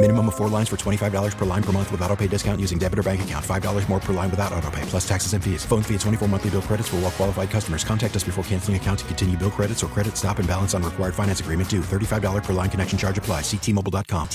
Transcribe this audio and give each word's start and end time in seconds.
Minimum 0.00 0.28
of 0.28 0.36
four 0.36 0.48
lines 0.48 0.68
for 0.68 0.76
$25 0.76 1.36
per 1.36 1.44
line 1.44 1.62
per 1.62 1.72
month 1.72 1.90
with 1.90 2.00
auto 2.02 2.14
pay 2.14 2.28
discount 2.28 2.60
using 2.60 2.78
debit 2.78 3.00
or 3.00 3.02
bank 3.02 3.22
account. 3.22 3.44
$5 3.44 3.88
more 3.88 3.98
per 3.98 4.12
line 4.12 4.30
without 4.30 4.52
auto 4.52 4.70
pay, 4.70 4.82
plus 4.82 5.08
taxes 5.08 5.32
and 5.32 5.42
fees. 5.42 5.64
Phone 5.64 5.82
fee 5.82 5.94
at 5.94 6.02
24 6.02 6.28
monthly 6.28 6.50
bill 6.50 6.62
credits 6.62 6.88
for 6.88 6.96
all 6.96 7.02
well 7.02 7.10
qualified 7.10 7.50
customers. 7.50 7.82
Contact 7.82 8.14
us 8.14 8.22
before 8.22 8.44
canceling 8.44 8.76
account 8.76 9.00
to 9.00 9.04
continue 9.06 9.36
bill 9.36 9.50
credits 9.50 9.82
or 9.82 9.88
credit 9.88 10.16
stop 10.16 10.38
and 10.38 10.46
balance 10.46 10.72
on 10.72 10.84
required 10.84 11.16
finance 11.16 11.40
agreement 11.40 11.68
due. 11.68 11.80
$35 11.80 12.44
per 12.44 12.52
line 12.52 12.70
connection 12.70 12.96
charge 12.96 13.18
apply. 13.18 13.40
Ctmobile.com. 13.40 14.28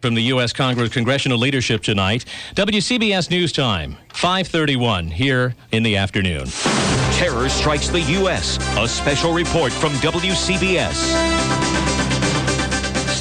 From 0.00 0.14
the 0.14 0.22
U.S. 0.34 0.52
Congress 0.52 0.92
congressional 0.92 1.38
leadership 1.38 1.84
tonight, 1.84 2.24
WCBS 2.56 3.30
News 3.30 3.52
Time, 3.52 3.96
531 4.12 5.06
here 5.06 5.54
in 5.70 5.84
the 5.84 5.96
afternoon. 5.96 6.48
Terror 7.12 7.48
strikes 7.48 7.88
the 7.88 8.00
U.S. 8.00 8.58
A 8.76 8.88
special 8.88 9.32
report 9.32 9.72
from 9.72 9.92
WCBS. 9.92 11.91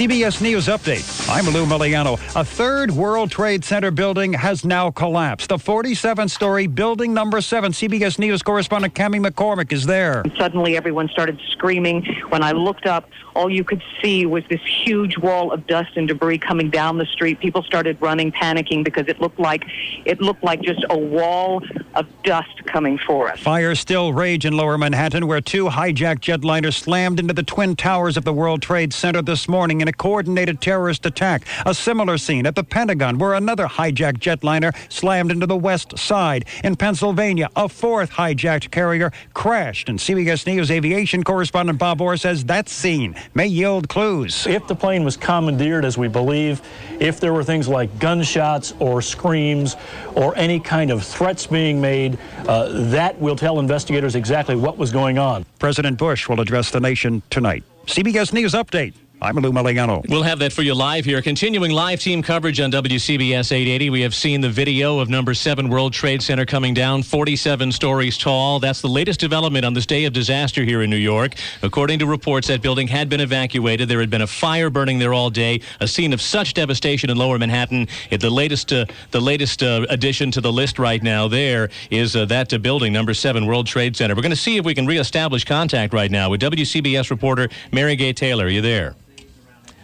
CBS 0.02 0.42
News 0.42 0.66
Update. 0.66 1.30
I'm 1.30 1.46
Lou 1.54 1.64
Miliano. 1.64 2.16
A 2.36 2.44
third 2.44 2.90
World 2.90 3.30
Trade 3.30 3.64
Center 3.64 3.92
building 3.92 4.34
has 4.34 4.66
now 4.66 4.90
collapsed. 4.90 5.50
The 5.50 5.60
47 5.60 6.28
story 6.28 6.66
building 6.66 7.14
number 7.14 7.40
seven. 7.40 7.72
CBS 7.72 8.18
News 8.18 8.42
correspondent 8.42 8.96
Cami 8.96 9.24
McCormick 9.24 9.72
is 9.72 9.86
there. 9.86 10.24
Suddenly, 10.40 10.76
everyone 10.76 11.08
started 11.10 11.40
screaming. 11.52 12.04
When 12.30 12.42
I 12.42 12.52
looked 12.52 12.88
up, 12.88 13.12
all 13.36 13.48
you 13.48 13.64
could 13.64 13.84
see 14.02 14.26
was 14.26 14.44
this 14.50 14.60
huge 14.66 15.20
wall 15.20 15.52
of 15.52 15.68
dust 15.68 15.92
and 15.96 16.08
debris 16.08 16.40
coming 16.40 16.72
down 16.72 16.98
the 16.98 17.06
street. 17.06 17.40
People 17.40 17.62
started 17.62 18.02
running, 18.02 18.32
panicking 18.32 18.84
because 18.84 19.08
it 19.08 19.22
looked 19.22 19.40
like 19.40 19.66
it 20.06 20.20
looked 20.20 20.44
like 20.44 20.62
just 20.62 20.84
a 20.90 20.98
wall 20.98 21.62
of 21.94 22.08
dust 22.24 22.66
coming 22.66 22.98
for 22.98 23.30
us. 23.30 23.40
Fires 23.40 23.80
still 23.80 24.14
rage 24.14 24.46
in 24.46 24.58
lower 24.58 24.80
Manhattan, 24.80 25.28
where 25.28 25.42
two 25.42 25.66
hijacked 25.66 26.22
jetliners 26.22 26.74
slammed 26.74 27.20
into 27.20 27.34
the 27.34 27.44
twin 27.44 27.76
towers 27.76 28.18
of 28.18 28.26
the 28.26 28.34
World 28.34 28.64
Trade 28.64 28.94
Center 28.94 29.22
this 29.22 29.48
morning 29.48 29.82
in 29.82 29.88
a 29.92 29.94
coordinated 29.94 30.62
terrorist 30.62 31.06
attack. 31.06 31.44
A 31.66 31.74
similar 31.74 32.18
scene 32.18 32.46
at 32.46 32.56
the 32.56 32.64
Pentagon, 32.64 33.18
where 33.18 33.34
another 33.34 33.68
hijacked 33.68 34.20
jetliner 34.20 34.74
slammed 34.90 35.32
into 35.32 35.46
the 35.46 35.58
west 35.58 35.98
side. 35.98 36.46
In 36.64 36.76
Pennsylvania, 36.76 37.50
a 37.56 37.68
fourth 37.68 38.12
hijacked 38.12 38.72
carrier 38.72 39.12
crashed, 39.34 39.90
and 39.90 40.00
CBS 40.00 40.48
News 40.48 40.72
aviation 40.72 41.24
correspondent 41.24 41.78
Bob 41.78 42.02
Orr 42.02 42.18
says 42.18 42.46
that 42.46 42.70
scene 42.70 43.16
may 43.34 43.48
yield 43.48 43.90
clues. 43.90 44.48
If 44.48 44.68
the 44.68 44.76
plane 44.76 45.04
was 45.04 45.18
commandeered, 45.18 45.84
as 45.84 45.98
we 45.98 46.08
believe, 46.08 46.62
if 47.00 47.20
there 47.20 47.34
were 47.34 47.44
things 47.44 47.68
like 47.68 48.00
gunshots 48.00 48.74
or 48.80 49.02
screams 49.02 49.76
or 50.16 50.36
any 50.38 50.60
kind 50.60 50.90
of 50.90 51.04
threats 51.04 51.48
being 51.48 51.82
made, 51.82 52.18
uh, 52.48 52.70
that 52.92 53.20
will 53.20 53.36
tell 53.36 53.60
investigators 53.60 54.16
exactly 54.16 54.56
what 54.56 54.78
was 54.78 54.92
going 54.92 55.18
on. 55.18 55.46
President 55.60 55.98
Bush 55.98 56.30
will 56.30 56.40
address 56.40 56.72
the 56.72 56.80
nation 56.80 57.22
tonight. 57.30 57.64
CBS 57.88 58.32
News 58.32 58.54
Update. 58.54 58.94
I'm 59.24 59.36
Lou 59.36 59.52
Miliano. 59.52 60.04
We'll 60.10 60.24
have 60.24 60.40
that 60.40 60.52
for 60.52 60.64
you 60.64 60.74
live 60.74 61.06
here. 61.06 61.22
Continuing 61.22 61.70
live 61.70 62.00
team 62.00 62.24
coverage 62.24 62.60
on 62.60 62.72
WCBS 62.72 63.52
880. 63.52 63.92
We 63.92 64.02
have 64.02 64.16
seen 64.16 64.42
the 64.42 64.50
video 64.50 64.98
of 64.98 65.10
number 65.10 65.36
seven 65.36 65.70
World 65.70 65.94
Trade 65.94 66.24
Center 66.24 66.44
coming 66.44 66.74
down 66.74 67.04
47 67.04 67.72
stories 67.72 68.18
tall. 68.18 68.60
That's 68.60 68.82
the 68.82 68.88
latest 68.88 69.20
development 69.20 69.64
on 69.64 69.76
this 69.76 69.86
day 69.86 70.06
of 70.06 70.14
disaster 70.14 70.64
here 70.64 70.82
in 70.82 70.90
New 70.90 70.96
York. 70.96 71.36
According 71.62 72.00
to 72.00 72.08
reports, 72.08 72.48
that 72.48 72.64
building 72.64 72.88
had 72.88 73.10
been 73.10 73.20
evacuated. 73.20 73.88
There 73.88 74.00
had 74.00 74.10
been 74.10 74.24
a 74.24 74.28
fire 74.28 74.72
burning 74.72 74.98
there 74.98 75.14
all 75.14 75.30
day. 75.30 75.62
A 75.82 75.88
scene 75.88 76.14
of 76.14 76.22
such 76.22 76.56
devastation 76.56 77.12
in 77.12 77.18
Lower 77.18 77.38
Manhattan. 77.38 77.90
It, 78.10 78.22
the 78.22 78.32
latest, 78.32 78.74
uh, 78.74 78.86
the 79.12 79.22
latest 79.22 79.62
uh, 79.62 79.86
addition 79.90 80.32
to 80.32 80.42
the 80.42 80.52
list 80.52 80.80
right 80.80 81.04
now 81.04 81.28
there 81.28 81.70
is 81.92 82.16
uh, 82.16 82.26
that 82.26 82.60
building, 82.64 82.92
number 82.92 83.14
seven 83.14 83.46
World 83.46 83.68
Trade 83.68 83.96
Center. 83.96 84.16
We're 84.16 84.24
going 84.24 84.32
to 84.32 84.36
see 84.36 84.58
if 84.58 84.66
we 84.66 84.74
can 84.74 84.88
reestablish 84.88 85.46
contact 85.46 85.94
right 85.94 86.10
now 86.10 86.32
with 86.32 86.42
WCBS 86.42 87.12
reporter 87.12 87.50
Mary 87.72 87.96
Gay 87.96 88.14
Taylor. 88.14 88.46
Are 88.46 88.50
you 88.50 88.62
there? 88.62 88.96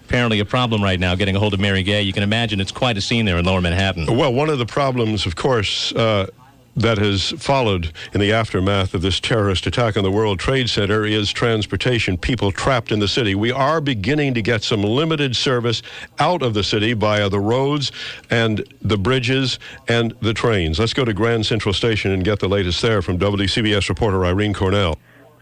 Apparently 0.07 0.40
a 0.40 0.45
problem 0.45 0.81
right 0.81 1.01
now 1.01 1.16
getting 1.16 1.35
a 1.35 1.40
hold 1.40 1.53
of 1.53 1.59
Mary 1.59 1.84
Gay. 1.84 2.01
You 2.01 2.13
can 2.13 2.23
imagine 2.23 2.62
it's 2.62 2.72
quite 2.72 2.97
a 2.97 3.01
scene 3.01 3.25
there 3.25 3.38
in 3.38 3.44
Lower 3.44 3.59
Manhattan. 3.59 4.06
Well, 4.06 4.34
one 4.34 4.50
of 4.50 4.57
the 4.57 4.66
problems, 4.66 5.25
of 5.25 5.35
course, 5.35 5.91
uh, 5.94 6.28
that 6.78 6.97
has 6.97 7.31
followed 7.31 7.91
in 8.13 8.22
the 8.22 8.31
aftermath 8.31 8.94
of 8.94 9.01
this 9.01 9.19
terrorist 9.19 9.68
attack 9.68 9.97
on 9.97 10.03
the 10.03 10.12
World 10.12 10.40
Trade 10.40 10.69
Center 10.69 11.06
is 11.06 11.34
transportation, 11.34 12.18
people 12.18 12.51
trapped 12.53 12.91
in 12.91 13.00
the 13.00 13.07
city. 13.07 13.35
We 13.35 13.51
are 13.51 13.81
beginning 13.81 14.34
to 14.35 14.41
get 14.41 14.63
some 14.63 14.81
limited 14.81 15.35
service 15.35 15.81
out 16.19 16.41
of 16.41 16.53
the 16.53 16.63
city 16.63 16.94
via 16.94 17.28
the 17.28 17.39
roads 17.39 17.91
and 18.29 18.63
the 18.81 18.97
bridges 18.97 19.59
and 19.89 20.13
the 20.22 20.34
trains. 20.34 20.79
Let's 20.79 20.94
go 20.94 21.03
to 21.03 21.13
Grand 21.13 21.45
Central 21.45 21.74
Station 21.74 22.12
and 22.12 22.24
get 22.24 22.39
the 22.39 22.47
latest 22.47 22.81
there 22.81 23.01
from 23.01 23.18
WCBS 23.18 23.89
reporter 23.89 24.24
Irene 24.24 24.53
Cornell. 24.53 24.97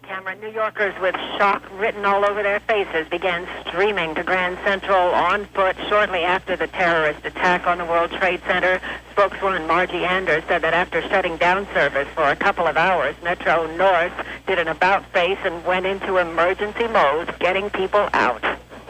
Camera 0.08 0.36
New 0.36 0.52
Yorkers 0.52 0.94
with 1.02 1.16
shock 1.38 1.64
written 1.80 2.06
all 2.06 2.24
over 2.26 2.44
their 2.44 2.60
faces 2.60 3.08
began 3.10 3.48
streaming 3.68 4.14
to 4.14 4.24
Grand 4.24 4.56
Central 4.64 4.96
on 4.96 5.46
foot 5.46 5.76
shortly 5.90 6.20
after 6.20 6.56
the 6.56 6.68
terrorist 6.68 7.26
attack 7.26 7.66
on 7.66 7.80
the 7.80 7.86
World 7.86 8.12
Trade 8.12 8.40
Center. 8.46 8.80
Spokeswoman 9.12 9.66
Margie 9.66 10.06
Anders 10.06 10.44
said 10.48 10.62
that 10.62 10.76
after 10.76 11.02
shutting 11.10 11.38
down 11.38 11.66
service 11.74 12.08
for 12.14 12.24
a 12.24 12.36
couple 12.36 12.68
of 12.68 12.78
hours, 12.78 13.16
Metro 13.24 13.66
North 13.78 14.14
did 14.46 14.60
an 14.60 14.68
about 14.68 15.04
face 15.12 15.40
and 15.44 15.66
went 15.66 15.88
into 15.88 16.18
emergency 16.18 16.88
mode, 16.88 17.34
getting 17.40 17.72
people 17.72 18.08
out. 18.14 18.44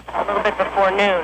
A 0.09 0.25
little 0.25 0.43
bit 0.43 0.57
before 0.57 0.91
noon. 0.91 1.23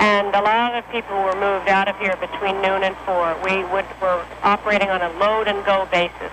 And 0.00 0.34
a 0.34 0.42
lot 0.42 0.74
of 0.74 0.86
people 0.90 1.16
were 1.16 1.38
moved 1.40 1.68
out 1.68 1.88
of 1.88 1.96
here 1.98 2.16
between 2.16 2.60
noon 2.60 2.82
and 2.82 2.96
4. 3.06 3.40
We 3.42 3.64
would, 3.72 3.86
were 4.02 4.22
operating 4.42 4.90
on 4.90 5.00
a 5.00 5.10
load 5.18 5.48
and 5.48 5.64
go 5.64 5.88
basis. 5.90 6.32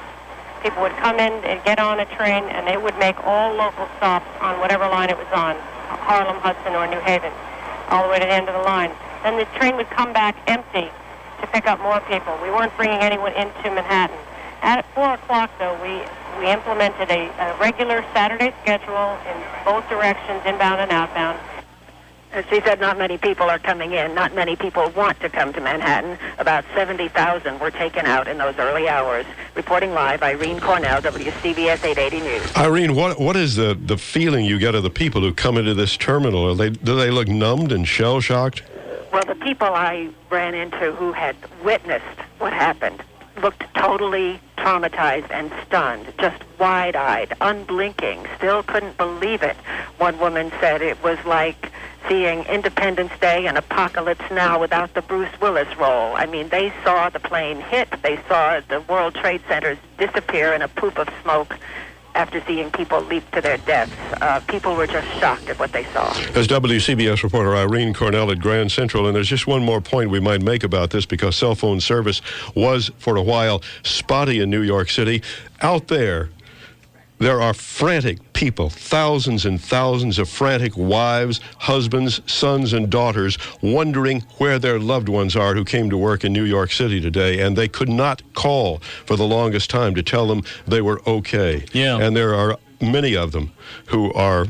People 0.61 0.81
would 0.83 0.95
come 0.97 1.19
in 1.19 1.31
and 1.45 1.63
get 1.63 1.79
on 1.79 1.99
a 1.99 2.05
train, 2.17 2.43
and 2.43 2.67
they 2.67 2.77
would 2.77 2.97
make 2.99 3.15
all 3.23 3.53
local 3.53 3.87
stops 3.97 4.27
on 4.41 4.59
whatever 4.59 4.87
line 4.87 5.09
it 5.09 5.17
was 5.17 5.27
on, 5.33 5.55
Harlem, 6.03 6.37
Hudson, 6.41 6.75
or 6.75 6.85
New 6.87 6.99
Haven, 6.99 7.31
all 7.89 8.03
the 8.03 8.09
way 8.09 8.19
to 8.19 8.25
the 8.25 8.33
end 8.33 8.49
of 8.49 8.55
the 8.55 8.61
line. 8.61 8.91
Then 9.23 9.37
the 9.37 9.45
train 9.57 9.77
would 9.77 9.89
come 9.89 10.11
back 10.11 10.35
empty 10.47 10.91
to 11.39 11.47
pick 11.47 11.65
up 11.65 11.79
more 11.79 12.01
people. 12.01 12.37
We 12.43 12.51
weren't 12.51 12.75
bringing 12.75 12.99
anyone 12.99 13.33
into 13.33 13.71
Manhattan. 13.71 14.17
At 14.61 14.85
4 14.93 15.13
o'clock, 15.13 15.49
though, 15.59 15.79
we, 15.81 16.03
we 16.37 16.51
implemented 16.51 17.09
a, 17.09 17.31
a 17.39 17.57
regular 17.59 18.03
Saturday 18.13 18.53
schedule 18.61 19.17
in 19.31 19.37
both 19.63 19.87
directions, 19.87 20.41
inbound 20.45 20.81
and 20.81 20.91
outbound. 20.91 21.39
As 22.31 22.45
she 22.45 22.61
said, 22.61 22.79
not 22.79 22.97
many 22.97 23.17
people 23.17 23.49
are 23.49 23.57
coming 23.57 23.93
in. 23.93 24.13
Not 24.13 24.35
many 24.35 24.55
people 24.55 24.89
want 24.91 25.19
to 25.21 25.29
come 25.29 25.51
to 25.53 25.61
Manhattan. 25.61 26.17
About 26.37 26.63
70,000 26.75 27.59
were 27.59 27.71
taken 27.71 28.05
out 28.05 28.27
in 28.27 28.37
those 28.37 28.55
early 28.59 28.87
hours. 28.87 29.25
Reporting 29.55 29.93
live, 29.93 30.21
Irene 30.21 30.59
Cornell, 30.59 31.01
WCBS 31.01 31.83
880 31.83 32.19
News. 32.21 32.55
Irene, 32.55 32.93
what 32.93 33.19
what 33.19 33.35
is 33.35 33.55
the, 33.55 33.73
the 33.73 33.97
feeling 33.97 34.45
you 34.45 34.59
get 34.59 34.75
of 34.75 34.83
the 34.83 34.91
people 34.91 35.21
who 35.21 35.33
come 35.33 35.57
into 35.57 35.73
this 35.73 35.97
terminal? 35.97 36.47
Are 36.47 36.55
they, 36.55 36.69
do 36.69 36.95
they 36.95 37.09
look 37.09 37.27
numbed 37.27 37.71
and 37.71 37.87
shell 37.87 38.21
shocked? 38.21 38.61
Well, 39.11 39.25
the 39.25 39.35
people 39.35 39.67
I 39.67 40.09
ran 40.29 40.53
into 40.53 40.91
who 40.93 41.11
had 41.13 41.35
witnessed 41.63 42.05
what 42.37 42.53
happened 42.53 43.01
looked 43.41 43.63
totally 43.73 44.39
traumatized 44.57 45.31
and 45.31 45.51
stunned, 45.65 46.13
just 46.19 46.43
wide 46.59 46.95
eyed, 46.95 47.33
unblinking, 47.41 48.27
still 48.37 48.61
couldn't 48.63 48.97
believe 48.97 49.41
it. 49.41 49.55
One 49.97 50.19
woman 50.19 50.51
said 50.59 50.81
it 50.81 51.01
was 51.03 51.17
like 51.25 51.71
seeing 52.07 52.43
Independence 52.45 53.11
Day 53.19 53.47
and 53.47 53.57
Apocalypse 53.57 54.25
Now 54.31 54.59
without 54.59 54.93
the 54.93 55.01
Bruce 55.01 55.31
Willis 55.41 55.67
role. 55.77 56.15
I 56.15 56.25
mean, 56.25 56.49
they 56.49 56.73
saw 56.83 57.09
the 57.09 57.19
plane 57.19 57.59
hit, 57.61 57.89
they 58.01 58.17
saw 58.27 58.59
the 58.67 58.81
World 58.81 59.15
Trade 59.15 59.41
Centers 59.47 59.77
disappear 59.97 60.53
in 60.53 60.61
a 60.61 60.67
poop 60.67 60.97
of 60.97 61.09
smoke. 61.21 61.55
after 62.15 62.43
seeing 62.45 62.71
people 62.71 62.99
leap 63.03 63.23
to 63.31 63.39
their 63.39 63.57
deaths. 63.59 63.93
Uh, 64.19 64.41
people 64.47 64.75
were 64.75 64.87
just 64.87 65.07
shocked 65.19 65.47
at 65.47 65.57
what 65.59 65.71
they 65.71 65.83
saw. 65.93 66.09
As 66.35 66.47
WCBS 66.47 67.23
reporter 67.23 67.55
Irene 67.55 67.93
Cornell 67.93 68.31
at 68.31 68.39
Grand 68.39 68.71
Central, 68.71 69.05
and 69.05 69.15
there's 69.15 69.29
just 69.29 69.47
one 69.47 69.63
more 69.63 69.79
point 69.79 70.09
we 70.09 70.19
might 70.19 70.41
make 70.41 70.63
about 70.63 70.89
this 70.89 71.05
because 71.05 71.35
cell 71.37 71.55
phone 71.55 71.79
service 71.79 72.21
was 72.55 72.91
for 72.97 73.15
a 73.15 73.21
while 73.21 73.61
spotty 73.83 74.39
in 74.39 74.49
New 74.49 74.63
York 74.63 74.89
City. 74.89 75.21
Out 75.61 75.87
there, 75.87 76.29
there 77.19 77.41
are 77.41 77.53
frantic 77.53 78.33
people, 78.33 78.69
thousands 78.69 79.45
and 79.45 79.61
thousands 79.61 80.17
of 80.17 80.29
frantic 80.29 80.75
wives, 80.75 81.39
husbands, 81.57 82.21
sons, 82.25 82.73
and 82.73 82.89
daughters 82.89 83.37
wondering 83.61 84.21
where 84.37 84.57
their 84.57 84.79
loved 84.79 85.09
ones 85.09 85.35
are 85.35 85.53
who 85.53 85.65
came 85.65 85.89
to 85.89 85.97
work 85.97 86.23
in 86.23 86.33
New 86.33 86.45
York 86.45 86.71
City 86.71 86.99
today, 86.99 87.41
and 87.41 87.57
they 87.57 87.67
could 87.67 87.89
not 87.89 88.21
call 88.33 88.79
for 89.05 89.15
the 89.15 89.25
longest 89.25 89.69
time 89.69 89.93
to 89.95 90.03
tell 90.03 90.27
them 90.27 90.43
they 90.67 90.81
were 90.81 91.01
okay. 91.05 91.65
Yeah. 91.73 91.97
And 91.97 92.15
there 92.15 92.33
are 92.33 92.57
many 92.81 93.15
of 93.15 93.31
them 93.33 93.51
who 93.87 94.11
are 94.13 94.47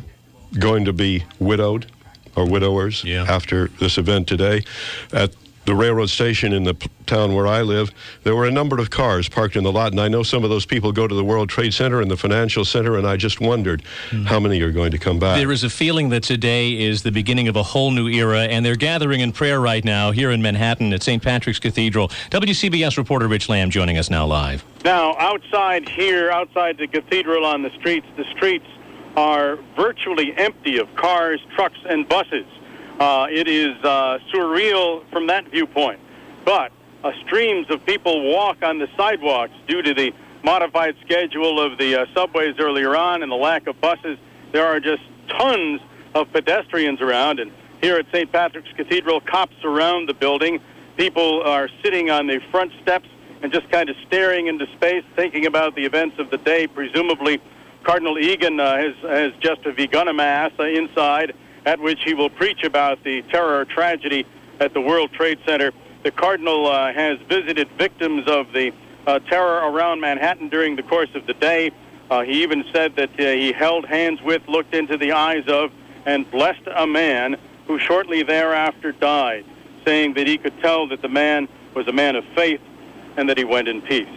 going 0.58 0.86
to 0.86 0.94
be 0.94 1.26
widowed 1.40 1.88
or 2.36 2.48
widowers 2.48 3.04
after 3.06 3.68
this 3.80 3.98
event 3.98 4.28
today. 4.28 4.64
At 5.12 5.34
the 5.70 5.76
railroad 5.76 6.10
station 6.10 6.52
in 6.52 6.64
the 6.64 6.74
p- 6.74 6.90
town 7.06 7.36
where 7.36 7.46
I 7.46 7.62
live, 7.62 7.92
there 8.24 8.36
were 8.36 8.46
a 8.46 8.52
number 8.52 8.80
of 8.80 8.90
cars 8.90 9.30
parked 9.30 9.56
in 9.56 9.64
the 9.64 9.72
lot, 9.72 9.92
and 9.92 10.02
I 10.02 10.08
know 10.08 10.24
some 10.24 10.44
of 10.44 10.50
those 10.50 10.66
people 10.66 10.92
go 10.92 11.08
to 11.08 11.14
the 11.14 11.24
World 11.24 11.48
Trade 11.48 11.76
Center 11.76 12.02
and 12.02 12.10
the 12.10 12.18
Financial 12.18 12.66
Center, 12.66 12.98
and 12.98 13.06
I 13.06 13.18
just 13.18 13.40
wondered 13.40 13.84
hmm. 14.10 14.24
how 14.24 14.40
many 14.40 14.60
are 14.62 14.72
going 14.72 14.90
to 14.90 14.98
come 14.98 15.20
back. 15.20 15.38
There 15.38 15.52
is 15.52 15.64
a 15.64 15.70
feeling 15.70 16.10
that 16.10 16.24
today 16.24 16.74
is 16.74 17.04
the 17.04 17.12
beginning 17.12 17.48
of 17.48 17.56
a 17.56 17.62
whole 17.62 17.92
new 17.92 18.08
era, 18.08 18.42
and 18.42 18.66
they're 18.66 18.76
gathering 18.76 19.20
in 19.20 19.32
prayer 19.32 19.62
right 19.62 19.86
now 19.86 20.10
here 20.10 20.32
in 20.32 20.42
Manhattan 20.42 20.92
at 20.92 21.04
St. 21.04 21.22
Patrick's 21.22 21.60
Cathedral. 21.60 22.08
WCBS 22.32 22.98
reporter 22.98 23.28
Rich 23.28 23.48
Lamb 23.48 23.70
joining 23.70 24.00
us 24.00 24.10
now 24.10 24.26
live. 24.26 24.66
Now, 24.84 25.16
outside 25.20 25.88
here, 25.88 26.32
outside 26.32 26.80
the 26.80 26.88
cathedral 26.88 27.46
on 27.46 27.62
the 27.62 27.70
streets, 27.78 28.08
the 28.18 28.26
streets 28.36 28.66
are 29.16 29.60
virtually 29.76 30.34
empty 30.36 30.80
of 30.80 30.88
cars, 30.96 31.40
trucks, 31.56 31.78
and 31.88 32.10
buses. 32.10 32.48
Uh, 33.00 33.28
it 33.32 33.48
is 33.48 33.78
uh, 33.84 34.20
surreal 34.34 35.10
from 35.10 35.28
that 35.28 35.50
viewpoint. 35.50 36.00
But 36.44 36.72
uh, 37.04 37.12
streams 37.26 37.70
of 37.70 37.86
people 37.86 38.30
walk 38.34 38.62
on 38.62 38.78
the 38.78 38.90
sidewalks 38.98 39.54
due 39.68 39.82
to 39.82 39.94
the 39.94 40.14
modified 40.44 40.96
schedule 41.06 41.62
of 41.62 41.78
the 41.78 42.02
uh, 42.02 42.06
subways 42.14 42.56
earlier 42.60 42.96
on 42.98 43.24
and 43.24 43.32
the 43.32 43.38
lack 43.38 43.68
of 43.68 43.80
buses. 43.80 44.18
There 44.52 44.66
are 44.66 44.82
just 44.82 45.04
tons 45.30 45.80
of 46.14 46.32
pedestrians 46.34 47.00
around. 47.00 47.40
And 47.40 47.52
here 47.82 47.96
at 47.96 48.06
St. 48.12 48.30
Patrick's 48.32 48.72
Cathedral, 48.76 49.22
cops 49.22 49.56
surround 49.62 50.10
the 50.10 50.14
building. 50.14 50.60
People 50.98 51.42
are 51.44 51.70
sitting 51.82 52.10
on 52.10 52.28
the 52.28 52.42
front 52.52 52.74
steps 52.82 53.08
and 53.42 53.54
just 53.54 53.70
kind 53.70 53.90
of 53.90 53.96
staring 54.08 54.48
into 54.48 54.68
space, 54.76 55.06
thinking 55.16 55.46
about 55.46 55.76
the 55.76 55.86
events 55.86 56.20
of 56.20 56.30
the 56.30 56.38
day. 56.38 56.68
Presumably, 56.68 57.42
Cardinal 57.84 58.18
Egan 58.18 58.60
uh, 58.60 58.76
has, 58.76 58.96
has 59.04 59.32
just 59.40 59.64
begun 59.78 60.10
a 60.10 60.14
mass 60.14 60.52
uh, 60.60 60.64
inside 60.64 61.34
at 61.66 61.80
which 61.80 62.04
he 62.04 62.14
will 62.14 62.30
preach 62.30 62.64
about 62.64 63.04
the 63.04 63.22
terror 63.24 63.66
tragedy 63.66 64.26
at 64.60 64.74
the 64.74 64.82
World 64.82 65.12
Trade 65.12 65.40
Center. 65.46 65.72
The 66.04 66.12
Cardinal 66.12 66.68
uh, 66.68 66.94
has 66.94 67.20
visited 67.28 67.70
victims 67.78 68.28
of 68.28 68.52
the 68.54 68.72
uh, 69.06 69.20
terror 69.20 69.70
around 69.72 70.02
Manhattan 70.02 70.50
during 70.50 70.76
the 70.76 70.84
course 70.84 71.10
of 71.16 71.26
the 71.26 71.34
day. 71.34 71.72
Uh, 72.10 72.22
he 72.22 72.44
even 72.44 72.66
said 72.72 72.96
that 72.96 73.10
uh, 73.20 73.24
he 73.24 73.52
held 73.52 73.86
hands 73.86 74.22
with, 74.22 74.48
looked 74.48 74.74
into 74.74 74.98
the 74.98 75.12
eyes 75.12 75.48
of, 75.48 75.72
and 76.06 76.30
blessed 76.32 76.68
a 76.76 76.88
man 76.88 77.38
who 77.68 77.78
shortly 77.78 78.24
thereafter 78.24 78.92
died, 78.94 79.46
saying 79.86 80.14
that 80.14 80.26
he 80.26 80.38
could 80.38 80.58
tell 80.60 80.88
that 80.88 81.02
the 81.02 81.10
man 81.10 81.48
was 81.76 81.88
a 81.88 81.92
man 81.92 82.16
of 82.16 82.26
faith 82.36 82.62
and 83.18 83.30
that 83.30 83.38
he 83.38 83.44
went 83.44 83.68
in 83.68 83.82
peace. 83.82 84.08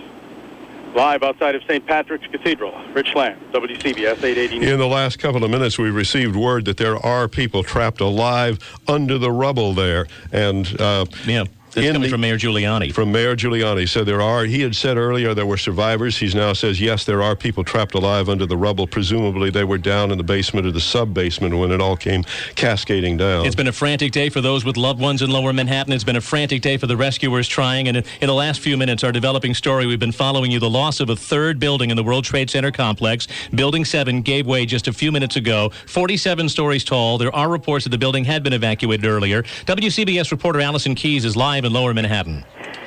Live 0.95 1.23
outside 1.23 1.55
of 1.55 1.63
St. 1.63 1.87
Patrick's 1.87 2.27
Cathedral, 2.27 2.73
Rich 2.93 3.15
Lamb, 3.15 3.41
WCBS 3.53 4.23
880 4.23 4.67
In 4.67 4.79
the 4.79 4.87
last 4.87 5.19
couple 5.19 5.43
of 5.43 5.51
minutes, 5.51 5.79
we 5.79 5.89
received 5.91 6.37
word 6.37 6.67
that 6.67 6.77
there 6.77 6.97
are 6.97 7.29
people 7.29 7.63
trapped 7.63 8.03
alive 8.03 8.59
under 8.87 9.17
the 9.17 9.33
rubble 9.33 9.73
there. 9.73 10.07
And 10.33 10.79
uh, 10.79 11.07
yeah. 11.27 11.45
That's 11.75 11.91
coming 11.91 12.11
from 12.11 12.21
Mayor 12.21 12.37
Giuliani. 12.37 12.93
From 12.93 13.11
Mayor 13.11 13.35
Giuliani. 13.35 13.89
So 13.89 14.05
there 14.05 14.21
are, 14.21 14.45
he 14.45 14.61
had 14.61 14.77
said 14.77 14.99
earlier 14.99 15.33
there 15.33 15.47
were 15.47 15.57
survivors. 15.57 16.19
He 16.19 16.29
now 16.35 16.53
says, 16.53 16.81
yes, 16.81 17.05
there 17.05 17.23
are 17.23 17.35
people 17.35 17.65
trapped 17.65 17.95
alive 17.95 18.29
under 18.29 18.45
the 18.45 18.57
rubble. 18.57 18.87
Presumably 18.87 19.51
they 19.51 19.65
were 19.65 19.79
down 19.79 20.11
in 20.11 20.19
the 20.19 20.25
basement 20.25 20.67
or 20.67 20.73
the 20.73 20.81
sub 20.81 21.15
basement 21.15 21.57
when 21.57 21.71
it 21.71 21.81
all 21.81 21.97
came 21.97 22.25
cascading 22.57 23.17
down. 23.17 23.47
It's 23.47 23.55
been 23.55 23.69
a 23.69 23.73
frantic 23.73 24.13
day 24.13 24.29
for 24.29 24.43
those 24.43 24.65
with 24.65 24.77
loved 24.77 25.01
ones 25.01 25.23
in 25.23 25.31
lower 25.31 25.53
Manhattan. 25.53 25.93
It's 25.95 26.05
been 26.05 26.17
a 26.17 26.21
frantic 26.21 26.61
day 26.61 26.77
for 26.77 26.87
the 26.87 26.97
rescuers 26.97 27.49
trying. 27.49 27.89
And 27.89 27.97
in, 27.97 28.05
in 28.21 28.27
the 28.27 28.35
last 28.35 28.61
few 28.61 28.77
minutes, 28.77 29.03
our 29.03 29.13
developing 29.13 29.55
story, 29.55 29.87
we've 29.87 29.99
been 29.99 30.13
following 30.13 30.51
you 30.51 30.59
the 30.59 30.71
loss 30.71 31.01
of 31.01 31.09
a 31.09 31.17
third 31.17 31.59
building 31.59 31.91
in 31.91 31.97
the 31.97 32.05
World 32.05 32.25
Trade 32.25 32.51
Center 32.51 32.71
complex. 32.71 33.29
Building 33.55 33.85
7 33.87 34.21
gave 34.21 34.47
way 34.47 34.67
just 34.67 34.89
a 34.89 34.93
few 34.93 35.11
minutes 35.11 35.37
ago, 35.37 35.71
47 35.87 36.51
stories 36.51 36.85
tall. 36.85 37.17
There 37.17 37.35
are 37.35 37.49
reports 37.49 37.85
that 37.85 37.91
the 37.91 37.99
building 37.99 38.25
had 38.25 38.43
been 38.43 38.53
evacuated 38.53 39.07
earlier. 39.07 39.43
WCBS 39.43 40.31
reporter 40.31 40.61
Allison 40.61 40.95
Keyes 40.95 41.25
is 41.25 41.35
live 41.35 41.62
in 41.65 41.73
lower 41.73 41.95
Manhattan. 41.95 42.45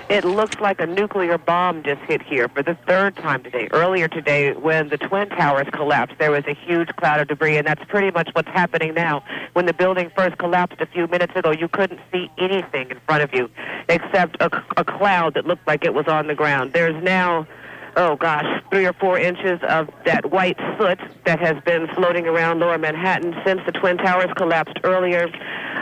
It 0.07 0.23
looks 0.23 0.59
like 0.59 0.79
a 0.79 0.85
nuclear 0.85 1.39
bomb 1.39 1.81
just 1.81 1.99
hit 2.01 2.21
here 2.21 2.47
for 2.47 2.61
the 2.61 2.77
third 2.87 3.15
time 3.15 3.41
today. 3.41 3.67
Earlier 3.71 4.07
today, 4.07 4.53
when 4.53 4.89
the 4.89 4.97
Twin 4.99 5.29
Towers 5.29 5.67
collapsed, 5.73 6.19
there 6.19 6.29
was 6.29 6.43
a 6.45 6.53
huge 6.53 6.89
cloud 6.95 7.21
of 7.21 7.27
debris, 7.27 7.57
and 7.57 7.65
that's 7.65 7.83
pretty 7.85 8.11
much 8.11 8.29
what's 8.33 8.49
happening 8.49 8.93
now. 8.93 9.23
When 9.53 9.65
the 9.65 9.73
building 9.73 10.11
first 10.15 10.37
collapsed 10.37 10.79
a 10.79 10.85
few 10.85 11.07
minutes 11.07 11.35
ago, 11.35 11.49
you 11.49 11.67
couldn't 11.67 11.99
see 12.11 12.29
anything 12.37 12.91
in 12.91 12.99
front 13.07 13.23
of 13.23 13.33
you 13.33 13.49
except 13.89 14.37
a, 14.41 14.63
a 14.77 14.85
cloud 14.85 15.33
that 15.33 15.47
looked 15.47 15.65
like 15.65 15.83
it 15.83 15.95
was 15.95 16.07
on 16.07 16.27
the 16.27 16.35
ground. 16.35 16.73
There's 16.73 17.01
now 17.03 17.47
oh 17.95 18.15
gosh, 18.15 18.45
three 18.69 18.85
or 18.85 18.93
four 18.93 19.17
inches 19.17 19.59
of 19.67 19.89
that 20.05 20.31
white 20.31 20.57
soot 20.77 20.99
that 21.25 21.39
has 21.39 21.61
been 21.63 21.87
floating 21.95 22.27
around 22.27 22.59
lower 22.59 22.77
Manhattan 22.77 23.35
since 23.45 23.61
the 23.65 23.71
Twin 23.71 23.97
Towers 23.97 24.31
collapsed 24.35 24.79
earlier. 24.83 25.29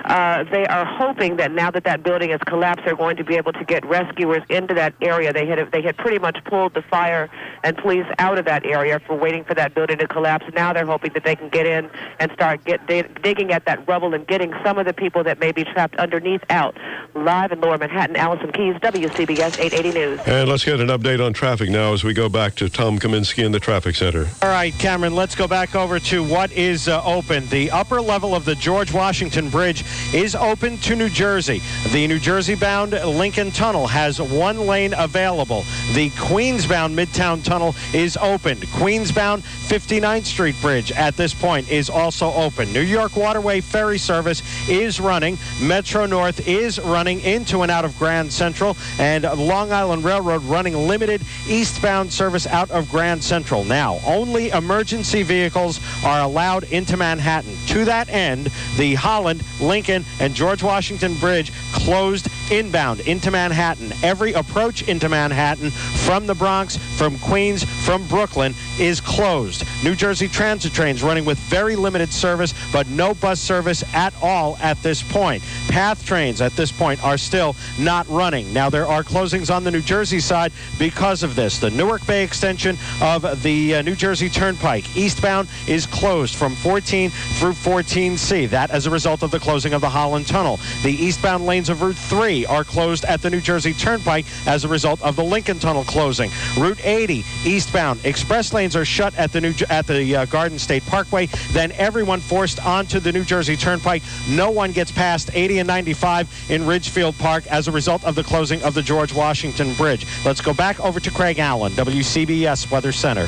Uh, 0.05 0.43
they 0.51 0.65
are 0.65 0.85
hoping 0.85 1.37
that 1.37 1.51
now 1.51 1.71
that 1.71 1.85
that 1.85 2.03
building 2.03 2.29
has 2.29 2.41
collapsed, 2.41 2.85
they're 2.85 2.95
going 2.95 3.15
to 3.15 3.23
be 3.23 3.35
able 3.35 3.53
to 3.53 3.63
get 3.63 3.85
rescuers 3.85 4.43
into 4.49 4.73
that 4.73 4.93
area. 5.01 5.31
They 5.31 5.45
had 5.45 5.71
they 5.71 5.81
had 5.81 5.97
pretty 5.97 6.19
much 6.19 6.37
pulled 6.45 6.73
the 6.73 6.81
fire 6.81 7.29
and 7.63 7.77
police 7.77 8.05
out 8.19 8.37
of 8.37 8.45
that 8.45 8.65
area 8.65 8.99
for 8.99 9.15
waiting 9.15 9.43
for 9.43 9.53
that 9.53 9.73
building 9.73 9.97
to 9.99 10.07
collapse. 10.07 10.45
Now 10.53 10.73
they're 10.73 10.85
hoping 10.85 11.13
that 11.13 11.23
they 11.23 11.35
can 11.35 11.49
get 11.49 11.65
in 11.65 11.89
and 12.19 12.31
start 12.33 12.63
get 12.65 12.85
digging 12.87 13.51
at 13.51 13.65
that 13.65 13.87
rubble 13.87 14.13
and 14.13 14.27
getting 14.27 14.53
some 14.63 14.77
of 14.77 14.85
the 14.85 14.93
people 14.93 15.23
that 15.23 15.39
may 15.39 15.51
be 15.51 15.63
trapped 15.63 15.95
underneath 15.95 16.43
out. 16.49 16.77
Live 17.15 17.51
in 17.51 17.61
Lower 17.61 17.77
Manhattan, 17.77 18.15
Allison 18.15 18.51
Keyes, 18.51 18.75
WCBS 18.75 19.59
880 19.59 19.91
News. 19.91 20.19
And 20.25 20.49
let's 20.49 20.65
get 20.65 20.81
an 20.81 20.87
update 20.87 21.25
on 21.25 21.31
traffic 21.31 21.69
now 21.69 21.93
as 21.93 22.02
we 22.03 22.13
go 22.13 22.27
back 22.27 22.55
to 22.55 22.69
Tom 22.69 22.99
Kaminski 22.99 23.45
in 23.45 23.51
the 23.51 23.59
traffic 23.59 23.95
center. 23.95 24.27
All 24.41 24.49
right, 24.49 24.73
Cameron, 24.79 25.15
let's 25.15 25.35
go 25.35 25.47
back 25.47 25.75
over 25.75 25.99
to 25.99 26.23
what 26.23 26.51
is 26.51 26.87
uh, 26.87 27.03
open. 27.05 27.47
The 27.47 27.71
upper 27.71 28.01
level 28.01 28.35
of 28.35 28.45
the 28.45 28.55
George 28.55 28.91
Washington 28.91 29.49
Bridge 29.49 29.83
is 30.13 30.35
open 30.35 30.77
to 30.79 30.95
New 30.95 31.09
Jersey. 31.09 31.61
The 31.91 32.07
New 32.07 32.19
Jersey 32.19 32.55
bound 32.55 32.91
Lincoln 32.91 33.51
Tunnel 33.51 33.87
has 33.87 34.21
one 34.21 34.59
lane 34.67 34.93
available. 34.97 35.63
The 35.93 36.09
Queens 36.19 36.67
bound 36.67 36.97
Midtown 36.97 37.43
Tunnel 37.43 37.75
is 37.93 38.17
open. 38.17 38.59
Queens 38.73 39.11
bound 39.11 39.43
59th 39.43 40.25
Street 40.25 40.55
Bridge 40.61 40.91
at 40.91 41.15
this 41.15 41.33
point 41.33 41.69
is 41.69 41.89
also 41.89 42.33
open. 42.33 42.71
New 42.73 42.81
York 42.81 43.15
Waterway 43.15 43.61
Ferry 43.61 43.97
Service 43.97 44.41
is 44.69 44.99
running. 44.99 45.37
Metro 45.61 46.05
North 46.05 46.47
is 46.47 46.79
running 46.79 47.21
into 47.21 47.61
and 47.61 47.71
out 47.71 47.85
of 47.85 47.97
Grand 47.97 48.31
Central. 48.31 48.75
And 48.99 49.23
Long 49.23 49.71
Island 49.71 50.03
Railroad 50.03 50.43
running 50.43 50.75
limited 50.75 51.21
eastbound 51.47 51.92
service 52.11 52.47
out 52.47 52.71
of 52.71 52.89
Grand 52.89 53.23
Central. 53.23 53.63
Now, 53.63 53.99
only 54.05 54.49
emergency 54.49 55.21
vehicles 55.21 55.79
are 56.03 56.21
allowed 56.21 56.63
into 56.65 56.97
Manhattan. 56.97 57.55
To 57.67 57.85
that 57.85 58.09
end, 58.09 58.49
the 58.77 58.95
Holland, 58.95 59.43
Lincoln, 59.61 60.03
and 60.19 60.33
George 60.33 60.63
Washington 60.63 61.15
Bridge 61.19 61.51
closed 61.71 62.27
inbound 62.51 63.01
into 63.01 63.31
Manhattan. 63.31 63.93
Every 64.03 64.33
approach 64.33 64.87
into 64.87 65.09
Manhattan 65.09 65.71
from 65.71 66.27
the 66.27 66.35
Bronx, 66.35 66.77
from 66.97 67.17
Queens, 67.19 67.63
from 67.85 68.05
Brooklyn 68.07 68.53
is 68.79 68.99
closed. 68.99 69.63
New 69.83 69.95
Jersey 69.95 70.27
transit 70.27 70.73
trains 70.73 71.03
running 71.03 71.25
with 71.25 71.37
very 71.37 71.75
limited 71.75 72.11
service, 72.11 72.53
but 72.71 72.87
no 72.87 73.13
bus 73.13 73.39
service 73.39 73.83
at 73.93 74.13
all 74.21 74.57
at 74.61 74.81
this 74.83 75.03
point. 75.03 75.43
Path 75.67 76.05
trains 76.05 76.41
at 76.41 76.53
this 76.53 76.71
point 76.71 77.03
are 77.03 77.17
still 77.17 77.55
not 77.79 78.07
running. 78.09 78.51
Now, 78.53 78.69
there 78.69 78.87
are 78.87 79.03
closings 79.03 79.53
on 79.53 79.63
the 79.63 79.71
New 79.71 79.81
Jersey 79.81 80.19
side 80.19 80.51
because 80.79 81.23
of 81.23 81.35
this. 81.35 81.59
The 81.59 81.69
Newark 81.83 82.07
Bay 82.07 82.23
extension 82.23 82.77
of 83.01 83.43
the 83.43 83.75
uh, 83.75 83.81
New 83.81 83.93
Jersey 83.93 84.29
Turnpike 84.29 84.95
eastbound 84.95 85.49
is 85.67 85.85
closed 85.85 86.33
from 86.33 86.55
14 86.55 87.09
through 87.09 87.51
14C. 87.51 88.49
That 88.49 88.71
as 88.71 88.85
a 88.85 88.89
result 88.89 89.21
of 89.21 89.31
the 89.31 89.39
closing 89.39 89.73
of 89.73 89.81
the 89.81 89.89
Holland 89.89 90.25
Tunnel. 90.25 90.61
The 90.83 90.93
eastbound 90.93 91.45
lanes 91.45 91.67
of 91.67 91.81
Route 91.81 91.97
3 91.97 92.45
are 92.45 92.63
closed 92.63 93.03
at 93.03 93.21
the 93.21 93.29
New 93.29 93.41
Jersey 93.41 93.73
Turnpike 93.73 94.25
as 94.47 94.63
a 94.63 94.69
result 94.69 95.01
of 95.01 95.17
the 95.17 95.25
Lincoln 95.25 95.59
Tunnel 95.59 95.83
closing. 95.83 96.31
Route 96.57 96.79
80 96.85 97.25
eastbound 97.43 97.99
express 98.05 98.53
lanes 98.53 98.77
are 98.77 98.85
shut 98.85 99.13
at 99.17 99.33
the 99.33 99.41
New 99.41 99.53
at 99.69 99.85
the 99.85 100.15
uh, 100.15 100.25
Garden 100.27 100.57
State 100.57 100.85
Parkway. 100.85 101.25
Then 101.51 101.73
everyone 101.73 102.21
forced 102.21 102.65
onto 102.65 103.01
the 103.01 103.11
New 103.11 103.25
Jersey 103.25 103.57
Turnpike. 103.57 104.03
No 104.29 104.51
one 104.51 104.71
gets 104.71 104.89
past 104.89 105.31
80 105.33 105.59
and 105.59 105.67
95 105.67 106.49
in 106.49 106.65
Ridgefield 106.65 107.17
Park 107.17 107.45
as 107.47 107.67
a 107.67 107.73
result 107.73 108.05
of 108.05 108.15
the 108.15 108.23
closing 108.23 108.63
of 108.63 108.73
the 108.73 108.81
George 108.81 109.13
Washington 109.13 109.73
Bridge. 109.73 110.07
Let's 110.23 110.39
go 110.39 110.53
back 110.53 110.79
over 110.79 111.01
to 111.01 111.11
Craig 111.11 111.39
Allen, 111.39 111.72
WCBS 111.75 112.69
Weather 112.69 112.91
Center. 112.91 113.27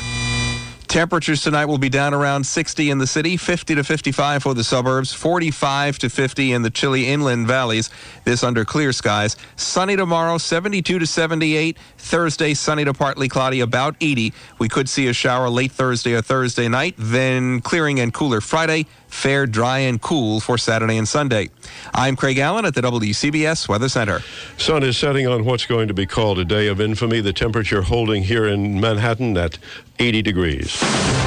Temperatures 0.86 1.42
tonight 1.42 1.64
will 1.64 1.78
be 1.78 1.88
down 1.88 2.14
around 2.14 2.44
60 2.46 2.90
in 2.90 2.98
the 2.98 3.06
city, 3.06 3.36
50 3.36 3.74
to 3.74 3.84
55 3.84 4.42
for 4.42 4.54
the 4.54 4.62
suburbs, 4.62 5.12
45 5.12 5.98
to 5.98 6.08
50 6.08 6.52
in 6.52 6.62
the 6.62 6.70
chilly 6.70 7.08
inland 7.08 7.48
valleys. 7.48 7.90
This 8.24 8.44
under 8.44 8.64
clear 8.64 8.92
skies. 8.92 9.36
Sunny 9.56 9.96
tomorrow, 9.96 10.38
72 10.38 10.98
to 10.98 11.06
78. 11.06 11.76
Thursday, 11.98 12.54
sunny 12.54 12.84
to 12.84 12.94
partly 12.94 13.28
cloudy, 13.28 13.60
about 13.60 13.96
80. 14.00 14.32
We 14.58 14.68
could 14.68 14.88
see 14.88 15.08
a 15.08 15.12
shower 15.12 15.48
late 15.48 15.72
Thursday 15.72 16.14
or 16.14 16.22
Thursday 16.22 16.68
night, 16.68 16.94
then 16.96 17.60
clearing 17.60 17.98
and 17.98 18.14
cooler 18.14 18.40
Friday. 18.40 18.86
Fair, 19.08 19.46
dry, 19.46 19.78
and 19.78 20.00
cool 20.00 20.40
for 20.40 20.58
Saturday 20.58 20.96
and 20.96 21.08
Sunday. 21.08 21.50
I'm 21.94 22.16
Craig 22.16 22.38
Allen 22.38 22.64
at 22.64 22.74
the 22.74 22.82
WCBS 22.82 23.68
Weather 23.68 23.88
Center. 23.88 24.20
Sun 24.58 24.82
is 24.82 24.96
setting 24.96 25.26
on 25.26 25.44
what's 25.44 25.66
going 25.66 25.88
to 25.88 25.94
be 25.94 26.06
called 26.06 26.38
a 26.38 26.44
day 26.44 26.68
of 26.68 26.80
infamy. 26.80 27.20
The 27.20 27.32
temperature 27.32 27.82
holding 27.82 28.22
here 28.22 28.46
in 28.46 28.80
Manhattan 28.80 29.36
at 29.36 29.58
80 29.98 30.22
degrees. 30.22 30.78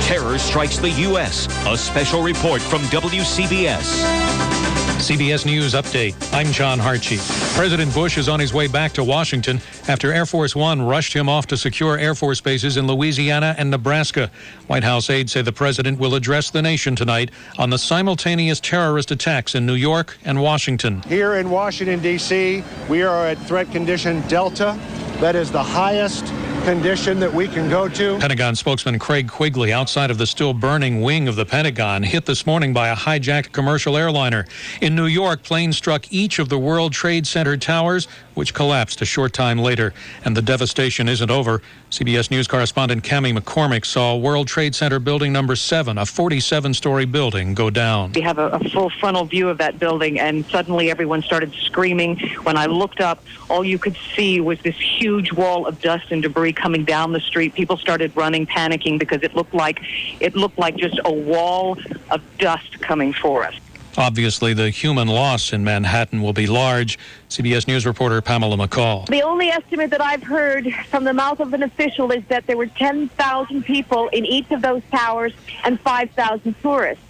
Terror 0.02 0.38
strikes 0.38 0.78
the 0.78 0.92
U.S. 0.92 1.48
A 1.66 1.78
special 1.78 2.22
report 2.22 2.62
from 2.62 2.82
WCBS. 2.84 4.59
CBS 5.00 5.46
News 5.46 5.74
Update. 5.76 6.14
I'm 6.34 6.52
John 6.52 6.78
Hartge. 6.78 7.20
President 7.56 7.94
Bush 7.94 8.18
is 8.18 8.28
on 8.28 8.38
his 8.38 8.54
way 8.54 8.68
back 8.68 8.92
to 8.94 9.04
Washington 9.04 9.62
after 9.88 10.12
Air 10.12 10.26
Force 10.26 10.58
One 10.58 10.82
rushed 10.82 11.14
him 11.14 11.30
off 11.30 11.48
to 11.48 11.58
secure 11.58 11.98
Air 11.98 12.14
Force 12.14 12.42
bases 12.42 12.76
in 12.76 12.86
Louisiana 12.86 13.56
and 13.58 13.72
Nebraska. 13.72 14.30
White 14.68 14.84
House 14.84 15.10
aides 15.10 15.32
say 15.32 15.42
the 15.42 15.54
president 15.54 16.00
will 16.00 16.16
address 16.16 16.50
the 16.50 16.62
nation 16.62 16.98
tonight 16.98 17.32
on 17.58 17.70
the 17.70 17.78
simultaneous 17.78 18.60
terrorist 18.60 19.10
attacks 19.10 19.56
in 19.56 19.66
New 19.66 19.76
York 19.76 20.18
and 20.26 20.42
Washington. 20.42 21.02
Here 21.04 21.36
in 21.36 21.50
Washington, 21.50 22.02
D.C., 22.02 22.62
we 22.90 23.02
are 23.02 23.26
at 23.26 23.38
threat 23.40 23.72
condition 23.72 24.20
Delta. 24.28 24.78
That 25.22 25.36
is 25.36 25.50
the 25.50 25.64
highest 25.64 26.26
condition 26.64 27.20
that 27.20 27.34
we 27.34 27.48
can 27.48 27.70
go 27.70 27.88
to. 27.88 28.18
Pentagon 28.20 28.56
spokesman 28.56 29.00
Craig 29.00 29.28
Quigley, 29.28 29.72
outside 29.72 30.12
of 30.12 30.18
the 30.18 30.26
still 30.26 30.54
burning 30.54 31.02
wing 31.02 31.28
of 31.28 31.36
the 31.36 31.46
Pentagon, 31.46 32.04
hit 32.04 32.26
this 32.26 32.46
morning 32.46 32.74
by 32.74 32.90
a 32.90 32.96
hijacked 32.96 33.52
commercial 33.52 33.96
airliner. 33.96 34.46
In 34.82 34.96
New 34.96 35.06
York, 35.06 35.44
planes 35.44 35.78
struck 35.78 36.12
each 36.12 36.40
of 36.40 36.50
the 36.50 36.58
World 36.58 36.94
Trade 36.94 37.26
Center 37.26 37.58
towers, 37.58 38.08
which 38.34 38.54
collapsed 38.54 39.02
a 39.02 39.06
short 39.06 39.34
time 39.34 39.58
later. 39.58 39.94
And 40.26 40.36
the 40.36 40.42
devastation 40.42 41.08
isn't 41.08 41.32
over. 41.32 41.62
CBS 41.92 42.30
News 42.30 42.48
correspondent 42.48 43.04
Cami 43.04 43.38
McCormick 43.38 43.86
saw 43.86 44.16
World 44.16 44.48
Trade 44.48 44.76
Center 44.76 45.00
building 45.00 45.34
number 45.34 45.56
seven, 45.56 45.98
a 45.98 46.06
47 46.06 46.74
story 46.74 47.06
building, 47.06 47.54
go 47.54 47.70
down. 47.70 48.12
We 48.14 48.22
have 48.22 48.38
a, 48.38 48.50
a 48.50 48.70
full 48.70 48.90
frontal 49.00 49.26
view 49.26 49.50
of 49.50 49.58
that 49.58 49.80
building, 49.80 50.20
and 50.20 50.46
suddenly 50.46 50.92
everyone 50.92 51.22
started 51.24 51.54
screaming. 51.54 52.18
When 52.44 52.58
I 52.58 52.68
looked 52.68 53.02
up, 53.02 53.24
all 53.50 53.66
you 53.66 53.80
could 53.80 53.98
see 54.16 54.40
was 54.40 54.60
this 54.60 54.76
huge 54.76 55.34
wall 55.34 55.66
of 55.66 55.82
dust 55.82 56.12
and 56.12 56.22
debris 56.22 56.49
coming 56.54 56.86
down 56.86 57.14
the 57.14 57.20
street. 57.20 57.54
People 57.54 57.78
started 57.78 58.16
running, 58.16 58.46
panicking 58.46 59.00
because 59.00 59.24
it 59.24 59.36
looked 59.36 59.54
like 59.54 59.80
it 60.20 60.36
looked 60.36 60.58
like 60.58 60.76
just 60.78 61.00
a 61.06 61.12
wall 61.12 61.78
of 62.10 62.22
dust 62.38 62.80
coming 62.82 63.14
for 63.14 63.46
us. 63.46 63.56
Obviously, 63.98 64.54
the 64.54 64.70
human 64.70 65.08
loss 65.08 65.52
in 65.52 65.64
Manhattan 65.64 66.22
will 66.22 66.32
be 66.32 66.48
large. 66.48 66.98
CBS 67.28 67.68
News 67.68 67.86
reporter 67.86 68.22
Pamela 68.22 68.56
McCall. 68.56 69.08
The 69.08 69.24
only 69.24 69.50
estimate 69.50 69.90
that 69.90 70.02
I've 70.02 70.24
heard 70.24 70.74
from 70.90 71.04
the 71.04 71.14
mouth 71.14 71.40
of 71.40 71.54
an 71.54 71.64
official 71.64 72.12
is 72.12 72.24
that 72.30 72.46
there 72.48 72.56
were 72.56 72.68
10,000 72.68 73.64
people 73.64 74.08
in 74.10 74.26
each 74.26 74.50
of 74.52 74.62
those 74.62 74.84
towers 74.92 75.34
and 75.64 75.80
5,000 75.82 76.56
tourists. 76.62 77.04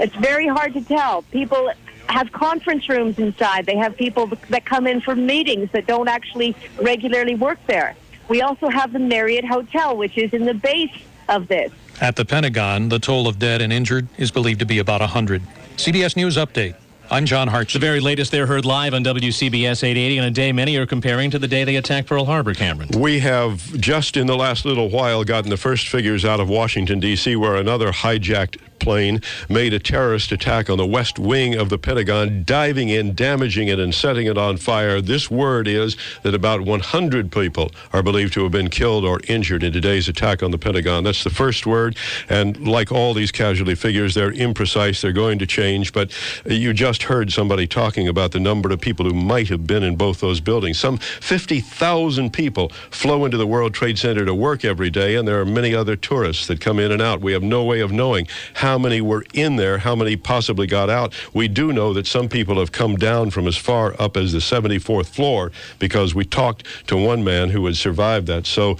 It's 0.00 0.16
very 0.16 0.48
hard 0.48 0.72
to 0.72 0.80
tell. 0.80 1.22
People 1.22 1.70
have 2.08 2.32
conference 2.32 2.88
rooms 2.88 3.18
inside. 3.18 3.66
They 3.66 3.76
have 3.76 3.96
people 3.96 4.26
that 4.48 4.64
come 4.64 4.86
in 4.86 5.00
for 5.00 5.14
meetings 5.14 5.70
that 5.72 5.86
don't 5.86 6.08
actually 6.08 6.56
regularly 6.80 7.34
work 7.34 7.58
there. 7.66 7.94
We 8.32 8.40
also 8.40 8.70
have 8.70 8.94
the 8.94 8.98
Marriott 8.98 9.44
Hotel, 9.44 9.94
which 9.94 10.16
is 10.16 10.32
in 10.32 10.46
the 10.46 10.54
base 10.54 10.88
of 11.28 11.48
this. 11.48 11.70
At 12.00 12.16
the 12.16 12.24
Pentagon, 12.24 12.88
the 12.88 12.98
toll 12.98 13.28
of 13.28 13.38
dead 13.38 13.60
and 13.60 13.70
injured 13.70 14.08
is 14.16 14.30
believed 14.30 14.60
to 14.60 14.64
be 14.64 14.78
about 14.78 15.02
100. 15.02 15.42
CBS 15.76 16.16
News 16.16 16.38
Update. 16.38 16.74
I'm 17.10 17.26
John 17.26 17.46
Hart. 17.46 17.68
The 17.68 17.78
very 17.78 18.00
latest 18.00 18.32
they're 18.32 18.46
heard 18.46 18.64
live 18.64 18.94
on 18.94 19.04
WCBS 19.04 19.84
880 19.84 20.18
on 20.20 20.24
a 20.24 20.30
day 20.30 20.50
many 20.50 20.78
are 20.78 20.86
comparing 20.86 21.30
to 21.30 21.38
the 21.38 21.46
day 21.46 21.64
they 21.64 21.76
attacked 21.76 22.08
Pearl 22.08 22.24
Harbor, 22.24 22.54
Cameron. 22.54 22.88
We 22.98 23.18
have 23.18 23.78
just 23.78 24.16
in 24.16 24.26
the 24.26 24.36
last 24.36 24.64
little 24.64 24.88
while 24.88 25.24
gotten 25.24 25.50
the 25.50 25.58
first 25.58 25.88
figures 25.88 26.24
out 26.24 26.40
of 26.40 26.48
Washington, 26.48 27.00
D.C., 27.00 27.36
where 27.36 27.56
another 27.56 27.92
hijacked 27.92 28.56
plane 28.82 29.20
made 29.48 29.72
a 29.72 29.78
terrorist 29.78 30.32
attack 30.32 30.68
on 30.68 30.76
the 30.76 30.86
west 30.86 31.18
wing 31.18 31.54
of 31.54 31.68
the 31.70 31.78
Pentagon, 31.78 32.42
diving 32.44 32.88
in, 32.88 33.14
damaging 33.14 33.68
it, 33.68 33.78
and 33.78 33.94
setting 33.94 34.26
it 34.26 34.36
on 34.36 34.56
fire. 34.56 35.00
This 35.00 35.30
word 35.30 35.68
is 35.68 35.96
that 36.22 36.34
about 36.34 36.62
100 36.62 37.30
people 37.30 37.70
are 37.92 38.02
believed 38.02 38.34
to 38.34 38.42
have 38.42 38.52
been 38.52 38.68
killed 38.68 39.04
or 39.04 39.20
injured 39.28 39.62
in 39.62 39.72
today's 39.72 40.08
attack 40.08 40.42
on 40.42 40.50
the 40.50 40.58
Pentagon. 40.58 41.04
That's 41.04 41.24
the 41.24 41.30
first 41.30 41.64
word. 41.64 41.96
And 42.28 42.66
like 42.66 42.90
all 42.90 43.14
these 43.14 43.30
casualty 43.30 43.76
figures, 43.76 44.14
they're 44.14 44.32
imprecise. 44.32 45.00
They're 45.00 45.12
going 45.12 45.38
to 45.38 45.46
change. 45.46 45.92
But 45.92 46.12
you 46.44 46.72
just 46.72 47.04
heard 47.04 47.32
somebody 47.32 47.66
talking 47.66 48.08
about 48.08 48.32
the 48.32 48.40
number 48.40 48.72
of 48.72 48.80
people 48.80 49.06
who 49.06 49.14
might 49.14 49.48
have 49.48 49.66
been 49.66 49.84
in 49.84 49.96
both 49.96 50.20
those 50.20 50.40
buildings. 50.40 50.78
Some 50.78 50.98
50,000 50.98 52.32
people 52.32 52.70
flow 52.90 53.24
into 53.24 53.36
the 53.36 53.46
World 53.46 53.74
Trade 53.74 53.98
Center 53.98 54.24
to 54.24 54.34
work 54.34 54.64
every 54.64 54.90
day, 54.90 55.14
and 55.14 55.26
there 55.28 55.40
are 55.40 55.46
many 55.46 55.74
other 55.74 55.94
tourists 55.94 56.46
that 56.48 56.60
come 56.60 56.80
in 56.80 56.90
and 56.90 57.00
out. 57.00 57.20
We 57.20 57.32
have 57.32 57.42
no 57.42 57.62
way 57.62 57.80
of 57.80 57.92
knowing 57.92 58.26
how 58.54 58.71
how 58.72 58.78
many 58.78 59.02
were 59.02 59.22
in 59.34 59.56
there, 59.56 59.76
how 59.76 59.94
many 59.94 60.16
possibly 60.16 60.66
got 60.66 60.88
out. 60.88 61.12
We 61.34 61.46
do 61.46 61.74
know 61.74 61.92
that 61.92 62.06
some 62.06 62.26
people 62.26 62.58
have 62.58 62.72
come 62.72 62.96
down 62.96 63.30
from 63.30 63.46
as 63.46 63.54
far 63.54 63.94
up 64.00 64.16
as 64.16 64.32
the 64.32 64.38
74th 64.38 65.08
floor 65.08 65.52
because 65.78 66.14
we 66.14 66.24
talked 66.24 66.64
to 66.86 66.96
one 66.96 67.22
man 67.22 67.50
who 67.50 67.66
had 67.66 67.76
survived 67.76 68.28
that. 68.28 68.46
So 68.46 68.78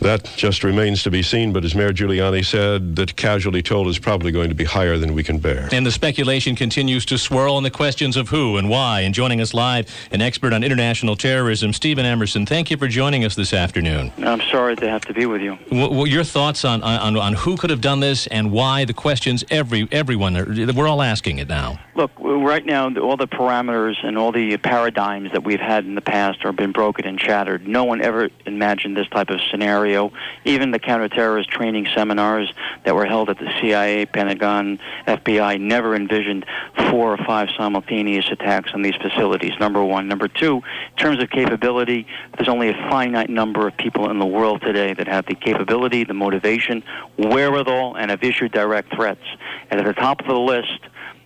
that 0.00 0.24
just 0.36 0.64
remains 0.64 1.02
to 1.04 1.10
be 1.10 1.22
seen. 1.22 1.52
But 1.52 1.64
as 1.64 1.74
Mayor 1.74 1.92
Giuliani 1.92 2.44
said, 2.44 2.96
the 2.96 3.06
casualty 3.06 3.62
toll 3.62 3.88
is 3.88 3.98
probably 3.98 4.32
going 4.32 4.48
to 4.48 4.54
be 4.54 4.64
higher 4.64 4.98
than 4.98 5.14
we 5.14 5.22
can 5.22 5.38
bear. 5.38 5.68
And 5.72 5.86
the 5.86 5.92
speculation 5.92 6.56
continues 6.56 7.04
to 7.06 7.18
swirl 7.18 7.54
on 7.54 7.62
the 7.62 7.70
questions 7.70 8.16
of 8.16 8.28
who 8.28 8.56
and 8.56 8.68
why. 8.68 9.00
And 9.00 9.14
joining 9.14 9.40
us 9.40 9.54
live, 9.54 9.88
an 10.10 10.20
expert 10.20 10.52
on 10.52 10.64
international 10.64 11.16
terrorism, 11.16 11.72
Steven 11.72 12.04
Emerson. 12.04 12.46
Thank 12.46 12.70
you 12.70 12.76
for 12.76 12.88
joining 12.88 13.24
us 13.24 13.34
this 13.34 13.52
afternoon. 13.52 14.12
I'm 14.18 14.40
sorry 14.40 14.76
to 14.76 14.88
have 14.88 15.02
to 15.02 15.14
be 15.14 15.26
with 15.26 15.42
you. 15.42 15.58
Well, 15.70 16.06
your 16.06 16.24
thoughts 16.24 16.64
on, 16.64 16.82
on, 16.82 17.16
on 17.16 17.34
who 17.34 17.56
could 17.56 17.70
have 17.70 17.80
done 17.80 18.00
this 18.00 18.26
and 18.28 18.50
why? 18.50 18.84
The 18.84 18.94
questions 18.94 19.44
every 19.50 19.88
everyone 19.92 20.36
uh, 20.36 20.72
we're 20.74 20.88
all 20.88 21.02
asking 21.02 21.38
it 21.38 21.48
now. 21.48 21.78
Look, 21.94 22.12
right 22.18 22.64
now, 22.64 22.94
all 22.96 23.16
the 23.16 23.28
parameters 23.28 23.96
and 24.02 24.16
all 24.16 24.32
the 24.32 24.56
paradigms 24.56 25.32
that 25.32 25.44
we've 25.44 25.60
had 25.60 25.84
in 25.84 25.94
the 25.94 26.00
past 26.00 26.40
have 26.42 26.56
been 26.56 26.72
broken 26.72 27.06
and 27.06 27.20
shattered. 27.20 27.68
No 27.68 27.84
one 27.84 28.00
ever 28.00 28.30
imagined 28.46 28.96
this 28.96 29.08
type 29.08 29.30
of 29.30 29.40
scenario 29.50 29.89
scenario. 29.90 30.12
Even 30.44 30.70
the 30.70 30.78
counterterrorist 30.78 31.48
training 31.48 31.86
seminars 31.94 32.52
that 32.84 32.94
were 32.94 33.06
held 33.06 33.28
at 33.30 33.38
the 33.38 33.50
CIA, 33.60 34.06
Pentagon, 34.06 34.78
FBI 35.06 35.60
never 35.60 35.94
envisioned 35.94 36.46
four 36.90 37.12
or 37.12 37.18
five 37.18 37.48
simultaneous 37.56 38.26
attacks 38.30 38.70
on 38.74 38.82
these 38.82 38.96
facilities, 38.96 39.52
number 39.60 39.84
one. 39.84 40.08
Number 40.08 40.28
two, 40.28 40.56
in 40.56 40.96
terms 40.96 41.22
of 41.22 41.30
capability, 41.30 42.06
there's 42.36 42.48
only 42.48 42.68
a 42.68 42.74
finite 42.90 43.30
number 43.30 43.66
of 43.66 43.76
people 43.76 44.10
in 44.10 44.18
the 44.18 44.26
world 44.26 44.60
today 44.62 44.94
that 44.94 45.08
have 45.08 45.26
the 45.26 45.34
capability, 45.34 46.04
the 46.04 46.14
motivation, 46.14 46.82
wherewithal, 47.18 47.96
and 47.96 48.10
have 48.10 48.22
issued 48.22 48.52
direct 48.52 48.94
threats. 48.94 49.24
And 49.70 49.80
at 49.80 49.86
the 49.86 49.94
top 49.94 50.20
of 50.20 50.26
the 50.26 50.38
list, 50.38 50.80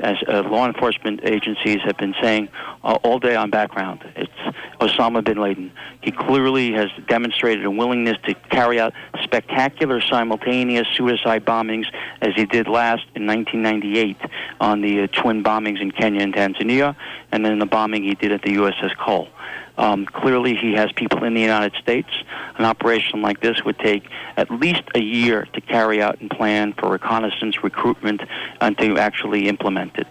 as 0.04 0.18
uh, 0.28 0.42
law 0.42 0.66
enforcement 0.66 1.20
agencies 1.24 1.80
have 1.84 1.96
been 1.96 2.14
saying 2.20 2.48
uh, 2.84 2.98
all 3.02 3.18
day 3.18 3.34
on 3.34 3.50
background. 3.50 4.04
It's 4.14 4.32
Osama 4.80 5.24
bin 5.24 5.38
Laden. 5.38 5.72
He 6.02 6.10
clearly 6.10 6.72
has 6.72 6.90
demonstrated 7.08 7.64
a 7.64 7.70
willingness 7.70 8.18
to 8.26 8.34
carry 8.50 8.78
out 8.78 8.92
spectacular 9.22 10.02
simultaneous 10.02 10.86
suicide 10.94 11.44
bombings 11.44 11.86
as 12.20 12.34
he 12.36 12.44
did 12.44 12.68
last 12.68 13.04
in 13.14 13.26
1998 13.26 14.16
on 14.60 14.82
the 14.82 15.02
uh, 15.02 15.06
twin 15.08 15.42
bombings 15.42 15.80
in 15.80 15.90
Kenya 15.90 16.20
and 16.20 16.34
Tanzania, 16.34 16.94
and 17.32 17.44
then 17.44 17.58
the 17.58 17.66
bombing 17.66 18.04
he 18.04 18.14
did 18.14 18.30
at 18.30 18.42
the 18.42 18.50
USS 18.50 18.94
Cole. 18.98 19.28
Um, 19.76 20.06
clearly, 20.06 20.54
he 20.54 20.72
has 20.74 20.92
people 20.92 21.24
in 21.24 21.34
the 21.34 21.40
United 21.40 21.74
States. 21.80 22.08
An 22.56 22.64
operation 22.64 23.22
like 23.22 23.40
this 23.40 23.64
would 23.64 23.78
take 23.78 24.04
at 24.36 24.50
least 24.50 24.82
a 24.94 25.00
year 25.00 25.46
to 25.52 25.60
carry 25.60 26.00
out 26.00 26.20
and 26.20 26.30
plan 26.30 26.72
for 26.74 26.90
reconnaissance, 26.90 27.62
recruitment, 27.62 28.22
and 28.60 28.78
to 28.78 28.98
actually 28.98 29.48
implement 29.48 29.96
it. 29.96 30.06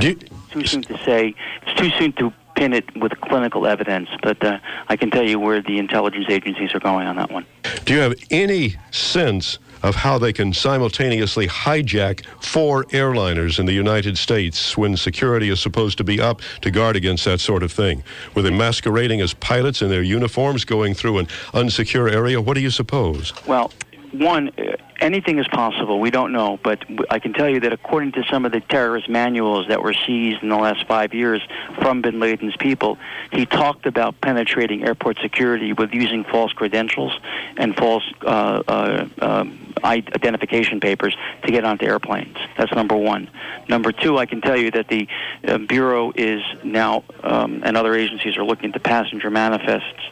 You, 0.00 0.14
too 0.50 0.66
soon 0.66 0.82
to 0.82 0.98
say. 1.04 1.34
It's 1.66 1.80
too 1.80 1.90
soon 1.98 2.12
to 2.14 2.32
pin 2.56 2.72
it 2.74 2.94
with 2.96 3.18
clinical 3.22 3.66
evidence, 3.66 4.10
but 4.22 4.44
uh, 4.44 4.58
I 4.88 4.96
can 4.96 5.10
tell 5.10 5.26
you 5.26 5.38
where 5.38 5.62
the 5.62 5.78
intelligence 5.78 6.26
agencies 6.28 6.74
are 6.74 6.80
going 6.80 7.06
on 7.06 7.16
that 7.16 7.30
one. 7.30 7.46
Do 7.84 7.94
you 7.94 8.00
have 8.00 8.14
any 8.30 8.76
sense? 8.90 9.58
Of 9.82 9.94
how 9.94 10.18
they 10.18 10.32
can 10.32 10.52
simultaneously 10.52 11.46
hijack 11.46 12.24
four 12.42 12.84
airliners 12.84 13.58
in 13.58 13.66
the 13.66 13.72
United 13.72 14.18
States 14.18 14.76
when 14.76 14.96
security 14.96 15.48
is 15.48 15.60
supposed 15.60 15.98
to 15.98 16.04
be 16.04 16.20
up 16.20 16.40
to 16.62 16.70
guard 16.70 16.96
against 16.96 17.24
that 17.24 17.40
sort 17.40 17.62
of 17.62 17.72
thing. 17.72 18.02
Were 18.34 18.42
they 18.42 18.50
masquerading 18.50 19.20
as 19.20 19.34
pilots 19.34 19.82
in 19.82 19.88
their 19.88 20.02
uniforms 20.02 20.64
going 20.64 20.94
through 20.94 21.18
an 21.18 21.26
unsecure 21.54 22.10
area? 22.10 22.40
What 22.40 22.54
do 22.54 22.60
you 22.60 22.70
suppose? 22.70 23.32
Well, 23.46 23.72
one, 24.12 24.50
uh, 24.58 24.76
anything 25.00 25.38
is 25.38 25.48
possible. 25.48 26.00
We 26.00 26.10
don't 26.10 26.32
know, 26.32 26.58
but 26.62 26.84
I 27.10 27.18
can 27.18 27.32
tell 27.32 27.48
you 27.48 27.60
that 27.60 27.72
according 27.72 28.12
to 28.12 28.24
some 28.24 28.44
of 28.44 28.52
the 28.52 28.60
terrorist 28.60 29.08
manuals 29.08 29.68
that 29.68 29.82
were 29.82 29.94
seized 29.94 30.42
in 30.42 30.48
the 30.48 30.56
last 30.56 30.86
five 30.86 31.14
years 31.14 31.42
from 31.80 32.02
Bin 32.02 32.20
Laden's 32.20 32.56
people, 32.56 32.98
he 33.32 33.46
talked 33.46 33.86
about 33.86 34.20
penetrating 34.20 34.84
airport 34.84 35.18
security 35.20 35.72
with 35.72 35.92
using 35.94 36.24
false 36.24 36.52
credentials 36.52 37.12
and 37.56 37.76
false 37.76 38.04
uh, 38.22 38.62
uh, 38.66 39.08
um, 39.20 39.74
identification 39.84 40.80
papers 40.80 41.16
to 41.44 41.52
get 41.52 41.64
onto 41.64 41.86
airplanes. 41.86 42.36
That's 42.56 42.72
number 42.72 42.96
one. 42.96 43.30
Number 43.68 43.92
two, 43.92 44.18
I 44.18 44.26
can 44.26 44.40
tell 44.40 44.56
you 44.56 44.70
that 44.72 44.88
the 44.88 45.08
uh, 45.46 45.58
Bureau 45.58 46.12
is 46.14 46.42
now, 46.64 47.04
um, 47.22 47.62
and 47.64 47.76
other 47.76 47.94
agencies 47.94 48.36
are 48.36 48.44
looking 48.44 48.66
into 48.66 48.80
passenger 48.80 49.30
manifests 49.30 50.02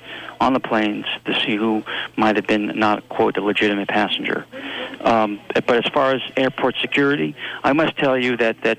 on 0.40 0.52
the 0.52 0.60
planes 0.60 1.06
to 1.24 1.38
see 1.40 1.56
who 1.56 1.82
might 2.16 2.36
have 2.36 2.46
been 2.46 2.78
not 2.78 3.08
quote 3.08 3.36
a 3.36 3.40
legitimate 3.40 3.88
passenger. 3.88 4.46
Um, 5.00 5.40
but 5.54 5.84
as 5.84 5.86
far 5.92 6.14
as 6.14 6.22
airport 6.36 6.76
security, 6.80 7.34
I 7.62 7.72
must 7.72 7.96
tell 7.96 8.16
you 8.18 8.36
that 8.36 8.62
that 8.62 8.78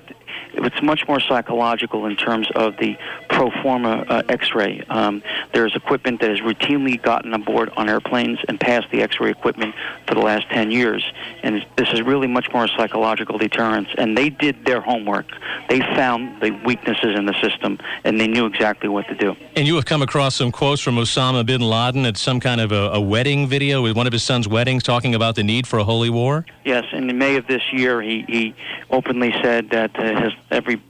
it's 0.53 0.81
much 0.81 1.07
more 1.07 1.19
psychological 1.19 2.05
in 2.05 2.15
terms 2.15 2.47
of 2.55 2.75
the 2.77 2.97
pro 3.29 3.51
forma 3.61 4.05
uh, 4.07 4.23
X-ray. 4.29 4.83
Um, 4.89 5.21
there's 5.53 5.75
equipment 5.75 6.21
that 6.21 6.29
has 6.29 6.39
routinely 6.39 7.01
gotten 7.01 7.33
aboard 7.33 7.69
on 7.77 7.89
airplanes 7.89 8.39
and 8.47 8.59
passed 8.59 8.87
the 8.91 9.01
X-ray 9.01 9.31
equipment 9.31 9.75
for 10.07 10.15
the 10.15 10.21
last 10.21 10.49
10 10.49 10.71
years, 10.71 11.03
and 11.43 11.65
this 11.75 11.89
is 11.93 12.01
really 12.01 12.27
much 12.27 12.47
more 12.53 12.67
psychological 12.67 13.37
deterrence. 13.37 13.89
And 13.97 14.17
they 14.17 14.29
did 14.29 14.65
their 14.65 14.81
homework. 14.81 15.27
They 15.69 15.79
found 15.79 16.41
the 16.41 16.51
weaknesses 16.65 17.17
in 17.17 17.25
the 17.25 17.39
system, 17.41 17.79
and 18.03 18.19
they 18.19 18.27
knew 18.27 18.45
exactly 18.45 18.89
what 18.89 19.07
to 19.07 19.15
do. 19.15 19.35
And 19.55 19.67
you 19.67 19.75
have 19.75 19.85
come 19.85 20.01
across 20.01 20.35
some 20.35 20.51
quotes 20.51 20.81
from 20.81 20.95
Osama 20.95 21.45
bin 21.45 21.61
Laden 21.61 22.05
at 22.05 22.17
some 22.17 22.39
kind 22.39 22.61
of 22.61 22.71
a, 22.71 22.91
a 22.93 23.01
wedding 23.01 23.47
video 23.47 23.81
with 23.81 23.95
one 23.95 24.07
of 24.07 24.13
his 24.13 24.23
son's 24.23 24.47
weddings, 24.47 24.83
talking 24.83 25.15
about 25.15 25.35
the 25.35 25.43
need 25.43 25.67
for 25.67 25.79
a 25.79 25.83
holy 25.83 26.09
war. 26.09 26.45
Yes, 26.65 26.85
in 26.91 27.17
May 27.17 27.35
of 27.35 27.47
this 27.47 27.61
year, 27.71 28.01
he, 28.01 28.25
he 28.27 28.55
openly 28.89 29.33
said 29.41 29.69
that 29.71 29.97
uh, 29.99 30.21
his 30.21 30.33
every 30.51 30.81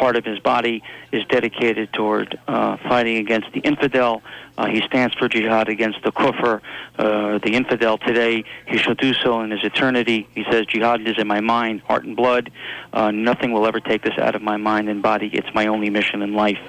part 0.00 0.16
of 0.16 0.24
his 0.24 0.38
body 0.38 0.82
is 1.12 1.22
dedicated 1.26 1.92
toward 1.92 2.38
uh, 2.48 2.78
fighting 2.88 3.18
against 3.18 3.52
the 3.52 3.60
infidel. 3.60 4.22
Uh, 4.56 4.66
he 4.66 4.80
stands 4.86 5.14
for 5.14 5.28
jihad 5.28 5.68
against 5.68 6.02
the 6.02 6.10
kufr, 6.10 6.60
uh, 6.98 7.38
the 7.44 7.52
infidel 7.54 7.98
today. 7.98 8.42
He 8.66 8.78
shall 8.78 8.94
do 8.94 9.12
so 9.12 9.42
in 9.42 9.50
his 9.50 9.62
eternity. 9.62 10.26
He 10.34 10.44
says, 10.50 10.64
jihad 10.66 11.06
is 11.06 11.18
in 11.18 11.26
my 11.26 11.40
mind, 11.40 11.82
heart 11.82 12.04
and 12.04 12.16
blood. 12.16 12.50
Uh, 12.94 13.10
nothing 13.10 13.52
will 13.52 13.66
ever 13.66 13.78
take 13.78 14.02
this 14.02 14.18
out 14.18 14.34
of 14.34 14.40
my 14.40 14.56
mind 14.56 14.88
and 14.88 15.02
body. 15.02 15.28
It's 15.34 15.54
my 15.54 15.66
only 15.66 15.90
mission 15.90 16.22
in 16.22 16.32
life. 16.32 16.64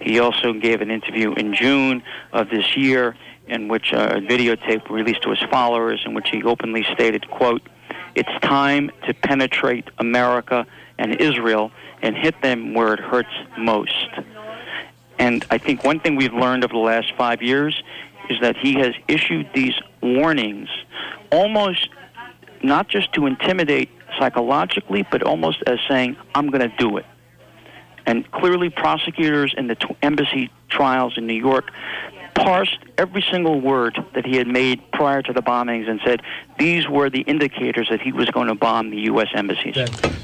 He 0.00 0.20
also 0.20 0.52
gave 0.52 0.80
an 0.80 0.90
interview 0.90 1.34
in 1.34 1.54
June 1.54 2.04
of 2.32 2.48
this 2.50 2.76
year 2.76 3.16
in 3.48 3.66
which 3.66 3.92
uh, 3.92 4.14
a 4.16 4.20
videotape 4.20 4.88
released 4.90 5.22
to 5.22 5.30
his 5.30 5.42
followers 5.50 6.02
in 6.06 6.14
which 6.14 6.28
he 6.30 6.42
openly 6.44 6.84
stated, 6.94 7.28
quote, 7.28 7.62
it's 8.14 8.32
time 8.40 8.90
to 9.06 9.12
penetrate 9.12 9.88
America 9.98 10.66
and 10.98 11.20
Israel 11.20 11.70
and 12.02 12.16
hit 12.16 12.40
them 12.42 12.74
where 12.74 12.94
it 12.94 13.00
hurts 13.00 13.32
most. 13.58 14.08
And 15.18 15.44
I 15.50 15.58
think 15.58 15.84
one 15.84 16.00
thing 16.00 16.16
we've 16.16 16.34
learned 16.34 16.64
over 16.64 16.72
the 16.72 16.78
last 16.78 17.12
five 17.16 17.42
years 17.42 17.82
is 18.28 18.40
that 18.40 18.56
he 18.56 18.74
has 18.74 18.94
issued 19.08 19.48
these 19.54 19.74
warnings 20.02 20.68
almost 21.30 21.88
not 22.62 22.88
just 22.88 23.12
to 23.14 23.26
intimidate 23.26 23.90
psychologically, 24.18 25.06
but 25.10 25.22
almost 25.22 25.62
as 25.66 25.78
saying, 25.88 26.16
I'm 26.34 26.48
going 26.48 26.68
to 26.68 26.76
do 26.76 26.96
it. 26.96 27.06
And 28.06 28.30
clearly, 28.30 28.70
prosecutors 28.70 29.54
in 29.56 29.66
the 29.66 29.74
t- 29.74 29.96
embassy 30.02 30.50
trials 30.68 31.18
in 31.18 31.26
New 31.26 31.34
York 31.34 31.72
parsed 32.36 32.78
every 32.98 33.22
single 33.22 33.60
word 33.60 33.98
that 34.14 34.24
he 34.24 34.36
had 34.36 34.46
made 34.46 34.80
prior 34.92 35.22
to 35.22 35.32
the 35.32 35.42
bombings 35.42 35.88
and 35.88 36.00
said 36.04 36.22
these 36.58 36.88
were 36.88 37.10
the 37.10 37.20
indicators 37.22 37.88
that 37.90 38.00
he 38.00 38.12
was 38.12 38.30
going 38.30 38.48
to 38.48 38.54
bomb 38.54 38.90
the 38.90 39.00
U.S. 39.02 39.28
embassies. 39.34 39.74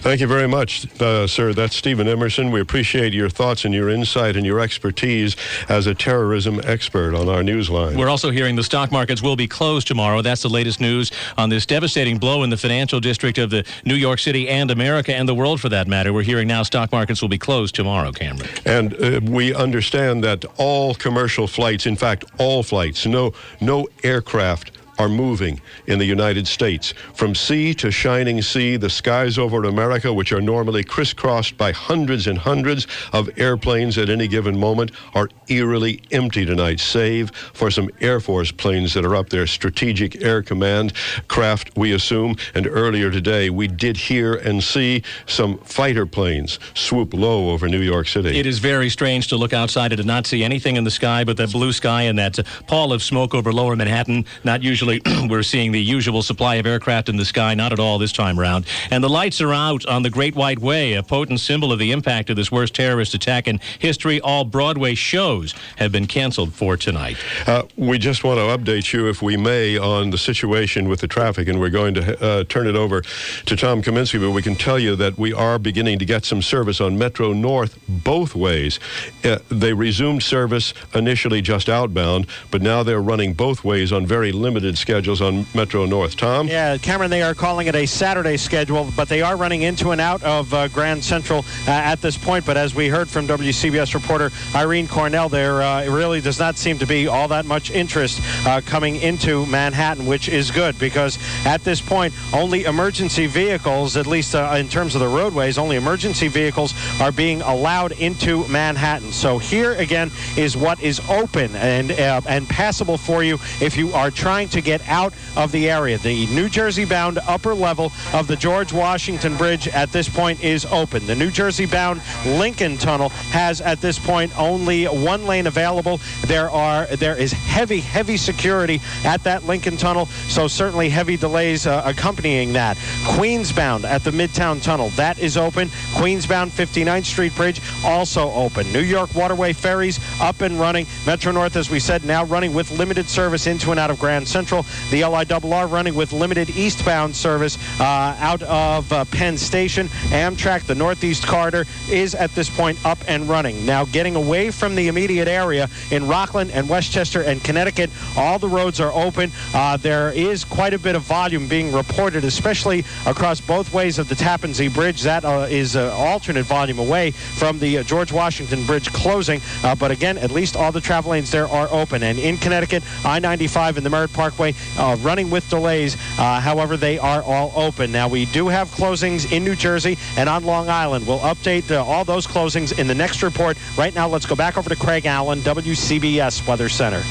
Thank 0.00 0.20
you 0.20 0.26
very 0.26 0.48
much, 0.48 1.00
uh, 1.00 1.26
sir. 1.26 1.52
That's 1.52 1.76
Steven 1.76 2.08
Emerson. 2.08 2.50
We 2.50 2.60
appreciate 2.60 3.12
your 3.12 3.28
thoughts 3.28 3.64
and 3.64 3.74
your 3.74 3.90
insight 3.90 4.36
and 4.36 4.46
your 4.46 4.60
expertise 4.60 5.36
as 5.68 5.86
a 5.86 5.94
terrorism 5.94 6.60
expert 6.64 7.14
on 7.14 7.28
our 7.28 7.42
newsline. 7.42 7.96
We're 7.96 8.08
also 8.08 8.30
hearing 8.30 8.56
the 8.56 8.64
stock 8.64 8.90
markets 8.90 9.22
will 9.22 9.36
be 9.36 9.46
closed 9.46 9.86
tomorrow. 9.86 10.22
That's 10.22 10.42
the 10.42 10.48
latest 10.48 10.80
news 10.80 11.10
on 11.36 11.50
this 11.50 11.66
devastating 11.66 12.18
blow 12.18 12.42
in 12.42 12.50
the 12.50 12.56
financial 12.56 13.00
district 13.00 13.38
of 13.38 13.50
the 13.50 13.66
New 13.84 13.94
York 13.94 14.18
City 14.18 14.48
and 14.48 14.70
America 14.70 15.14
and 15.14 15.28
the 15.28 15.34
world 15.34 15.60
for 15.60 15.68
that 15.68 15.86
matter. 15.86 16.12
We're 16.12 16.22
hearing 16.22 16.48
now 16.48 16.62
stock 16.62 16.92
markets 16.92 17.20
will 17.20 17.28
be 17.28 17.38
closed 17.38 17.74
tomorrow, 17.74 18.12
Cameron. 18.12 18.48
And 18.64 18.94
uh, 18.94 19.20
we 19.22 19.54
understand 19.54 20.24
that 20.24 20.44
all 20.56 20.94
commercial 20.94 21.46
flights, 21.46 21.86
in 21.86 21.96
fact, 22.02 22.24
all 22.38 22.64
flights, 22.64 23.06
no, 23.06 23.32
no 23.60 23.86
aircraft 24.02 24.72
are 24.98 25.08
moving 25.08 25.60
in 25.86 25.98
the 25.98 26.04
United 26.04 26.46
States. 26.46 26.92
From 27.14 27.34
sea 27.34 27.74
to 27.74 27.90
shining 27.90 28.42
sea, 28.42 28.76
the 28.76 28.90
skies 28.90 29.38
over 29.38 29.64
America, 29.64 30.12
which 30.12 30.32
are 30.32 30.40
normally 30.40 30.84
crisscrossed 30.84 31.56
by 31.56 31.72
hundreds 31.72 32.26
and 32.26 32.38
hundreds 32.38 32.86
of 33.12 33.30
airplanes 33.38 33.98
at 33.98 34.08
any 34.08 34.28
given 34.28 34.58
moment, 34.58 34.92
are 35.14 35.28
eerily 35.48 36.00
empty 36.10 36.44
tonight, 36.44 36.80
save 36.80 37.30
for 37.30 37.70
some 37.70 37.88
Air 38.00 38.20
Force 38.20 38.52
planes 38.52 38.94
that 38.94 39.04
are 39.04 39.16
up 39.16 39.30
there, 39.30 39.46
Strategic 39.46 40.22
Air 40.22 40.42
Command 40.42 40.92
craft, 41.28 41.76
we 41.76 41.92
assume. 41.92 42.36
And 42.54 42.66
earlier 42.66 43.10
today, 43.10 43.50
we 43.50 43.68
did 43.68 43.96
hear 43.96 44.34
and 44.34 44.62
see 44.62 45.02
some 45.26 45.58
fighter 45.58 46.06
planes 46.06 46.58
swoop 46.74 47.14
low 47.14 47.50
over 47.50 47.68
New 47.68 47.80
York 47.80 48.08
City. 48.08 48.38
It 48.38 48.46
is 48.46 48.58
very 48.58 48.90
strange 48.90 49.28
to 49.28 49.36
look 49.36 49.52
outside 49.52 49.92
and 49.92 50.00
to 50.00 50.06
not 50.06 50.26
see 50.26 50.44
anything 50.44 50.76
in 50.76 50.84
the 50.84 50.90
sky 50.90 51.24
but 51.24 51.36
that 51.38 51.52
blue 51.52 51.72
sky 51.72 52.02
and 52.02 52.18
that 52.18 52.38
pall 52.66 52.92
of 52.92 53.02
smoke 53.02 53.34
over 53.34 53.52
lower 53.52 53.76
Manhattan, 53.76 54.24
not 54.44 54.62
usually 54.62 54.81
we're 55.28 55.42
seeing 55.42 55.72
the 55.72 55.82
usual 55.82 56.22
supply 56.22 56.56
of 56.56 56.66
aircraft 56.66 57.08
in 57.08 57.16
the 57.16 57.24
sky, 57.24 57.54
not 57.54 57.72
at 57.72 57.78
all 57.78 57.98
this 57.98 58.12
time 58.12 58.38
around. 58.38 58.66
And 58.90 59.02
the 59.02 59.08
lights 59.08 59.40
are 59.40 59.52
out 59.52 59.86
on 59.86 60.02
the 60.02 60.10
Great 60.10 60.34
White 60.34 60.58
Way, 60.58 60.94
a 60.94 61.02
potent 61.02 61.40
symbol 61.40 61.72
of 61.72 61.78
the 61.78 61.92
impact 61.92 62.30
of 62.30 62.36
this 62.36 62.50
worst 62.50 62.74
terrorist 62.74 63.14
attack 63.14 63.46
in 63.46 63.60
history. 63.78 64.20
All 64.20 64.44
Broadway 64.44 64.94
shows 64.94 65.54
have 65.76 65.92
been 65.92 66.06
canceled 66.06 66.52
for 66.52 66.76
tonight. 66.76 67.16
Uh, 67.46 67.62
we 67.76 67.98
just 67.98 68.24
want 68.24 68.38
to 68.38 68.42
update 68.42 68.92
you, 68.92 69.08
if 69.08 69.22
we 69.22 69.36
may, 69.36 69.78
on 69.78 70.10
the 70.10 70.18
situation 70.18 70.88
with 70.88 71.00
the 71.00 71.08
traffic, 71.08 71.48
and 71.48 71.60
we're 71.60 71.70
going 71.70 71.94
to 71.94 72.22
uh, 72.22 72.44
turn 72.44 72.66
it 72.66 72.76
over 72.76 73.02
to 73.46 73.56
Tom 73.56 73.82
Kaminski, 73.82 74.20
but 74.20 74.32
we 74.32 74.42
can 74.42 74.56
tell 74.56 74.78
you 74.78 74.96
that 74.96 75.18
we 75.18 75.32
are 75.32 75.58
beginning 75.58 75.98
to 75.98 76.04
get 76.04 76.24
some 76.24 76.42
service 76.42 76.80
on 76.80 76.98
Metro 76.98 77.32
North 77.32 77.78
both 77.88 78.34
ways. 78.34 78.78
Uh, 79.24 79.38
they 79.48 79.72
resumed 79.72 80.22
service 80.22 80.74
initially 80.94 81.40
just 81.42 81.68
outbound, 81.68 82.26
but 82.50 82.62
now 82.62 82.82
they're 82.82 83.02
running 83.02 83.34
both 83.34 83.64
ways 83.64 83.92
on 83.92 84.06
very 84.06 84.32
limited 84.32 84.71
schedules 84.76 85.20
on 85.20 85.46
Metro 85.54 85.86
North. 85.86 86.16
Tom? 86.16 86.48
Yeah, 86.48 86.76
Cameron, 86.78 87.10
they 87.10 87.22
are 87.22 87.34
calling 87.34 87.66
it 87.66 87.74
a 87.74 87.86
Saturday 87.86 88.36
schedule, 88.36 88.90
but 88.96 89.08
they 89.08 89.22
are 89.22 89.36
running 89.36 89.62
into 89.62 89.90
and 89.90 90.00
out 90.00 90.22
of 90.22 90.52
uh, 90.54 90.68
Grand 90.68 91.02
Central 91.02 91.44
uh, 91.66 91.70
at 91.70 92.00
this 92.00 92.16
point. 92.16 92.46
But 92.46 92.56
as 92.56 92.74
we 92.74 92.88
heard 92.88 93.08
from 93.08 93.26
WCBS 93.26 93.94
reporter 93.94 94.30
Irene 94.54 94.88
Cornell, 94.88 95.28
there 95.28 95.62
uh, 95.62 95.84
really 95.86 96.20
does 96.20 96.38
not 96.38 96.56
seem 96.56 96.78
to 96.78 96.86
be 96.86 97.06
all 97.06 97.28
that 97.28 97.44
much 97.44 97.70
interest 97.70 98.20
uh, 98.46 98.60
coming 98.64 98.96
into 98.96 99.46
Manhattan, 99.46 100.06
which 100.06 100.28
is 100.28 100.50
good 100.50 100.78
because 100.78 101.18
at 101.44 101.62
this 101.64 101.80
point, 101.80 102.14
only 102.32 102.64
emergency 102.64 103.26
vehicles, 103.26 103.96
at 103.96 104.06
least 104.06 104.34
uh, 104.34 104.54
in 104.56 104.68
terms 104.68 104.94
of 104.94 105.00
the 105.00 105.08
roadways, 105.08 105.58
only 105.58 105.76
emergency 105.76 106.28
vehicles 106.28 106.74
are 107.00 107.12
being 107.12 107.42
allowed 107.42 107.92
into 107.92 108.46
Manhattan. 108.48 109.12
So 109.12 109.38
here 109.38 109.74
again 109.74 110.10
is 110.36 110.56
what 110.56 110.82
is 110.82 111.00
open 111.10 111.54
and 111.56 111.92
uh, 111.92 112.20
and 112.28 112.48
passable 112.48 112.96
for 112.96 113.22
you 113.22 113.34
if 113.60 113.76
you 113.76 113.92
are 113.92 114.10
trying 114.10 114.48
to 114.50 114.60
get 114.62 114.86
out 114.88 115.12
of 115.36 115.52
the 115.52 115.70
area. 115.70 115.98
The 115.98 116.26
New 116.26 116.48
Jersey 116.48 116.84
bound 116.84 117.18
upper 117.26 117.54
level 117.54 117.92
of 118.12 118.26
the 118.26 118.36
George 118.36 118.72
Washington 118.72 119.36
Bridge 119.36 119.68
at 119.68 119.92
this 119.92 120.08
point 120.08 120.42
is 120.42 120.64
open. 120.66 121.06
The 121.06 121.14
New 121.14 121.30
Jersey 121.30 121.66
bound 121.66 122.00
Lincoln 122.24 122.76
Tunnel 122.76 123.10
has 123.30 123.60
at 123.60 123.80
this 123.80 123.98
point 123.98 124.36
only 124.38 124.84
one 124.84 125.26
lane 125.26 125.46
available. 125.46 126.00
There 126.26 126.50
are 126.50 126.86
there 126.86 127.16
is 127.16 127.32
heavy 127.32 127.80
heavy 127.80 128.16
security 128.16 128.80
at 129.04 129.22
that 129.24 129.44
Lincoln 129.44 129.76
Tunnel, 129.76 130.06
so 130.06 130.48
certainly 130.48 130.88
heavy 130.88 131.16
delays 131.16 131.66
uh, 131.66 131.82
accompanying 131.84 132.52
that. 132.52 132.76
Queensbound 133.04 133.84
at 133.84 134.04
the 134.04 134.10
Midtown 134.10 134.62
Tunnel 134.62 134.90
that 134.90 135.18
is 135.18 135.36
open. 135.36 135.68
Queensbound 135.94 136.50
59th 136.50 137.04
Street 137.04 137.34
Bridge 137.34 137.60
also 137.84 138.30
open. 138.32 138.70
New 138.72 138.80
York 138.80 139.14
Waterway 139.14 139.52
ferries 139.52 139.98
up 140.20 140.40
and 140.40 140.60
running. 140.60 140.86
Metro 141.06 141.32
North, 141.32 141.56
as 141.56 141.70
we 141.70 141.80
said, 141.80 142.04
now 142.04 142.24
running 142.24 142.52
with 142.52 142.70
limited 142.70 143.08
service 143.08 143.46
into 143.46 143.70
and 143.70 143.80
out 143.80 143.90
of 143.90 143.98
Grand 143.98 144.26
Central. 144.26 144.51
The 144.90 145.00
LIRR 145.00 145.70
running 145.70 145.94
with 145.94 146.12
limited 146.12 146.50
eastbound 146.50 147.16
service 147.16 147.56
uh, 147.80 148.16
out 148.20 148.42
of 148.42 148.92
uh, 148.92 149.06
Penn 149.06 149.38
Station. 149.38 149.88
Amtrak, 150.10 150.64
the 150.64 150.74
Northeast 150.74 151.26
Corridor, 151.26 151.64
is 151.90 152.14
at 152.14 152.34
this 152.34 152.50
point 152.50 152.78
up 152.84 152.98
and 153.08 153.28
running. 153.28 153.64
Now, 153.64 153.86
getting 153.86 154.14
away 154.14 154.50
from 154.50 154.74
the 154.74 154.88
immediate 154.88 155.26
area 155.26 155.68
in 155.90 156.06
Rockland 156.06 156.50
and 156.50 156.68
Westchester 156.68 157.22
and 157.22 157.42
Connecticut, 157.42 157.88
all 158.14 158.38
the 158.38 158.48
roads 158.48 158.78
are 158.78 158.92
open. 158.92 159.32
Uh, 159.54 159.78
there 159.78 160.12
is 160.12 160.44
quite 160.44 160.74
a 160.74 160.78
bit 160.78 160.96
of 160.96 161.02
volume 161.02 161.48
being 161.48 161.72
reported, 161.72 162.22
especially 162.24 162.84
across 163.06 163.40
both 163.40 163.72
ways 163.72 163.98
of 163.98 164.08
the 164.10 164.14
Tappan 164.14 164.52
Zee 164.52 164.68
Bridge. 164.68 165.00
That 165.02 165.24
uh, 165.24 165.46
is 165.48 165.76
uh, 165.76 165.94
alternate 165.96 166.44
volume 166.44 166.78
away 166.78 167.12
from 167.12 167.58
the 167.58 167.78
uh, 167.78 167.82
George 167.84 168.12
Washington 168.12 168.66
Bridge 168.66 168.92
closing. 168.92 169.40
but 169.78 169.90
again, 169.90 170.18
at 170.18 170.30
least 170.30 170.56
all 170.56 170.72
the 170.72 170.80
travel 170.80 171.12
lanes 171.12 171.30
there 171.30 171.48
are 171.48 171.68
open. 171.70 172.02
And 172.02 172.18
in 172.18 172.36
Connecticut, 172.36 172.82
I 173.02 173.18
95 173.18 173.78
and 173.78 173.86
the 173.86 173.90
Merritt 173.90 174.12
Parkway 174.12 174.41
Parkway 174.42 174.54
uh, 174.78 174.96
running 174.96 175.30
with 175.30 175.48
delays. 175.48 175.96
Uh, 176.18 176.40
however, 176.40 176.76
they 176.76 176.98
are 176.98 177.22
all 177.22 177.52
open. 177.54 177.92
Now, 177.92 178.08
we 178.08 178.26
do 178.26 178.48
have 178.48 178.68
closings 178.70 179.30
in 179.32 179.44
New 179.44 179.54
Jersey 179.54 179.96
and 180.16 180.28
on 180.28 180.44
Long 180.44 180.68
Island. 180.68 181.06
We'll 181.06 181.20
update 181.20 181.70
uh, 181.70 181.84
all 181.84 182.04
those 182.04 182.26
closings 182.26 182.78
in 182.78 182.86
the 182.86 182.94
next 182.94 183.22
report. 183.22 183.56
Right 183.76 183.94
now, 183.94 184.08
let's 184.08 184.26
go 184.26 184.34
back 184.34 184.58
over 184.58 184.68
to 184.68 184.76
Craig 184.76 185.06
Allen, 185.06 185.40
WCBS 185.40 186.46
Weather 186.46 186.68
Center. 186.68 187.02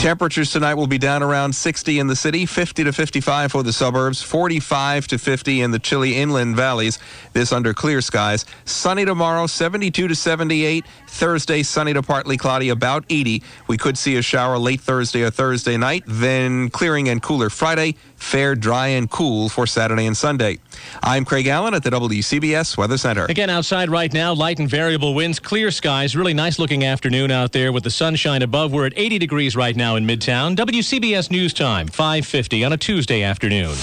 Temperatures 0.00 0.52
tonight 0.52 0.74
will 0.74 0.86
be 0.86 0.98
down 0.98 1.22
around 1.22 1.54
60 1.54 1.98
in 1.98 2.08
the 2.08 2.16
city, 2.16 2.44
50 2.44 2.84
to 2.84 2.92
55 2.92 3.50
for 3.50 3.62
the 3.62 3.72
suburbs, 3.72 4.20
45 4.20 5.06
to 5.06 5.18
50 5.18 5.62
in 5.62 5.70
the 5.70 5.78
chilly 5.78 6.16
inland 6.16 6.56
valleys. 6.56 6.98
This 7.32 7.52
under 7.52 7.72
clear 7.72 8.02
skies. 8.02 8.44
Sunny 8.66 9.06
tomorrow, 9.06 9.46
72 9.46 10.06
to 10.06 10.14
78. 10.14 10.84
Thursday, 11.08 11.62
sunny 11.62 11.94
to 11.94 12.02
partly 12.02 12.36
cloudy, 12.36 12.68
about 12.68 13.04
80. 13.08 13.42
We 13.66 13.78
could 13.78 13.96
see 13.96 14.16
a 14.16 14.22
shower 14.22 14.58
late 14.58 14.82
Thursday 14.82 15.22
or 15.22 15.30
Thursday 15.30 15.78
night, 15.78 16.02
then 16.06 16.68
clearing 16.68 17.08
and 17.08 17.22
cooler 17.22 17.48
Friday. 17.48 17.94
Fair, 18.24 18.56
dry, 18.56 18.88
and 18.88 19.08
cool 19.10 19.48
for 19.48 19.66
Saturday 19.66 20.06
and 20.06 20.16
Sunday. 20.16 20.58
I'm 21.02 21.24
Craig 21.24 21.46
Allen 21.46 21.74
at 21.74 21.84
the 21.84 21.90
WCBS 21.90 22.76
Weather 22.76 22.96
Center. 22.96 23.26
Again, 23.26 23.50
outside 23.50 23.90
right 23.90 24.12
now, 24.12 24.32
light 24.32 24.58
and 24.58 24.68
variable 24.68 25.14
winds, 25.14 25.38
clear 25.38 25.70
skies, 25.70 26.16
really 26.16 26.34
nice 26.34 26.58
looking 26.58 26.84
afternoon 26.84 27.30
out 27.30 27.52
there 27.52 27.70
with 27.70 27.84
the 27.84 27.90
sunshine 27.90 28.42
above. 28.42 28.72
We're 28.72 28.86
at 28.86 28.94
80 28.96 29.18
degrees 29.18 29.54
right 29.54 29.76
now 29.76 29.96
in 29.96 30.06
Midtown. 30.06 30.56
WCBS 30.56 31.30
News 31.30 31.52
Time, 31.52 31.86
550 31.86 32.64
on 32.64 32.72
a 32.72 32.76
Tuesday 32.78 33.22
afternoon. 33.22 33.76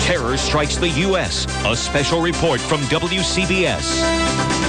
Terror 0.00 0.36
strikes 0.36 0.76
the 0.76 0.88
U.S. 0.88 1.46
A 1.64 1.76
special 1.76 2.20
report 2.20 2.60
from 2.60 2.80
WCBS. 2.82 4.63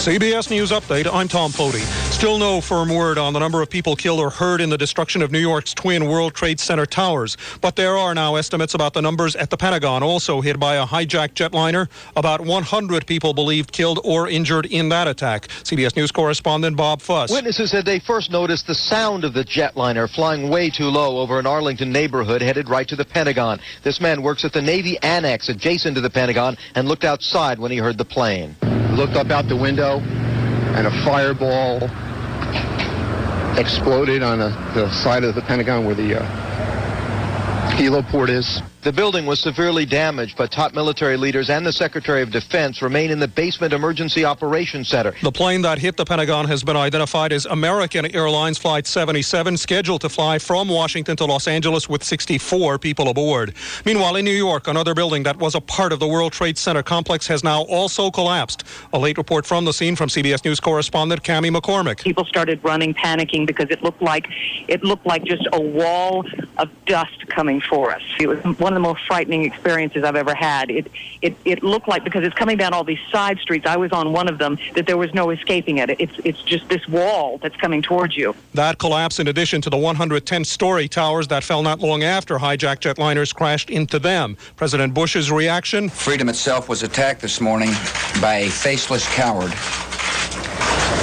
CBS 0.00 0.48
News 0.48 0.70
Update. 0.70 1.06
I'm 1.12 1.28
Tom 1.28 1.52
Foty. 1.52 1.82
Still 2.10 2.38
no 2.38 2.62
firm 2.62 2.88
word 2.88 3.18
on 3.18 3.34
the 3.34 3.38
number 3.38 3.60
of 3.60 3.68
people 3.68 3.94
killed 3.94 4.18
or 4.18 4.30
hurt 4.30 4.62
in 4.62 4.70
the 4.70 4.78
destruction 4.78 5.20
of 5.20 5.30
New 5.30 5.38
York's 5.38 5.74
twin 5.74 6.08
World 6.08 6.32
Trade 6.32 6.58
Center 6.58 6.86
towers. 6.86 7.36
But 7.60 7.76
there 7.76 7.98
are 7.98 8.14
now 8.14 8.36
estimates 8.36 8.72
about 8.72 8.94
the 8.94 9.02
numbers 9.02 9.36
at 9.36 9.50
the 9.50 9.58
Pentagon, 9.58 10.02
also 10.02 10.40
hit 10.40 10.58
by 10.58 10.76
a 10.76 10.86
hijacked 10.86 11.34
jetliner. 11.34 11.86
About 12.16 12.40
100 12.40 13.06
people 13.06 13.34
believed 13.34 13.72
killed 13.72 14.00
or 14.02 14.26
injured 14.26 14.64
in 14.64 14.88
that 14.88 15.06
attack. 15.06 15.48
CBS 15.48 15.94
News 15.94 16.10
correspondent 16.10 16.78
Bob 16.78 17.02
Fuss. 17.02 17.30
Witnesses 17.30 17.70
said 17.70 17.84
they 17.84 18.00
first 18.00 18.30
noticed 18.30 18.66
the 18.66 18.74
sound 18.74 19.24
of 19.24 19.34
the 19.34 19.44
jetliner 19.44 20.08
flying 20.08 20.48
way 20.48 20.70
too 20.70 20.86
low 20.86 21.18
over 21.18 21.38
an 21.38 21.46
Arlington 21.46 21.92
neighborhood 21.92 22.40
headed 22.40 22.70
right 22.70 22.88
to 22.88 22.96
the 22.96 23.04
Pentagon. 23.04 23.60
This 23.82 24.00
man 24.00 24.22
works 24.22 24.46
at 24.46 24.54
the 24.54 24.62
Navy 24.62 24.96
Annex 25.02 25.50
adjacent 25.50 25.96
to 25.96 26.00
the 26.00 26.08
Pentagon 26.08 26.56
and 26.74 26.88
looked 26.88 27.04
outside 27.04 27.58
when 27.58 27.70
he 27.70 27.76
heard 27.76 27.98
the 27.98 28.06
plane 28.06 28.56
looked 28.92 29.14
up 29.14 29.30
out 29.30 29.48
the 29.48 29.56
window, 29.56 30.00
and 30.00 30.86
a 30.86 31.04
fireball 31.04 31.82
exploded 33.58 34.22
on 34.22 34.38
the, 34.38 34.48
the 34.74 34.90
side 34.90 35.24
of 35.24 35.34
the 35.34 35.42
Pentagon 35.42 35.84
where 35.84 35.94
the 35.94 36.20
uh, 36.20 37.70
heliport 37.76 38.28
is. 38.28 38.62
The 38.82 38.92
building 38.94 39.26
was 39.26 39.40
severely 39.40 39.84
damaged, 39.84 40.38
but 40.38 40.50
top 40.50 40.72
military 40.72 41.18
leaders 41.18 41.50
and 41.50 41.66
the 41.66 41.72
Secretary 41.72 42.22
of 42.22 42.30
Defense 42.30 42.80
remain 42.80 43.10
in 43.10 43.18
the 43.18 43.28
basement 43.28 43.74
emergency 43.74 44.24
operations 44.24 44.88
center. 44.88 45.14
The 45.22 45.30
plane 45.30 45.60
that 45.62 45.78
hit 45.78 45.98
the 45.98 46.06
Pentagon 46.06 46.46
has 46.46 46.64
been 46.64 46.78
identified 46.78 47.30
as 47.34 47.44
American 47.44 48.06
Airlines 48.14 48.56
Flight 48.56 48.86
77, 48.86 49.58
scheduled 49.58 50.00
to 50.00 50.08
fly 50.08 50.38
from 50.38 50.66
Washington 50.66 51.14
to 51.18 51.26
Los 51.26 51.46
Angeles 51.46 51.90
with 51.90 52.02
64 52.02 52.78
people 52.78 53.10
aboard. 53.10 53.54
Meanwhile, 53.84 54.16
in 54.16 54.24
New 54.24 54.30
York, 54.30 54.66
another 54.66 54.94
building 54.94 55.24
that 55.24 55.36
was 55.36 55.54
a 55.54 55.60
part 55.60 55.92
of 55.92 56.00
the 56.00 56.08
World 56.08 56.32
Trade 56.32 56.56
Center 56.56 56.82
complex 56.82 57.26
has 57.26 57.44
now 57.44 57.64
also 57.64 58.10
collapsed. 58.10 58.64
A 58.94 58.98
late 58.98 59.18
report 59.18 59.44
from 59.44 59.66
the 59.66 59.74
scene 59.74 59.94
from 59.94 60.08
CBS 60.08 60.42
News 60.42 60.58
correspondent 60.58 61.22
Cami 61.22 61.54
McCormick. 61.54 62.02
People 62.02 62.24
started 62.24 62.64
running, 62.64 62.94
panicking 62.94 63.46
because 63.46 63.68
it 63.68 63.82
looked 63.82 64.00
like 64.00 64.26
it 64.68 64.82
looked 64.82 65.04
like 65.04 65.22
just 65.24 65.46
a 65.52 65.60
wall 65.60 66.24
of 66.56 66.70
dust 66.86 67.26
coming 67.28 67.60
for 67.60 67.90
us. 67.90 68.02
It 68.18 68.26
was 68.26 68.38
one 68.70 68.76
of 68.76 68.82
the 68.82 68.88
most 68.88 69.04
frightening 69.04 69.42
experiences 69.42 70.04
I've 70.04 70.14
ever 70.14 70.32
had. 70.32 70.70
It, 70.70 70.86
it, 71.22 71.36
it 71.44 71.62
looked 71.64 71.88
like, 71.88 72.04
because 72.04 72.22
it's 72.22 72.36
coming 72.36 72.56
down 72.56 72.72
all 72.72 72.84
these 72.84 73.00
side 73.10 73.38
streets, 73.40 73.66
I 73.66 73.76
was 73.76 73.90
on 73.90 74.12
one 74.12 74.28
of 74.28 74.38
them, 74.38 74.58
that 74.74 74.86
there 74.86 74.96
was 74.96 75.12
no 75.12 75.30
escaping 75.30 75.78
it. 75.78 75.90
It's, 75.98 76.12
it's 76.24 76.40
just 76.42 76.68
this 76.68 76.86
wall 76.86 77.38
that's 77.38 77.56
coming 77.56 77.82
towards 77.82 78.16
you. 78.16 78.36
That 78.54 78.78
collapse, 78.78 79.18
in 79.18 79.26
addition 79.26 79.60
to 79.62 79.70
the 79.70 79.76
110 79.76 80.44
story 80.44 80.86
towers 80.86 81.26
that 81.28 81.42
fell 81.42 81.64
not 81.64 81.80
long 81.80 82.04
after 82.04 82.38
hijacked 82.38 82.82
jetliners 82.82 83.34
crashed 83.34 83.70
into 83.70 83.98
them. 83.98 84.36
President 84.54 84.94
Bush's 84.94 85.32
reaction? 85.32 85.88
Freedom 85.88 86.28
itself 86.28 86.68
was 86.68 86.84
attacked 86.84 87.22
this 87.22 87.40
morning 87.40 87.70
by 88.20 88.42
a 88.44 88.48
faceless 88.48 89.04
coward 89.16 89.52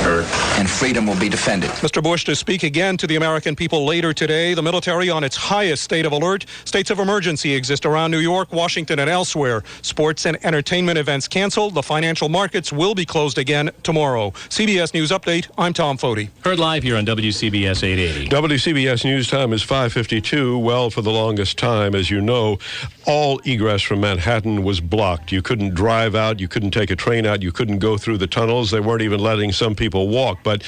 and 0.08 0.70
freedom 0.70 1.06
will 1.06 1.20
be 1.20 1.28
defended. 1.30 1.70
Mr. 1.82 2.02
Bush 2.02 2.24
to 2.26 2.36
speak 2.36 2.64
again 2.64 2.96
to 2.98 3.08
the 3.08 3.18
American 3.18 3.56
people 3.56 3.86
later 3.86 4.14
today. 4.14 4.54
The 4.54 4.62
military 4.62 5.10
on 5.10 5.24
its 5.24 5.36
highest 5.36 5.84
state 5.84 6.06
of 6.06 6.14
alert. 6.14 6.46
States 6.66 6.90
of 6.90 7.00
emergency 7.00 7.54
exist 7.54 7.86
around 7.86 8.12
New 8.12 8.20
York, 8.20 8.52
Washington, 8.54 9.00
and 9.00 9.10
elsewhere. 9.10 9.64
Sports 9.82 10.26
and 10.26 10.38
entertainment 10.46 10.98
events 10.98 11.28
canceled. 11.28 11.74
The 11.74 11.84
financial 11.84 12.30
markets 12.30 12.72
will 12.72 12.96
be 12.96 13.06
closed 13.06 13.38
again 13.38 13.70
tomorrow. 13.84 14.32
CBS 14.50 14.94
News 14.94 15.12
Update. 15.12 15.50
I'm 15.58 15.74
Tom 15.74 15.98
Foty. 15.98 16.30
Heard 16.44 16.60
live 16.60 16.84
here 16.84 16.96
on 16.96 17.06
WCBS 17.06 17.84
880. 17.84 18.30
WCBS 18.30 19.04
News 19.04 19.28
Time 19.30 19.52
is 19.52 19.62
552. 19.62 20.58
Well, 20.58 20.90
for 20.90 21.02
the 21.02 21.12
longest 21.12 21.58
time, 21.58 21.94
as 21.94 22.10
you 22.10 22.22
know, 22.22 22.60
all 23.06 23.40
egress 23.46 23.82
from 23.82 24.02
Manhattan 24.02 24.64
was 24.64 24.80
blocked. 24.80 25.32
You 25.32 25.42
couldn't 25.42 25.74
drive 25.74 26.16
out. 26.16 26.40
You 26.40 26.48
couldn't 26.48 26.72
take 26.72 26.92
a 26.92 26.96
train 26.96 27.26
out. 27.26 27.42
You 27.42 27.52
couldn't 27.52 27.80
go 27.80 27.98
through 27.98 28.20
the 28.20 28.28
tunnels. 28.28 28.72
They 28.72 28.80
weren't 28.80 29.02
even 29.02 29.20
letting 29.20 29.52
some 29.52 29.76
people 29.76 29.97
people 29.98 30.08
walk. 30.10 30.40
But 30.44 30.64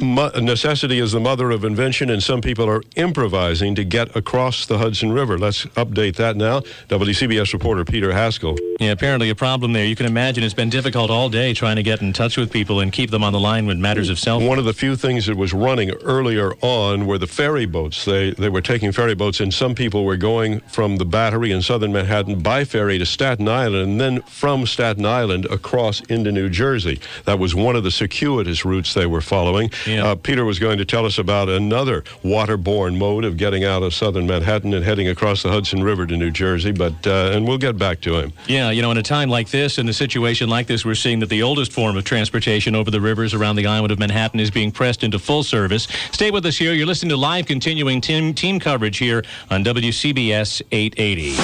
necessity 0.00 0.98
is 0.98 1.12
the 1.12 1.20
mother 1.20 1.50
of 1.50 1.64
invention, 1.64 2.10
and 2.10 2.22
some 2.22 2.40
people 2.40 2.68
are 2.68 2.82
improvising 2.96 3.74
to 3.74 3.84
get 3.84 4.14
across 4.14 4.66
the 4.66 4.78
Hudson 4.78 5.12
River. 5.12 5.38
Let's 5.38 5.64
update 5.76 6.16
that 6.16 6.36
now. 6.36 6.60
WCBS 6.88 7.52
reporter 7.52 7.84
Peter 7.84 8.12
Haskell. 8.12 8.56
Yeah, 8.78 8.92
apparently 8.92 9.28
a 9.30 9.34
problem 9.34 9.72
there. 9.72 9.84
You 9.84 9.96
can 9.96 10.06
imagine 10.06 10.44
it's 10.44 10.54
been 10.54 10.70
difficult 10.70 11.10
all 11.10 11.28
day 11.28 11.52
trying 11.52 11.76
to 11.76 11.82
get 11.82 12.00
in 12.00 12.12
touch 12.12 12.36
with 12.36 12.50
people 12.50 12.80
and 12.80 12.92
keep 12.92 13.10
them 13.10 13.22
on 13.22 13.32
the 13.32 13.40
line 13.40 13.66
with 13.66 13.76
matters 13.76 14.08
of 14.08 14.18
self. 14.18 14.42
One 14.42 14.58
of 14.58 14.64
the 14.64 14.72
few 14.72 14.96
things 14.96 15.26
that 15.26 15.36
was 15.36 15.52
running 15.52 15.90
earlier 16.02 16.54
on 16.62 17.06
were 17.06 17.18
the 17.18 17.26
ferry 17.26 17.66
boats. 17.66 18.04
They 18.04 18.30
they 18.30 18.48
were 18.48 18.62
taking 18.62 18.92
ferry 18.92 19.14
boats, 19.14 19.40
and 19.40 19.52
some 19.52 19.74
people 19.74 20.04
were 20.04 20.16
going 20.16 20.60
from 20.60 20.96
the 20.96 21.04
Battery 21.04 21.50
in 21.50 21.60
southern 21.60 21.92
Manhattan 21.92 22.40
by 22.40 22.64
ferry 22.64 22.98
to 22.98 23.06
Staten 23.06 23.48
Island, 23.48 23.90
and 23.90 24.00
then 24.00 24.22
from 24.22 24.66
Staten 24.66 25.04
Island 25.04 25.44
across 25.46 26.00
into 26.02 26.32
New 26.32 26.48
Jersey. 26.48 27.00
That 27.24 27.38
was 27.38 27.54
one 27.54 27.76
of 27.76 27.84
the 27.84 27.90
circuitous 27.90 28.59
routes 28.64 28.94
they 28.94 29.06
were 29.06 29.20
following. 29.20 29.70
Yeah. 29.86 30.06
Uh, 30.06 30.14
Peter 30.14 30.44
was 30.44 30.58
going 30.58 30.78
to 30.78 30.84
tell 30.84 31.06
us 31.06 31.18
about 31.18 31.48
another 31.48 32.02
waterborne 32.24 32.96
mode 32.96 33.24
of 33.24 33.36
getting 33.36 33.64
out 33.64 33.82
of 33.82 33.94
southern 33.94 34.26
Manhattan 34.26 34.74
and 34.74 34.84
heading 34.84 35.08
across 35.08 35.42
the 35.42 35.50
Hudson 35.50 35.82
River 35.82 36.06
to 36.06 36.16
New 36.16 36.30
Jersey, 36.30 36.72
but 36.72 37.06
uh, 37.06 37.32
and 37.34 37.46
we'll 37.46 37.58
get 37.58 37.78
back 37.78 38.00
to 38.02 38.18
him. 38.18 38.32
Yeah, 38.46 38.70
you 38.70 38.82
know, 38.82 38.90
in 38.90 38.96
a 38.98 39.02
time 39.02 39.28
like 39.28 39.50
this, 39.50 39.78
in 39.78 39.88
a 39.88 39.92
situation 39.92 40.48
like 40.48 40.66
this, 40.66 40.84
we're 40.84 40.94
seeing 40.94 41.20
that 41.20 41.28
the 41.28 41.42
oldest 41.42 41.72
form 41.72 41.96
of 41.96 42.04
transportation 42.04 42.74
over 42.74 42.90
the 42.90 43.00
rivers 43.00 43.34
around 43.34 43.56
the 43.56 43.66
island 43.66 43.92
of 43.92 43.98
Manhattan 43.98 44.40
is 44.40 44.50
being 44.50 44.70
pressed 44.70 45.02
into 45.04 45.18
full 45.18 45.42
service. 45.42 45.88
Stay 46.12 46.30
with 46.30 46.46
us 46.46 46.56
here. 46.56 46.72
You're 46.72 46.86
listening 46.86 47.10
to 47.10 47.16
live 47.16 47.46
continuing 47.46 48.00
team, 48.00 48.34
team 48.34 48.60
coverage 48.60 48.98
here 48.98 49.24
on 49.50 49.64
WCBS 49.64 50.62
880. 50.72 51.34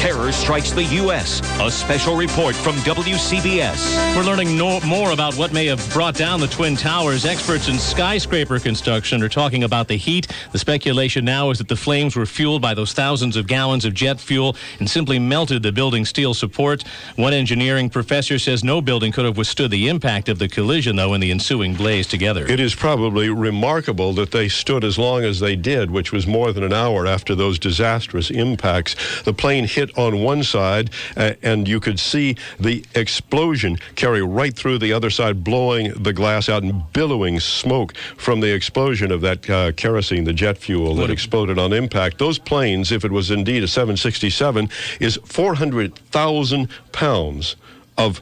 Terror 0.00 0.32
strikes 0.32 0.70
the 0.70 0.84
U.S. 0.84 1.40
A 1.60 1.70
special 1.70 2.16
report 2.16 2.54
from 2.54 2.74
WCBS. 2.76 4.16
We're 4.16 4.24
learning 4.24 4.56
no, 4.56 4.80
more 4.80 5.12
about 5.12 5.34
what 5.36 5.52
may 5.52 5.66
have 5.66 5.86
brought 5.92 6.14
down 6.14 6.40
the 6.40 6.48
Twin 6.60 6.76
Towers. 6.76 7.24
Experts 7.24 7.68
in 7.68 7.78
skyscraper 7.78 8.58
construction 8.58 9.22
are 9.22 9.30
talking 9.30 9.64
about 9.64 9.88
the 9.88 9.96
heat. 9.96 10.26
The 10.52 10.58
speculation 10.58 11.24
now 11.24 11.48
is 11.48 11.56
that 11.56 11.68
the 11.68 11.76
flames 11.76 12.14
were 12.14 12.26
fueled 12.26 12.60
by 12.60 12.74
those 12.74 12.92
thousands 12.92 13.34
of 13.36 13.46
gallons 13.46 13.86
of 13.86 13.94
jet 13.94 14.20
fuel 14.20 14.54
and 14.78 14.86
simply 14.86 15.18
melted 15.18 15.62
the 15.62 15.72
building's 15.72 16.10
steel 16.10 16.34
support. 16.34 16.84
One 17.16 17.32
engineering 17.32 17.88
professor 17.88 18.38
says 18.38 18.62
no 18.62 18.82
building 18.82 19.10
could 19.10 19.24
have 19.24 19.38
withstood 19.38 19.70
the 19.70 19.88
impact 19.88 20.28
of 20.28 20.38
the 20.38 20.50
collision, 20.50 20.96
though, 20.96 21.14
in 21.14 21.22
the 21.22 21.30
ensuing 21.30 21.76
blaze 21.76 22.06
together. 22.06 22.46
It 22.46 22.60
is 22.60 22.74
probably 22.74 23.30
remarkable 23.30 24.12
that 24.12 24.30
they 24.30 24.50
stood 24.50 24.84
as 24.84 24.98
long 24.98 25.24
as 25.24 25.40
they 25.40 25.56
did, 25.56 25.90
which 25.90 26.12
was 26.12 26.26
more 26.26 26.52
than 26.52 26.62
an 26.62 26.74
hour 26.74 27.06
after 27.06 27.34
those 27.34 27.58
disastrous 27.58 28.30
impacts. 28.30 29.22
The 29.22 29.32
plane 29.32 29.66
hit 29.66 29.96
on 29.96 30.20
one 30.20 30.42
side, 30.42 30.90
uh, 31.16 31.32
and 31.42 31.66
you 31.66 31.80
could 31.80 31.98
see 31.98 32.36
the 32.58 32.84
explosion 32.94 33.78
carry 33.94 34.20
right 34.20 34.54
through 34.54 34.76
the 34.76 34.92
other 34.92 35.08
side, 35.08 35.42
blowing 35.42 35.94
the 35.94 36.12
glass 36.12 36.49
out 36.50 36.62
and 36.62 36.82
billowing 36.92 37.40
smoke 37.40 37.96
from 38.16 38.40
the 38.40 38.52
explosion 38.52 39.10
of 39.10 39.20
that 39.22 39.48
uh, 39.48 39.72
kerosene, 39.72 40.24
the 40.24 40.32
jet 40.32 40.58
fuel 40.58 40.94
that 40.96 41.10
exploded 41.10 41.58
on 41.58 41.72
impact. 41.72 42.18
Those 42.18 42.38
planes, 42.38 42.92
if 42.92 43.04
it 43.04 43.12
was 43.12 43.30
indeed 43.30 43.62
a 43.62 43.68
767, 43.68 44.68
is 45.00 45.18
400,000 45.24 46.68
pounds 46.92 47.56
of 47.96 48.20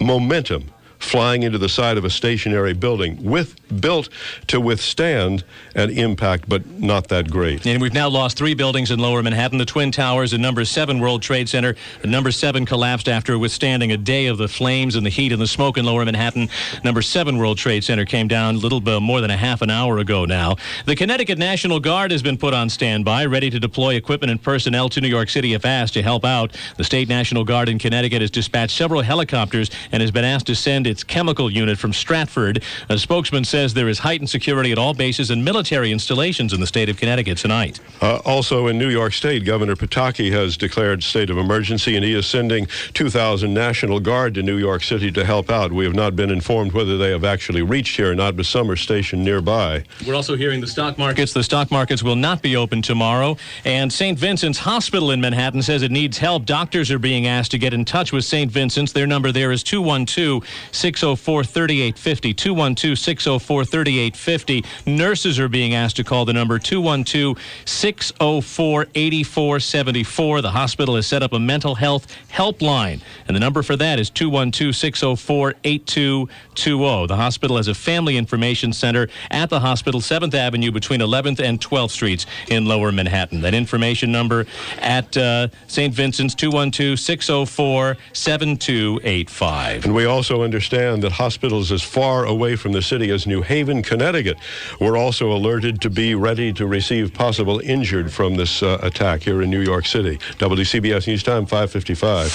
momentum 0.00 0.70
flying 0.98 1.42
into 1.42 1.58
the 1.58 1.68
side 1.68 1.98
of 1.98 2.04
a 2.04 2.10
stationary 2.10 2.72
building 2.72 3.22
with 3.22 3.56
built 3.80 4.08
to 4.48 4.60
withstand 4.60 5.44
an 5.74 5.90
impact, 5.90 6.48
but 6.48 6.66
not 6.66 7.08
that 7.08 7.30
great. 7.30 7.66
And 7.66 7.80
we've 7.80 7.92
now 7.92 8.08
lost 8.08 8.36
three 8.36 8.54
buildings 8.54 8.90
in 8.90 8.98
lower 8.98 9.22
Manhattan 9.22 9.58
the 9.58 9.64
Twin 9.64 9.90
Towers 9.90 10.32
and 10.32 10.42
number 10.42 10.64
seven 10.64 11.00
World 11.00 11.22
Trade 11.22 11.48
Center. 11.48 11.74
Number 12.04 12.30
seven 12.30 12.66
collapsed 12.66 13.08
after 13.08 13.38
withstanding 13.38 13.92
a 13.92 13.96
day 13.96 14.26
of 14.26 14.38
the 14.38 14.48
flames 14.48 14.96
and 14.96 15.04
the 15.04 15.10
heat 15.10 15.32
and 15.32 15.40
the 15.40 15.46
smoke 15.46 15.78
in 15.78 15.84
lower 15.84 16.04
Manhattan. 16.04 16.48
Number 16.82 17.02
seven 17.02 17.38
World 17.38 17.58
Trade 17.58 17.84
Center 17.84 18.04
came 18.04 18.28
down 18.28 18.56
a 18.56 18.58
little 18.58 18.80
bit 18.80 19.00
more 19.00 19.20
than 19.20 19.30
a 19.30 19.36
half 19.36 19.62
an 19.62 19.70
hour 19.70 19.98
ago 19.98 20.24
now. 20.24 20.56
The 20.86 20.96
Connecticut 20.96 21.38
National 21.38 21.80
Guard 21.80 22.10
has 22.10 22.22
been 22.22 22.36
put 22.36 22.54
on 22.54 22.68
standby, 22.68 23.26
ready 23.26 23.50
to 23.50 23.58
deploy 23.58 23.94
equipment 23.94 24.30
and 24.30 24.42
personnel 24.42 24.88
to 24.90 25.00
New 25.00 25.08
York 25.08 25.30
City 25.30 25.54
if 25.54 25.64
asked 25.64 25.94
to 25.94 26.02
help 26.02 26.24
out. 26.24 26.56
The 26.76 26.84
State 26.84 27.08
National 27.08 27.44
Guard 27.44 27.68
in 27.68 27.78
Connecticut 27.78 28.20
has 28.20 28.30
dispatched 28.30 28.76
several 28.76 29.00
helicopters 29.00 29.70
and 29.92 30.02
has 30.02 30.10
been 30.10 30.24
asked 30.24 30.46
to 30.46 30.54
send 30.54 30.86
its 30.86 31.02
chemical 31.02 31.50
unit 31.50 31.78
from 31.78 31.92
Stratford. 31.92 32.62
A 32.88 32.98
spokesman 32.98 33.44
says 33.44 33.63
there 33.72 33.88
is 33.88 34.00
heightened 34.00 34.28
security 34.28 34.72
at 34.72 34.78
all 34.78 34.92
bases 34.92 35.30
and 35.30 35.42
military 35.42 35.92
installations 35.92 36.52
in 36.52 36.60
the 36.60 36.66
state 36.66 36.90
of 36.90 36.98
Connecticut 36.98 37.38
tonight. 37.38 37.80
Uh, 38.02 38.16
also 38.26 38.66
in 38.66 38.76
New 38.76 38.90
York 38.90 39.14
State, 39.14 39.44
Governor 39.46 39.76
Pataki 39.76 40.30
has 40.32 40.58
declared 40.58 41.02
state 41.02 41.30
of 41.30 41.38
emergency, 41.38 41.96
and 41.96 42.04
he 42.04 42.12
is 42.12 42.26
sending 42.26 42.66
2,000 42.92 43.54
National 43.54 44.00
Guard 44.00 44.34
to 44.34 44.42
New 44.42 44.58
York 44.58 44.82
City 44.82 45.10
to 45.12 45.24
help 45.24 45.50
out. 45.50 45.72
We 45.72 45.84
have 45.84 45.94
not 45.94 46.16
been 46.16 46.30
informed 46.30 46.72
whether 46.72 46.98
they 46.98 47.10
have 47.10 47.24
actually 47.24 47.62
reached 47.62 47.96
here 47.96 48.10
or 48.10 48.14
not, 48.14 48.36
but 48.36 48.46
some 48.46 48.70
are 48.70 48.76
stationed 48.76 49.24
nearby. 49.24 49.84
We're 50.06 50.14
also 50.14 50.36
hearing 50.36 50.60
the 50.60 50.66
stock 50.66 50.98
markets. 50.98 51.32
The 51.32 51.44
stock 51.44 51.70
markets 51.70 52.02
will 52.02 52.16
not 52.16 52.42
be 52.42 52.56
open 52.56 52.82
tomorrow. 52.82 53.36
And 53.64 53.92
St. 53.92 54.18
Vincent's 54.18 54.58
Hospital 54.58 55.12
in 55.12 55.20
Manhattan 55.20 55.62
says 55.62 55.82
it 55.82 55.92
needs 55.92 56.18
help. 56.18 56.44
Doctors 56.44 56.90
are 56.90 56.98
being 56.98 57.28
asked 57.28 57.52
to 57.52 57.58
get 57.58 57.72
in 57.72 57.84
touch 57.84 58.12
with 58.12 58.24
St. 58.24 58.50
Vincent's. 58.50 58.92
Their 58.92 59.06
number 59.06 59.30
there 59.30 59.52
is 59.52 59.62
212 59.62 60.44
604 60.72 61.44
3850. 61.44 62.34
212 62.34 62.98
604 62.98 63.53
3850. 63.62 64.64
Nurses 64.86 65.38
are 65.38 65.48
being 65.48 65.74
asked 65.74 65.96
to 65.96 66.04
call 66.04 66.24
the 66.24 66.32
number 66.32 66.58
212 66.58 67.38
604 67.66 68.86
8474. 68.94 70.40
The 70.40 70.50
hospital 70.50 70.96
has 70.96 71.06
set 71.06 71.22
up 71.22 71.34
a 71.34 71.38
mental 71.38 71.74
health 71.74 72.06
helpline, 72.32 73.02
and 73.28 73.36
the 73.36 73.40
number 73.40 73.62
for 73.62 73.76
that 73.76 73.98
is 74.00 74.08
212 74.08 74.74
604 74.74 75.54
8220. 75.62 77.06
The 77.06 77.16
hospital 77.16 77.58
has 77.58 77.68
a 77.68 77.74
family 77.74 78.16
information 78.16 78.72
center 78.72 79.08
at 79.30 79.50
the 79.50 79.60
hospital, 79.60 80.00
7th 80.00 80.34
Avenue 80.34 80.70
between 80.70 81.00
11th 81.00 81.40
and 81.40 81.60
12th 81.60 81.90
Streets 81.90 82.26
in 82.48 82.64
Lower 82.64 82.90
Manhattan. 82.90 83.42
That 83.42 83.54
information 83.54 84.10
number 84.10 84.46
at 84.78 85.16
uh, 85.16 85.48
St. 85.66 85.92
Vincent's 85.92 86.34
212 86.34 86.98
604 86.98 87.96
7285. 88.12 89.84
And 89.84 89.94
we 89.94 90.04
also 90.04 90.42
understand 90.42 91.02
that 91.02 91.12
hospitals 91.12 91.72
as 91.72 91.82
far 91.82 92.24
away 92.24 92.56
from 92.56 92.72
the 92.72 92.82
city 92.82 93.10
as 93.10 93.26
New 93.26 93.33
Haven, 93.42 93.82
Connecticut, 93.82 94.38
were 94.80 94.96
also 94.96 95.32
alerted 95.32 95.80
to 95.82 95.90
be 95.90 96.14
ready 96.14 96.52
to 96.52 96.66
receive 96.66 97.12
possible 97.12 97.60
injured 97.60 98.12
from 98.12 98.36
this 98.36 98.62
uh, 98.62 98.78
attack 98.82 99.22
here 99.22 99.42
in 99.42 99.50
New 99.50 99.62
York 99.62 99.86
City. 99.86 100.18
WCBS 100.38 101.06
News 101.06 101.22
Time 101.22 101.46
555. 101.46 102.32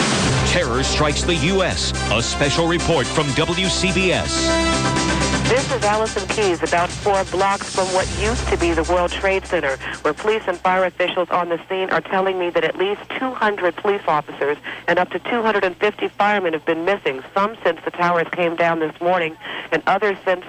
Terror 0.50 0.84
strikes 0.84 1.24
the 1.24 1.36
U.S. 1.36 1.94
A 2.12 2.22
special 2.22 2.68
report 2.68 3.06
from 3.08 3.28
WCBS. 3.28 4.80
This 5.50 5.72
is 5.72 5.84
Allison 5.84 6.28
Keyes, 6.28 6.62
about 6.62 6.92
four 6.92 7.24
blocks 7.26 7.74
from 7.74 7.88
what 7.88 8.08
used 8.22 8.48
to 8.50 8.58
be 8.58 8.72
the 8.72 8.84
World 8.84 9.12
Trade 9.12 9.48
Center, 9.48 9.78
where 10.04 10.14
police 10.14 10.44
and 10.46 10.56
fire 10.56 10.86
officials 10.86 11.28
on 11.32 11.50
the 11.50 11.60
scene 11.68 11.90
are 11.90 12.02
telling 12.02 12.38
me 12.38 12.52
that 12.52 12.64
at 12.64 12.78
least 12.78 13.02
200 13.18 13.76
police 13.78 14.04
officers 14.08 14.58
and 14.88 15.00
up 15.00 15.10
to 15.10 15.18
250 15.18 16.08
firemen 16.10 16.54
have 16.54 16.64
been 16.66 16.86
missing, 16.86 17.24
some 17.34 17.58
since 17.64 17.80
the 17.84 17.90
towers 17.90 18.28
came 18.32 18.56
down 18.56 18.78
this 18.78 18.94
morning, 19.02 19.36
and 19.72 19.82
others 19.88 20.18
since 20.24 20.46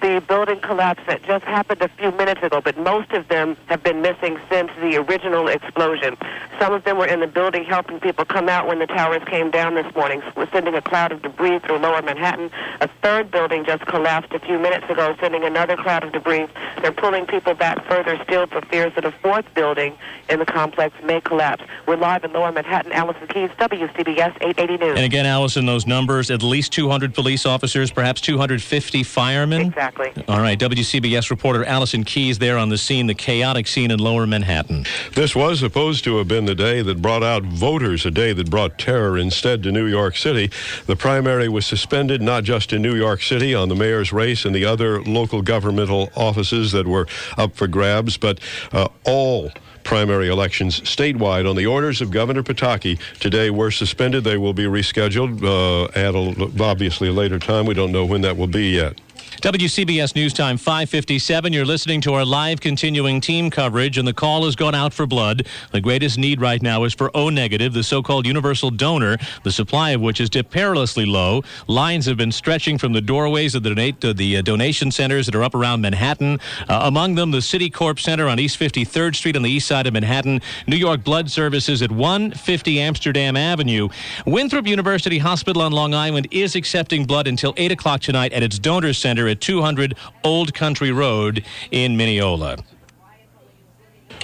the 0.00 0.22
building 0.26 0.60
collapse 0.60 1.02
that 1.06 1.22
just 1.24 1.44
happened 1.44 1.82
a 1.82 1.88
few 1.88 2.10
minutes 2.12 2.42
ago, 2.42 2.60
but 2.60 2.78
most 2.78 3.10
of 3.12 3.28
them 3.28 3.56
have 3.66 3.82
been 3.82 4.02
missing 4.02 4.38
since 4.50 4.70
the 4.80 4.96
original 4.96 5.48
explosion. 5.48 6.16
Some 6.60 6.72
of 6.72 6.84
them 6.84 6.98
were 6.98 7.06
in 7.06 7.20
the 7.20 7.26
building 7.26 7.64
helping 7.64 8.00
people 8.00 8.24
come 8.24 8.48
out 8.48 8.66
when 8.66 8.78
the 8.78 8.86
towers 8.86 9.22
came 9.26 9.50
down 9.50 9.74
this 9.74 9.92
morning. 9.94 10.22
We're 10.36 10.50
sending 10.50 10.74
a 10.74 10.82
cloud 10.82 11.12
of 11.12 11.22
debris 11.22 11.60
through 11.60 11.78
lower 11.78 12.02
Manhattan. 12.02 12.50
A 12.80 12.88
third 13.02 13.30
building 13.30 13.64
just 13.64 13.86
collapsed 13.86 14.32
a 14.32 14.38
few 14.40 14.58
minutes 14.58 14.88
ago, 14.88 15.16
sending 15.20 15.44
another 15.44 15.76
cloud 15.76 16.04
of 16.04 16.12
debris. 16.12 16.46
They're 16.82 16.92
pulling 16.92 17.26
people 17.26 17.54
back 17.54 17.84
further 17.86 18.20
still 18.24 18.46
for 18.46 18.60
fears 18.62 18.94
that 18.94 19.04
a 19.04 19.12
fourth 19.12 19.52
building 19.54 19.96
in 20.28 20.38
the 20.38 20.46
complex 20.46 20.94
may 21.04 21.20
collapse. 21.20 21.64
We're 21.86 21.96
live 21.96 22.24
in 22.24 22.32
lower 22.32 22.52
Manhattan. 22.52 22.92
Allison 22.92 23.26
Keyes, 23.28 23.50
WCBS 23.58 24.36
880 24.40 24.76
News. 24.76 24.96
And 24.96 25.04
again, 25.04 25.26
Allison, 25.26 25.66
those 25.66 25.86
numbers 25.86 26.30
at 26.30 26.42
least 26.42 26.72
200 26.72 27.14
police 27.14 27.46
officers, 27.46 27.90
perhaps 27.90 28.20
250 28.20 29.02
firemen. 29.02 29.62
Exactly. 29.62 29.87
All 30.28 30.40
right, 30.40 30.58
WCBS 30.58 31.30
reporter 31.30 31.64
Allison 31.64 32.04
Keyes 32.04 32.38
there 32.38 32.58
on 32.58 32.68
the 32.68 32.78
scene, 32.78 33.06
the 33.06 33.14
chaotic 33.14 33.66
scene 33.66 33.90
in 33.90 33.98
lower 33.98 34.26
Manhattan. 34.26 34.84
This 35.14 35.34
was 35.34 35.60
supposed 35.60 36.04
to 36.04 36.18
have 36.18 36.28
been 36.28 36.44
the 36.44 36.54
day 36.54 36.82
that 36.82 37.00
brought 37.00 37.22
out 37.22 37.42
voters, 37.44 38.04
a 38.06 38.10
day 38.10 38.32
that 38.32 38.50
brought 38.50 38.78
terror 38.78 39.16
instead 39.16 39.62
to 39.62 39.72
New 39.72 39.86
York 39.86 40.16
City. 40.16 40.50
The 40.86 40.96
primary 40.96 41.48
was 41.48 41.66
suspended 41.66 42.22
not 42.22 42.44
just 42.44 42.72
in 42.72 42.82
New 42.82 42.96
York 42.96 43.22
City 43.22 43.54
on 43.54 43.68
the 43.68 43.74
mayor's 43.74 44.12
race 44.12 44.44
and 44.44 44.54
the 44.54 44.64
other 44.64 45.02
local 45.02 45.42
governmental 45.42 46.10
offices 46.16 46.72
that 46.72 46.86
were 46.86 47.06
up 47.36 47.54
for 47.56 47.66
grabs, 47.66 48.16
but 48.16 48.40
uh, 48.72 48.88
all 49.04 49.50
primary 49.88 50.28
elections 50.28 50.80
statewide 50.80 51.48
on 51.48 51.56
the 51.56 51.64
orders 51.64 52.02
of 52.02 52.10
Governor 52.10 52.42
Pataki 52.42 53.00
today 53.20 53.48
were 53.48 53.70
suspended. 53.70 54.22
They 54.22 54.36
will 54.36 54.52
be 54.52 54.64
rescheduled 54.64 55.42
uh, 55.42 55.84
at 55.98 56.14
a, 56.14 56.62
obviously 56.62 57.08
a 57.08 57.12
later 57.12 57.38
time. 57.38 57.64
We 57.64 57.72
don't 57.72 57.90
know 57.90 58.04
when 58.04 58.20
that 58.20 58.36
will 58.36 58.48
be 58.48 58.74
yet. 58.74 59.00
WCBS 59.36 60.16
News 60.16 60.32
Time 60.32 60.56
557. 60.56 61.52
You're 61.52 61.64
listening 61.64 62.00
to 62.00 62.14
our 62.14 62.24
live 62.24 62.60
continuing 62.60 63.20
team 63.20 63.50
coverage, 63.50 63.96
and 63.96 64.08
the 64.08 64.12
call 64.12 64.44
has 64.46 64.56
gone 64.56 64.74
out 64.74 64.92
for 64.92 65.06
blood. 65.06 65.46
The 65.70 65.80
greatest 65.80 66.18
need 66.18 66.40
right 66.40 66.60
now 66.60 66.82
is 66.82 66.92
for 66.92 67.16
O 67.16 67.28
negative, 67.28 67.72
the 67.72 67.84
so 67.84 68.02
called 68.02 68.26
universal 68.26 68.70
donor, 68.70 69.16
the 69.44 69.52
supply 69.52 69.90
of 69.90 70.00
which 70.00 70.20
is 70.20 70.28
dipped 70.28 70.50
perilously 70.50 71.06
low. 71.06 71.42
Lines 71.68 72.06
have 72.06 72.16
been 72.16 72.32
stretching 72.32 72.78
from 72.78 72.92
the 72.92 73.00
doorways 73.00 73.54
of 73.54 73.62
the, 73.62 73.68
donate, 73.68 74.04
uh, 74.04 74.12
the 74.12 74.38
uh, 74.38 74.42
donation 74.42 74.90
centers 74.90 75.26
that 75.26 75.34
are 75.36 75.44
up 75.44 75.54
around 75.54 75.82
Manhattan. 75.82 76.40
Uh, 76.68 76.80
among 76.82 77.14
them, 77.14 77.30
the 77.30 77.38
Citicorp 77.38 78.00
Center 78.00 78.26
on 78.26 78.40
East 78.40 78.58
53rd 78.58 79.14
Street 79.14 79.36
on 79.36 79.42
the 79.42 79.50
east 79.50 79.68
side 79.68 79.86
of 79.86 79.92
Manhattan, 79.92 80.40
New 80.66 80.76
York 80.76 81.04
Blood 81.04 81.30
Services 81.30 81.80
at 81.82 81.92
150 81.92 82.80
Amsterdam 82.80 83.36
Avenue. 83.36 83.88
Winthrop 84.26 84.66
University 84.66 85.18
Hospital 85.18 85.62
on 85.62 85.70
Long 85.70 85.94
Island 85.94 86.26
is 86.30 86.56
accepting 86.56 87.04
blood 87.04 87.28
until 87.28 87.54
8 87.56 87.70
o'clock 87.70 88.00
tonight 88.00 88.32
at 88.32 88.42
its 88.42 88.58
donor 88.58 88.92
center 88.92 89.17
at 89.26 89.40
200 89.40 89.96
Old 90.22 90.54
Country 90.54 90.92
Road 90.92 91.44
in 91.70 91.96
Mineola. 91.96 92.58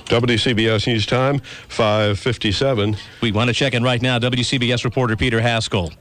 WCBS 0.07 0.87
News 0.87 1.07
Time, 1.07 1.41
557. 1.69 2.97
We 3.23 3.33
want 3.33 3.49
to 3.49 3.55
check 3.55 3.75
in 3.75 3.83
right 3.83 4.03
now. 4.03 4.19
WCBS 4.19 4.85
reporter 4.85 5.17
Peter 5.17 5.41
Haskell. 5.41 5.93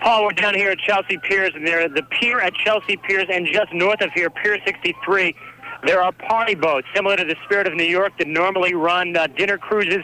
Paul, 0.00 0.24
we're 0.24 0.32
down 0.32 0.54
here 0.54 0.70
at 0.70 0.78
Chelsea 0.78 1.18
Piers, 1.18 1.52
and 1.54 1.66
there, 1.66 1.88
the 1.88 2.02
pier 2.02 2.40
at 2.40 2.54
Chelsea 2.54 2.96
Piers, 2.96 3.26
and 3.30 3.46
just 3.46 3.72
north 3.72 4.00
of 4.00 4.10
here, 4.12 4.28
Pier 4.30 4.58
63, 4.64 5.34
there 5.86 6.02
are 6.02 6.12
party 6.12 6.54
boats 6.54 6.86
similar 6.94 7.16
to 7.16 7.24
the 7.24 7.36
Spirit 7.44 7.66
of 7.66 7.74
New 7.74 7.84
York 7.84 8.12
that 8.18 8.26
normally 8.26 8.74
run 8.74 9.16
uh, 9.16 9.26
dinner 9.28 9.58
cruises. 9.58 10.02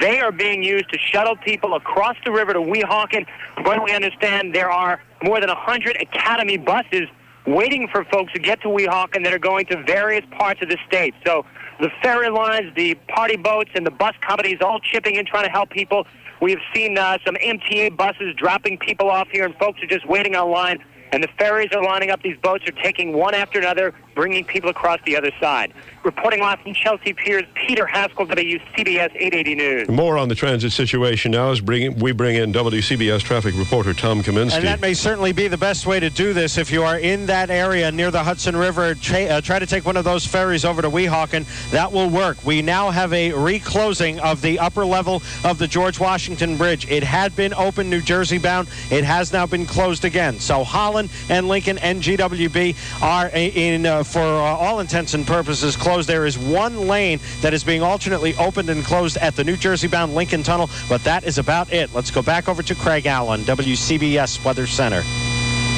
They 0.00 0.20
are 0.20 0.32
being 0.32 0.62
used 0.62 0.90
to 0.90 0.98
shuttle 0.98 1.36
people 1.36 1.74
across 1.74 2.16
the 2.24 2.30
river 2.32 2.52
to 2.54 2.60
Weehawken. 2.60 3.26
When 3.64 3.82
we 3.84 3.92
understand 3.92 4.54
there 4.54 4.70
are 4.70 5.02
more 5.22 5.40
than 5.40 5.48
100 5.48 6.00
Academy 6.00 6.56
buses 6.56 7.08
waiting 7.54 7.88
for 7.88 8.04
folks 8.04 8.32
to 8.32 8.38
get 8.38 8.60
to 8.62 8.68
Weehawken 8.68 9.24
that 9.24 9.32
are 9.32 9.38
going 9.38 9.66
to 9.66 9.82
various 9.84 10.24
parts 10.38 10.62
of 10.62 10.68
the 10.68 10.78
state. 10.86 11.14
So 11.26 11.44
the 11.80 11.90
ferry 12.02 12.28
lines, 12.28 12.74
the 12.74 12.94
party 13.08 13.36
boats, 13.36 13.70
and 13.74 13.86
the 13.86 13.90
bus 13.90 14.14
companies 14.20 14.58
all 14.60 14.80
chipping 14.80 15.14
in 15.14 15.26
trying 15.26 15.44
to 15.44 15.50
help 15.50 15.70
people. 15.70 16.06
We 16.40 16.50
have 16.52 16.60
seen 16.74 16.98
uh, 16.98 17.18
some 17.24 17.34
MTA 17.36 17.96
buses 17.96 18.34
dropping 18.36 18.78
people 18.78 19.10
off 19.10 19.28
here, 19.32 19.44
and 19.44 19.54
folks 19.56 19.82
are 19.82 19.86
just 19.86 20.08
waiting 20.08 20.36
online. 20.36 20.84
And 21.10 21.22
the 21.22 21.28
ferries 21.38 21.70
are 21.72 21.82
lining 21.82 22.10
up. 22.10 22.22
These 22.22 22.36
boats 22.42 22.68
are 22.68 22.82
taking 22.82 23.14
one 23.14 23.34
after 23.34 23.58
another, 23.58 23.94
bringing 24.18 24.44
people 24.44 24.68
across 24.68 24.98
the 25.06 25.16
other 25.16 25.30
side. 25.38 25.72
Reporting 26.02 26.40
live 26.40 26.58
from 26.60 26.74
Chelsea 26.74 27.12
Piers, 27.12 27.44
Peter 27.54 27.86
Haskell, 27.86 28.26
WCBS 28.26 29.14
880 29.14 29.54
News. 29.54 29.88
More 29.88 30.18
on 30.18 30.28
the 30.28 30.34
transit 30.34 30.72
situation 30.72 31.30
now 31.30 31.52
as 31.52 31.60
bring, 31.60 31.96
we 32.00 32.10
bring 32.10 32.34
in 32.34 32.52
WCBS 32.52 33.22
traffic 33.22 33.54
reporter 33.56 33.94
Tom 33.94 34.24
Kaminski. 34.24 34.56
And 34.56 34.64
that 34.64 34.80
may 34.80 34.92
certainly 34.92 35.32
be 35.32 35.46
the 35.46 35.56
best 35.56 35.86
way 35.86 36.00
to 36.00 36.10
do 36.10 36.32
this. 36.32 36.58
If 36.58 36.72
you 36.72 36.82
are 36.82 36.98
in 36.98 37.26
that 37.26 37.48
area 37.48 37.92
near 37.92 38.10
the 38.10 38.24
Hudson 38.24 38.56
River, 38.56 38.96
uh, 38.96 39.40
try 39.40 39.60
to 39.60 39.66
take 39.66 39.86
one 39.86 39.96
of 39.96 40.04
those 40.04 40.26
ferries 40.26 40.64
over 40.64 40.82
to 40.82 40.90
Weehawken. 40.90 41.46
That 41.70 41.92
will 41.92 42.10
work. 42.10 42.44
We 42.44 42.60
now 42.60 42.90
have 42.90 43.12
a 43.12 43.32
reclosing 43.32 44.18
of 44.18 44.42
the 44.42 44.58
upper 44.58 44.84
level 44.84 45.22
of 45.44 45.58
the 45.58 45.68
George 45.68 46.00
Washington 46.00 46.56
Bridge. 46.56 46.90
It 46.90 47.04
had 47.04 47.36
been 47.36 47.54
open 47.54 47.88
New 47.88 48.00
Jersey 48.00 48.38
bound. 48.38 48.66
It 48.90 49.04
has 49.04 49.32
now 49.32 49.46
been 49.46 49.64
closed 49.64 50.04
again. 50.04 50.40
So 50.40 50.64
Holland 50.64 51.10
and 51.28 51.46
Lincoln 51.46 51.78
and 51.78 52.02
GWB 52.02 52.74
are 53.00 53.28
in, 53.28 53.86
uh, 53.86 54.02
for 54.08 54.20
uh, 54.20 54.24
all 54.24 54.80
intents 54.80 55.14
and 55.14 55.26
purposes, 55.26 55.76
closed. 55.76 56.08
There 56.08 56.26
is 56.26 56.38
one 56.38 56.88
lane 56.88 57.20
that 57.42 57.54
is 57.54 57.62
being 57.62 57.82
alternately 57.82 58.34
opened 58.36 58.70
and 58.70 58.84
closed 58.84 59.16
at 59.18 59.36
the 59.36 59.44
New 59.44 59.56
Jersey 59.56 59.88
bound 59.88 60.14
Lincoln 60.14 60.42
Tunnel, 60.42 60.70
but 60.88 61.02
that 61.04 61.24
is 61.24 61.38
about 61.38 61.72
it. 61.72 61.94
Let's 61.94 62.10
go 62.10 62.22
back 62.22 62.48
over 62.48 62.62
to 62.62 62.74
Craig 62.74 63.06
Allen, 63.06 63.42
WCBS 63.42 64.44
Weather 64.44 64.66
Center. 64.66 65.02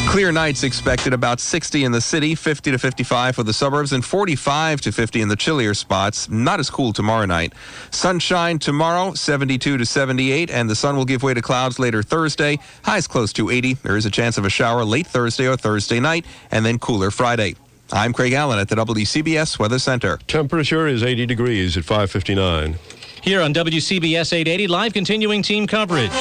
Clear 0.09 0.33
nights 0.33 0.65
expected 0.65 1.13
about 1.13 1.39
60 1.39 1.85
in 1.85 1.93
the 1.93 2.01
city, 2.01 2.35
50 2.35 2.73
to 2.73 2.79
55 2.79 3.37
for 3.37 3.45
the 3.45 3.53
suburbs, 3.53 3.93
and 3.93 4.05
45 4.05 4.81
to 4.81 4.91
50 4.91 5.21
in 5.21 5.29
the 5.29 5.37
chillier 5.37 5.73
spots. 5.73 6.29
Not 6.29 6.59
as 6.59 6.69
cool 6.69 6.93
tomorrow 6.93 7.27
night. 7.27 7.53
Sunshine 7.93 8.59
tomorrow, 8.59 9.15
72 9.15 9.77
to 9.77 9.87
78, 9.87 10.51
and 10.51 10.69
the 10.69 10.75
sun 10.75 10.97
will 10.97 11.05
give 11.05 11.23
way 11.23 11.33
to 11.33 11.43
clouds 11.43 11.79
later 11.79 12.03
Thursday. 12.03 12.59
Highs 12.83 13.07
close 13.07 13.33
to 13.35 13.51
80. 13.51 13.75
There 13.75 13.97
is 13.97 14.05
a 14.05 14.11
chance 14.11 14.37
of 14.37 14.45
a 14.45 14.51
shower 14.51 14.85
late 14.85 15.07
Thursday 15.07 15.47
or 15.47 15.57
Thursday 15.57 16.01
night, 16.01 16.27
and 16.51 16.67
then 16.67 16.81
cooler 16.81 17.13
Friday. 17.13 17.55
I'm 17.93 18.13
Craig 18.13 18.33
Allen 18.35 18.61
at 18.61 18.69
the 18.69 18.77
WCBS 18.77 19.59
Weather 19.59 19.81
Center. 19.81 20.19
Temperature 20.29 20.87
is 20.87 21.03
80 21.03 21.27
degrees 21.27 21.77
at 21.77 21.85
559. 21.85 22.77
Here 23.23 23.41
on 23.41 23.53
WCBS 23.53 24.33
880, 24.33 24.69
live 24.69 24.93
continuing 24.93 25.43
team 25.43 25.67
coverage. 25.67 26.13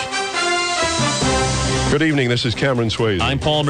Good 1.92 2.02
evening. 2.02 2.28
This 2.28 2.46
is 2.46 2.56
Cameron 2.56 2.90
Swayze. 2.90 3.22
I'm 3.22 3.38
Paul 3.38 3.64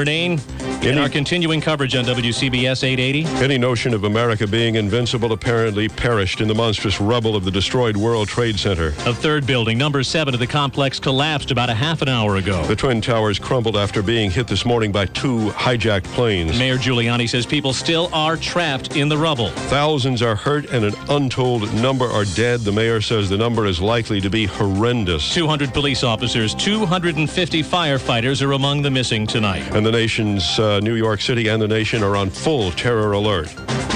In 0.82 0.98
our 0.98 1.10
continuing 1.10 1.60
coverage 1.60 1.94
on 1.94 2.06
WCBS 2.06 2.86
880. 2.86 3.26
Any 3.44 3.58
notion 3.58 3.94
of 3.94 4.06
America 4.06 4.48
being 4.48 4.76
invincible 4.76 5.34
apparently 5.34 5.90
perished 5.90 6.40
in 6.40 6.48
the 6.48 6.56
monstrous 6.56 7.02
rubble 7.02 7.36
of 7.36 7.44
the 7.44 7.52
destroyed 7.52 7.98
World 7.98 8.30
Trade 8.30 8.58
Center. 8.58 8.94
A 9.06 9.14
third 9.14 9.46
building, 9.46 9.78
number 9.78 10.04
seven 10.04 10.34
of 10.34 10.40
the 10.40 10.48
complex, 10.48 10.98
collapsed 10.98 11.52
about 11.52 11.70
a 11.70 11.74
half 11.74 12.02
an 12.02 12.08
hour 12.08 12.38
ago. 12.38 12.66
The 12.66 12.78
Twin 12.78 13.02
Towers 13.02 13.38
crumbled 13.38 13.76
after 13.76 14.02
being 14.02 14.32
hit 14.32 14.48
this 14.48 14.66
morning 14.66 14.94
by 14.94 15.08
two 15.08 15.50
hijacked 15.50 16.06
planes. 16.06 16.58
Mayor 16.58 16.78
Giuliani 16.78 17.28
says 17.28 17.46
people 17.46 17.74
still 17.74 18.10
are 18.14 18.38
trapped 18.38 18.96
in 18.96 19.10
the 19.10 19.18
rubble. 19.18 19.50
Thousands 19.68 20.22
are 20.22 20.38
hurt 20.38 20.70
and 20.70 20.86
an 20.86 20.94
untold 21.10 21.74
number 21.74 22.06
are 22.06 22.24
dead. 22.24 22.62
The 22.62 22.72
mayor 22.72 23.02
says 23.02 23.30
the 23.30 23.38
number 23.38 23.66
is 23.66 23.82
likely 23.82 24.22
to 24.22 24.30
be 24.30 24.46
horrendous. 24.46 25.34
200 25.34 25.74
police 25.74 26.06
officers, 26.06 26.56
250 26.56 27.64
firefighters 27.64 28.42
are 28.42 28.54
among 28.54 28.82
the 28.82 28.90
missing 28.90 29.28
tonight. 29.28 29.70
And 29.76 29.86
the 29.86 29.92
nation's 29.92 30.58
uh, 30.58 30.69
Uh, 30.70 30.80
New 30.80 30.94
York 30.94 31.20
City 31.20 31.48
and 31.48 31.60
the 31.60 31.68
nation 31.68 32.04
are 32.04 32.16
on 32.16 32.30
full 32.30 32.70
terror 32.74 33.14
alert. 33.14 33.48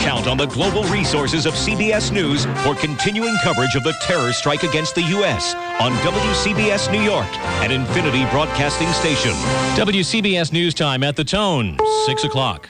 Count 0.01 0.25
on 0.25 0.38
the 0.38 0.47
global 0.47 0.83
resources 0.86 1.45
of 1.45 1.53
CBS 1.53 2.12
News 2.12 2.45
for 2.63 2.73
continuing 2.73 3.36
coverage 3.43 3.75
of 3.75 3.83
the 3.83 3.93
terror 4.01 4.33
strike 4.33 4.63
against 4.63 4.95
the 4.95 5.03
U.S. 5.03 5.53
on 5.79 5.91
WCBS 5.97 6.91
New 6.91 7.01
York 7.01 7.27
and 7.62 7.71
Infinity 7.71 8.25
Broadcasting 8.31 8.88
Station. 8.88 9.33
WCBS 9.75 10.51
News 10.51 10.73
Time 10.73 11.03
at 11.03 11.15
the 11.15 11.23
Tone, 11.23 11.77
6 12.07 12.23
o'clock. 12.23 12.69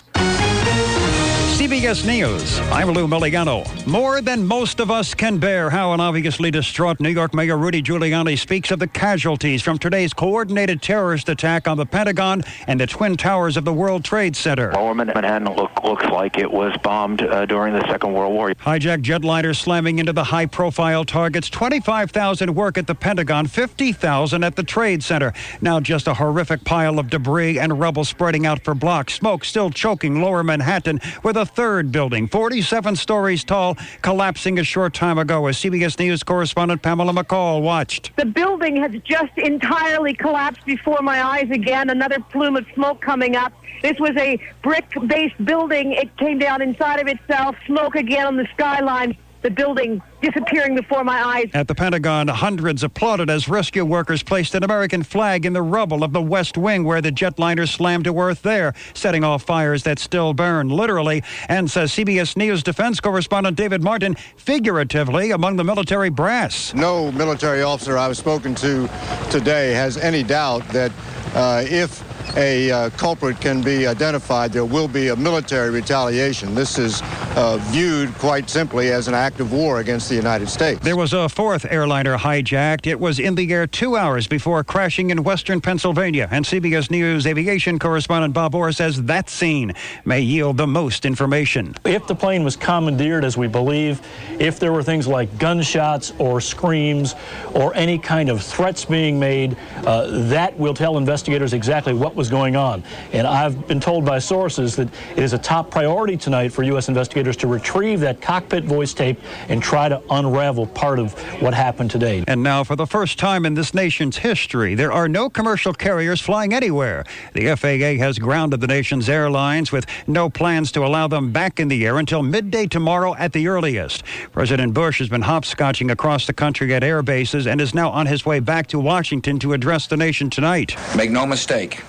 CBS 1.64 2.06
News. 2.06 2.60
I'm 2.74 2.90
Lou 2.90 3.08
Miliano. 3.08 3.64
More 3.88 4.20
than 4.20 4.46
most 4.46 4.82
of 4.82 4.92
us 4.92 5.14
can 5.14 5.38
bear. 5.38 5.70
How 5.70 5.94
an 5.94 6.02
obviously 6.02 6.52
distraught 6.52 7.00
New 7.00 7.08
York 7.08 7.34
Mayor 7.34 7.58
Rudy 7.58 7.82
Giuliani 7.82 8.38
speaks 8.38 8.70
of 8.70 8.80
the 8.80 8.88
casualties 8.88 9.62
from 9.62 9.78
today's 9.78 10.14
coordinated 10.14 10.82
terrorist 10.82 11.30
attack 11.30 11.66
on 11.66 11.78
the 11.78 11.86
Pentagon 11.86 12.44
and 12.68 12.82
the 12.82 12.86
Twin 12.86 13.16
Towers 13.16 13.56
of 13.56 13.64
the 13.64 13.72
World 13.72 14.04
Trade 14.04 14.36
Center. 14.36 14.74
Lower 14.74 14.94
Manhattan 14.94 15.46
look, 15.56 15.86
looks 15.86 16.04
like 16.08 16.38
it 16.38 16.52
was 16.52 16.76
bombed 16.84 17.22
uh, 17.22 17.46
during 17.46 17.74
the 17.74 17.88
Second 17.88 18.12
World 18.12 18.34
War. 18.34 18.50
Hijacked 18.56 19.04
jetliners 19.04 19.56
slamming 19.56 20.00
into 20.00 20.12
the 20.12 20.26
high 20.26 20.48
profile 20.48 21.06
targets. 21.06 21.50
25,000 21.50 22.54
work 22.54 22.78
at 22.78 22.88
the 22.88 22.96
Pentagon, 22.96 23.48
50,000 23.48 24.44
at 24.44 24.58
the 24.58 24.64
Trade 24.64 25.02
Center. 25.02 25.32
Now 25.62 25.80
just 25.80 26.08
a 26.08 26.14
horrific 26.16 26.66
pile 26.66 27.00
of 27.00 27.10
debris 27.10 27.58
and 27.58 27.80
rubble 27.80 28.04
spreading 28.04 28.46
out 28.46 28.66
for 28.66 28.76
blocks. 28.76 29.14
Smoke 29.14 29.46
still 29.46 29.70
choking 29.70 30.22
lower 30.22 30.44
Manhattan 30.44 31.00
with 31.24 31.38
a 31.38 31.53
third 31.54 31.92
building, 31.92 32.28
47 32.28 32.96
stories 32.96 33.44
tall, 33.44 33.78
collapsing 34.02 34.60
a 34.60 34.64
short 34.64 34.94
time 34.94 35.18
ago 35.18 35.46
as 35.48 35.58
CBS 35.58 35.98
News 36.00 36.24
correspondent 36.24 36.82
Pamela 36.82 37.14
McCall 37.14 37.62
watched. 37.62 38.16
The 38.18 38.26
building 38.26 38.78
has 38.78 38.92
just 39.04 39.38
entirely 39.38 40.14
collapsed 40.14 40.66
before 40.66 41.02
my 41.02 41.24
eyes 41.24 41.50
again. 41.52 41.90
Another 41.90 42.20
plume 42.20 42.56
of 42.56 42.66
smoke 42.74 43.02
coming 43.02 43.36
up. 43.36 43.54
This 43.82 44.00
was 44.00 44.16
a 44.18 44.40
brick 44.62 44.86
based 45.08 45.44
building. 45.44 45.92
It 45.92 46.16
came 46.18 46.40
down 46.40 46.62
inside 46.62 47.00
of 47.00 47.08
itself. 47.08 47.56
Smoke 47.68 47.96
again 47.96 48.28
on 48.28 48.38
the 48.38 48.48
skyline. 48.54 49.18
The 49.44 49.52
building 49.52 50.02
disappearing 50.22 50.76
before 50.76 51.04
my 51.04 51.22
eyes. 51.22 51.50
At 51.54 51.68
the 51.68 51.76
Pentagon, 51.76 52.30
hundreds 52.30 52.82
applauded 52.82 53.30
as 53.30 53.50
rescue 53.50 53.84
workers 53.84 54.24
placed 54.24 54.56
an 54.56 54.64
American 54.64 55.04
flag 55.04 55.46
in 55.46 55.52
the 55.52 55.62
rubble 55.62 56.02
of 56.02 56.14
the 56.14 56.22
West 56.22 56.58
Wing 56.58 56.86
where 56.86 57.02
the 57.02 57.12
jetliner 57.12 57.68
slammed 57.68 58.06
to 58.06 58.18
earth 58.18 58.42
there, 58.42 58.74
setting 58.94 59.26
off 59.26 59.44
fires 59.44 59.84
that 59.84 60.00
still 60.00 60.34
burn, 60.34 60.70
literally, 60.70 61.24
and 61.50 61.70
says 61.70 61.92
CBS 61.92 62.38
News 62.38 62.64
defense 62.64 63.02
correspondent 63.02 63.58
David 63.58 63.84
Martin, 63.84 64.16
figuratively, 64.38 65.32
among 65.32 65.58
the 65.58 65.64
military 65.66 66.10
brass. 66.10 66.74
No 66.74 67.12
military 67.12 67.64
officer 67.64 67.98
I've 67.98 68.16
spoken 68.16 68.56
to 68.56 68.90
today 69.30 69.74
has 69.74 69.98
any 69.98 70.24
doubt 70.24 70.66
that 70.70 70.94
uh, 71.36 71.64
if 71.66 72.02
a 72.36 72.72
uh, 72.72 72.90
culprit 72.92 73.40
can 73.40 73.62
be 73.62 73.88
identified, 73.88 74.52
there 74.52 74.66
will 74.66 74.88
be 74.88 75.10
a 75.10 75.16
military 75.16 75.70
retaliation. 75.70 76.56
This 76.56 76.78
is 76.78 77.02
uh, 77.36 77.58
viewed 77.72 78.14
quite 78.16 78.50
simply 78.50 78.92
as 78.92 79.08
an 79.08 79.14
act 79.14 79.40
of 79.40 79.52
war 79.52 79.80
against 79.80 80.10
the 80.10 80.16
United 80.16 80.50
States. 80.50 80.80
There 80.82 80.98
was 80.98 81.14
a 81.14 81.30
fourth 81.30 81.66
airliner 81.70 82.18
hijacked. 82.18 82.88
It 82.88 83.00
was 83.00 83.20
in 83.20 83.36
the 83.36 83.52
air 83.54 83.68
two 83.68 83.96
hours 83.96 84.28
before 84.28 84.64
crashing 84.64 85.10
in 85.10 85.24
western 85.24 85.62
Pennsylvania. 85.62 86.28
And 86.32 86.46
CBS 86.46 86.90
News 86.90 87.28
aviation 87.28 87.80
correspondent 87.80 88.34
Bob 88.34 88.56
Orr 88.56 88.72
says 88.72 89.04
that 89.04 89.30
scene 89.30 89.74
may 90.06 90.22
yield 90.22 90.58
the 90.58 90.68
most 90.68 91.06
information. 91.06 91.76
If 91.86 92.08
the 92.08 92.16
plane 92.16 92.44
was 92.44 92.56
commandeered, 92.56 93.24
as 93.26 93.38
we 93.38 93.48
believe, 93.48 94.02
if 94.40 94.60
there 94.60 94.74
were 94.74 94.84
things 94.84 95.08
like 95.08 95.38
gunshots 95.38 96.14
or 96.18 96.42
screams 96.42 97.16
or 97.54 97.74
any 97.76 97.98
kind 97.98 98.30
of 98.30 98.44
threats 98.44 98.86
being 98.86 99.20
made, 99.20 99.58
uh, 99.86 100.30
that 100.30 100.58
will 100.58 100.74
tell 100.74 100.98
investigators 100.98 101.54
exactly 101.54 101.94
what 101.94 102.13
was 102.16 102.30
going 102.30 102.56
on. 102.56 102.84
And 103.12 103.26
I've 103.26 103.68
been 103.68 103.80
told 103.80 104.06
by 104.06 104.20
sources 104.20 104.76
that 104.76 104.88
it 105.12 105.24
is 105.24 105.34
a 105.34 105.38
top 105.38 105.72
priority 105.72 106.18
tonight 106.18 106.50
for 106.50 106.64
U.S. 106.64 106.88
investigators 106.88 107.38
to 107.38 107.48
retrieve 107.48 108.00
that 108.02 108.22
cockpit 108.22 108.64
voice 108.64 108.94
tape 108.94 109.20
and 109.50 109.62
try 109.62 109.90
to 109.90 110.02
unravel 110.10 110.68
part 110.68 111.00
of 111.00 111.14
what 111.42 111.54
happened 111.54 111.92
today. 111.92 112.24
And 112.28 112.44
now, 112.44 112.64
for 112.64 112.76
the 112.76 112.88
first 112.88 113.20
time 113.20 113.46
in 113.46 113.54
this 113.54 113.74
nation's 113.74 114.18
history, 114.18 114.76
there 114.76 114.92
are 114.92 115.08
no 115.08 115.30
commercial 115.30 115.74
carriers 115.74 116.22
flying 116.22 116.54
anywhere. 116.54 117.04
The 117.34 117.56
FAA 117.56 118.04
has 118.04 118.20
grounded 118.20 118.62
the 118.62 118.68
nation's 118.68 119.10
airlines 119.10 119.72
with 119.72 119.86
no 120.08 120.30
plans 120.30 120.72
to 120.74 120.86
allow 120.86 121.08
them 121.08 121.32
back 121.32 121.60
in 121.60 121.68
the 121.68 121.86
air 121.86 121.98
until 121.98 122.24
midday 122.24 122.68
tomorrow 122.68 123.16
at 123.16 123.34
the 123.34 123.48
earliest. 123.48 124.04
President 124.32 124.74
Bush 124.74 125.00
has 125.00 125.10
been 125.10 125.24
hopscotching 125.24 125.92
across 125.92 126.28
the 126.28 126.34
country 126.34 126.74
at 126.74 126.84
air 126.84 127.02
bases 127.02 127.48
and 127.48 127.60
is 127.62 127.74
now 127.74 127.90
on 127.90 128.06
his 128.06 128.26
way 128.26 128.40
back 128.40 128.68
to 128.68 128.80
Washington 128.80 129.40
to 129.40 129.54
address 129.54 129.88
the 129.88 129.98
nation 129.98 130.30
tonight. 130.30 130.76
Make 130.96 131.12
no 131.12 131.26
mistake, 131.26 131.84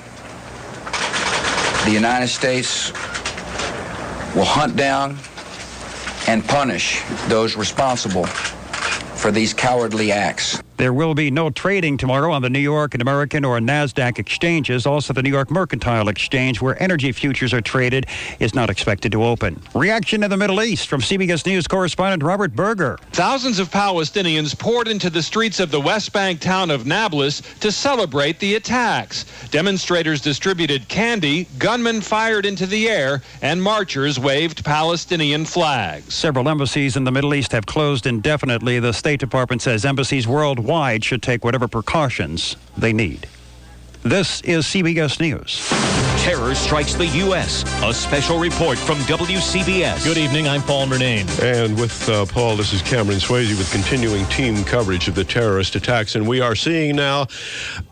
the 1.84 1.90
United 1.90 2.28
States 2.28 2.92
will 4.34 4.44
hunt 4.44 4.74
down 4.74 5.18
and 6.26 6.42
punish 6.46 7.02
those 7.28 7.56
responsible 7.56 8.24
for 8.24 9.30
these 9.30 9.52
cowardly 9.52 10.10
acts. 10.10 10.62
There 10.76 10.92
will 10.92 11.14
be 11.14 11.30
no 11.30 11.50
trading 11.50 11.96
tomorrow 11.96 12.32
on 12.32 12.42
the 12.42 12.50
New 12.50 12.58
York 12.58 12.94
and 12.94 13.00
American 13.00 13.44
or 13.44 13.60
NASDAQ 13.60 14.18
exchanges. 14.18 14.86
Also, 14.86 15.12
the 15.12 15.22
New 15.22 15.30
York 15.30 15.48
Mercantile 15.48 16.08
Exchange, 16.08 16.60
where 16.60 16.80
energy 16.82 17.12
futures 17.12 17.54
are 17.54 17.60
traded, 17.60 18.06
is 18.40 18.56
not 18.56 18.70
expected 18.70 19.12
to 19.12 19.22
open. 19.22 19.62
Reaction 19.72 20.24
in 20.24 20.30
the 20.30 20.36
Middle 20.36 20.60
East 20.62 20.88
from 20.88 21.00
CBS 21.00 21.46
News 21.46 21.68
correspondent 21.68 22.24
Robert 22.24 22.56
Berger. 22.56 22.98
Thousands 23.12 23.60
of 23.60 23.70
Palestinians 23.70 24.58
poured 24.58 24.88
into 24.88 25.10
the 25.10 25.22
streets 25.22 25.60
of 25.60 25.70
the 25.70 25.80
West 25.80 26.12
Bank 26.12 26.40
town 26.40 26.72
of 26.72 26.86
Nablus 26.86 27.40
to 27.60 27.70
celebrate 27.70 28.40
the 28.40 28.56
attacks. 28.56 29.26
Demonstrators 29.50 30.20
distributed 30.20 30.88
candy, 30.88 31.46
gunmen 31.56 32.00
fired 32.00 32.44
into 32.44 32.66
the 32.66 32.88
air, 32.88 33.22
and 33.42 33.62
marchers 33.62 34.18
waved 34.18 34.64
Palestinian 34.64 35.44
flags. 35.44 36.12
Several 36.12 36.48
embassies 36.48 36.96
in 36.96 37.04
the 37.04 37.12
Middle 37.12 37.32
East 37.32 37.52
have 37.52 37.64
closed 37.64 38.06
indefinitely. 38.06 38.80
The 38.80 38.92
State 38.92 39.20
Department 39.20 39.62
says 39.62 39.84
embassies 39.84 40.26
worldwide 40.26 40.63
wide 40.64 41.04
should 41.04 41.22
take 41.22 41.44
whatever 41.44 41.68
precautions 41.68 42.56
they 42.76 42.92
need. 42.92 43.28
This 44.04 44.42
is 44.42 44.66
CBS 44.66 45.18
News. 45.18 45.66
Terror 46.22 46.54
strikes 46.54 46.92
the 46.92 47.06
U.S. 47.06 47.64
A 47.82 47.94
special 47.94 48.38
report 48.38 48.76
from 48.76 48.98
WCBS. 48.98 50.04
Good 50.04 50.18
evening. 50.18 50.46
I'm 50.46 50.60
Paul 50.60 50.86
Murnane. 50.86 51.26
And 51.42 51.78
with 51.80 52.06
uh, 52.10 52.26
Paul, 52.26 52.56
this 52.56 52.74
is 52.74 52.82
Cameron 52.82 53.16
Swayze 53.16 53.56
with 53.56 53.72
continuing 53.72 54.26
team 54.26 54.62
coverage 54.64 55.08
of 55.08 55.14
the 55.14 55.24
terrorist 55.24 55.74
attacks. 55.74 56.16
And 56.16 56.28
we 56.28 56.42
are 56.42 56.54
seeing 56.54 56.96
now 56.96 57.28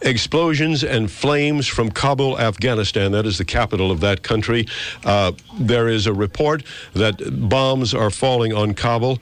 explosions 0.03 0.85
and 0.85 1.11
flames 1.11 1.67
from 1.67 1.91
Kabul, 1.91 2.39
Afghanistan. 2.39 3.13
That 3.13 3.25
is 3.25 3.39
the 3.39 3.47
capital 3.47 3.91
of 3.91 4.01
that 4.01 4.23
country. 4.23 4.67
Uh, 5.05 5.33
there 5.59 5.89
is 5.89 6.07
a 6.07 6.13
report 6.13 6.63
that 6.93 7.49
bombs 7.49 7.95
are 7.95 8.11
falling 8.11 8.53
on 8.53 8.75
Kabul 8.75 9.19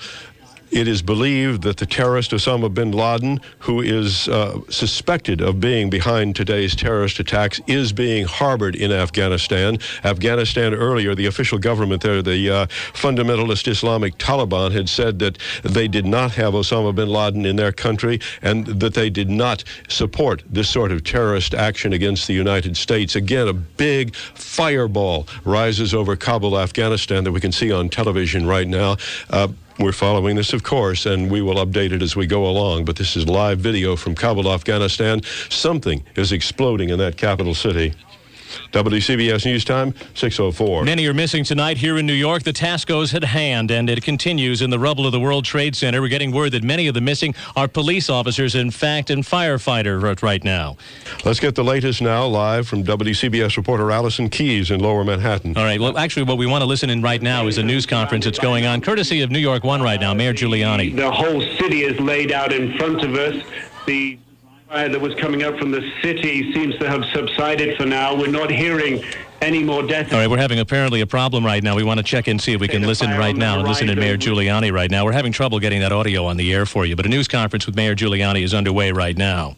it 0.70 0.86
is 0.86 1.02
believed 1.02 1.62
that 1.62 1.76
the 1.76 1.86
terrorist 1.86 2.30
Osama 2.30 2.72
bin 2.72 2.92
Laden, 2.92 3.40
who 3.60 3.80
is 3.80 4.28
uh, 4.28 4.60
suspected 4.68 5.40
of 5.40 5.60
being 5.60 5.90
behind 5.90 6.36
today's 6.36 6.76
terrorist 6.76 7.18
attacks, 7.18 7.60
is 7.66 7.92
being 7.92 8.24
harbored 8.24 8.76
in 8.76 8.92
Afghanistan. 8.92 9.78
Afghanistan 10.04 10.74
earlier, 10.74 11.14
the 11.14 11.26
official 11.26 11.58
government 11.58 12.02
there, 12.02 12.22
the 12.22 12.50
uh, 12.50 12.66
fundamentalist 12.92 13.66
Islamic 13.68 14.16
Taliban, 14.18 14.72
had 14.72 14.88
said 14.88 15.18
that 15.18 15.38
they 15.62 15.88
did 15.88 16.06
not 16.06 16.32
have 16.32 16.54
Osama 16.54 16.94
bin 16.94 17.08
Laden 17.08 17.44
in 17.44 17.56
their 17.56 17.72
country 17.72 18.20
and 18.42 18.66
that 18.66 18.94
they 18.94 19.10
did 19.10 19.28
not 19.28 19.64
support 19.88 20.42
this 20.48 20.68
sort 20.68 20.92
of 20.92 21.04
terrorist 21.04 21.54
action 21.54 21.92
against 21.92 22.26
the 22.26 22.34
United 22.34 22.76
States. 22.76 23.16
Again, 23.16 23.48
a 23.48 23.52
big 23.52 24.14
fireball 24.14 25.26
rises 25.44 25.94
over 25.94 26.16
Kabul, 26.16 26.58
Afghanistan, 26.58 27.24
that 27.24 27.32
we 27.32 27.40
can 27.40 27.52
see 27.52 27.72
on 27.72 27.88
television 27.88 28.46
right 28.46 28.68
now. 28.68 28.96
Uh, 29.28 29.48
we're 29.80 29.92
following 29.92 30.36
this, 30.36 30.52
of 30.52 30.62
course, 30.62 31.06
and 31.06 31.30
we 31.30 31.40
will 31.40 31.54
update 31.54 31.92
it 31.92 32.02
as 32.02 32.14
we 32.14 32.26
go 32.26 32.46
along. 32.46 32.84
But 32.84 32.96
this 32.96 33.16
is 33.16 33.26
live 33.26 33.58
video 33.58 33.96
from 33.96 34.14
Kabul, 34.14 34.52
Afghanistan. 34.52 35.22
Something 35.48 36.04
is 36.16 36.32
exploding 36.32 36.90
in 36.90 36.98
that 36.98 37.16
capital 37.16 37.54
city. 37.54 37.94
WCBS 38.72 39.44
News 39.44 39.64
Time, 39.64 39.94
604. 40.14 40.84
Many 40.84 41.06
are 41.06 41.14
missing 41.14 41.44
tonight 41.44 41.78
here 41.78 41.98
in 41.98 42.06
New 42.06 42.12
York. 42.12 42.42
The 42.42 42.52
task 42.52 42.88
goes 42.88 43.14
at 43.14 43.24
hand, 43.24 43.70
and 43.70 43.88
it 43.88 44.02
continues 44.02 44.62
in 44.62 44.70
the 44.70 44.78
rubble 44.78 45.06
of 45.06 45.12
the 45.12 45.20
World 45.20 45.44
Trade 45.44 45.76
Center. 45.76 46.00
We're 46.00 46.08
getting 46.08 46.32
word 46.32 46.52
that 46.52 46.62
many 46.62 46.86
of 46.86 46.94
the 46.94 47.00
missing 47.00 47.34
are 47.56 47.68
police 47.68 48.08
officers, 48.10 48.54
in 48.54 48.70
fact, 48.70 49.10
and 49.10 49.24
firefighters 49.24 50.22
right 50.22 50.42
now. 50.44 50.76
Let's 51.24 51.40
get 51.40 51.54
the 51.54 51.64
latest 51.64 52.02
now, 52.02 52.26
live 52.26 52.66
from 52.66 52.84
WCBS 52.84 53.56
reporter 53.56 53.90
Allison 53.90 54.28
Keyes 54.28 54.70
in 54.70 54.80
Lower 54.80 55.04
Manhattan. 55.04 55.56
All 55.56 55.64
right. 55.64 55.80
Well, 55.80 55.96
actually, 55.98 56.24
what 56.24 56.38
we 56.38 56.46
want 56.46 56.62
to 56.62 56.66
listen 56.66 56.90
in 56.90 57.02
right 57.02 57.22
now 57.22 57.46
is 57.46 57.58
a 57.58 57.62
news 57.62 57.86
conference 57.86 58.24
that's 58.24 58.38
going 58.38 58.66
on, 58.66 58.80
courtesy 58.80 59.20
of 59.20 59.30
New 59.30 59.38
York 59.38 59.64
One 59.64 59.82
right 59.82 60.00
now, 60.00 60.14
Mayor 60.14 60.34
Giuliani. 60.34 60.94
The 60.94 61.10
whole 61.10 61.40
city 61.58 61.82
is 61.82 61.98
laid 62.00 62.32
out 62.32 62.52
in 62.52 62.76
front 62.76 63.02
of 63.02 63.14
us. 63.14 63.42
The 63.86 64.18
fire 64.70 64.88
that 64.88 65.00
was 65.00 65.12
coming 65.16 65.42
up 65.42 65.58
from 65.58 65.72
the 65.72 65.82
city 66.00 66.52
seems 66.52 66.78
to 66.78 66.88
have 66.88 67.04
subsided 67.06 67.76
for 67.76 67.86
now. 67.86 68.14
We're 68.14 68.30
not 68.30 68.50
hearing 68.50 69.02
any 69.42 69.64
more 69.64 69.82
deaths. 69.82 70.12
All 70.12 70.20
right, 70.20 70.30
we're 70.30 70.38
having 70.38 70.60
apparently 70.60 71.00
a 71.00 71.08
problem 71.08 71.44
right 71.44 71.60
now. 71.60 71.74
We 71.74 71.82
want 71.82 71.98
to 71.98 72.04
check 72.04 72.28
and 72.28 72.40
see 72.40 72.52
if 72.52 72.60
we 72.60 72.68
can 72.68 72.82
listen 72.82 73.10
right 73.10 73.34
now 73.34 73.58
and 73.58 73.66
listen 73.66 73.88
to 73.88 73.96
Mayor 73.96 74.16
Giuliani 74.16 74.72
right 74.72 74.88
now. 74.88 75.04
We're 75.04 75.10
having 75.10 75.32
trouble 75.32 75.58
getting 75.58 75.80
that 75.80 75.90
audio 75.90 76.24
on 76.24 76.36
the 76.36 76.52
air 76.52 76.66
for 76.66 76.86
you, 76.86 76.94
but 76.94 77.04
a 77.04 77.08
news 77.08 77.26
conference 77.26 77.66
with 77.66 77.74
Mayor 77.74 77.96
Giuliani 77.96 78.44
is 78.44 78.54
underway 78.54 78.92
right 78.92 79.16
now. 79.16 79.56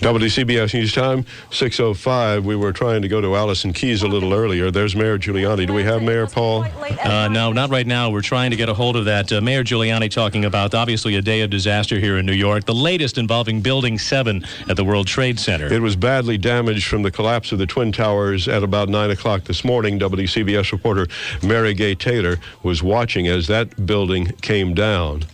WCBS 0.00 0.74
News 0.74 0.92
Time, 0.92 1.24
6.05. 1.50 2.42
We 2.42 2.56
were 2.56 2.72
trying 2.72 3.02
to 3.02 3.08
go 3.08 3.20
to 3.20 3.36
Allison 3.36 3.72
Keyes 3.72 4.02
a 4.02 4.08
little 4.08 4.34
earlier. 4.34 4.70
There's 4.70 4.94
Mayor 4.94 5.18
Giuliani. 5.18 5.66
Do 5.66 5.72
we 5.72 5.84
have 5.84 6.02
Mayor 6.02 6.26
Paul? 6.26 6.64
Uh, 7.02 7.28
no, 7.28 7.52
not 7.52 7.70
right 7.70 7.86
now. 7.86 8.10
We're 8.10 8.20
trying 8.20 8.50
to 8.50 8.56
get 8.56 8.68
a 8.68 8.74
hold 8.74 8.96
of 8.96 9.04
that. 9.06 9.32
Uh, 9.32 9.40
Mayor 9.40 9.64
Giuliani 9.64 10.10
talking 10.10 10.44
about, 10.44 10.74
obviously, 10.74 11.14
a 11.16 11.22
day 11.22 11.40
of 11.40 11.50
disaster 11.50 11.98
here 11.98 12.18
in 12.18 12.26
New 12.26 12.32
York, 12.34 12.64
the 12.64 12.74
latest 12.74 13.18
involving 13.18 13.60
Building 13.60 13.98
7 13.98 14.44
at 14.68 14.76
the 14.76 14.84
World 14.84 15.06
Trade 15.06 15.38
Center. 15.38 15.72
It 15.72 15.80
was 15.80 15.96
badly 15.96 16.38
damaged 16.38 16.86
from 16.86 17.02
the 17.02 17.10
collapse 17.10 17.52
of 17.52 17.58
the 17.58 17.66
Twin 17.66 17.92
Towers 17.92 18.48
at 18.48 18.62
about 18.62 18.88
9 18.88 19.10
o'clock 19.10 19.44
this 19.44 19.64
morning. 19.64 19.98
WCBS 19.98 20.72
reporter 20.72 21.06
Mary 21.42 21.72
Gay 21.72 21.94
Taylor 21.94 22.38
was 22.62 22.82
watching 22.82 23.28
as 23.28 23.46
that 23.46 23.86
building 23.86 24.26
came 24.42 24.74
down. 24.74 25.24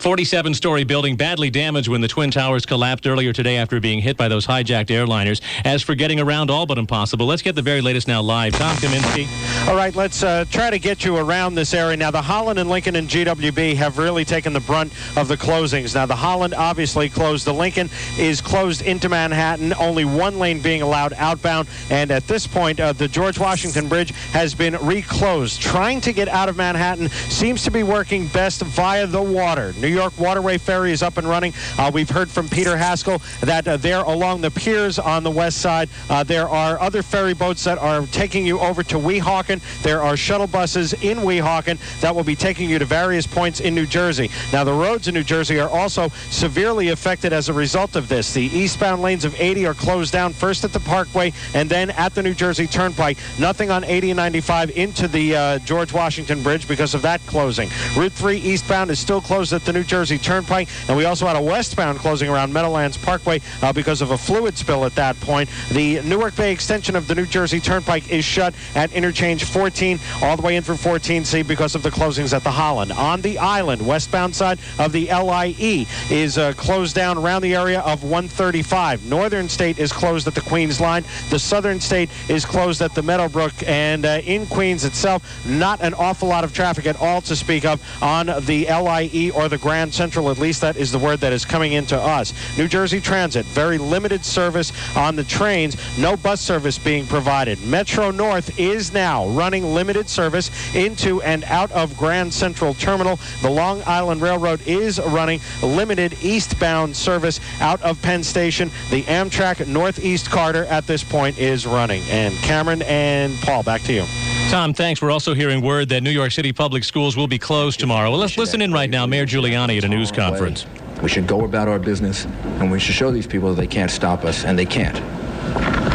47 0.00 0.54
story 0.54 0.84
building 0.84 1.16
badly 1.16 1.50
damaged 1.50 1.88
when 1.88 2.00
the 2.00 2.06
Twin 2.08 2.30
Towers 2.30 2.64
collapsed 2.64 3.06
earlier 3.06 3.32
today 3.32 3.56
after 3.56 3.80
being 3.80 4.00
hit 4.00 4.16
by 4.16 4.28
those 4.28 4.46
hijacked 4.46 4.86
airliners. 4.86 5.40
As 5.64 5.82
for 5.82 5.94
getting 5.94 6.20
around, 6.20 6.50
all 6.50 6.66
but 6.66 6.78
impossible. 6.78 7.26
Let's 7.26 7.42
get 7.42 7.56
the 7.56 7.62
very 7.62 7.80
latest 7.80 8.06
now 8.06 8.22
live. 8.22 8.52
Tom 8.52 8.76
Kaminski. 8.76 9.26
All 9.68 9.74
right, 9.74 9.94
let's 9.96 10.22
uh, 10.22 10.44
try 10.50 10.70
to 10.70 10.78
get 10.78 11.04
you 11.04 11.16
around 11.16 11.56
this 11.56 11.74
area. 11.74 11.96
Now, 11.96 12.12
the 12.12 12.22
Holland 12.22 12.58
and 12.58 12.70
Lincoln 12.70 12.94
and 12.94 13.08
GWB 13.08 13.74
have 13.76 13.98
really 13.98 14.24
taken 14.24 14.52
the 14.52 14.60
brunt 14.60 14.92
of 15.16 15.26
the 15.26 15.36
closings. 15.36 15.94
Now, 15.94 16.06
the 16.06 16.16
Holland 16.16 16.54
obviously 16.54 17.08
closed. 17.08 17.44
The 17.44 17.54
Lincoln 17.54 17.90
is 18.18 18.40
closed 18.40 18.82
into 18.82 19.08
Manhattan, 19.08 19.74
only 19.74 20.04
one 20.04 20.38
lane 20.38 20.60
being 20.60 20.82
allowed 20.82 21.12
outbound. 21.14 21.68
And 21.90 22.10
at 22.10 22.26
this 22.28 22.46
point, 22.46 22.78
uh, 22.78 22.92
the 22.92 23.08
George 23.08 23.38
Washington 23.38 23.88
Bridge 23.88 24.12
has 24.32 24.54
been 24.54 24.76
reclosed. 24.76 25.60
Trying 25.60 26.00
to 26.02 26.12
get 26.12 26.28
out 26.28 26.48
of 26.48 26.56
Manhattan 26.56 27.08
seems 27.08 27.64
to 27.64 27.70
be 27.70 27.82
working 27.82 28.28
best 28.28 28.62
via 28.62 29.06
the 29.06 29.22
water. 29.22 29.72
New 29.80 29.87
York 29.88 30.12
Waterway 30.18 30.58
Ferry 30.58 30.92
is 30.92 31.02
up 31.02 31.16
and 31.16 31.28
running. 31.28 31.52
Uh, 31.78 31.90
we've 31.92 32.10
heard 32.10 32.30
from 32.30 32.48
Peter 32.48 32.76
Haskell 32.76 33.20
that 33.40 33.66
uh, 33.66 33.76
there 33.76 34.00
along 34.00 34.40
the 34.40 34.50
piers 34.50 34.98
on 34.98 35.22
the 35.22 35.30
west 35.30 35.58
side, 35.58 35.88
uh, 36.10 36.22
there 36.22 36.48
are 36.48 36.80
other 36.80 37.02
ferry 37.02 37.34
boats 37.34 37.64
that 37.64 37.78
are 37.78 38.06
taking 38.06 38.46
you 38.46 38.58
over 38.60 38.82
to 38.82 38.96
Weehawken. 38.96 39.60
There 39.82 40.02
are 40.02 40.16
shuttle 40.16 40.46
buses 40.46 40.92
in 40.94 41.18
Weehawken 41.18 41.78
that 42.00 42.14
will 42.14 42.24
be 42.24 42.36
taking 42.36 42.68
you 42.68 42.78
to 42.78 42.84
various 42.84 43.26
points 43.26 43.60
in 43.60 43.74
New 43.74 43.86
Jersey. 43.86 44.30
Now, 44.52 44.64
the 44.64 44.72
roads 44.72 45.08
in 45.08 45.14
New 45.14 45.22
Jersey 45.22 45.60
are 45.60 45.68
also 45.68 46.08
severely 46.30 46.88
affected 46.88 47.32
as 47.32 47.48
a 47.48 47.52
result 47.52 47.96
of 47.96 48.08
this. 48.08 48.32
The 48.32 48.44
eastbound 48.44 49.02
lanes 49.02 49.24
of 49.24 49.38
80 49.40 49.66
are 49.66 49.74
closed 49.74 50.12
down 50.12 50.32
first 50.32 50.64
at 50.64 50.72
the 50.72 50.80
Parkway 50.80 51.32
and 51.54 51.68
then 51.68 51.90
at 51.90 52.14
the 52.14 52.22
New 52.22 52.34
Jersey 52.34 52.66
Turnpike. 52.66 53.18
Nothing 53.38 53.70
on 53.70 53.84
80 53.84 54.10
and 54.10 54.16
95 54.16 54.70
into 54.76 55.08
the 55.08 55.36
uh, 55.36 55.58
George 55.60 55.92
Washington 55.92 56.42
Bridge 56.42 56.66
because 56.66 56.94
of 56.94 57.02
that 57.02 57.20
closing. 57.26 57.68
Route 57.96 58.12
3 58.12 58.38
eastbound 58.38 58.90
is 58.90 58.98
still 58.98 59.20
closed 59.20 59.52
at 59.52 59.64
the 59.64 59.72
New 59.72 59.77
Jersey 59.82 60.18
Turnpike, 60.18 60.68
and 60.88 60.96
we 60.96 61.04
also 61.04 61.26
had 61.26 61.36
a 61.36 61.42
westbound 61.42 61.98
closing 61.98 62.28
around 62.28 62.52
Meadowlands 62.52 62.96
Parkway 62.96 63.40
uh, 63.62 63.72
because 63.72 64.00
of 64.00 64.10
a 64.10 64.18
fluid 64.18 64.56
spill 64.56 64.84
at 64.84 64.94
that 64.94 65.18
point. 65.20 65.48
The 65.72 66.00
Newark 66.02 66.36
Bay 66.36 66.52
extension 66.52 66.96
of 66.96 67.06
the 67.06 67.14
New 67.14 67.26
Jersey 67.26 67.60
Turnpike 67.60 68.10
is 68.10 68.24
shut 68.24 68.54
at 68.74 68.92
interchange 68.92 69.44
14 69.44 69.98
all 70.22 70.36
the 70.36 70.42
way 70.42 70.56
in 70.56 70.62
through 70.62 70.76
14C 70.76 71.46
because 71.46 71.74
of 71.74 71.82
the 71.82 71.90
closings 71.90 72.32
at 72.34 72.44
the 72.44 72.50
Holland. 72.50 72.92
On 72.92 73.20
the 73.20 73.38
island, 73.38 73.86
westbound 73.86 74.34
side 74.34 74.58
of 74.78 74.92
the 74.92 75.06
LIE 75.06 75.86
is 76.10 76.38
uh, 76.38 76.52
closed 76.54 76.94
down 76.94 77.18
around 77.18 77.42
the 77.42 77.54
area 77.54 77.80
of 77.80 78.02
135. 78.02 79.04
Northern 79.06 79.48
State 79.48 79.78
is 79.78 79.92
closed 79.92 80.26
at 80.26 80.34
the 80.34 80.40
Queens 80.40 80.80
line. 80.80 81.04
The 81.30 81.38
Southern 81.38 81.80
State 81.80 82.10
is 82.28 82.44
closed 82.44 82.82
at 82.82 82.94
the 82.94 83.02
Meadowbrook, 83.02 83.52
and 83.66 84.04
uh, 84.04 84.20
in 84.24 84.46
Queens 84.46 84.84
itself, 84.84 85.46
not 85.46 85.80
an 85.80 85.94
awful 85.94 86.28
lot 86.28 86.44
of 86.44 86.52
traffic 86.52 86.86
at 86.86 87.00
all 87.00 87.20
to 87.22 87.36
speak 87.36 87.64
of 87.64 87.82
on 88.02 88.26
the 88.26 88.66
LIE 88.66 89.30
or 89.34 89.48
the 89.48 89.58
Grand 89.68 89.92
Central. 89.92 90.30
At 90.30 90.38
least 90.38 90.62
that 90.62 90.76
is 90.76 90.90
the 90.90 90.98
word 90.98 91.20
that 91.20 91.30
is 91.30 91.44
coming 91.44 91.74
into 91.74 91.94
us. 91.94 92.32
New 92.56 92.68
Jersey 92.68 93.02
Transit, 93.02 93.44
very 93.44 93.76
limited 93.76 94.24
service 94.24 94.72
on 94.96 95.14
the 95.14 95.24
trains, 95.24 95.76
no 95.98 96.16
bus 96.16 96.40
service 96.40 96.78
being 96.78 97.06
provided. 97.06 97.62
Metro 97.64 98.10
North 98.10 98.58
is 98.58 98.94
now 98.94 99.28
running 99.28 99.74
limited 99.74 100.08
service 100.08 100.50
into 100.74 101.20
and 101.20 101.44
out 101.44 101.70
of 101.72 101.94
Grand 101.98 102.32
Central 102.32 102.72
Terminal. 102.72 103.20
The 103.42 103.50
Long 103.50 103.82
Island 103.84 104.22
Railroad 104.22 104.66
is 104.66 104.98
running 105.00 105.38
limited 105.62 106.16
eastbound 106.22 106.96
service 106.96 107.38
out 107.60 107.82
of 107.82 108.00
Penn 108.00 108.24
Station. 108.24 108.70
The 108.88 109.02
Amtrak 109.02 109.66
Northeast 109.66 110.30
Corridor 110.30 110.64
at 110.64 110.86
this 110.86 111.04
point 111.04 111.38
is 111.38 111.66
running. 111.66 112.02
And 112.04 112.34
Cameron 112.36 112.80
and 112.84 113.38
Paul, 113.42 113.64
back 113.64 113.82
to 113.82 113.92
you. 113.92 114.27
Tom, 114.48 114.72
thanks. 114.72 115.02
We're 115.02 115.10
also 115.10 115.34
hearing 115.34 115.60
word 115.60 115.90
that 115.90 116.02
New 116.02 116.10
York 116.10 116.32
City 116.32 116.54
public 116.54 116.82
schools 116.82 117.18
will 117.18 117.26
be 117.26 117.38
closed 117.38 117.78
tomorrow. 117.78 118.10
Well, 118.10 118.18
let's 118.18 118.38
listen 118.38 118.62
in 118.62 118.72
right 118.72 118.88
now. 118.88 119.04
Mayor 119.04 119.26
Giuliani 119.26 119.76
at 119.76 119.84
a 119.84 119.88
news 119.88 120.10
conference. 120.10 120.64
We 121.02 121.10
should 121.10 121.26
go 121.26 121.44
about 121.44 121.68
our 121.68 121.78
business, 121.78 122.24
and 122.24 122.70
we 122.70 122.80
should 122.80 122.94
show 122.94 123.10
these 123.10 123.26
people 123.26 123.50
that 123.50 123.60
they 123.60 123.66
can't 123.66 123.90
stop 123.90 124.24
us, 124.24 124.46
and 124.46 124.58
they 124.58 124.64
can't. 124.64 124.96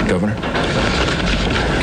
Governor? 0.07 0.35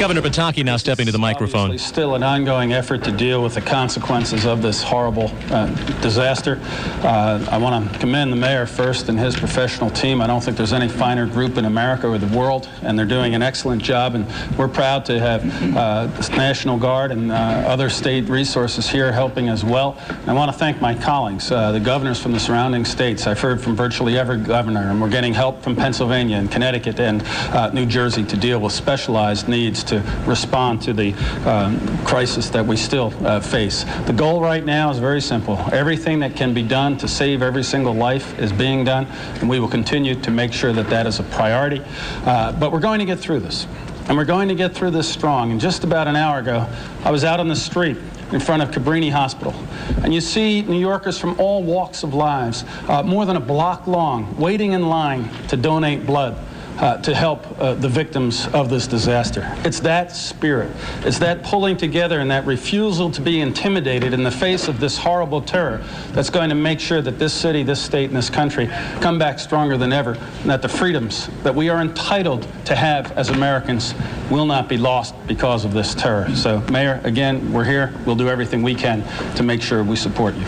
Governor 0.00 0.22
Pataki 0.22 0.64
now 0.64 0.78
stepping 0.78 1.04
to 1.04 1.12
the 1.12 1.18
microphone. 1.18 1.76
Still 1.76 2.14
an 2.14 2.22
ongoing 2.22 2.72
effort 2.72 3.04
to 3.04 3.12
deal 3.12 3.42
with 3.42 3.54
the 3.54 3.60
consequences 3.60 4.46
of 4.46 4.62
this 4.62 4.82
horrible 4.82 5.30
uh, 5.50 5.66
disaster. 6.00 6.58
Uh, 7.02 7.46
I 7.50 7.58
want 7.58 7.92
to 7.92 7.98
commend 7.98 8.32
the 8.32 8.36
mayor 8.36 8.64
first 8.64 9.10
and 9.10 9.18
his 9.18 9.36
professional 9.36 9.90
team. 9.90 10.22
I 10.22 10.26
don't 10.26 10.42
think 10.42 10.56
there's 10.56 10.72
any 10.72 10.88
finer 10.88 11.26
group 11.26 11.58
in 11.58 11.66
America 11.66 12.08
or 12.08 12.16
the 12.16 12.34
world, 12.34 12.66
and 12.80 12.98
they're 12.98 13.04
doing 13.04 13.34
an 13.34 13.42
excellent 13.42 13.82
job. 13.82 14.14
And 14.14 14.26
we're 14.56 14.68
proud 14.68 15.04
to 15.04 15.20
have 15.20 15.44
uh, 15.76 16.06
the 16.06 16.34
National 16.34 16.78
Guard 16.78 17.12
and 17.12 17.30
uh, 17.30 17.34
other 17.34 17.90
state 17.90 18.26
resources 18.30 18.88
here 18.88 19.12
helping 19.12 19.50
as 19.50 19.66
well. 19.66 19.98
And 20.08 20.30
I 20.30 20.32
want 20.32 20.50
to 20.50 20.56
thank 20.56 20.80
my 20.80 20.94
colleagues, 20.94 21.52
uh, 21.52 21.72
the 21.72 21.80
governors 21.80 22.18
from 22.18 22.32
the 22.32 22.40
surrounding 22.40 22.86
states. 22.86 23.26
I've 23.26 23.40
heard 23.40 23.60
from 23.60 23.76
virtually 23.76 24.16
every 24.16 24.38
governor, 24.38 24.88
and 24.88 24.98
we're 24.98 25.10
getting 25.10 25.34
help 25.34 25.62
from 25.62 25.76
Pennsylvania 25.76 26.38
and 26.38 26.50
Connecticut 26.50 26.98
and 27.00 27.22
uh, 27.52 27.68
New 27.74 27.84
Jersey 27.84 28.24
to 28.24 28.36
deal 28.38 28.60
with 28.60 28.72
specialized 28.72 29.46
needs 29.46 29.89
to 29.90 30.00
respond 30.26 30.82
to 30.82 30.92
the 30.92 31.12
um, 31.46 31.78
crisis 32.04 32.48
that 32.50 32.64
we 32.64 32.76
still 32.76 33.12
uh, 33.26 33.40
face. 33.40 33.84
The 34.06 34.12
goal 34.12 34.40
right 34.40 34.64
now 34.64 34.90
is 34.90 34.98
very 34.98 35.20
simple. 35.20 35.58
Everything 35.72 36.20
that 36.20 36.34
can 36.34 36.54
be 36.54 36.62
done 36.62 36.96
to 36.98 37.08
save 37.08 37.42
every 37.42 37.62
single 37.62 37.94
life 37.94 38.38
is 38.38 38.52
being 38.52 38.84
done, 38.84 39.06
and 39.40 39.48
we 39.48 39.60
will 39.60 39.68
continue 39.68 40.14
to 40.14 40.30
make 40.30 40.52
sure 40.52 40.72
that 40.72 40.88
that 40.90 41.06
is 41.06 41.20
a 41.20 41.24
priority. 41.24 41.82
Uh, 42.24 42.52
but 42.52 42.72
we're 42.72 42.80
going 42.80 43.00
to 43.00 43.04
get 43.04 43.18
through 43.18 43.40
this, 43.40 43.66
and 44.08 44.16
we're 44.16 44.24
going 44.24 44.48
to 44.48 44.54
get 44.54 44.74
through 44.74 44.90
this 44.90 45.08
strong. 45.08 45.50
And 45.52 45.60
just 45.60 45.84
about 45.84 46.08
an 46.08 46.16
hour 46.16 46.38
ago, 46.38 46.66
I 47.04 47.10
was 47.10 47.24
out 47.24 47.40
on 47.40 47.48
the 47.48 47.56
street 47.56 47.96
in 48.32 48.40
front 48.40 48.62
of 48.62 48.70
Cabrini 48.70 49.10
Hospital. 49.10 49.54
And 50.02 50.14
you 50.14 50.20
see 50.20 50.62
New 50.62 50.78
Yorkers 50.78 51.18
from 51.18 51.38
all 51.40 51.62
walks 51.62 52.02
of 52.02 52.14
lives, 52.14 52.64
uh, 52.88 53.02
more 53.02 53.26
than 53.26 53.36
a 53.36 53.40
block 53.40 53.86
long, 53.86 54.36
waiting 54.36 54.72
in 54.72 54.88
line 54.88 55.28
to 55.48 55.56
donate 55.56 56.06
blood. 56.06 56.38
Uh, 56.80 56.96
to 56.98 57.14
help 57.14 57.46
uh, 57.60 57.74
the 57.74 57.88
victims 57.88 58.46
of 58.48 58.70
this 58.70 58.86
disaster. 58.86 59.46
It's 59.64 59.80
that 59.80 60.14
spirit. 60.16 60.70
It's 61.02 61.18
that 61.18 61.42
pulling 61.42 61.76
together 61.76 62.20
and 62.20 62.30
that 62.30 62.46
refusal 62.46 63.10
to 63.10 63.20
be 63.20 63.40
intimidated 63.40 64.14
in 64.14 64.22
the 64.22 64.30
face 64.30 64.68
of 64.68 64.80
this 64.80 64.96
horrible 64.96 65.42
terror 65.42 65.84
that's 66.12 66.30
going 66.30 66.48
to 66.48 66.54
make 66.54 66.80
sure 66.80 67.02
that 67.02 67.18
this 67.18 67.34
city, 67.34 67.62
this 67.62 67.82
state, 67.82 68.06
and 68.06 68.16
this 68.16 68.30
country 68.30 68.68
come 69.00 69.18
back 69.18 69.38
stronger 69.38 69.76
than 69.76 69.92
ever, 69.92 70.12
and 70.12 70.50
that 70.50 70.62
the 70.62 70.68
freedoms 70.68 71.28
that 71.42 71.54
we 71.54 71.68
are 71.68 71.80
entitled 71.80 72.46
to 72.64 72.74
have 72.74 73.12
as 73.12 73.28
Americans 73.28 73.94
will 74.30 74.46
not 74.46 74.68
be 74.68 74.76
lost 74.76 75.14
because 75.26 75.64
of 75.64 75.72
this 75.72 75.94
terror. 75.94 76.34
So, 76.34 76.60
Mayor, 76.70 77.00
again, 77.04 77.52
we're 77.52 77.64
here. 77.64 77.92
We'll 78.06 78.16
do 78.16 78.28
everything 78.28 78.62
we 78.62 78.74
can 78.74 79.02
to 79.36 79.42
make 79.42 79.60
sure 79.60 79.84
we 79.84 79.96
support 79.96 80.34
you. 80.34 80.46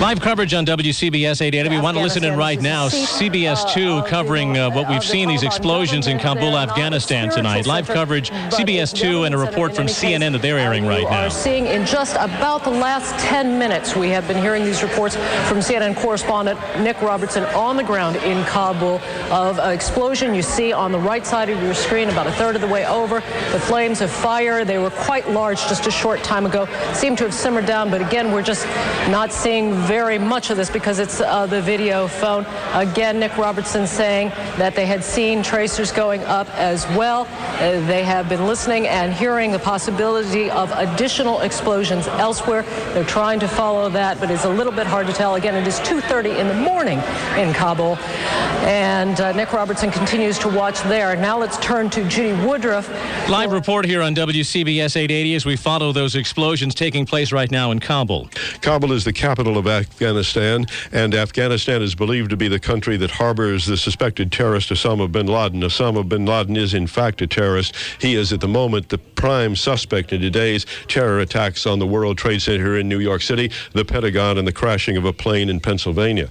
Live 0.00 0.20
coverage 0.20 0.52
on 0.52 0.66
WCBS 0.66 1.40
880. 1.40 1.70
We 1.70 1.80
want 1.80 1.96
to 1.96 2.02
listen 2.02 2.22
in 2.22 2.36
right 2.36 2.60
now. 2.60 2.88
CBS 2.88 3.72
2 3.72 4.02
covering 4.02 4.58
uh, 4.58 4.70
what 4.70 4.90
we've 4.90 5.02
seen, 5.02 5.26
these 5.26 5.42
explosions 5.42 6.06
in 6.06 6.18
Kabul, 6.18 6.58
Afghanistan 6.58 7.30
tonight. 7.30 7.66
Live 7.66 7.86
coverage, 7.86 8.28
CBS 8.30 8.94
2, 8.94 9.24
and 9.24 9.34
a 9.34 9.38
report 9.38 9.74
from 9.74 9.86
CNN 9.86 10.32
that 10.32 10.42
they're 10.42 10.58
airing 10.58 10.86
right 10.86 11.02
now. 11.04 11.22
We're 11.22 11.30
seeing 11.30 11.66
in 11.66 11.86
just 11.86 12.14
about 12.16 12.62
the 12.62 12.70
last 12.70 13.18
10 13.24 13.58
minutes. 13.58 13.96
We 13.96 14.10
have 14.10 14.28
been 14.28 14.36
hearing 14.36 14.66
these 14.66 14.82
reports 14.82 15.16
from 15.48 15.58
CNN 15.58 15.96
correspondent 15.96 16.60
Nick 16.80 17.00
Robertson 17.00 17.44
on 17.46 17.78
the 17.78 17.84
ground 17.84 18.16
in 18.16 18.44
Kabul 18.44 19.00
of 19.30 19.58
an 19.58 19.72
explosion 19.72 20.34
you 20.34 20.42
see 20.42 20.74
on 20.74 20.92
the 20.92 21.00
right 21.00 21.26
side 21.26 21.48
of 21.48 21.60
your 21.62 21.74
screen 21.74 22.10
about 22.10 22.26
a 22.26 22.32
third 22.32 22.54
of 22.54 22.60
the 22.60 22.68
way 22.68 22.86
over. 22.86 23.20
The 23.52 23.60
flames 23.60 24.02
of 24.02 24.10
fire, 24.10 24.62
they 24.62 24.76
were 24.76 24.90
quite 24.90 25.30
large 25.30 25.58
just 25.62 25.86
a 25.86 25.90
short 25.90 26.22
time 26.22 26.44
ago, 26.44 26.68
seem 26.92 27.16
to 27.16 27.24
have 27.24 27.32
simmered 27.34 27.64
down, 27.64 27.90
but 27.90 28.02
again, 28.02 28.30
we're 28.30 28.42
just 28.42 28.66
not 29.08 29.32
seeing 29.32 29.85
very 29.86 30.18
much 30.18 30.50
of 30.50 30.56
this 30.56 30.68
because 30.68 30.98
it's 30.98 31.20
uh, 31.20 31.46
the 31.46 31.60
video 31.62 32.08
phone. 32.08 32.44
Again, 32.74 33.20
Nick 33.20 33.36
Robertson 33.36 33.86
saying 33.86 34.30
that 34.58 34.74
they 34.74 34.84
had 34.84 35.04
seen 35.04 35.42
tracers 35.42 35.92
going 35.92 36.22
up 36.24 36.48
as 36.54 36.86
well. 36.88 37.26
Uh, 37.30 37.80
they 37.86 38.02
have 38.02 38.28
been 38.28 38.46
listening 38.46 38.86
and 38.88 39.12
hearing 39.12 39.52
the 39.52 39.58
possibility 39.58 40.50
of 40.50 40.72
additional 40.72 41.40
explosions 41.40 42.08
elsewhere. 42.08 42.62
They're 42.92 43.04
trying 43.04 43.40
to 43.40 43.48
follow 43.48 43.88
that, 43.90 44.18
but 44.18 44.30
it's 44.30 44.44
a 44.44 44.50
little 44.50 44.72
bit 44.72 44.86
hard 44.86 45.06
to 45.06 45.12
tell. 45.12 45.36
Again, 45.36 45.54
it 45.54 45.66
is 45.66 45.78
2.30 45.80 46.38
in 46.38 46.48
the 46.48 46.54
morning 46.54 46.98
in 47.36 47.54
Kabul. 47.54 47.96
And 48.66 49.20
uh, 49.20 49.32
Nick 49.32 49.52
Robertson 49.52 49.90
continues 49.90 50.38
to 50.40 50.48
watch 50.48 50.82
there. 50.82 51.14
Now 51.16 51.38
let's 51.38 51.58
turn 51.58 51.88
to 51.90 52.06
Judy 52.08 52.32
Woodruff. 52.44 52.88
Live 53.28 53.52
report 53.52 53.86
here 53.86 54.02
on 54.02 54.14
WCBS 54.14 54.96
880 54.96 55.34
as 55.36 55.46
we 55.46 55.54
follow 55.56 55.92
those 55.92 56.16
explosions 56.16 56.74
taking 56.74 57.06
place 57.06 57.30
right 57.30 57.50
now 57.50 57.70
in 57.70 57.78
Kabul. 57.78 58.28
Kabul 58.60 58.92
is 58.92 59.04
the 59.04 59.12
capital 59.12 59.56
of 59.56 59.66
Afghanistan, 59.76 60.66
and 60.92 61.14
Afghanistan 61.14 61.82
is 61.82 61.94
believed 61.94 62.30
to 62.30 62.36
be 62.36 62.48
the 62.48 62.58
country 62.58 62.96
that 62.96 63.10
harbors 63.10 63.66
the 63.66 63.76
suspected 63.76 64.32
terrorist 64.32 64.70
Osama 64.70 65.10
bin 65.10 65.26
Laden. 65.26 65.60
Osama 65.60 66.08
bin 66.08 66.26
Laden 66.26 66.56
is, 66.56 66.74
in 66.74 66.86
fact, 66.86 67.22
a 67.22 67.26
terrorist. 67.26 67.74
He 68.00 68.14
is, 68.14 68.32
at 68.32 68.40
the 68.40 68.48
moment, 68.48 68.88
the 68.88 68.98
prime 68.98 69.56
suspect 69.56 70.12
in 70.12 70.20
today's 70.20 70.66
terror 70.88 71.20
attacks 71.20 71.66
on 71.66 71.78
the 71.78 71.86
World 71.86 72.18
Trade 72.18 72.42
Center 72.42 72.76
in 72.78 72.88
New 72.88 73.00
York 73.00 73.22
City, 73.22 73.50
the 73.72 73.84
Pentagon, 73.84 74.38
and 74.38 74.46
the 74.46 74.52
crashing 74.52 74.96
of 74.96 75.04
a 75.04 75.12
plane 75.12 75.48
in 75.48 75.60
Pennsylvania. 75.60 76.28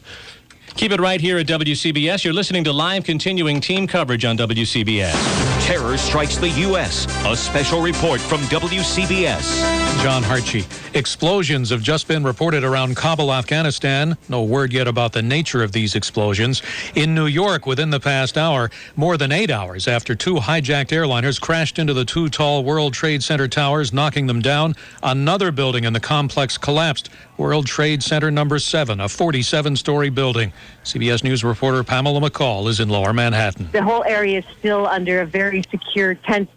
Keep 0.76 0.92
it 0.92 1.00
right 1.00 1.22
here 1.22 1.38
at 1.38 1.48
WCBS. 1.48 2.26
You're 2.26 2.34
listening 2.34 2.66
to 2.66 2.74
live 2.74 3.06
continuing 3.06 3.62
team 3.62 3.88
coverage 3.88 4.26
on 4.26 4.38
WCBS. 4.38 5.55
Terror 5.66 5.98
strikes 5.98 6.38
the 6.38 6.50
U.S. 6.50 7.08
A 7.26 7.36
special 7.36 7.82
report 7.82 8.22
from 8.22 8.40
WCBS. 8.42 10.04
John 10.04 10.22
Hartge. 10.22 10.64
Explosions 10.94 11.72
have 11.72 11.82
just 11.82 12.08
been 12.08 12.24
reported 12.24 12.64
around 12.64 12.96
Kabul, 12.96 13.34
Afghanistan. 13.34 14.16
No 14.30 14.44
word 14.44 14.72
yet 14.72 14.88
about 14.88 15.12
the 15.12 15.24
nature 15.24 15.64
of 15.64 15.72
these 15.72 15.96
explosions. 15.96 16.62
In 16.94 17.16
New 17.16 17.26
York, 17.26 17.66
within 17.66 17.90
the 17.90 18.00
past 18.00 18.38
hour, 18.38 18.70
more 18.96 19.18
than 19.18 19.32
eight 19.32 19.50
hours 19.50 19.88
after 19.88 20.14
two 20.14 20.36
hijacked 20.36 20.90
airliners 20.90 21.42
crashed 21.42 21.80
into 21.80 21.96
the 21.96 22.06
two 22.06 22.30
tall 22.30 22.64
World 22.64 22.94
Trade 22.94 23.24
Center 23.24 23.48
towers, 23.48 23.92
knocking 23.92 24.28
them 24.28 24.42
down, 24.44 24.76
another 25.02 25.52
building 25.52 25.86
in 25.86 25.94
the 25.94 26.00
complex 26.00 26.60
collapsed. 26.60 27.10
World 27.38 27.66
Trade 27.66 28.02
Center 28.04 28.30
number 28.32 28.60
seven, 28.60 29.00
a 29.02 29.10
47 29.10 29.76
story 29.76 30.10
building. 30.10 30.54
CBS 30.86 31.24
News 31.24 31.44
reporter 31.44 31.84
Pamela 31.84 32.22
McCall 32.22 32.70
is 32.70 32.80
in 32.80 32.88
lower 32.88 33.12
Manhattan. 33.12 33.68
The 33.72 33.84
whole 33.84 34.04
area 34.06 34.40
is 34.40 34.46
still 34.60 34.86
under 34.88 35.22
a 35.22 35.26
very 35.26 35.55
secure, 35.64 36.16
tense 36.16 36.50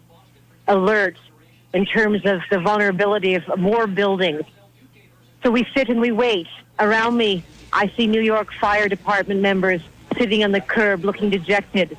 alert 0.67 1.17
in 1.73 1.85
terms 1.85 2.25
of 2.25 2.41
the 2.49 2.59
vulnerability 2.59 3.35
of 3.35 3.43
more 3.57 3.87
buildings. 3.87 4.43
So 5.43 5.51
we 5.51 5.67
sit 5.75 5.89
and 5.89 5.99
we 5.99 6.11
wait. 6.11 6.47
Around 6.79 7.17
me, 7.17 7.43
I 7.71 7.91
see 7.95 8.07
New 8.07 8.21
York 8.21 8.51
Fire 8.59 8.89
Department 8.89 9.41
members 9.41 9.81
sitting 10.17 10.43
on 10.43 10.51
the 10.51 10.61
curb 10.61 11.05
looking 11.05 11.29
dejected. 11.29 11.97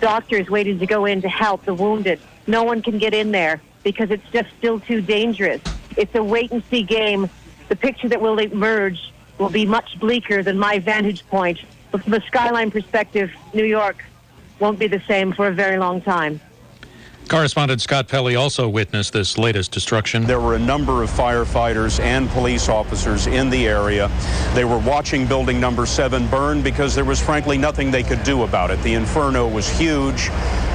Doctors 0.00 0.50
waiting 0.50 0.78
to 0.78 0.86
go 0.86 1.04
in 1.04 1.22
to 1.22 1.28
help 1.28 1.64
the 1.64 1.74
wounded. 1.74 2.20
No 2.46 2.64
one 2.64 2.82
can 2.82 2.98
get 2.98 3.14
in 3.14 3.30
there 3.30 3.60
because 3.84 4.10
it's 4.10 4.28
just 4.32 4.48
still 4.58 4.80
too 4.80 5.00
dangerous. 5.00 5.60
It's 5.96 6.14
a 6.14 6.22
wait 6.22 6.50
and 6.50 6.62
see 6.70 6.82
game. 6.82 7.30
The 7.68 7.76
picture 7.76 8.08
that 8.08 8.20
will 8.20 8.38
emerge 8.38 9.12
will 9.38 9.50
be 9.50 9.64
much 9.64 9.98
bleaker 10.00 10.42
than 10.42 10.58
my 10.58 10.78
vantage 10.78 11.26
point. 11.28 11.60
But 11.90 12.02
from 12.04 12.14
a 12.14 12.20
skyline 12.22 12.70
perspective, 12.70 13.30
New 13.54 13.64
York 13.64 14.02
won't 14.58 14.78
be 14.78 14.86
the 14.86 15.02
same 15.08 15.32
for 15.32 15.48
a 15.48 15.52
very 15.52 15.78
long 15.78 16.00
time. 16.00 16.40
Correspondent 17.28 17.80
Scott 17.80 18.08
Pelley 18.08 18.36
also 18.36 18.68
witnessed 18.68 19.12
this 19.12 19.38
latest 19.38 19.72
destruction. 19.72 20.24
There 20.24 20.40
were 20.40 20.54
a 20.54 20.58
number 20.58 21.02
of 21.02 21.10
firefighters 21.10 22.00
and 22.00 22.28
police 22.28 22.68
officers 22.68 23.26
in 23.26 23.48
the 23.48 23.68
area. 23.68 24.10
They 24.54 24.64
were 24.64 24.78
watching 24.78 25.26
building 25.26 25.60
number 25.60 25.86
seven 25.86 26.26
burn 26.26 26.62
because 26.62 26.94
there 26.94 27.04
was 27.04 27.20
frankly 27.22 27.56
nothing 27.56 27.90
they 27.90 28.02
could 28.02 28.22
do 28.24 28.42
about 28.42 28.70
it. 28.70 28.82
The 28.82 28.94
inferno 28.94 29.48
was 29.48 29.68
huge. 29.68 30.30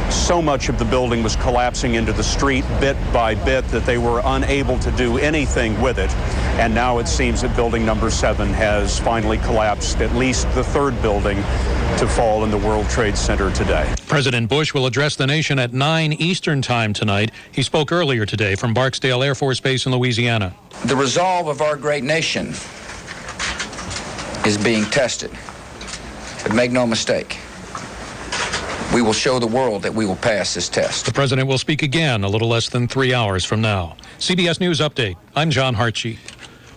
So 0.10 0.42
much 0.42 0.70
of 0.70 0.80
the 0.80 0.86
building 0.86 1.24
was 1.24 1.36
collapsing 1.36 1.96
into 1.96 2.14
the 2.14 2.24
street 2.24 2.66
bit 2.80 2.98
by 3.12 3.36
bit 3.36 3.66
that 3.70 3.86
they 3.86 3.98
were 3.98 4.22
unable 4.24 4.80
to 4.80 4.92
do 4.92 5.18
anything 5.18 5.80
with 5.82 6.00
it. 6.00 6.14
And 6.60 6.74
now 6.74 6.98
it 7.00 7.08
seems 7.08 7.42
that 7.42 7.56
building 7.56 7.86
number 7.86 8.10
seven 8.10 8.50
has 8.50 9.00
finally 9.00 9.38
collapsed, 9.40 10.02
at 10.02 10.14
least 10.16 10.50
the 10.54 10.64
third 10.64 11.00
building 11.02 11.38
to 11.98 12.08
fall 12.08 12.44
in 12.44 12.52
the 12.52 12.58
World 12.58 12.90
Trade 12.90 13.18
Center 13.18 13.52
today. 13.52 13.94
President 14.08 14.50
Bush 14.50 14.74
will 14.74 14.86
address 14.86 15.16
the 15.16 15.28
nation 15.28 15.60
at 15.60 15.74
9 15.74 16.14
Eastern 16.14 16.62
Time 16.62 16.94
tonight. 16.94 17.32
He 17.52 17.64
spoke 17.64 17.92
earlier 17.92 18.26
today 18.26 18.56
from 18.56 18.74
Barksdale 18.74 19.24
Air 19.24 19.36
Force 19.36 19.60
Base 19.60 19.86
in 19.86 19.92
Louisiana. 19.92 20.54
The 20.86 20.96
resolve 20.96 21.48
of 21.48 21.62
our 21.62 21.76
great 21.76 22.04
nation 22.04 22.50
is 24.46 24.58
being 24.58 24.86
tested. 24.86 25.32
But 26.44 26.54
make 26.54 26.72
no 26.72 26.88
mistake, 26.88 27.40
we 28.98 29.04
will 29.04 29.14
show 29.14 29.38
the 29.38 29.46
world 29.46 29.84
that 29.84 29.94
we 29.94 30.08
will 30.08 30.16
pass 30.16 30.56
this 30.56 30.68
test. 30.68 31.06
The 31.06 31.14
president 31.14 31.48
will 31.48 31.60
speak 31.60 31.84
again 31.84 32.24
a 32.24 32.28
little 32.28 32.48
less 32.48 32.68
than 32.68 32.88
three 32.88 33.14
hours 33.14 33.46
from 33.46 33.62
now. 33.62 33.96
CBS 34.18 34.60
News 34.60 34.80
Update. 34.80 35.16
I'm 35.36 35.52
John 35.52 35.76
Hartge. 35.76 36.18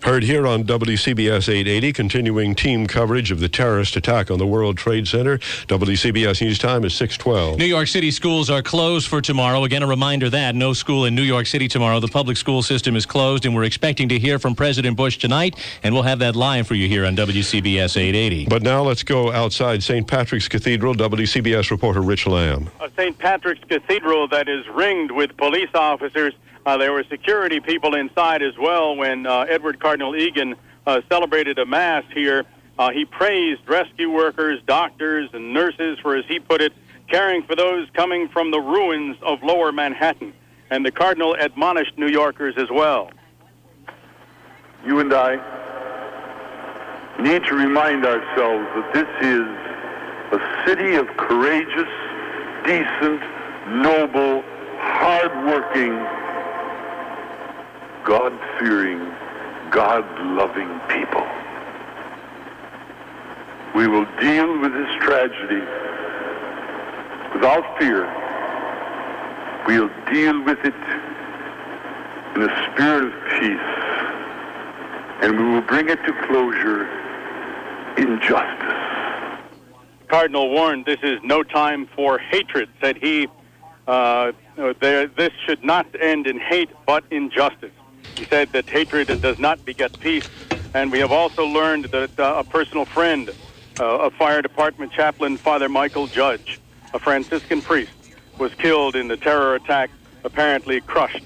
Heard 0.03 0.22
here 0.22 0.46
on 0.46 0.64
WCBS 0.64 1.51
880, 1.51 1.92
continuing 1.92 2.55
team 2.55 2.86
coverage 2.86 3.30
of 3.30 3.38
the 3.38 3.51
terrorist 3.51 3.96
attack 3.96 4.30
on 4.30 4.38
the 4.38 4.46
World 4.46 4.78
Trade 4.78 5.07
Center. 5.07 5.36
WCBS 5.68 6.40
News 6.40 6.59
Time 6.59 6.84
is 6.84 6.94
612. 6.94 7.59
New 7.59 7.66
York 7.66 7.86
City 7.86 8.11
schools 8.11 8.48
are 8.48 8.62
closed 8.62 9.09
for 9.09 9.20
tomorrow. 9.20 9.62
Again, 9.64 9.82
a 9.82 9.86
reminder 9.86 10.30
that 10.30 10.55
no 10.55 10.72
school 10.72 11.05
in 11.05 11.14
New 11.14 11.22
York 11.22 11.46
City 11.46 11.68
tomorrow. 11.68 12.01
The 12.01 12.09
public 12.09 12.38
school 12.38 12.62
system 12.62 12.96
is 12.96 13.05
closed, 13.05 13.44
and 13.44 13.55
we're 13.55 13.64
expecting 13.64 14.09
to 14.09 14.18
hear 14.18 14.38
from 14.38 14.55
President 14.55 14.96
Bush 14.96 15.18
tonight, 15.18 15.57
and 15.82 15.92
we'll 15.92 16.05
have 16.05 16.20
that 16.20 16.34
live 16.34 16.66
for 16.66 16.74
you 16.74 16.88
here 16.88 17.05
on 17.05 17.14
WCBS 17.14 17.98
880. 17.98 18.46
But 18.46 18.62
now 18.62 18.82
let's 18.82 19.03
go 19.03 19.30
outside 19.30 19.82
St. 19.82 20.07
Patrick's 20.07 20.48
Cathedral. 20.48 20.94
WCBS 20.94 21.70
reporter 21.70 22.01
Rich 22.01 22.26
Lamb. 22.26 22.70
A 22.80 22.90
St. 22.96 23.18
Patrick's 23.18 23.64
Cathedral 23.68 24.28
that 24.28 24.48
is 24.48 24.66
ringed 24.68 25.11
with 25.11 25.36
police 25.36 25.70
officers. 25.74 26.32
Uh, 26.66 26.76
there 26.76 26.92
were 26.92 27.04
security 27.04 27.61
people 27.61 27.94
inside 27.94 28.42
as 28.42 28.56
well 28.58 28.94
when 28.94 29.26
uh, 29.26 29.46
Edward 29.48 29.80
Cardinal 29.80 30.14
Egan 30.14 30.54
uh, 30.86 31.00
celebrated 31.08 31.58
a 31.58 31.66
mass 31.66 32.04
here. 32.12 32.44
Uh, 32.78 32.90
he 32.90 33.04
praised 33.04 33.61
rescue 33.66 34.11
workers, 34.11 34.61
doctors, 34.66 35.30
and 35.32 35.52
nurses 35.52 35.98
for, 36.00 36.16
as 36.16 36.24
he 36.26 36.38
put 36.38 36.61
it, 36.61 36.72
caring 37.08 37.42
for 37.44 37.56
those 37.56 37.88
coming 37.94 38.28
from 38.28 38.50
the 38.50 38.61
ruins 38.61 39.16
of 39.22 39.42
lower 39.42 39.72
Manhattan. 39.72 40.32
And 40.70 40.84
the 40.84 40.92
Cardinal 40.92 41.34
admonished 41.34 41.98
New 41.98 42.08
Yorkers 42.08 42.54
as 42.56 42.70
well. 42.70 43.11
You 44.84 45.00
and 45.00 45.12
I 45.12 45.36
need 47.20 47.44
to 47.44 47.54
remind 47.54 48.06
ourselves 48.06 48.66
that 48.74 48.90
this 48.94 49.08
is 49.20 49.42
a 50.32 50.66
city 50.66 50.94
of 50.94 51.06
courageous, 51.16 51.88
decent, 52.64 53.20
noble, 53.82 54.42
hardworking, 54.78 55.92
God 58.05 58.32
fearing, 58.59 58.98
God 59.70 60.05
loving 60.36 60.80
people. 60.88 61.26
We 63.74 63.86
will 63.86 64.07
deal 64.20 64.59
with 64.59 64.72
this 64.72 64.90
tragedy 65.01 65.61
without 67.34 67.78
fear. 67.78 68.07
We'll 69.66 69.90
deal 70.12 70.42
with 70.42 70.59
it 70.64 70.74
in 72.34 72.42
a 72.42 72.72
spirit 72.72 73.05
of 73.05 73.12
peace. 73.38 73.70
And 75.22 75.38
we 75.38 75.44
will 75.44 75.61
bring 75.62 75.88
it 75.88 76.03
to 76.05 76.12
closure 76.26 76.88
in 77.96 78.20
justice. 78.22 78.80
Cardinal 80.09 80.51
warned 80.51 80.86
this 80.86 80.98
is 81.03 81.20
no 81.22 81.42
time 81.42 81.86
for 81.94 82.18
hatred, 82.18 82.68
said 82.82 82.96
he. 82.96 83.28
Uh, 83.86 84.32
this 84.57 85.30
should 85.46 85.62
not 85.62 85.86
end 86.01 86.26
in 86.26 86.38
hate, 86.40 86.70
but 86.86 87.05
in 87.11 87.30
justice. 87.30 87.70
He 88.16 88.24
said 88.24 88.53
that 88.53 88.68
hatred 88.68 89.09
does 89.20 89.38
not 89.38 89.64
beget 89.64 89.98
peace. 90.01 90.28
And 90.74 90.92
we 90.92 90.98
have 91.01 91.11
also 91.11 91.46
learned 91.46 91.86
that 91.86 92.18
uh, 92.18 92.36
a 92.38 92.44
personal 92.44 92.84
friend 92.84 93.30
uh, 93.78 93.98
of 93.98 94.14
Fire 94.14 94.42
Department 94.42 94.92
Chaplain 94.92 95.36
Father 95.36 95.68
Michael 95.68 96.07
Judge, 96.07 96.61
a 96.94 96.98
Franciscan 96.98 97.62
priest, 97.62 97.92
was 98.38 98.55
killed 98.55 98.96
in 98.96 99.09
the 99.09 99.16
terror 99.16 99.55
attack, 99.55 99.90
apparently 100.24 100.80
crushed 100.80 101.24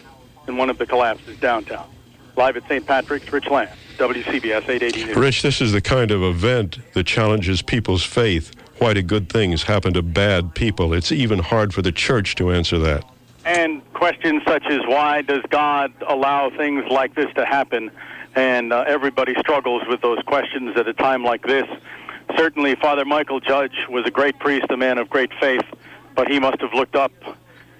in 0.49 0.57
one 0.57 0.71
of 0.71 0.79
the 0.79 0.87
collapses 0.87 1.39
downtown. 1.39 1.89
Live 2.37 2.57
at 2.57 2.67
St. 2.69 2.85
Patrick's, 2.87 3.33
Rich 3.33 3.49
Lamb, 3.49 3.69
WCBS 3.97 4.69
880 4.69 5.05
News. 5.05 5.17
Rich, 5.17 5.43
this 5.43 5.61
is 5.61 5.73
the 5.73 5.81
kind 5.81 6.11
of 6.11 6.23
event 6.23 6.79
that 6.95 7.05
challenges 7.05 7.63
people's 7.63 8.03
faith. 8.03 8.53
Why 8.79 8.93
do 8.93 9.03
good 9.03 9.29
things 9.29 9.63
happen 9.63 9.93
to 9.95 10.03
bad 10.03 10.55
people? 10.55 10.93
It's 10.93 11.13
even 11.13 11.39
hard 11.39 11.73
for 11.73 11.83
the 11.83 11.93
church 11.93 12.35
to 12.37 12.51
answer 12.51 12.79
that. 12.79 13.05
And 13.45 13.83
questions 13.93 14.43
such 14.47 14.65
as 14.67 14.81
why 14.87 15.23
does 15.23 15.43
God 15.51 15.93
allow 16.09 16.51
things 16.51 16.85
like 16.91 17.15
this 17.15 17.33
to 17.35 17.45
happen? 17.45 17.91
And 18.35 18.73
uh, 18.73 18.85
everybody 18.87 19.35
struggles 19.39 19.83
with 19.87 20.01
those 20.01 20.19
questions 20.27 20.77
at 20.77 20.89
a 20.89 20.95
time 20.95 21.25
like 21.25 21.43
this. 21.47 21.69
Certainly, 22.37 22.77
Father 22.77 23.05
Michael 23.05 23.41
Judge 23.41 23.77
was 23.89 24.07
a 24.07 24.11
great 24.11 24.39
priest, 24.39 24.67
a 24.71 24.77
man 24.77 24.99
of 24.99 25.11
great 25.11 25.31
faith, 25.39 25.65
but 26.15 26.27
he 26.29 26.41
must 26.41 26.61
have 26.63 26.73
looked 26.73 26.97
up 26.97 27.13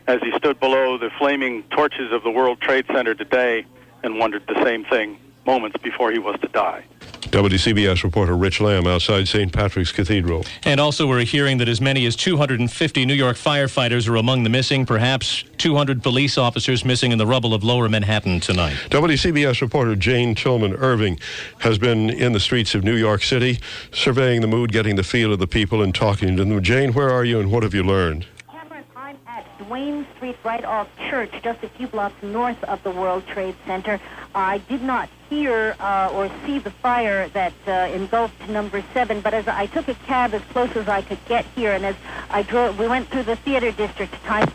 as 0.07 0.21
he 0.21 0.33
stood 0.37 0.61
below 0.61 0.99
the 0.99 1.11
flaming 1.19 1.63
torches 1.71 2.13
of 2.13 2.23
the 2.23 2.31
World 2.31 2.61
Trade 2.61 2.85
Center 2.93 3.15
today 3.15 3.65
and 4.03 4.19
wondered 4.19 4.47
the 4.47 4.63
same 4.63 4.85
thing 4.85 5.19
moments 5.47 5.77
before 5.83 6.13
he 6.13 6.19
was 6.19 6.39
to 6.41 6.49
die. 6.49 6.85
WCBS 7.35 8.05
reporter 8.05 8.37
Rich 8.37 8.61
Lamb 8.61 8.87
outside 8.87 9.27
St. 9.27 9.53
Patrick's 9.53 9.91
Cathedral. 9.91 10.45
And 10.63 10.79
also, 10.79 11.05
we're 11.09 11.25
hearing 11.25 11.59
that 11.59 11.69
as 11.69 11.81
many 11.81 12.07
as 12.07 12.15
250 12.15 13.05
New 13.05 13.13
York 13.13 13.37
firefighters 13.37 14.09
are 14.09 14.15
among 14.15 14.45
the 14.45 14.51
missing, 14.51 14.87
perhaps 14.87 15.43
200 15.59 16.01
police 16.01 16.39
officers 16.39 16.85
missing 16.85 17.11
in 17.11 17.19
the 17.19 17.27
rubble 17.27 17.53
of 17.53 17.65
lower 17.65 17.89
Manhattan 17.89 18.39
tonight. 18.39 18.77
WCBS 18.91 19.61
reporter 19.61 19.97
Jane 19.97 20.37
Tillman 20.37 20.75
Irving 20.75 21.19
has 21.59 21.77
been 21.77 22.09
in 22.09 22.35
the 22.35 22.39
streets 22.39 22.73
of 22.77 22.85
New 22.85 22.95
York 22.95 23.25
City, 23.25 23.59
surveying 23.91 24.41
the 24.41 24.47
mood, 24.47 24.71
getting 24.71 24.95
the 24.95 25.03
feel 25.03 25.33
of 25.33 25.41
the 25.41 25.49
people, 25.49 25.83
and 25.83 25.93
talking 25.93 26.37
to 26.37 26.45
them. 26.45 26.63
Jane, 26.63 26.93
where 26.93 27.11
are 27.11 27.25
you 27.25 27.41
and 27.41 27.51
what 27.51 27.65
have 27.65 27.75
you 27.75 27.83
learned? 27.83 28.27
Cameron, 28.49 28.85
I'm 28.95 29.19
at 29.27 29.45
Duane 29.59 30.07
Street, 30.15 30.37
right 30.45 30.65
off 30.65 30.87
Church, 31.11 31.33
just 31.43 31.65
a 31.65 31.69
few 31.71 31.89
blocks 31.89 32.23
north 32.23 32.63
of 32.63 32.81
the 32.85 32.93
World 32.93 33.27
Trade 33.27 33.57
Center. 33.67 34.01
I 34.37 34.59
did 34.59 34.83
not 34.83 35.09
hear 35.35 35.75
uh, 35.81 36.11
or 36.13 36.31
see 36.47 36.59
the 36.59 36.71
fire 36.71 37.29
that 37.31 37.53
uh, 37.67 37.73
engulfed 37.93 38.49
number 38.49 38.85
seven, 38.95 39.21
but 39.21 39.35
as 39.35 39.49
I 39.49 39.67
took 39.67 39.89
a 39.89 39.95
cab 40.07 40.33
as 40.33 40.43
close 40.53 40.71
as 40.77 40.89
I 40.89 41.03
could 41.03 41.19
get 41.27 41.45
here, 41.57 41.73
and 41.73 41.85
as 41.85 41.97
I 42.31 42.43
drove, 42.43 42.79
we 42.79 42.87
went 42.87 43.09
through 43.09 43.25
the 43.25 43.37
theater 43.37 43.73
district. 43.73 44.15
Time 44.25 44.49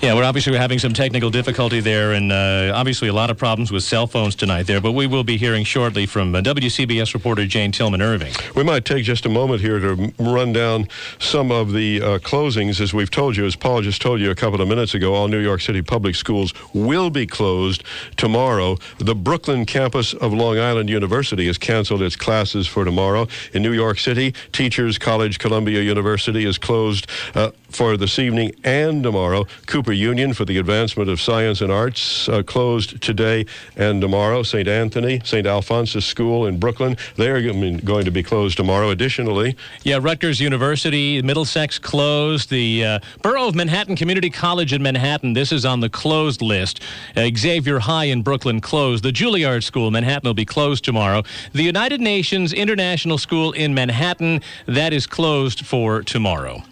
yeah, 0.00 0.14
we're 0.14 0.24
obviously 0.24 0.56
having 0.56 0.78
some 0.78 0.92
technical 0.92 1.28
difficulty 1.28 1.80
there, 1.80 2.12
and 2.12 2.30
uh, 2.30 2.72
obviously 2.72 3.08
a 3.08 3.12
lot 3.12 3.30
of 3.30 3.36
problems 3.36 3.72
with 3.72 3.82
cell 3.82 4.06
phones 4.06 4.36
tonight 4.36 4.68
there. 4.68 4.80
But 4.80 4.92
we 4.92 5.08
will 5.08 5.24
be 5.24 5.36
hearing 5.36 5.64
shortly 5.64 6.06
from 6.06 6.34
uh, 6.34 6.40
WCBS 6.40 7.14
reporter 7.14 7.46
Jane 7.46 7.72
Tillman 7.72 8.00
Irving. 8.00 8.32
We 8.54 8.62
might 8.62 8.84
take 8.84 9.02
just 9.02 9.26
a 9.26 9.28
moment 9.28 9.60
here 9.60 9.80
to 9.80 10.12
run 10.18 10.52
down 10.52 10.86
some 11.18 11.50
of 11.50 11.72
the 11.72 12.00
uh, 12.00 12.18
closings. 12.18 12.80
As 12.80 12.94
we've 12.94 13.10
told 13.10 13.36
you, 13.36 13.44
as 13.44 13.56
Paul 13.56 13.82
just 13.82 14.00
told 14.00 14.20
you 14.20 14.30
a 14.30 14.36
couple 14.36 14.60
of 14.60 14.68
minutes 14.68 14.94
ago, 14.94 15.14
all 15.14 15.26
New 15.26 15.40
York 15.40 15.60
City 15.60 15.82
public 15.82 16.14
schools 16.14 16.54
will 16.72 17.10
be 17.10 17.26
closed 17.26 17.82
tomorrow. 18.16 18.76
The 18.98 19.16
Brooklyn 19.16 19.66
campus 19.66 20.14
of 20.14 20.32
Long 20.32 20.60
Island 20.60 20.88
University 20.88 21.46
has 21.48 21.58
canceled 21.58 22.02
its 22.02 22.14
classes 22.14 22.68
for 22.68 22.84
tomorrow. 22.84 23.26
In 23.52 23.62
New 23.62 23.72
York 23.72 23.98
City, 23.98 24.32
Teachers 24.52 24.96
College 24.96 25.40
Columbia 25.40 25.82
University 25.82 26.44
is 26.44 26.56
closed 26.56 27.08
uh, 27.34 27.50
for 27.70 27.96
this 27.96 28.18
evening 28.18 28.52
and 28.64 29.02
tomorrow. 29.02 29.44
Cooper 29.66 29.92
Union 29.92 30.32
for 30.32 30.44
the 30.44 30.58
Advancement 30.58 31.08
of 31.10 31.20
Science 31.20 31.60
and 31.60 31.70
Arts 31.70 32.28
uh, 32.28 32.42
closed 32.42 33.00
today 33.02 33.46
and 33.76 34.00
tomorrow. 34.00 34.42
St. 34.42 34.66
Anthony, 34.66 35.20
St. 35.24 35.46
Alphonsus 35.46 36.04
School 36.04 36.46
in 36.46 36.58
Brooklyn, 36.58 36.96
they 37.16 37.28
are 37.28 37.40
going 37.42 38.04
to 38.04 38.10
be 38.10 38.22
closed 38.22 38.56
tomorrow. 38.56 38.90
Additionally, 38.90 39.56
yeah, 39.82 39.98
Rutgers 40.00 40.40
University, 40.40 41.20
Middlesex 41.22 41.78
closed. 41.78 42.50
The 42.50 42.84
uh, 42.84 42.98
Borough 43.22 43.48
of 43.48 43.54
Manhattan 43.54 43.96
Community 43.96 44.30
College 44.30 44.72
in 44.72 44.82
Manhattan, 44.82 45.32
this 45.34 45.52
is 45.52 45.64
on 45.64 45.80
the 45.80 45.90
closed 45.90 46.42
list. 46.42 46.80
Uh, 47.16 47.28
Xavier 47.36 47.80
High 47.80 48.04
in 48.04 48.22
Brooklyn 48.22 48.60
closed. 48.60 49.04
The 49.04 49.12
Juilliard 49.12 49.62
School, 49.62 49.90
Manhattan, 49.90 50.28
will 50.28 50.34
be 50.34 50.44
closed 50.44 50.84
tomorrow. 50.84 51.22
The 51.52 51.62
United 51.62 52.00
Nations 52.00 52.52
International 52.52 53.18
School 53.18 53.52
in 53.52 53.74
Manhattan, 53.74 54.40
that 54.66 54.92
is 54.92 55.06
closed 55.06 55.66
for 55.66 56.02
tomorrow. 56.02 56.62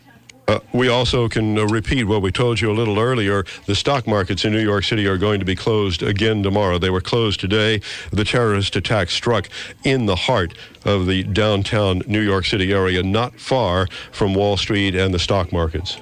Uh, 0.48 0.60
we 0.72 0.88
also 0.88 1.28
can 1.28 1.58
uh, 1.58 1.66
repeat 1.66 2.04
what 2.04 2.22
we 2.22 2.30
told 2.30 2.60
you 2.60 2.70
a 2.70 2.74
little 2.74 2.98
earlier. 2.98 3.44
The 3.66 3.74
stock 3.74 4.06
markets 4.06 4.44
in 4.44 4.52
New 4.52 4.62
York 4.62 4.84
City 4.84 5.06
are 5.06 5.18
going 5.18 5.40
to 5.40 5.46
be 5.46 5.56
closed 5.56 6.02
again 6.02 6.42
tomorrow. 6.42 6.78
They 6.78 6.90
were 6.90 7.00
closed 7.00 7.40
today. 7.40 7.80
The 8.12 8.24
terrorist 8.24 8.76
attack 8.76 9.10
struck 9.10 9.48
in 9.82 10.06
the 10.06 10.16
heart 10.16 10.54
of 10.84 11.06
the 11.06 11.24
downtown 11.24 12.02
New 12.06 12.20
York 12.20 12.44
City 12.44 12.72
area, 12.72 13.02
not 13.02 13.40
far 13.40 13.88
from 14.12 14.34
Wall 14.34 14.56
Street 14.56 14.94
and 14.94 15.12
the 15.12 15.18
stock 15.18 15.52
markets. 15.52 15.98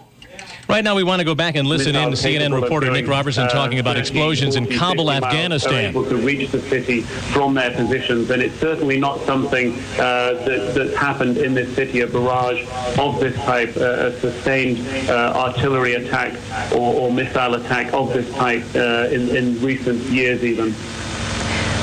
Right 0.69 0.83
now, 0.83 0.95
we 0.95 1.05
want 1.05 1.21
to 1.21 1.25
go 1.25 1.35
back 1.35 1.57
and 1.57 1.69
listen 1.69 1.95
in 1.95 2.11
to 2.11 2.17
CNN 2.17 2.59
reporter 2.59 2.91
Nick 2.91 3.07
Robertson 3.07 3.49
talking 3.49 3.79
about 3.79 3.99
explosions 3.99 4.57
in 4.57 4.67
Kabul, 4.67 5.11
Afghanistan. 5.11 5.91
able 5.91 6.09
to 6.09 6.17
reach 6.17 6.51
the 6.51 6.61
city 6.61 7.03
from 7.03 7.55
their 7.55 7.71
positions, 7.71 8.31
and 8.31 8.41
it's 8.41 8.55
certainly 8.57 8.99
not 8.99 9.21
something 9.21 9.75
uh, 9.75 10.33
that, 10.45 10.73
that's 10.75 10.97
happened 10.97 11.37
in 11.37 11.53
this 11.53 11.75
city, 11.75 12.01
a 12.01 12.07
barrage 12.07 12.67
of 12.99 13.21
this 13.21 13.37
type, 13.45 13.77
uh, 13.77 14.07
a 14.07 14.21
sustained 14.21 14.79
uh, 15.11 15.33
artillery 15.37 15.95
attack 15.95 16.33
or, 16.73 16.95
or, 16.95 17.13
missile 17.13 17.55
attack 17.55 17.93
of 17.93 18.13
this 18.13 18.29
type 18.35 18.65
uh, 18.75 19.09
in, 19.13 19.37
in 19.37 19.61
recent 19.61 20.01
years 20.05 20.43
even. 20.43 20.75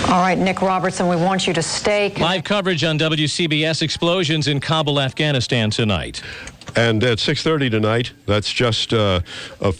All 0.09 0.19
right, 0.19 0.37
Nick 0.37 0.61
Robertson, 0.61 1.07
we 1.07 1.15
want 1.15 1.47
you 1.47 1.53
to 1.53 1.61
stay. 1.61 2.13
Live 2.15 2.43
coverage 2.43 2.83
on 2.83 2.99
WCBS 2.99 3.81
explosions 3.81 4.47
in 4.47 4.59
Kabul, 4.59 4.99
Afghanistan 4.99 5.69
tonight. 5.69 6.21
And 6.75 7.03
at 7.03 7.17
6:30 7.17 7.69
tonight, 7.69 8.11
that's 8.25 8.51
just 8.51 8.93
uh, 8.93 9.21
a 9.61 9.73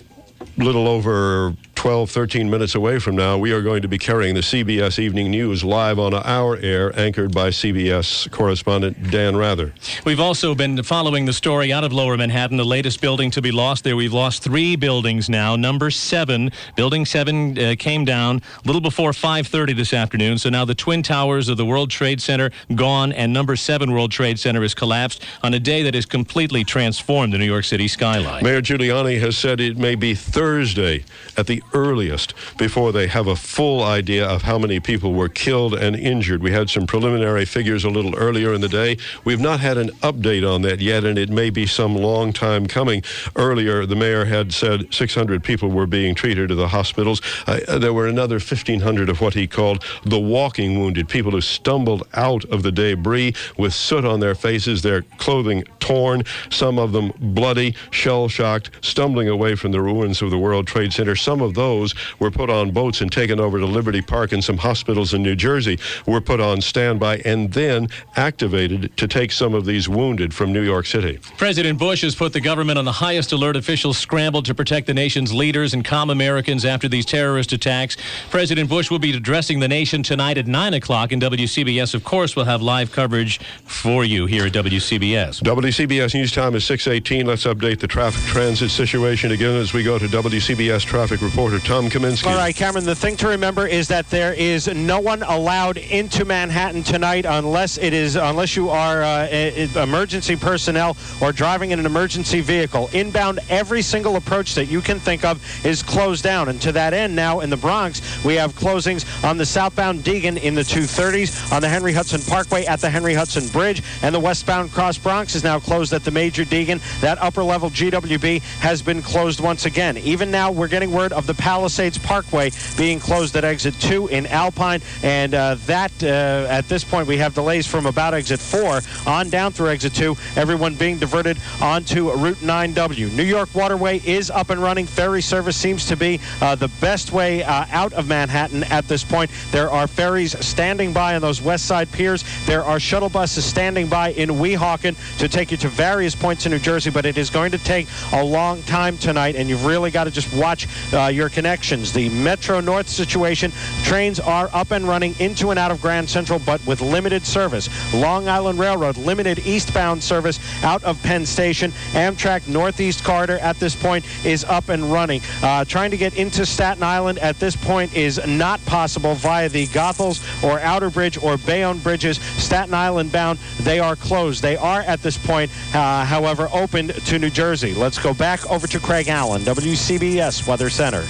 little 0.57 0.87
over 0.87 1.55
12, 1.81 2.11
13 2.11 2.47
minutes 2.47 2.75
away 2.75 2.99
from 2.99 3.15
now, 3.15 3.39
we 3.39 3.51
are 3.51 3.63
going 3.63 3.81
to 3.81 3.87
be 3.87 3.97
carrying 3.97 4.35
the 4.35 4.41
CBS 4.41 4.99
Evening 4.99 5.31
News 5.31 5.63
live 5.63 5.97
on 5.97 6.13
our 6.13 6.55
air, 6.57 6.95
anchored 6.95 7.33
by 7.33 7.49
CBS 7.49 8.29
correspondent 8.29 9.09
Dan 9.09 9.35
Rather. 9.35 9.73
We've 10.05 10.19
also 10.19 10.53
been 10.53 10.83
following 10.83 11.25
the 11.25 11.33
story 11.33 11.73
out 11.73 11.83
of 11.83 11.91
Lower 11.91 12.15
Manhattan, 12.15 12.57
the 12.57 12.63
latest 12.63 13.01
building 13.01 13.31
to 13.31 13.41
be 13.41 13.51
lost 13.51 13.83
there. 13.83 13.95
We've 13.95 14.13
lost 14.13 14.43
three 14.43 14.75
buildings 14.75 15.27
now. 15.27 15.55
Number 15.55 15.89
seven, 15.89 16.51
Building 16.75 17.03
Seven, 17.03 17.57
uh, 17.57 17.73
came 17.79 18.05
down 18.05 18.43
a 18.63 18.67
little 18.67 18.79
before 18.79 19.11
5:30 19.11 19.73
this 19.73 19.91
afternoon. 19.91 20.37
So 20.37 20.51
now 20.51 20.65
the 20.65 20.75
twin 20.75 21.01
towers 21.01 21.49
of 21.49 21.57
the 21.57 21.65
World 21.65 21.89
Trade 21.89 22.21
Center 22.21 22.51
gone, 22.75 23.11
and 23.11 23.33
Number 23.33 23.55
Seven 23.55 23.91
World 23.91 24.11
Trade 24.11 24.39
Center 24.39 24.61
has 24.61 24.75
collapsed 24.75 25.23
on 25.41 25.55
a 25.55 25.59
day 25.59 25.81
that 25.81 25.95
has 25.95 26.05
completely 26.05 26.63
transformed 26.63 27.33
the 27.33 27.39
New 27.39 27.45
York 27.45 27.65
City 27.65 27.87
skyline. 27.87 28.43
Mayor 28.43 28.61
Giuliani 28.61 29.19
has 29.19 29.35
said 29.35 29.59
it 29.59 29.79
may 29.79 29.95
be 29.95 30.13
Thursday 30.13 31.03
at 31.37 31.47
the 31.47 31.63
earliest 31.73 32.33
before 32.57 32.91
they 32.91 33.07
have 33.07 33.27
a 33.27 33.35
full 33.35 33.83
idea 33.83 34.27
of 34.27 34.43
how 34.43 34.57
many 34.57 34.79
people 34.79 35.13
were 35.13 35.29
killed 35.29 35.73
and 35.73 35.95
injured. 35.95 36.41
We 36.41 36.51
had 36.51 36.69
some 36.69 36.87
preliminary 36.87 37.45
figures 37.45 37.83
a 37.83 37.89
little 37.89 38.15
earlier 38.15 38.53
in 38.53 38.61
the 38.61 38.69
day. 38.69 38.97
We've 39.23 39.39
not 39.39 39.59
had 39.59 39.77
an 39.77 39.89
update 40.01 40.47
on 40.47 40.61
that 40.63 40.79
yet, 40.79 41.03
and 41.03 41.17
it 41.17 41.29
may 41.29 41.49
be 41.49 41.65
some 41.65 41.95
long 41.95 42.33
time 42.33 42.67
coming. 42.67 43.03
Earlier, 43.35 43.85
the 43.85 43.95
mayor 43.95 44.25
had 44.25 44.53
said 44.53 44.93
600 44.93 45.43
people 45.43 45.69
were 45.69 45.87
being 45.87 46.15
treated 46.15 46.51
at 46.51 46.57
the 46.57 46.67
hospitals. 46.67 47.21
Uh, 47.47 47.77
there 47.77 47.93
were 47.93 48.07
another 48.07 48.35
1,500 48.35 49.09
of 49.09 49.21
what 49.21 49.33
he 49.33 49.47
called 49.47 49.83
the 50.05 50.19
walking 50.19 50.79
wounded, 50.79 51.07
people 51.09 51.31
who 51.31 51.41
stumbled 51.41 52.07
out 52.13 52.45
of 52.45 52.63
the 52.63 52.71
debris 52.71 53.33
with 53.57 53.73
soot 53.73 54.05
on 54.05 54.19
their 54.19 54.35
faces, 54.35 54.81
their 54.81 55.01
clothing 55.17 55.63
torn, 55.79 56.23
some 56.49 56.79
of 56.79 56.91
them 56.91 57.11
bloody, 57.19 57.75
shell 57.89 58.27
shocked, 58.27 58.71
stumbling 58.81 59.27
away 59.27 59.55
from 59.55 59.71
the 59.71 59.81
ruins 59.81 60.21
of 60.21 60.29
the 60.31 60.37
World 60.37 60.67
Trade 60.67 60.93
Center. 60.93 61.15
Some 61.15 61.41
of 61.41 61.53
those 61.61 61.93
were 62.17 62.31
put 62.31 62.49
on 62.49 62.71
boats 62.71 63.01
and 63.01 63.11
taken 63.11 63.39
over 63.39 63.59
to 63.59 63.67
Liberty 63.67 64.01
Park, 64.01 64.31
and 64.31 64.43
some 64.43 64.57
hospitals 64.57 65.13
in 65.13 65.21
New 65.21 65.35
Jersey 65.35 65.77
were 66.07 66.19
put 66.19 66.39
on 66.39 66.59
standby 66.59 67.17
and 67.23 67.53
then 67.53 67.87
activated 68.15 68.97
to 68.97 69.07
take 69.07 69.31
some 69.31 69.53
of 69.53 69.65
these 69.65 69.87
wounded 69.87 70.33
from 70.33 70.51
New 70.51 70.63
York 70.63 70.87
City. 70.87 71.19
President 71.37 71.77
Bush 71.77 72.01
has 72.01 72.15
put 72.15 72.33
the 72.33 72.41
government 72.41 72.79
on 72.79 72.85
the 72.85 72.91
highest 72.91 73.31
alert. 73.31 73.55
Officials 73.55 73.97
scrambled 73.99 74.45
to 74.45 74.55
protect 74.55 74.87
the 74.87 74.93
nation's 74.93 75.31
leaders 75.31 75.75
and 75.75 75.85
calm 75.85 76.09
Americans 76.09 76.65
after 76.65 76.87
these 76.87 77.05
terrorist 77.05 77.53
attacks. 77.53 77.95
President 78.31 78.67
Bush 78.67 78.89
will 78.89 78.99
be 78.99 79.15
addressing 79.15 79.59
the 79.59 79.67
nation 79.67 80.01
tonight 80.01 80.39
at 80.39 80.47
9 80.47 80.73
o'clock, 80.73 81.11
and 81.11 81.21
WCBS, 81.21 81.93
of 81.93 82.03
course, 82.03 82.35
will 82.35 82.45
have 82.45 82.63
live 82.63 82.91
coverage 82.91 83.39
for 83.65 84.03
you 84.03 84.25
here 84.25 84.47
at 84.47 84.53
WCBS. 84.53 85.41
WCBS 85.43 86.15
News 86.15 86.31
Time 86.31 86.55
is 86.55 86.65
618. 86.65 87.27
Let's 87.27 87.43
update 87.43 87.79
the 87.79 87.87
traffic 87.87 88.23
transit 88.23 88.71
situation 88.71 89.31
again 89.31 89.55
as 89.55 89.73
we 89.73 89.83
go 89.83 89.99
to 89.99 90.07
WCBS 90.07 90.83
traffic 90.85 91.21
reporter 91.21 91.50
reporter 91.51 91.67
Tom 91.67 91.89
Kaminski. 91.89 92.27
All 92.27 92.37
right, 92.37 92.55
Cameron, 92.55 92.85
the 92.85 92.95
thing 92.95 93.17
to 93.17 93.27
remember 93.27 93.67
is 93.67 93.87
that 93.89 94.09
there 94.09 94.33
is 94.33 94.67
no 94.67 94.99
one 94.99 95.23
allowed 95.23 95.77
into 95.77 96.25
Manhattan 96.25 96.83
tonight 96.83 97.25
unless 97.25 97.77
it 97.77 97.93
is 97.93 98.15
unless 98.15 98.55
you 98.55 98.69
are 98.69 99.03
uh, 99.03 99.27
emergency 99.75 100.35
personnel 100.35 100.95
or 101.21 101.31
driving 101.31 101.71
in 101.71 101.79
an 101.79 101.85
emergency 101.85 102.41
vehicle. 102.41 102.89
Inbound, 102.93 103.39
every 103.49 103.81
single 103.81 104.15
approach 104.15 104.55
that 104.55 104.65
you 104.65 104.81
can 104.81 104.99
think 104.99 105.25
of 105.25 105.41
is 105.65 105.83
closed 105.83 106.23
down. 106.23 106.49
And 106.49 106.61
to 106.61 106.71
that 106.73 106.93
end, 106.93 107.15
now 107.15 107.41
in 107.41 107.49
the 107.49 107.57
Bronx, 107.57 108.23
we 108.23 108.35
have 108.35 108.53
closings 108.53 109.05
on 109.23 109.37
the 109.37 109.45
southbound 109.45 110.01
Deegan 110.01 110.41
in 110.41 110.55
the 110.55 110.61
230s, 110.61 111.51
on 111.51 111.61
the 111.61 111.69
Henry 111.69 111.93
Hudson 111.93 112.21
Parkway 112.21 112.65
at 112.65 112.79
the 112.79 112.89
Henry 112.89 113.13
Hudson 113.13 113.47
Bridge, 113.49 113.83
and 114.01 114.13
the 114.13 114.19
westbound 114.19 114.71
Cross 114.71 114.99
Bronx 114.99 115.35
is 115.35 115.43
now 115.43 115.59
closed 115.59 115.93
at 115.93 116.03
the 116.03 116.11
major 116.11 116.45
Deegan. 116.45 116.81
That 117.01 117.17
upper 117.19 117.43
level 117.43 117.69
GWB 117.69 118.41
has 118.59 118.81
been 118.81 119.01
closed 119.01 119.39
once 119.39 119.65
again. 119.65 119.97
Even 119.97 120.31
now, 120.31 120.51
we're 120.51 120.67
getting 120.67 120.91
word 120.91 121.11
of 121.13 121.27
the 121.27 121.33
Palisades 121.41 121.97
Parkway 121.97 122.51
being 122.77 122.99
closed 122.99 123.35
at 123.35 123.43
exit 123.43 123.73
2 123.79 124.09
in 124.09 124.27
Alpine, 124.27 124.79
and 125.01 125.33
uh, 125.33 125.55
that 125.65 125.91
uh, 126.03 126.45
at 126.47 126.69
this 126.69 126.83
point 126.83 127.07
we 127.07 127.17
have 127.17 127.33
delays 127.33 127.65
from 127.65 127.87
about 127.87 128.13
exit 128.13 128.39
4 128.39 128.81
on 129.07 129.29
down 129.31 129.51
through 129.51 129.69
exit 129.69 129.95
2. 129.95 130.15
Everyone 130.35 130.75
being 130.75 130.99
diverted 130.99 131.39
onto 131.59 132.11
Route 132.11 132.37
9W. 132.37 133.11
New 133.15 133.23
York 133.23 133.49
Waterway 133.55 133.99
is 134.05 134.29
up 134.29 134.51
and 134.51 134.61
running. 134.61 134.85
Ferry 134.85 135.21
service 135.21 135.57
seems 135.57 135.87
to 135.87 135.97
be 135.97 136.19
uh, 136.41 136.53
the 136.53 136.67
best 136.79 137.11
way 137.11 137.41
uh, 137.41 137.65
out 137.71 137.91
of 137.93 138.07
Manhattan 138.07 138.63
at 138.65 138.87
this 138.87 139.03
point. 139.03 139.31
There 139.49 139.71
are 139.71 139.87
ferries 139.87 140.37
standing 140.45 140.93
by 140.93 141.15
on 141.15 141.21
those 141.21 141.41
west 141.41 141.65
side 141.65 141.91
piers. 141.91 142.23
There 142.45 142.63
are 142.63 142.79
shuttle 142.79 143.09
buses 143.09 143.45
standing 143.45 143.87
by 143.87 144.11
in 144.11 144.29
Weehawken 144.29 144.95
to 145.17 145.27
take 145.27 145.49
you 145.49 145.57
to 145.57 145.69
various 145.69 146.13
points 146.13 146.45
in 146.45 146.51
New 146.51 146.59
Jersey, 146.59 146.91
but 146.91 147.07
it 147.07 147.17
is 147.17 147.31
going 147.31 147.49
to 147.49 147.57
take 147.57 147.87
a 148.13 148.23
long 148.23 148.61
time 148.63 148.95
tonight, 148.99 149.35
and 149.35 149.49
you've 149.49 149.65
really 149.65 149.89
got 149.89 150.03
to 150.03 150.11
just 150.11 150.31
watch 150.35 150.67
uh, 150.93 151.07
your 151.07 151.30
connections. 151.31 151.93
The 151.93 152.09
Metro 152.09 152.59
North 152.59 152.89
situation, 152.89 153.51
trains 153.83 154.19
are 154.19 154.49
up 154.53 154.71
and 154.71 154.87
running 154.87 155.15
into 155.19 155.49
and 155.49 155.59
out 155.59 155.71
of 155.71 155.81
Grand 155.81 156.09
Central, 156.09 156.39
but 156.39 156.65
with 156.65 156.81
limited 156.81 157.25
service. 157.25 157.69
Long 157.93 158.27
Island 158.27 158.59
Railroad, 158.59 158.97
limited 158.97 159.39
eastbound 159.39 160.03
service 160.03 160.39
out 160.63 160.83
of 160.83 161.01
Penn 161.03 161.25
Station. 161.25 161.71
Amtrak 161.93 162.47
Northeast 162.47 163.03
Corridor 163.03 163.37
at 163.39 163.57
this 163.57 163.75
point 163.75 164.05
is 164.25 164.43
up 164.45 164.69
and 164.69 164.91
running. 164.91 165.21
Uh, 165.41 165.65
trying 165.65 165.91
to 165.91 165.97
get 165.97 166.15
into 166.15 166.45
Staten 166.45 166.83
Island 166.83 167.19
at 167.19 167.39
this 167.39 167.55
point 167.55 167.93
is 167.95 168.19
not 168.27 168.63
possible 168.65 169.15
via 169.15 169.49
the 169.49 169.67
Goethals 169.67 170.21
or 170.43 170.59
Outer 170.59 170.89
Bridge 170.89 171.17
or 171.21 171.37
Bayonne 171.37 171.79
bridges. 171.79 172.17
Staten 172.37 172.73
Island 172.73 173.11
bound, 173.11 173.39
they 173.61 173.79
are 173.79 173.95
closed. 173.95 174.41
They 174.41 174.57
are 174.57 174.81
at 174.81 175.01
this 175.01 175.17
point, 175.17 175.51
uh, 175.75 176.05
however, 176.05 176.49
opened 176.51 176.93
to 177.05 177.19
New 177.19 177.29
Jersey. 177.29 177.73
Let's 177.73 177.99
go 177.99 178.13
back 178.13 178.49
over 178.49 178.67
to 178.67 178.79
Craig 178.79 179.07
Allen, 179.07 179.41
WCBS 179.43 180.47
Weather 180.47 180.69
Center. 180.69 181.03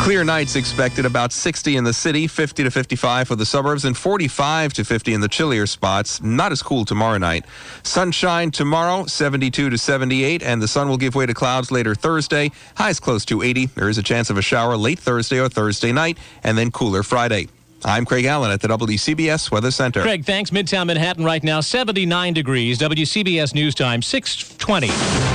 Clear 0.00 0.24
nights 0.24 0.56
expected 0.56 1.04
about 1.04 1.32
60 1.32 1.76
in 1.76 1.84
the 1.84 1.92
city, 1.92 2.26
50 2.26 2.64
to 2.64 2.70
55 2.70 3.28
for 3.28 3.36
the 3.36 3.44
suburbs, 3.44 3.84
and 3.84 3.94
45 3.94 4.72
to 4.74 4.84
50 4.84 5.12
in 5.12 5.20
the 5.20 5.28
chillier 5.28 5.66
spots. 5.66 6.22
Not 6.22 6.50
as 6.50 6.62
cool 6.62 6.86
tomorrow 6.86 7.18
night. 7.18 7.44
Sunshine 7.82 8.50
tomorrow, 8.50 9.04
72 9.04 9.68
to 9.68 9.76
78, 9.76 10.42
and 10.42 10.62
the 10.62 10.68
sun 10.68 10.88
will 10.88 10.96
give 10.96 11.14
way 11.14 11.26
to 11.26 11.34
clouds 11.34 11.70
later 11.70 11.94
Thursday. 11.94 12.50
Highs 12.76 13.00
close 13.00 13.26
to 13.26 13.42
80. 13.42 13.66
There 13.66 13.90
is 13.90 13.98
a 13.98 14.02
chance 14.02 14.30
of 14.30 14.38
a 14.38 14.42
shower 14.42 14.78
late 14.78 14.98
Thursday 14.98 15.40
or 15.40 15.48
Thursday 15.50 15.92
night, 15.92 16.16
and 16.42 16.56
then 16.56 16.70
cooler 16.70 17.02
Friday. 17.02 17.48
I'm 17.84 18.04
Craig 18.06 18.24
Allen 18.24 18.50
at 18.50 18.60
the 18.60 18.68
WCBS 18.68 19.52
Weather 19.52 19.70
Center. 19.70 20.02
Craig, 20.02 20.24
thanks. 20.24 20.50
Midtown 20.50 20.86
Manhattan 20.86 21.24
right 21.24 21.44
now, 21.44 21.60
79 21.60 22.32
degrees. 22.32 22.78
WCBS 22.78 23.54
News 23.54 23.74
Time, 23.74 24.02
620. 24.02 24.88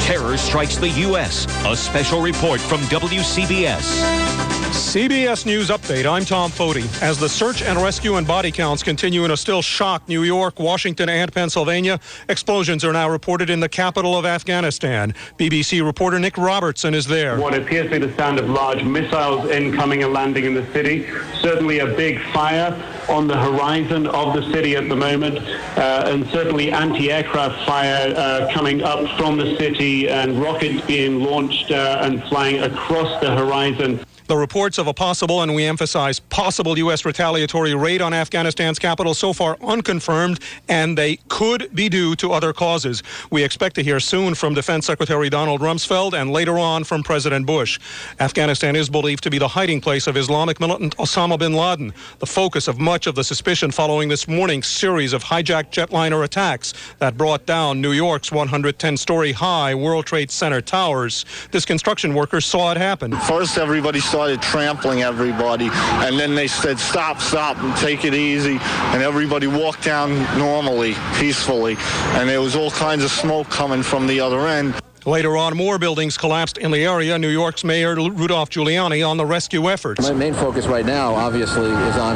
Terror 0.04 0.36
strikes 0.38 0.78
the 0.78 0.90
U.S. 0.90 1.46
A 1.66 1.76
special 1.78 2.22
report 2.22 2.60
from 2.60 2.82
WCBS. 2.82 4.43
CBS 4.74 5.46
News 5.46 5.70
Update. 5.70 6.12
I'm 6.12 6.26
Tom 6.26 6.50
Foty. 6.50 6.84
As 7.02 7.20
the 7.20 7.30
search 7.30 7.62
and 7.62 7.80
rescue 7.80 8.16
and 8.16 8.26
body 8.26 8.52
counts 8.52 8.82
continue 8.82 9.24
in 9.24 9.30
a 9.30 9.38
still 9.38 9.62
shocked 9.62 10.10
New 10.10 10.24
York, 10.24 10.60
Washington, 10.60 11.10
and 11.10 11.32
Pennsylvania, 11.32 12.00
explosions 12.28 12.84
are 12.84 12.92
now 12.92 13.08
reported 13.08 13.52
in 13.52 13.60
the 13.60 13.70
capital 13.70 14.18
of 14.18 14.26
Afghanistan. 14.26 15.14
BBC 15.38 15.86
reporter 15.86 16.20
Nick 16.20 16.40
Robertson 16.40 16.96
is 16.96 17.06
there. 17.06 17.40
What 17.40 17.54
appears 17.54 17.92
to 17.92 18.00
be 18.00 18.06
the 18.08 18.16
sound 18.18 18.40
of 18.40 18.50
large 18.50 18.84
missiles 18.84 19.48
incoming 19.52 20.04
and 20.04 20.12
landing 20.12 20.46
in 20.46 20.56
the 20.56 20.66
city. 20.74 21.08
Certainly 21.40 21.80
a 21.80 21.88
big 21.88 22.20
fire 22.32 22.74
on 23.10 23.28
the 23.28 23.38
horizon 23.38 24.08
of 24.08 24.34
the 24.34 24.52
city 24.52 24.76
at 24.76 24.90
the 24.90 24.96
moment, 24.96 25.38
uh, 25.78 26.06
and 26.08 26.28
certainly 26.30 26.72
anti-aircraft 26.72 27.64
fire 27.68 28.12
uh, 28.16 28.50
coming 28.52 28.82
up 28.82 29.08
from 29.20 29.38
the 29.38 29.56
city 29.58 30.10
and 30.10 30.42
rockets 30.42 30.84
being 30.88 31.20
launched 31.20 31.70
uh, 31.70 32.00
and 32.02 32.24
flying 32.24 32.60
across 32.64 33.22
the 33.22 33.36
horizon. 33.36 34.04
The 34.28 34.38
reports 34.38 34.78
of 34.78 34.88
a 34.88 34.94
possible, 34.94 35.42
and 35.42 35.54
we 35.54 35.66
emphasize 35.66 36.20
possible, 36.20 36.78
U.S. 36.78 37.04
retaliatory 37.04 37.76
raid 37.76 38.02
on 38.02 38.14
Afghanistan's 38.14 38.80
capital 38.80 39.14
so 39.14 39.34
far 39.34 39.58
unconfirmed, 39.62 40.40
and 40.70 40.98
they 40.98 41.18
could 41.28 41.74
be 41.76 41.90
due 41.90 42.16
to 42.16 42.32
other 42.32 42.54
causes. 42.54 43.04
We 43.32 43.44
expect 43.44 43.76
to 43.76 43.84
hear 43.84 44.00
soon 44.00 44.34
from 44.34 44.54
Defense 44.54 44.86
Secretary 44.86 45.30
Donald 45.30 45.60
Rumsfeld 45.60 46.14
and 46.14 46.32
later 46.32 46.58
on 46.58 46.84
from 46.84 47.04
President 47.04 47.46
Bush. 47.46 47.80
Afghanistan 48.20 48.76
is 48.76 48.90
believed 48.90 49.24
to 49.24 49.30
be 49.30 49.40
the 49.40 49.48
hiding 49.48 49.82
place 49.82 50.08
of 50.08 50.16
Islamic 50.16 50.60
militant 50.60 50.96
Osama 50.98 51.38
bin 51.38 51.54
Laden, 51.54 51.94
the 52.20 52.26
focus 52.26 52.68
of 52.68 52.80
much 52.80 53.08
of 53.08 53.16
the 53.16 53.24
suspicion 53.24 53.72
following 53.72 54.08
this 54.08 54.28
morning's 54.28 54.68
series 54.68 55.12
of 55.12 55.24
hijacked 55.24 55.72
jetliner 55.72 56.24
attacks 56.24 56.74
that 57.00 57.18
brought 57.18 57.46
down 57.46 57.82
New 57.82 57.92
York's 57.92 58.32
110 58.32 58.96
story 58.96 59.34
high 59.34 59.76
World 59.76 60.06
Trade 60.06 60.32
Center 60.32 60.62
towers. 60.62 61.26
This 61.52 61.66
construction 61.66 62.14
worker 62.14 62.40
saw 62.40 62.72
it 62.72 62.78
happen. 62.78 63.12
First, 63.12 63.58
everybody 63.58 64.00
started 64.14 64.40
trampling 64.44 65.02
everybody, 65.02 65.72
and 65.74 66.20
then 66.20 66.36
they 66.36 66.46
said, 66.46 66.78
stop, 66.78 67.20
stop, 67.20 67.58
and 67.58 67.76
take 67.78 68.06
it 68.06 68.14
easy. 68.14 68.60
And 68.62 69.02
everybody 69.02 69.48
walked 69.48 69.84
down 69.84 70.14
normally, 70.38 70.94
peacefully. 71.16 71.78
And 72.14 72.30
there 72.30 72.40
was 72.40 72.56
all 72.56 72.70
kinds 72.70 73.04
of 73.04 73.10
smoke 73.10 73.50
coming 73.50 73.82
from 73.82 74.06
the 74.06 74.20
other 74.20 74.46
end. 74.46 74.76
Later 75.08 75.36
on, 75.36 75.58
more 75.58 75.80
buildings 75.80 76.16
collapsed 76.16 76.60
in 76.60 76.70
the 76.70 76.86
area. 76.86 77.18
New 77.18 77.28
York's 77.28 77.64
Mayor 77.64 77.96
Rudolph 77.96 78.52
Giuliani 78.52 79.06
on 79.06 79.18
the 79.18 79.26
rescue 79.26 79.68
efforts. 79.68 80.08
My 80.08 80.14
main 80.14 80.36
focus 80.36 80.68
right 80.68 80.86
now, 80.86 81.16
obviously, 81.16 81.72
is 81.72 81.98
on 81.98 82.16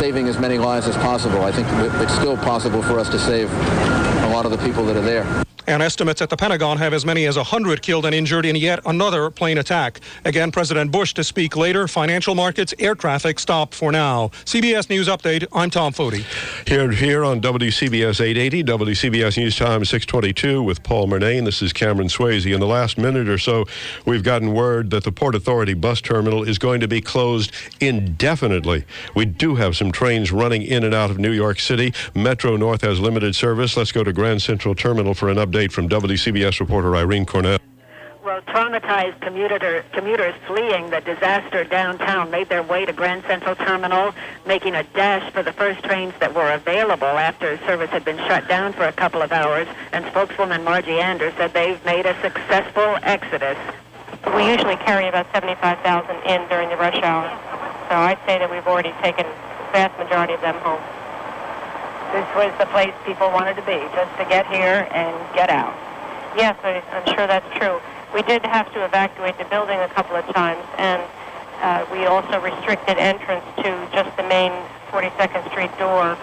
saving 0.00 0.28
as 0.28 0.38
many 0.38 0.56
lives 0.56 0.88
as 0.88 0.96
possible. 0.96 1.42
I 1.44 1.52
think 1.52 1.68
it's 2.00 2.14
still 2.14 2.38
possible 2.38 2.80
for 2.82 2.98
us 2.98 3.10
to 3.10 3.18
save 3.18 3.52
a 3.52 4.30
lot 4.32 4.46
of 4.46 4.50
the 4.50 4.58
people 4.66 4.86
that 4.86 4.96
are 4.96 5.02
there. 5.02 5.44
And 5.68 5.82
estimates 5.82 6.22
at 6.22 6.30
the 6.30 6.36
Pentagon 6.38 6.78
have 6.78 6.94
as 6.94 7.04
many 7.04 7.26
as 7.26 7.36
100 7.36 7.82
killed 7.82 8.06
and 8.06 8.14
injured 8.14 8.46
in 8.46 8.56
yet 8.56 8.80
another 8.86 9.28
plane 9.28 9.58
attack. 9.58 10.00
Again, 10.24 10.50
President 10.50 10.90
Bush 10.90 11.12
to 11.12 11.22
speak 11.22 11.58
later. 11.58 11.86
Financial 11.86 12.34
markets, 12.34 12.72
air 12.78 12.94
traffic 12.94 13.38
stopped 13.38 13.74
for 13.74 13.92
now. 13.92 14.28
CBS 14.46 14.88
News 14.88 15.08
Update. 15.08 15.46
I'm 15.52 15.68
Tom 15.68 15.92
Foty. 15.92 16.24
Here, 16.66 16.90
here 16.90 17.22
on 17.22 17.42
WCBS 17.42 18.18
880, 18.18 18.64
WCBS 18.64 19.36
News 19.36 19.56
Time 19.56 19.84
622 19.84 20.62
with 20.62 20.82
Paul 20.82 21.06
Murnane. 21.06 21.44
This 21.44 21.60
is 21.60 21.74
Cameron 21.74 22.08
Swayze. 22.08 22.50
In 22.50 22.60
the 22.60 22.66
last 22.66 22.96
minute 22.96 23.28
or 23.28 23.36
so, 23.36 23.66
we've 24.06 24.22
gotten 24.22 24.54
word 24.54 24.88
that 24.88 25.04
the 25.04 25.12
Port 25.12 25.34
Authority 25.34 25.74
bus 25.74 26.00
terminal 26.00 26.44
is 26.44 26.56
going 26.56 26.80
to 26.80 26.88
be 26.88 27.02
closed 27.02 27.52
indefinitely. 27.78 28.86
We 29.14 29.26
do 29.26 29.56
have 29.56 29.76
some 29.76 29.92
trains 29.92 30.32
running 30.32 30.62
in 30.62 30.82
and 30.82 30.94
out 30.94 31.10
of 31.10 31.18
New 31.18 31.32
York 31.32 31.60
City. 31.60 31.92
Metro 32.14 32.56
North 32.56 32.80
has 32.80 33.00
limited 33.00 33.36
service. 33.36 33.76
Let's 33.76 33.92
go 33.92 34.02
to 34.02 34.14
Grand 34.14 34.40
Central 34.40 34.74
Terminal 34.74 35.12
for 35.12 35.28
an 35.28 35.36
update 35.36 35.57
update 35.58 35.72
from 35.72 35.88
WCBS 35.88 36.60
reporter 36.60 36.94
Irene 36.94 37.26
Cornell. 37.26 37.58
Well, 38.24 38.40
traumatized 38.42 39.20
commuter, 39.20 39.84
commuters 39.92 40.34
fleeing 40.46 40.90
the 40.90 41.00
disaster 41.00 41.64
downtown 41.64 42.30
made 42.30 42.48
their 42.48 42.62
way 42.62 42.84
to 42.84 42.92
Grand 42.92 43.24
Central 43.24 43.56
Terminal, 43.56 44.14
making 44.46 44.74
a 44.74 44.82
dash 44.82 45.32
for 45.32 45.42
the 45.42 45.52
first 45.52 45.82
trains 45.82 46.12
that 46.20 46.34
were 46.34 46.52
available 46.52 47.06
after 47.06 47.56
service 47.58 47.90
had 47.90 48.04
been 48.04 48.18
shut 48.18 48.46
down 48.46 48.72
for 48.72 48.84
a 48.84 48.92
couple 48.92 49.22
of 49.22 49.32
hours. 49.32 49.66
And 49.92 50.04
spokeswoman 50.06 50.62
Margie 50.62 51.00
Anders 51.00 51.34
said 51.36 51.52
they've 51.54 51.82
made 51.84 52.06
a 52.06 52.20
successful 52.20 52.98
exodus. 53.02 53.58
We 54.34 54.46
usually 54.46 54.76
carry 54.76 55.08
about 55.08 55.26
75,000 55.32 56.16
in 56.26 56.48
during 56.48 56.68
the 56.68 56.76
rush 56.76 57.02
hour. 57.02 57.28
So 57.88 57.96
I'd 57.96 58.18
say 58.26 58.38
that 58.38 58.50
we've 58.50 58.66
already 58.66 58.92
taken 59.02 59.26
the 59.26 59.72
vast 59.72 59.98
majority 59.98 60.34
of 60.34 60.40
them 60.42 60.56
home 60.56 60.97
this 62.12 62.26
was 62.34 62.52
the 62.58 62.66
place 62.66 62.94
people 63.04 63.30
wanted 63.30 63.54
to 63.56 63.62
be, 63.62 63.78
just 63.94 64.10
to 64.18 64.24
get 64.28 64.46
here 64.48 64.88
and 64.92 65.14
get 65.34 65.50
out. 65.50 65.76
Yes, 66.36 66.56
I'm 66.62 67.04
sure 67.14 67.26
that's 67.26 67.48
true. 67.58 67.80
We 68.14 68.22
did 68.22 68.42
have 68.44 68.72
to 68.72 68.84
evacuate 68.84 69.36
the 69.38 69.44
building 69.44 69.78
a 69.78 69.88
couple 69.88 70.16
of 70.16 70.24
times, 70.34 70.64
and 70.78 71.02
uh, 71.60 71.84
we 71.92 72.06
also 72.06 72.40
restricted 72.40 72.96
entrance 72.98 73.44
to 73.56 73.88
just 73.92 74.16
the 74.16 74.22
main 74.24 74.52
42nd 74.90 75.50
Street 75.50 75.76
door. 75.78 76.16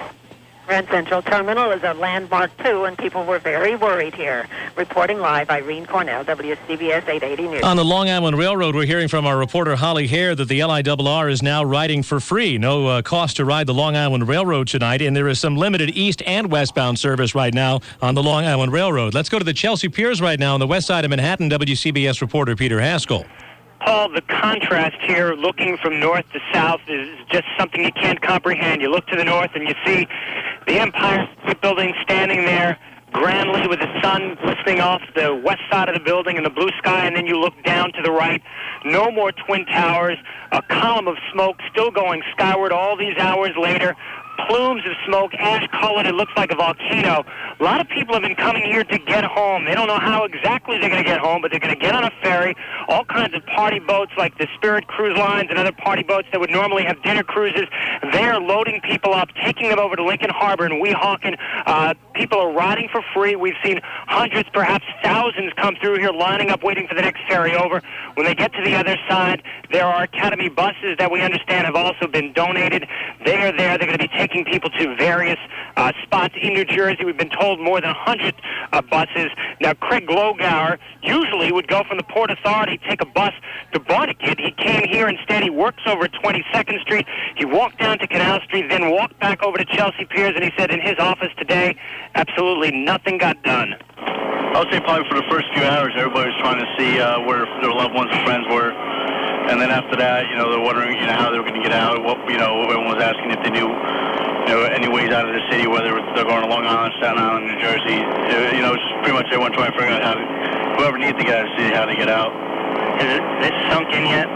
Grand 0.67 0.87
Central 0.89 1.21
Terminal 1.21 1.71
is 1.71 1.83
a 1.83 1.93
landmark 1.93 2.49
too, 2.63 2.85
and 2.85 2.97
people 2.97 3.23
were 3.23 3.37
very 3.37 3.75
worried 3.75 4.15
here. 4.15 4.47
Reporting 4.75 5.19
live, 5.19 5.49
Irene 5.51 5.85
Cornell, 5.85 6.25
WCBS 6.25 7.07
880 7.07 7.47
News. 7.47 7.63
On 7.63 7.77
the 7.77 7.85
Long 7.85 8.09
Island 8.09 8.37
Railroad, 8.37 8.73
we're 8.73 8.87
hearing 8.87 9.07
from 9.07 9.27
our 9.27 9.37
reporter 9.37 9.75
Holly 9.75 10.07
Hare 10.07 10.33
that 10.33 10.47
the 10.47 10.61
LIRR 10.61 11.29
is 11.29 11.43
now 11.43 11.63
riding 11.63 12.01
for 12.01 12.19
free. 12.19 12.57
No 12.57 12.87
uh, 12.87 13.01
cost 13.03 13.35
to 13.37 13.45
ride 13.45 13.67
the 13.67 13.75
Long 13.75 13.95
Island 13.95 14.27
Railroad 14.27 14.67
tonight, 14.67 15.03
and 15.03 15.15
there 15.15 15.27
is 15.27 15.39
some 15.39 15.55
limited 15.55 15.91
east 15.91 16.23
and 16.25 16.51
westbound 16.51 16.97
service 16.97 17.35
right 17.35 17.53
now 17.53 17.81
on 18.01 18.15
the 18.15 18.23
Long 18.23 18.43
Island 18.45 18.73
Railroad. 18.73 19.13
Let's 19.13 19.29
go 19.29 19.37
to 19.37 19.45
the 19.45 19.53
Chelsea 19.53 19.87
Piers 19.87 20.19
right 20.19 20.39
now 20.39 20.55
on 20.55 20.59
the 20.59 20.67
west 20.67 20.87
side 20.87 21.05
of 21.05 21.11
Manhattan. 21.11 21.49
WCBS 21.49 22.21
reporter 22.21 22.55
Peter 22.55 22.79
Haskell. 22.81 23.25
Paul, 23.81 24.09
the 24.09 24.21
contrast 24.21 24.97
here, 25.01 25.35
looking 25.35 25.77
from 25.77 25.99
north 25.99 26.25
to 26.33 26.39
south, 26.51 26.81
is 26.87 27.07
just 27.29 27.45
something 27.59 27.83
you 27.83 27.91
can't 27.91 28.19
comprehend. 28.19 28.81
You 28.81 28.89
look 28.89 29.05
to 29.07 29.15
the 29.15 29.23
north 29.23 29.51
and 29.53 29.67
you 29.67 29.75
see 29.85 30.07
the 30.67 30.79
Empire 30.79 31.27
State 31.43 31.61
Building 31.61 31.93
standing 32.01 32.45
there 32.45 32.77
grandly 33.11 33.67
with 33.67 33.79
the 33.79 34.01
sun 34.01 34.35
glistening 34.43 34.81
off 34.81 35.01
the 35.15 35.33
west 35.45 35.61
side 35.71 35.87
of 35.87 35.95
the 35.95 36.01
building 36.01 36.37
and 36.37 36.45
the 36.45 36.49
blue 36.49 36.69
sky, 36.77 37.05
and 37.05 37.15
then 37.15 37.25
you 37.25 37.39
look 37.39 37.53
down 37.63 37.93
to 37.93 38.01
the 38.01 38.11
right. 38.11 38.41
No 38.83 39.09
more 39.09 39.31
Twin 39.31 39.65
Towers. 39.65 40.17
A 40.51 40.61
column 40.63 41.07
of 41.07 41.15
smoke 41.31 41.57
still 41.71 41.91
going 41.91 42.23
skyward 42.33 42.71
all 42.71 42.97
these 42.97 43.17
hours 43.17 43.51
later 43.57 43.95
plumes 44.47 44.81
of 44.85 44.93
smoke, 45.05 45.33
ash 45.35 45.67
colored. 45.71 46.05
It 46.05 46.15
looks 46.15 46.33
like 46.35 46.51
a 46.51 46.55
volcano. 46.55 47.25
A 47.59 47.63
lot 47.63 47.79
of 47.79 47.87
people 47.87 48.13
have 48.13 48.23
been 48.23 48.35
coming 48.35 48.63
here 48.63 48.83
to 48.83 48.97
get 48.99 49.23
home. 49.23 49.65
They 49.65 49.73
don't 49.73 49.87
know 49.87 49.99
how 49.99 50.25
exactly 50.25 50.77
they're 50.79 50.89
going 50.89 51.03
to 51.03 51.09
get 51.09 51.19
home, 51.19 51.41
but 51.41 51.51
they're 51.51 51.59
going 51.59 51.73
to 51.73 51.79
get 51.79 51.95
on 51.95 52.03
a 52.03 52.11
ferry. 52.21 52.55
All 52.87 53.05
kinds 53.05 53.33
of 53.33 53.45
party 53.45 53.79
boats 53.79 54.11
like 54.17 54.37
the 54.37 54.47
Spirit 54.55 54.87
Cruise 54.87 55.17
Lines 55.17 55.47
and 55.49 55.57
other 55.57 55.71
party 55.71 56.03
boats 56.03 56.27
that 56.31 56.39
would 56.39 56.49
normally 56.49 56.83
have 56.83 57.01
dinner 57.03 57.23
cruises. 57.23 57.67
They're 58.11 58.39
loading 58.39 58.81
people 58.81 59.13
up, 59.13 59.29
taking 59.43 59.69
them 59.69 59.79
over 59.79 59.95
to 59.95 60.03
Lincoln 60.03 60.31
Harbor 60.31 60.65
and 60.65 60.83
Weehawken. 60.83 61.37
Uh, 61.65 61.93
people 62.13 62.39
are 62.39 62.51
riding 62.51 62.89
for 62.91 63.01
free. 63.13 63.35
We've 63.35 63.55
seen 63.63 63.79
hundreds, 64.07 64.49
perhaps 64.49 64.85
thousands 65.03 65.53
come 65.55 65.75
through 65.81 65.99
here 65.99 66.11
lining 66.11 66.49
up 66.49 66.63
waiting 66.63 66.87
for 66.87 66.95
the 66.95 67.01
next 67.01 67.21
ferry 67.27 67.55
over. 67.55 67.81
When 68.15 68.25
they 68.25 68.35
get 68.35 68.53
to 68.53 68.63
the 68.63 68.75
other 68.75 68.97
side, 69.07 69.43
there 69.71 69.85
are 69.85 70.03
Academy 70.03 70.49
buses 70.49 70.97
that 70.99 71.11
we 71.11 71.21
understand 71.21 71.65
have 71.65 71.75
also 71.75 72.07
been 72.07 72.33
donated. 72.33 72.87
They 73.25 73.35
are 73.37 73.55
there. 73.55 73.77
They're 73.77 73.87
going 73.87 73.97
to 73.97 74.07
be 74.07 74.07
taking 74.07 74.24
taking 74.27 74.45
people 74.45 74.69
to 74.71 74.95
various 74.95 75.37
uh, 75.77 75.91
spots 76.03 76.33
in 76.41 76.53
New 76.53 76.65
Jersey. 76.65 77.05
We've 77.05 77.17
been 77.17 77.29
told 77.29 77.59
more 77.59 77.79
than 77.79 77.91
100 77.91 78.33
uh, 78.73 78.81
buses. 78.81 79.29
Now, 79.61 79.73
Craig 79.73 80.07
Glogauer 80.07 80.77
usually 81.03 81.51
would 81.51 81.67
go 81.67 81.83
from 81.87 81.97
the 81.97 82.03
Port 82.03 82.31
Authority, 82.31 82.79
take 82.89 83.01
a 83.01 83.05
bus 83.05 83.33
to 83.73 83.79
Barnegat. 83.79 84.39
He 84.39 84.51
came 84.51 84.83
here 84.89 85.07
instead. 85.07 85.43
He 85.43 85.49
works 85.49 85.83
over 85.85 86.05
at 86.05 86.13
22nd 86.13 86.81
Street. 86.81 87.05
He 87.37 87.45
walked 87.45 87.79
down 87.79 87.99
to 87.99 88.07
Canal 88.07 88.39
Street, 88.45 88.65
then 88.69 88.89
walked 88.89 89.19
back 89.19 89.43
over 89.43 89.57
to 89.57 89.65
Chelsea 89.65 90.05
Piers, 90.05 90.33
and 90.35 90.43
he 90.43 90.51
said 90.57 90.71
in 90.71 90.81
his 90.81 90.95
office 90.97 91.31
today, 91.37 91.75
absolutely 92.15 92.71
nothing 92.71 93.17
got 93.19 93.41
done. 93.43 93.75
I 94.55 94.59
would 94.59 94.71
say 94.71 94.79
probably 94.79 95.07
for 95.09 95.19
the 95.19 95.27
first 95.29 95.45
few 95.53 95.63
hours, 95.63 95.93
everybody 95.97 96.31
was 96.31 96.39
trying 96.39 96.63
to 96.63 96.69
see 96.79 96.97
uh, 96.99 97.19
where 97.27 97.45
their 97.61 97.75
loved 97.75 97.93
ones 97.93 98.09
and 98.11 98.25
friends 98.25 98.47
were. 98.49 98.71
And 99.51 99.61
then 99.61 99.69
after 99.69 99.95
that, 99.97 100.25
you 100.31 100.35
know, 100.35 100.49
they're 100.49 100.63
wondering, 100.63 100.97
you 100.97 101.05
know, 101.05 101.13
how 101.13 101.29
they 101.29 101.37
were 101.37 101.43
going 101.43 101.61
to 101.61 101.65
get 101.67 101.75
out. 101.75 102.01
What, 102.01 102.17
you 102.31 102.39
know, 102.39 102.63
everyone 102.63 102.95
was 102.95 103.03
asking 103.03 103.29
if 103.29 103.43
they 103.43 103.51
knew 103.51 103.69
you 104.45 104.53
know, 104.53 104.61
any 104.69 104.87
ways 104.87 105.09
out 105.09 105.25
of 105.25 105.33
the 105.33 105.41
city, 105.49 105.65
whether 105.65 105.97
they're 106.13 106.29
going 106.29 106.45
to 106.45 106.49
Long 106.49 106.69
Island, 106.69 106.93
Staten 107.01 107.17
Island, 107.17 107.49
New 107.49 107.57
Jersey. 107.57 107.97
You 108.53 108.61
know, 108.61 108.77
just 108.77 108.93
pretty 109.01 109.17
much 109.17 109.25
everyone 109.33 109.51
trying 109.57 109.73
to 109.73 109.77
figure 109.77 109.89
out 109.89 110.05
how 110.05 110.13
to, 110.13 110.23
whoever 110.77 111.01
needs 111.01 111.17
to 111.17 111.25
get 111.25 111.33
out 111.33 111.49
of 111.49 111.51
the 111.51 111.57
city, 111.57 111.73
how 111.73 111.85
to 111.89 111.97
get 111.97 112.09
out. 112.09 112.29
Is 113.01 113.09
it 113.09 113.23
this 113.41 113.55
sunk 113.73 113.89
in 113.89 114.05
yet? 114.05 114.29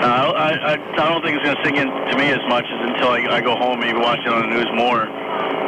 No, 0.00 0.32
I, 0.34 0.56
I, 0.56 0.72
I 0.80 1.04
don't 1.04 1.22
think 1.22 1.36
it's 1.36 1.44
going 1.44 1.54
to 1.54 1.62
sink 1.62 1.76
in 1.76 1.86
to 1.86 2.14
me 2.16 2.32
as 2.32 2.42
much 2.48 2.64
as 2.64 2.80
until 2.90 3.12
I, 3.12 3.38
I 3.38 3.40
go 3.44 3.54
home, 3.54 3.78
maybe 3.78 4.00
watch 4.00 4.24
it 4.24 4.32
on 4.32 4.48
the 4.48 4.56
news 4.56 4.72
more. 4.72 5.04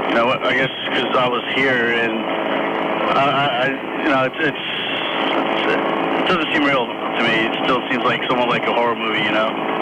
You 0.09 0.15
know, 0.17 0.33
I 0.33 0.57
guess 0.57 0.73
because 0.89 1.13
I 1.13 1.29
was 1.29 1.45
here 1.55 1.93
and 1.93 2.19
I, 3.15 3.25
I 3.29 3.67
you 4.01 4.09
know, 4.09 4.25
it's, 4.25 4.41
it's, 4.41 4.65
it's, 5.39 5.65
it 5.69 6.27
doesn't 6.27 6.51
seem 6.57 6.65
real 6.65 6.89
to 6.89 7.21
me. 7.21 7.53
It 7.53 7.55
still 7.69 7.85
seems 7.93 8.03
like 8.03 8.25
somewhat 8.27 8.49
like 8.49 8.65
a 8.65 8.73
horror 8.73 8.97
movie, 8.97 9.23
you 9.23 9.33
know. 9.33 9.74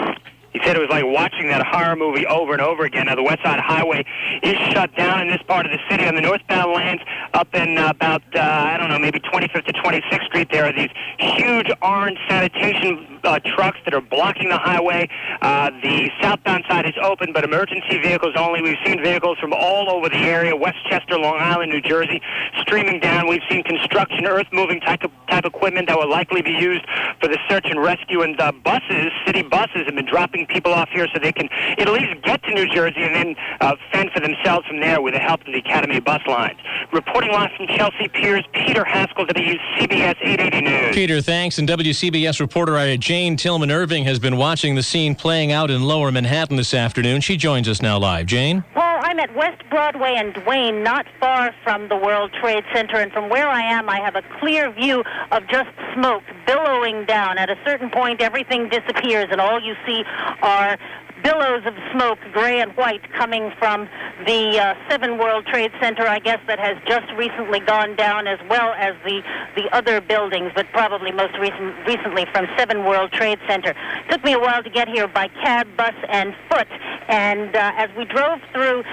He 0.53 0.59
said 0.63 0.75
it 0.75 0.79
was 0.79 0.89
like 0.89 1.03
watching 1.05 1.47
that 1.47 1.65
horror 1.65 1.95
movie 1.95 2.27
over 2.27 2.53
and 2.53 2.61
over 2.61 2.85
again. 2.85 3.07
Now, 3.07 3.15
the 3.15 3.23
West 3.23 3.41
Side 3.43 3.59
Highway 3.59 4.05
is 4.43 4.55
shut 4.71 4.95
down 4.95 5.21
in 5.21 5.27
this 5.27 5.41
part 5.47 5.65
of 5.65 5.71
the 5.71 5.79
city. 5.89 6.05
On 6.05 6.13
the 6.13 6.21
northbound 6.21 6.73
lanes, 6.73 7.01
up 7.33 7.53
in 7.55 7.77
uh, 7.77 7.89
about, 7.89 8.21
uh, 8.35 8.39
I 8.39 8.77
don't 8.77 8.89
know, 8.89 8.99
maybe 8.99 9.19
25th 9.19 9.65
to 9.65 9.73
26th 9.73 10.25
Street, 10.25 10.49
there 10.51 10.65
are 10.65 10.73
these 10.73 10.89
huge 11.17 11.71
orange 11.81 12.19
sanitation 12.29 13.19
uh, 13.23 13.39
trucks 13.39 13.79
that 13.85 13.93
are 13.93 14.01
blocking 14.01 14.49
the 14.49 14.57
highway. 14.57 15.09
Uh, 15.41 15.71
the 15.81 16.09
southbound 16.21 16.65
side 16.69 16.85
is 16.85 16.93
open, 17.01 17.33
but 17.33 17.43
emergency 17.43 17.97
vehicles 17.99 18.35
only. 18.37 18.61
We've 18.61 18.77
seen 18.85 19.01
vehicles 19.01 19.39
from 19.39 19.53
all 19.53 19.89
over 19.89 20.09
the 20.09 20.17
area, 20.17 20.55
Westchester, 20.55 21.17
Long 21.17 21.37
Island, 21.39 21.71
New 21.71 21.81
Jersey, 21.81 22.21
streaming 22.61 22.99
down. 22.99 23.27
We've 23.27 23.41
seen 23.49 23.63
construction, 23.63 24.25
earth-moving 24.27 24.81
type 24.81 25.03
of, 25.03 25.11
type 25.29 25.45
equipment 25.45 25.87
that 25.87 25.97
will 25.97 26.09
likely 26.09 26.41
be 26.41 26.51
used 26.51 26.85
for 27.19 27.27
the 27.27 27.39
search 27.49 27.65
and 27.65 27.81
rescue. 27.81 28.21
And 28.21 28.39
uh, 28.39 28.51
buses, 28.51 29.11
city 29.25 29.41
buses, 29.41 29.85
have 29.85 29.95
been 29.95 30.05
dropping 30.05 30.42
people 30.45 30.73
off 30.73 30.89
here 30.89 31.07
so 31.13 31.19
they 31.19 31.31
can 31.31 31.49
at 31.77 31.89
least 31.89 32.21
get 32.23 32.43
to 32.43 32.53
New 32.53 32.67
Jersey 32.67 33.01
and 33.01 33.15
then 33.15 33.35
uh, 33.61 33.75
fend 33.91 34.11
for 34.11 34.19
themselves 34.19 34.67
from 34.67 34.79
there 34.79 35.01
with 35.01 35.13
the 35.13 35.19
help 35.19 35.41
of 35.41 35.47
the 35.47 35.59
Academy 35.59 35.99
bus 35.99 36.21
lines. 36.27 36.59
Reporting 36.91 37.31
live 37.31 37.51
from 37.57 37.67
Chelsea 37.67 38.07
Piers, 38.07 38.45
Peter 38.53 38.83
Haskell, 38.83 39.25
WCBS 39.25 40.15
880 40.21 40.61
News. 40.61 40.95
Peter, 40.95 41.21
thanks. 41.21 41.57
And 41.57 41.67
WCBS 41.67 42.39
reporter 42.39 42.97
Jane 42.97 43.37
Tillman 43.37 43.71
Irving 43.71 44.05
has 44.05 44.19
been 44.19 44.37
watching 44.37 44.75
the 44.75 44.83
scene 44.83 45.15
playing 45.15 45.51
out 45.51 45.69
in 45.71 45.83
lower 45.83 46.11
Manhattan 46.11 46.57
this 46.57 46.73
afternoon. 46.73 47.21
She 47.21 47.37
joins 47.37 47.67
us 47.67 47.81
now 47.81 47.97
live. 47.97 48.25
Jane? 48.25 48.63
Paul, 48.73 48.92
I'm 49.03 49.19
at 49.19 49.35
West 49.35 49.61
Broadway 49.69 50.15
and 50.15 50.33
Duane, 50.33 50.81
not 50.81 51.05
far 51.19 51.53
from 51.65 51.89
the 51.89 51.97
World 51.97 52.31
Trade 52.39 52.63
Center. 52.73 52.95
And 52.95 53.11
from 53.11 53.29
where 53.29 53.49
I 53.49 53.59
am, 53.59 53.89
I 53.89 53.99
have 53.99 54.15
a 54.15 54.21
clear 54.39 54.71
view 54.71 55.03
of 55.29 55.45
just 55.49 55.67
smoke 55.93 56.23
billowing 56.47 57.03
down. 57.03 57.37
At 57.37 57.49
a 57.49 57.57
certain 57.65 57.89
point, 57.89 58.21
everything 58.21 58.69
disappears, 58.69 59.27
and 59.29 59.41
all 59.41 59.59
you 59.59 59.75
see 59.85 60.05
are 60.41 60.77
billows 61.23 61.63
of 61.65 61.73
smoke, 61.91 62.19
gray 62.31 62.59
and 62.59 62.71
white, 62.73 63.01
coming 63.13 63.51
from 63.57 63.87
the 64.27 64.59
uh, 64.59 64.75
Seven 64.89 65.17
World 65.17 65.45
Trade 65.45 65.71
Center, 65.81 66.07
I 66.07 66.19
guess, 66.19 66.39
that 66.47 66.59
has 66.59 66.77
just 66.85 67.11
recently 67.13 67.59
gone 67.59 67.95
down, 67.95 68.27
as 68.27 68.39
well 68.49 68.73
as 68.73 68.93
the, 69.05 69.21
the 69.55 69.73
other 69.75 70.01
buildings, 70.01 70.51
but 70.55 70.67
probably 70.73 71.11
most 71.11 71.37
recent, 71.39 71.75
recently 71.87 72.25
from 72.33 72.47
Seven 72.57 72.85
World 72.85 73.11
Trade 73.11 73.39
Center. 73.47 73.73
Took 74.09 74.23
me 74.23 74.33
a 74.33 74.39
while 74.39 74.61
to 74.63 74.69
get 74.69 74.87
here 74.87 75.07
by 75.07 75.29
cab, 75.29 75.67
bus, 75.77 75.95
and 76.09 76.35
foot. 76.49 76.67
And 77.07 77.55
uh, 77.55 77.71
as 77.75 77.89
we 77.97 78.05
drove 78.05 78.39
through 78.51 78.83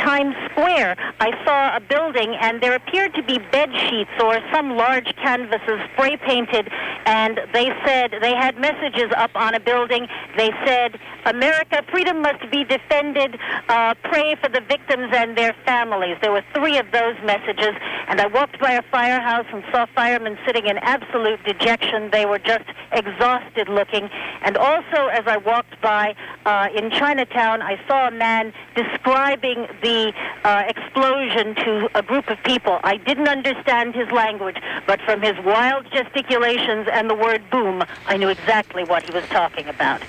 Times 0.00 0.34
Square, 0.50 0.96
I 1.20 1.30
saw 1.44 1.76
a 1.76 1.80
building, 1.80 2.34
and 2.40 2.60
there 2.60 2.74
appeared 2.74 3.14
to 3.14 3.22
be 3.22 3.38
bed 3.52 3.70
sheets 3.88 4.10
or 4.20 4.40
some 4.52 4.76
large 4.76 5.06
canvases 5.16 5.80
spray 5.92 6.16
painted, 6.16 6.68
and 7.06 7.40
they 7.52 7.70
said 7.86 8.12
they 8.20 8.34
had 8.34 8.58
messages 8.58 9.12
up 9.16 9.30
on 9.34 9.54
a 9.54 9.60
building. 9.60 10.06
They 10.36 10.50
said, 10.66 10.98
"America, 11.24 11.73
freedom 11.82 12.22
must 12.22 12.50
be 12.50 12.64
defended. 12.64 13.38
Uh, 13.68 13.94
pray 14.04 14.34
for 14.36 14.48
the 14.48 14.60
victims 14.60 15.12
and 15.12 15.36
their 15.36 15.54
families." 15.64 16.16
There 16.20 16.32
were 16.32 16.44
three 16.54 16.78
of 16.78 16.90
those 16.92 17.16
messages, 17.24 17.74
and 18.08 18.20
I 18.20 18.26
walked 18.26 18.58
by 18.60 18.72
a 18.72 18.82
firehouse 18.82 19.46
and 19.52 19.64
saw 19.70 19.86
firemen 19.94 20.38
sitting 20.46 20.66
in 20.66 20.78
absolute 20.78 21.42
dejection. 21.44 22.10
They 22.10 22.26
were 22.26 22.38
just 22.38 22.64
exhausted 22.92 23.68
looking. 23.68 24.08
And 24.42 24.56
also, 24.56 25.06
as 25.08 25.26
I 25.26 25.36
walked 25.36 25.80
by 25.80 26.14
uh, 26.46 26.68
in 26.74 26.90
Chinatown, 26.90 27.62
I 27.62 27.78
saw 27.86 28.08
a 28.08 28.10
man 28.10 28.52
describing 28.74 29.66
the 29.82 30.12
uh, 30.44 30.62
explosion 30.66 31.54
to 31.56 31.90
a 31.94 32.02
group 32.02 32.28
of 32.28 32.38
people. 32.44 32.78
I 32.84 32.96
didn't 32.96 33.28
understand 33.28 33.94
his 33.94 34.10
language, 34.10 34.56
but 34.86 35.00
from 35.02 35.22
his 35.22 35.34
wild 35.44 35.86
gesticulations 35.90 36.88
and 36.90 37.08
the 37.08 37.14
word 37.14 37.42
boom, 37.50 37.82
I 38.06 38.16
knew 38.16 38.28
exactly 38.28 38.84
what 38.84 39.02
he 39.02 39.12
was 39.12 39.24
talking 39.28 39.68
about. 39.68 40.02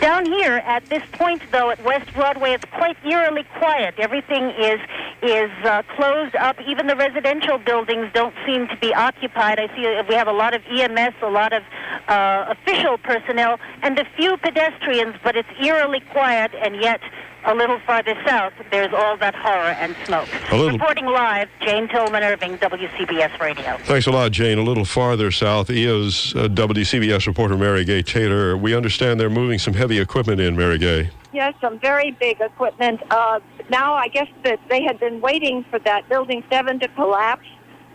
Down 0.00 0.26
here, 0.26 0.56
at 0.66 0.85
this 0.88 1.02
point, 1.12 1.42
though, 1.52 1.70
at 1.70 1.82
West 1.84 2.12
Broadway, 2.14 2.52
it's 2.52 2.64
quite 2.72 2.96
eerily 3.04 3.44
quiet. 3.58 3.94
Everything 3.98 4.50
is 4.50 4.80
is 5.22 5.50
uh, 5.64 5.82
closed 5.96 6.36
up. 6.36 6.56
Even 6.66 6.86
the 6.86 6.96
residential 6.96 7.58
buildings 7.58 8.08
don't 8.12 8.34
seem 8.46 8.68
to 8.68 8.76
be 8.76 8.94
occupied. 8.94 9.58
I 9.58 9.66
see 9.74 9.86
uh, 9.86 10.04
we 10.08 10.14
have 10.14 10.28
a 10.28 10.32
lot 10.32 10.54
of 10.54 10.62
EMS, 10.70 11.14
a 11.22 11.30
lot 11.30 11.52
of 11.52 11.62
uh, 12.08 12.54
official 12.54 12.98
personnel, 12.98 13.58
and 13.82 13.98
a 13.98 14.04
few 14.16 14.36
pedestrians, 14.36 15.16
but 15.24 15.36
it's 15.36 15.48
eerily 15.60 16.00
quiet, 16.12 16.52
and 16.54 16.76
yet 16.80 17.00
a 17.46 17.54
little 17.54 17.78
farther 17.86 18.14
south, 18.26 18.52
there's 18.70 18.92
all 18.92 19.16
that 19.18 19.34
horror 19.34 19.74
and 19.78 19.94
smoke. 20.04 20.28
A 20.50 20.56
little- 20.56 20.72
Reporting 20.78 21.06
live, 21.06 21.48
Jane 21.60 21.88
Tillman 21.88 22.22
Irving, 22.22 22.58
WCBS 22.58 23.38
Radio. 23.40 23.78
Thanks 23.84 24.06
a 24.06 24.10
lot, 24.10 24.32
Jane. 24.32 24.58
A 24.58 24.62
little 24.62 24.84
farther 24.84 25.30
south, 25.30 25.70
is 25.70 26.34
uh, 26.36 26.48
WCBS 26.48 27.26
reporter 27.26 27.56
Mary 27.56 27.84
Gay 27.84 28.02
Taylor. 28.02 28.56
We 28.56 28.74
understand 28.74 29.20
they're 29.20 29.30
moving 29.30 29.58
some 29.58 29.74
heavy 29.74 29.98
equipment 30.00 30.40
in, 30.40 30.56
Mary 30.56 30.78
Gay. 30.78 31.10
Yes, 31.32 31.54
some 31.60 31.78
very 31.78 32.10
big 32.12 32.40
equipment. 32.40 33.00
Uh, 33.10 33.40
now, 33.70 33.94
I 33.94 34.08
guess 34.08 34.28
that 34.44 34.58
they 34.68 34.82
had 34.82 34.98
been 34.98 35.20
waiting 35.20 35.64
for 35.70 35.78
that 35.80 36.08
Building 36.08 36.42
7 36.50 36.80
to 36.80 36.88
collapse. 36.88 37.46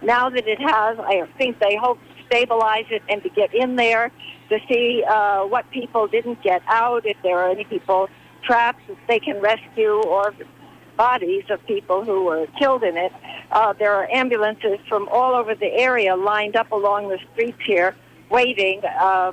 Now 0.02 0.30
that 0.30 0.48
it 0.48 0.60
has, 0.60 0.98
I 1.00 1.28
think 1.38 1.60
they 1.60 1.76
hope 1.76 2.00
to 2.00 2.24
stabilize 2.26 2.86
it 2.90 3.04
and 3.10 3.22
to 3.24 3.30
get 3.30 3.54
in 3.54 3.76
there 3.76 4.12
to 4.50 4.60
see 4.68 5.04
uh, 5.08 5.44
what 5.44 5.70
people 5.72 6.08
didn't 6.08 6.42
get 6.42 6.62
out, 6.68 7.06
if 7.06 7.18
there 7.24 7.38
are 7.40 7.50
any 7.52 7.64
people 7.64 8.10
trapped 8.44 8.88
that 8.88 8.98
they 9.08 9.20
can 9.20 9.40
rescue, 9.40 10.02
or 10.04 10.34
bodies 10.98 11.44
of 11.50 11.66
people 11.66 12.04
who 12.04 12.26
were 12.26 12.46
killed 12.60 12.84
in 12.84 12.98
it. 12.98 13.12
Uh, 13.52 13.74
there 13.74 13.94
are 13.94 14.10
ambulances 14.12 14.78
from 14.88 15.08
all 15.10 15.34
over 15.36 15.56
the 15.56 15.72
area 15.74 16.16
lined 16.16 16.56
up 16.56 16.72
along 16.72 17.10
the 17.10 17.20
streets 17.32 17.58
here 17.66 17.96
waiting. 18.30 18.82
Uh, 18.86 19.32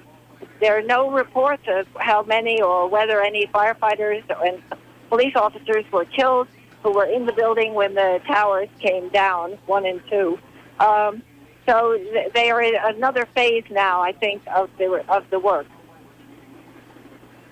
there 0.61 0.77
are 0.79 0.83
no 0.83 1.11
reports 1.11 1.63
of 1.69 1.87
how 1.99 2.23
many 2.23 2.61
or 2.61 2.89
whether 2.89 3.23
any 3.23 3.47
firefighters 3.49 4.23
and 4.47 4.63
police 5.09 5.35
officers 5.37 5.85
were 5.93 6.05
killed 6.05 6.49
who 6.83 6.93
were 6.93 7.07
in 7.07 7.27
the 7.27 7.33
building 7.33 7.75
when 7.75 7.95
the 7.95 8.21
towers 8.27 8.69
came 8.79 9.09
down, 9.11 9.59
one 9.67 9.85
and 9.85 10.01
two. 10.09 10.39
Um, 10.81 11.23
So 11.67 11.99
they 12.35 12.51
are 12.51 12.63
in 12.63 12.75
another 12.97 13.27
phase 13.35 13.65
now, 13.71 14.01
I 14.01 14.13
think, 14.13 14.41
of 14.47 14.71
the 14.79 15.05
of 15.09 15.29
the 15.29 15.39
work. 15.39 15.67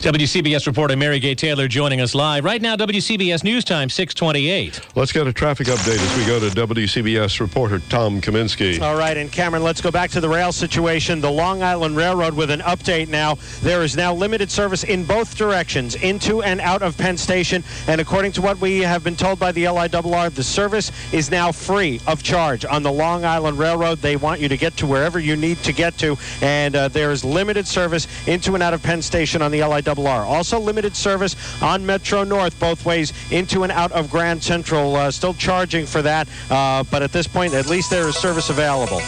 WCBS 0.01 0.67
reporter 0.67 0.95
Mary 0.95 1.19
Gay 1.19 1.35
Taylor 1.35 1.67
joining 1.67 2.03
us 2.03 2.15
live. 2.15 2.45
Right 2.45 2.61
now, 2.61 2.77
WCBS 2.77 3.43
News 3.43 3.65
Time, 3.65 3.89
628. 3.89 4.95
Let's 4.95 5.11
get 5.11 5.27
a 5.27 5.33
traffic 5.33 5.69
update 5.69 5.99
as 5.99 6.17
we 6.19 6.27
go 6.27 6.39
to 6.39 6.55
WCBS 6.55 7.41
reporter 7.41 7.79
Tom 7.89 8.21
Kaminski. 8.21 8.79
All 8.83 8.97
right, 8.97 9.17
and 9.17 9.33
Cameron, 9.33 9.63
let's 9.63 9.81
go 9.81 9.91
back 9.91 10.11
to 10.11 10.21
the 10.21 10.29
rail 10.29 10.53
situation. 10.53 11.23
The 11.23 11.31
Long 11.31 11.63
Island 11.63 11.97
Railroad 11.97 12.35
with 12.35 12.51
an 12.51 12.61
update 12.61 13.09
now. 13.09 13.37
There 13.63 13.83
is 13.83 13.97
now 13.97 14.13
limited 14.13 14.51
service 14.51 14.85
in 14.85 15.03
both 15.03 15.35
directions, 15.35 15.95
into 15.95 16.43
and 16.43 16.61
out 16.61 16.83
of 16.83 16.99
Penn 16.99 17.17
Station. 17.17 17.65
And 17.89 17.99
according 17.99 18.33
to 18.33 18.43
what 18.43 18.61
we 18.61 18.81
have 18.81 19.03
been 19.03 19.17
told 19.17 19.39
by 19.39 19.51
the 19.51 19.65
LIRR, 19.65 20.35
the 20.35 20.45
service 20.45 20.93
is 21.15 21.31
now 21.31 21.53
free 21.53 22.03
of 22.07 22.23
charge 22.23 22.67
on 22.67 22.83
the 22.83 22.93
Long 22.93 23.25
Island 23.25 23.59
Railroad. 23.59 23.99
They 24.01 24.17
want 24.17 24.43
you 24.43 24.49
to 24.51 24.59
get 24.59 24.77
to 24.77 24.87
wherever 24.87 25.19
you 25.19 25.37
need 25.37 25.57
to 25.63 25.73
get 25.73 25.97
to. 25.99 26.19
And 26.43 26.77
uh, 26.77 26.89
there 26.89 27.13
is 27.13 27.25
limited 27.25 27.67
service 27.67 28.07
into 28.29 28.53
and 28.53 28.63
out 28.63 28.75
of 28.75 28.83
Penn 28.83 29.01
Station 29.01 29.41
on 29.41 29.51
the 29.51 29.61
LIRR. 29.61 29.86
Also 29.89 30.59
limited 30.59 30.97
service 30.97 31.37
on 31.63 31.85
Metro 31.85 32.25
North 32.25 32.59
both 32.59 32.85
ways 32.85 33.13
into 33.31 33.63
and 33.63 33.73
out 33.73 33.93
of 33.93 34.11
Grand 34.11 34.43
Central. 34.43 34.97
Uh, 34.97 35.11
still 35.11 35.35
charging 35.35 35.87
for 35.87 36.03
that, 36.03 36.29
uh, 36.51 36.83
but 36.91 37.03
at 37.03 37.13
this 37.13 37.27
point, 37.27 37.55
at 37.55 37.67
least 37.67 37.91
there 37.91 38.09
is 38.09 38.17
service 38.17 38.51
available. 38.51 39.01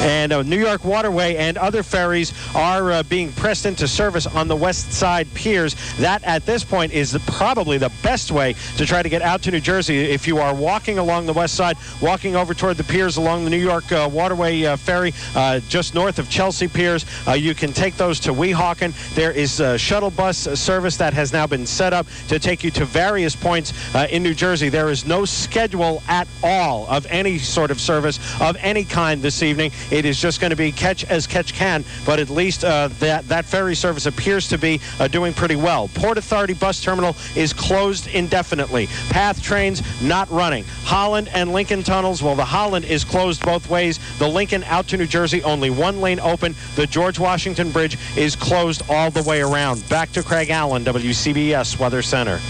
And 0.00 0.30
uh, 0.30 0.42
New 0.42 0.58
York 0.58 0.84
Waterway 0.84 1.36
and 1.36 1.56
other 1.56 1.82
ferries 1.82 2.34
are 2.54 2.92
uh, 2.92 3.02
being 3.04 3.32
pressed 3.32 3.64
into 3.64 3.88
service 3.88 4.26
on 4.26 4.46
the 4.46 4.54
west 4.54 4.92
side 4.92 5.26
piers. 5.32 5.74
That, 5.96 6.22
at 6.24 6.44
this 6.44 6.64
point, 6.64 6.92
is 6.92 7.16
probably 7.26 7.78
the 7.78 7.90
best 8.02 8.30
way 8.30 8.54
to 8.76 8.84
try 8.84 9.02
to 9.02 9.08
get 9.08 9.22
out 9.22 9.42
to 9.42 9.50
New 9.50 9.60
Jersey. 9.60 9.98
If 9.98 10.26
you 10.26 10.36
are 10.38 10.54
walking 10.54 10.98
along 10.98 11.24
the 11.26 11.32
west 11.32 11.54
side, 11.54 11.78
walking 12.02 12.36
over 12.36 12.52
toward 12.52 12.76
the 12.76 12.84
piers 12.84 13.16
along 13.16 13.44
the 13.44 13.50
New 13.50 13.56
York 13.56 13.90
uh, 13.90 14.08
Waterway 14.12 14.64
uh, 14.64 14.76
ferry, 14.76 15.14
uh, 15.34 15.60
just 15.60 15.94
north 15.94 16.18
of 16.18 16.28
Chelsea 16.28 16.68
Piers, 16.68 17.06
uh, 17.26 17.32
you 17.32 17.54
can 17.54 17.72
take 17.72 17.96
those 17.96 18.20
to 18.20 18.34
Weehawken. 18.34 18.92
There 19.14 19.32
is 19.32 19.62
shuttle 19.80 20.10
bus 20.16 20.38
service 20.38 20.96
that 20.96 21.12
has 21.12 21.32
now 21.32 21.46
been 21.46 21.66
set 21.66 21.92
up 21.92 22.06
to 22.28 22.38
take 22.38 22.64
you 22.64 22.70
to 22.72 22.84
various 22.84 23.36
points 23.36 23.72
in 24.10 24.22
New 24.22 24.34
Jersey. 24.34 24.68
There 24.68 24.88
is 24.88 25.06
no 25.06 25.24
schedule 25.24 26.02
at 26.08 26.26
all 26.42 26.86
of 26.88 27.06
any 27.06 27.38
sort 27.38 27.70
of 27.70 27.80
service 27.80 28.18
of 28.40 28.56
any 28.60 28.84
kind 28.84 29.22
this 29.22 29.42
evening. 29.42 29.70
It 29.90 30.04
is 30.04 30.20
just 30.20 30.40
going 30.40 30.50
to 30.50 30.56
be 30.56 30.72
catch 30.72 31.04
as 31.04 31.26
catch 31.26 31.52
can, 31.54 31.84
but 32.04 32.18
at 32.18 32.30
least 32.30 32.64
uh, 32.64 32.88
that, 32.98 33.26
that 33.28 33.44
ferry 33.44 33.74
service 33.74 34.06
appears 34.06 34.48
to 34.48 34.58
be 34.58 34.80
uh, 34.98 35.08
doing 35.08 35.34
pretty 35.34 35.56
well. 35.56 35.88
Port 35.88 36.18
Authority 36.18 36.54
Bus 36.54 36.82
Terminal 36.82 37.16
is 37.34 37.52
closed 37.52 38.06
indefinitely. 38.08 38.86
Path 39.10 39.42
trains 39.42 39.82
not 40.02 40.30
running. 40.30 40.64
Holland 40.84 41.28
and 41.34 41.52
Lincoln 41.52 41.82
tunnels, 41.82 42.22
well, 42.22 42.34
the 42.34 42.44
Holland 42.44 42.84
is 42.84 43.04
closed 43.04 43.44
both 43.44 43.68
ways. 43.68 43.98
The 44.18 44.28
Lincoln 44.28 44.64
out 44.64 44.88
to 44.88 44.96
New 44.96 45.06
Jersey, 45.06 45.42
only 45.42 45.70
one 45.70 46.00
lane 46.00 46.20
open. 46.20 46.54
The 46.76 46.86
George 46.86 47.18
Washington 47.18 47.70
Bridge 47.70 47.98
is 48.16 48.36
closed 48.36 48.82
all 48.88 49.10
the 49.10 49.22
way 49.22 49.42
around. 49.42 49.86
Back 49.88 50.05
to 50.12 50.22
Craig 50.22 50.50
Allen, 50.50 50.84
WCBS 50.84 51.78
Weather 51.78 52.02
Center. 52.02 52.40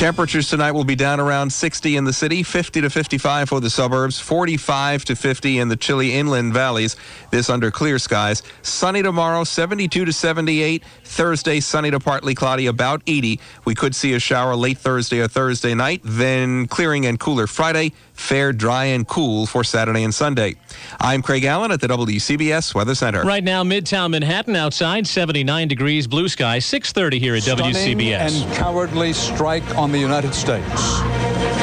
Temperatures 0.00 0.48
tonight 0.48 0.72
will 0.72 0.84
be 0.84 0.94
down 0.94 1.20
around 1.20 1.52
60 1.52 1.96
in 1.96 2.04
the 2.04 2.12
city, 2.14 2.42
50 2.42 2.80
to 2.80 2.88
55 2.88 3.50
for 3.50 3.60
the 3.60 3.68
suburbs, 3.68 4.18
45 4.18 5.04
to 5.04 5.14
50 5.14 5.58
in 5.58 5.68
the 5.68 5.76
chilly 5.76 6.14
inland 6.14 6.54
valleys. 6.54 6.96
This 7.30 7.50
under 7.50 7.70
clear 7.70 7.98
skies. 7.98 8.42
Sunny 8.62 9.02
tomorrow, 9.02 9.44
72 9.44 10.06
to 10.06 10.10
78. 10.10 10.82
Thursday, 11.04 11.60
sunny 11.60 11.90
to 11.90 12.00
partly 12.00 12.34
cloudy, 12.34 12.66
about 12.66 13.02
80. 13.06 13.40
We 13.66 13.74
could 13.74 13.94
see 13.94 14.14
a 14.14 14.18
shower 14.18 14.56
late 14.56 14.78
Thursday 14.78 15.20
or 15.20 15.28
Thursday 15.28 15.74
night, 15.74 16.00
then 16.02 16.66
clearing 16.66 17.04
and 17.04 17.20
cooler 17.20 17.46
Friday. 17.46 17.92
Fair, 18.20 18.52
dry, 18.52 18.84
and 18.84 19.08
cool 19.08 19.46
for 19.46 19.64
Saturday 19.64 20.04
and 20.04 20.14
Sunday. 20.14 20.54
I'm 21.00 21.20
Craig 21.22 21.44
Allen 21.44 21.72
at 21.72 21.80
the 21.80 21.88
WCBS 21.88 22.74
Weather 22.74 22.94
Center. 22.94 23.22
Right 23.24 23.42
now, 23.42 23.64
Midtown 23.64 24.10
Manhattan 24.10 24.54
outside, 24.54 25.06
79 25.06 25.66
degrees, 25.66 26.06
blue 26.06 26.28
sky, 26.28 26.58
630 26.60 27.18
here 27.18 27.34
at 27.34 27.42
Stunning 27.42 27.72
WCBS. 27.74 28.44
and 28.44 28.54
cowardly 28.54 29.12
strike 29.14 29.64
on 29.76 29.90
the 29.90 29.98
United 29.98 30.34
States. 30.34 31.00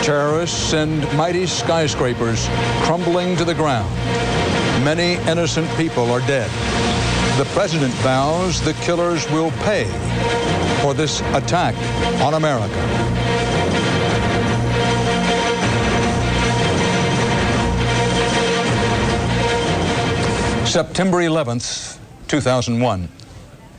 Terrorists 0.03 0.73
and 0.73 1.01
mighty 1.15 1.45
skyscrapers 1.45 2.47
crumbling 2.81 3.37
to 3.37 3.45
the 3.45 3.53
ground. 3.53 3.89
Many 4.83 5.13
innocent 5.29 5.69
people 5.77 6.11
are 6.11 6.21
dead. 6.21 6.49
The 7.37 7.45
president 7.53 7.93
vows 8.01 8.59
the 8.61 8.73
killers 8.73 9.29
will 9.29 9.51
pay 9.63 9.85
for 10.81 10.93
this 10.93 11.21
attack 11.33 11.75
on 12.21 12.33
America. 12.33 12.73
September 20.77 21.17
11th, 21.17 21.97
2001. 22.27 23.09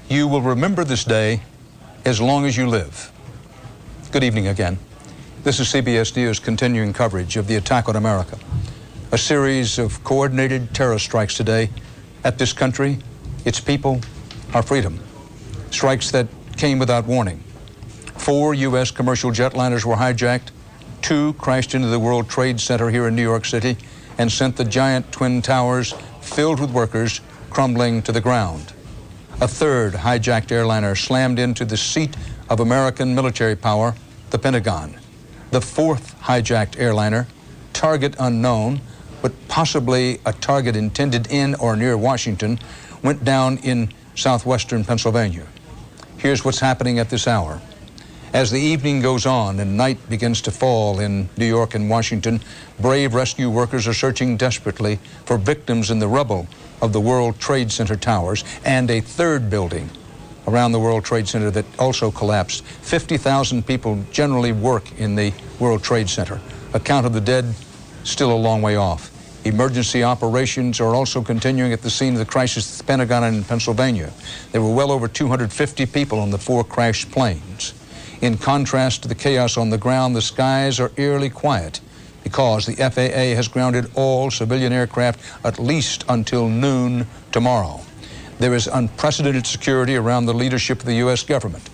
You 0.09 0.27
will 0.27 0.43
remember 0.43 0.83
this 0.83 1.05
day 1.05 1.43
as 2.05 2.21
long 2.21 2.45
as 2.45 2.57
you 2.57 2.67
live. 2.67 3.13
Good 4.11 4.25
evening 4.25 4.49
again. 4.49 4.81
This 5.45 5.61
is 5.61 5.69
CBS 5.69 6.17
News 6.17 6.41
continuing 6.41 6.93
coverage 6.93 7.37
of 7.37 7.47
the 7.47 7.55
attack 7.55 7.89
on 7.89 7.95
America. 7.95 8.37
A 9.13 9.17
series 9.17 9.79
of 9.79 10.03
coordinated 10.03 10.75
terror 10.75 10.99
strikes 10.99 11.35
today 11.35 11.71
at 12.25 12.37
this 12.37 12.53
country, 12.53 12.99
its 13.45 13.61
people, 13.61 14.01
our 14.53 14.65
freedom. 14.65 14.99
Strikes 15.71 16.11
that 16.11 16.27
came 16.57 16.81
without 16.81 17.07
warning. 17.07 17.39
Four 18.17 18.55
U.S. 18.55 18.91
commercial 18.91 19.31
jetliners 19.31 19.85
were 19.85 19.95
hijacked. 19.95 20.51
Two 21.01 21.35
crashed 21.35 21.77
into 21.77 21.87
the 21.87 22.01
World 22.01 22.29
Trade 22.29 22.59
Center 22.59 22.91
here 22.91 23.07
in 23.07 23.15
New 23.15 23.23
York 23.23 23.45
City 23.45 23.77
and 24.19 24.33
sent 24.33 24.57
the 24.57 24.65
giant 24.65 25.13
twin 25.13 25.41
towers 25.41 25.95
filled 26.29 26.61
with 26.61 26.71
workers 26.71 27.21
crumbling 27.51 28.03
to 28.03 28.13
the 28.13 28.21
ground. 28.21 28.73
A 29.41 29.49
third 29.49 29.95
hijacked 29.95 30.53
airliner 30.53 30.95
slammed 30.95 31.39
into 31.39 31.65
the 31.65 31.77
seat 31.77 32.17
of 32.49 32.61
American 32.61 33.15
military 33.15 33.57
power, 33.57 33.95
the 34.31 34.39
Pentagon. 34.39 34.99
The 35.51 35.61
fourth 35.61 36.19
hijacked 36.21 36.79
airliner, 36.79 37.27
target 37.73 38.15
unknown, 38.19 38.81
but 39.23 39.33
possibly 39.49 40.21
a 40.27 40.33
target 40.33 40.77
intended 40.77 41.29
in 41.31 41.55
or 41.57 41.77
near 41.77 41.97
Washington, 41.97 42.59
went 43.03 43.25
down 43.25 43.59
in 43.59 43.93
southwestern 44.15 44.85
Pennsylvania. 44.85 45.47
Here's 46.19 46.45
what's 46.45 46.61
happening 46.61 46.99
at 46.99 47.11
this 47.11 47.27
hour. 47.27 47.61
As 48.35 48.51
the 48.51 48.61
evening 48.61 49.01
goes 49.01 49.25
on 49.25 49.59
and 49.59 49.79
night 49.79 49.99
begins 50.11 50.43
to 50.43 50.51
fall 50.51 51.01
in 51.01 51.31
New 51.39 51.47
York 51.47 51.75
and 51.75 51.89
Washington, 51.89 52.41
brave 52.79 53.15
rescue 53.15 53.49
workers 53.49 53.89
are 53.89 53.95
searching 53.95 54.37
desperately 54.37 54.97
for 55.25 55.39
victims 55.39 55.91
in 55.91 55.99
the 55.99 56.09
rubble 56.09 56.47
of 56.83 56.93
the 56.93 57.01
World 57.01 57.39
Trade 57.39 57.73
Center 57.73 57.97
towers 57.97 58.45
and 58.67 58.91
a 58.91 59.01
third 59.01 59.49
building 59.49 59.89
around 60.47 60.73
the 60.73 60.79
World 60.79 61.07
Trade 61.07 61.27
Center 61.27 61.51
that 61.51 61.65
also 61.79 62.11
collapsed. 62.11 62.65
50,000 62.65 63.67
people 63.67 64.05
generally 64.13 64.53
work 64.53 64.93
in 64.99 65.15
the 65.15 65.33
World 65.59 65.83
Trade 65.83 66.11
Center. 66.11 66.39
A 66.75 66.81
count 66.81 67.07
of 67.07 67.15
the 67.15 67.23
dead 67.23 67.55
still 68.05 68.31
a 68.31 68.37
long 68.37 68.61
way 68.61 68.77
off. 68.77 69.11
Emergency 69.47 70.05
operations 70.05 70.81
are 70.81 70.95
also 70.95 71.23
continuing 71.23 71.73
at 71.73 71.81
the 71.81 71.91
scene 71.91 72.13
of 72.13 72.19
the 72.19 72.27
crisis 72.27 72.75
at 72.75 72.79
the 72.79 72.93
Pentagon 72.93 73.25
in 73.25 73.43
Pennsylvania. 73.43 74.13
There 74.53 74.61
were 74.61 74.75
well 74.75 74.91
over 74.91 75.09
250 75.09 75.87
people 75.87 76.21
on 76.21 76.31
the 76.31 76.39
four 76.39 76.63
crashed 76.63 77.11
planes. 77.11 77.73
In 78.21 78.37
contrast 78.37 79.03
to 79.03 79.09
the 79.09 79.15
chaos 79.15 79.57
on 79.57 79.71
the 79.71 79.79
ground, 79.79 80.17
the 80.17 80.23
skies 80.23 80.81
are 80.81 80.91
eerily 80.97 81.31
quiet 81.31 81.81
because 82.25 82.67
the 82.67 82.75
FAA 82.75 83.37
has 83.37 83.47
grounded 83.47 83.91
all 83.95 84.31
civilian 84.31 84.73
aircraft 84.73 85.21
at 85.45 85.61
least 85.61 86.05
until 86.09 86.49
noon 86.49 87.07
tomorrow. 87.31 87.81
There 88.41 88.55
is 88.55 88.67
unprecedented 88.67 89.47
security 89.47 89.95
around 89.95 90.27
the 90.27 90.35
leadership 90.35 90.81
of 90.81 90.87
the 90.87 90.97
U.S. 90.97 91.23
government. 91.23 91.71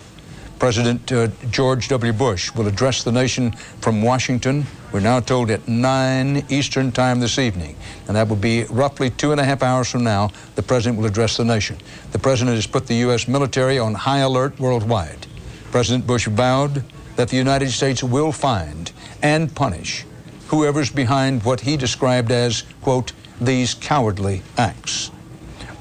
President 0.59 1.11
uh, 1.13 1.29
George 1.51 1.89
W. 1.89 2.13
Bush 2.13 2.55
will 2.55 2.69
address 2.69 3.03
the 3.03 3.13
nation 3.13 3.53
from 3.81 4.03
Washington. 4.03 4.67
We're 4.93 5.01
now 5.01 5.21
told 5.21 5.51
at 5.51 5.67
9 5.67 6.45
Eastern 6.49 6.93
Time 6.93 7.21
this 7.21 7.39
evening. 7.39 7.77
And 8.07 8.17
that 8.17 8.29
will 8.29 8.37
be 8.37 8.65
roughly 8.65 9.11
two 9.11 9.33
and 9.33 9.41
a 9.41 9.45
half 9.45 9.63
hours 9.63 9.91
from 9.91 10.05
now. 10.05 10.31
The 10.55 10.63
president 10.63 10.99
will 10.99 11.07
address 11.07 11.37
the 11.37 11.45
nation. 11.45 11.79
The 12.13 12.19
president 12.19 12.57
has 12.57 12.67
put 12.67 12.87
the 12.87 12.97
U.S. 12.97 13.27
military 13.29 13.79
on 13.79 13.95
high 13.95 14.21
alert 14.21 14.59
worldwide. 14.61 15.27
President 15.75 16.07
Bush 16.07 16.29
vowed 16.29 16.85
that 17.17 17.31
the 17.31 17.37
United 17.37 17.69
States 17.69 18.01
will 18.01 18.31
find 18.31 18.93
and 19.25 19.53
punish 19.57 20.05
whoever's 20.47 20.89
behind 20.89 21.43
what 21.43 21.59
he 21.59 21.77
described 21.77 22.31
as, 22.31 22.63
quote, 22.81 23.13
these 23.41 23.75
cowardly 23.75 24.41
acts. 24.57 25.11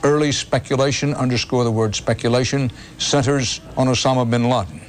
Early 0.03 0.31
speculation, 0.31 1.13
underscore 1.13 1.63
the 1.63 1.71
word 1.71 1.93
speculation, 1.93 2.71
centers 2.97 3.61
on 3.77 3.85
Osama 3.85 4.27
bin 4.27 4.49
Laden. 4.49 4.81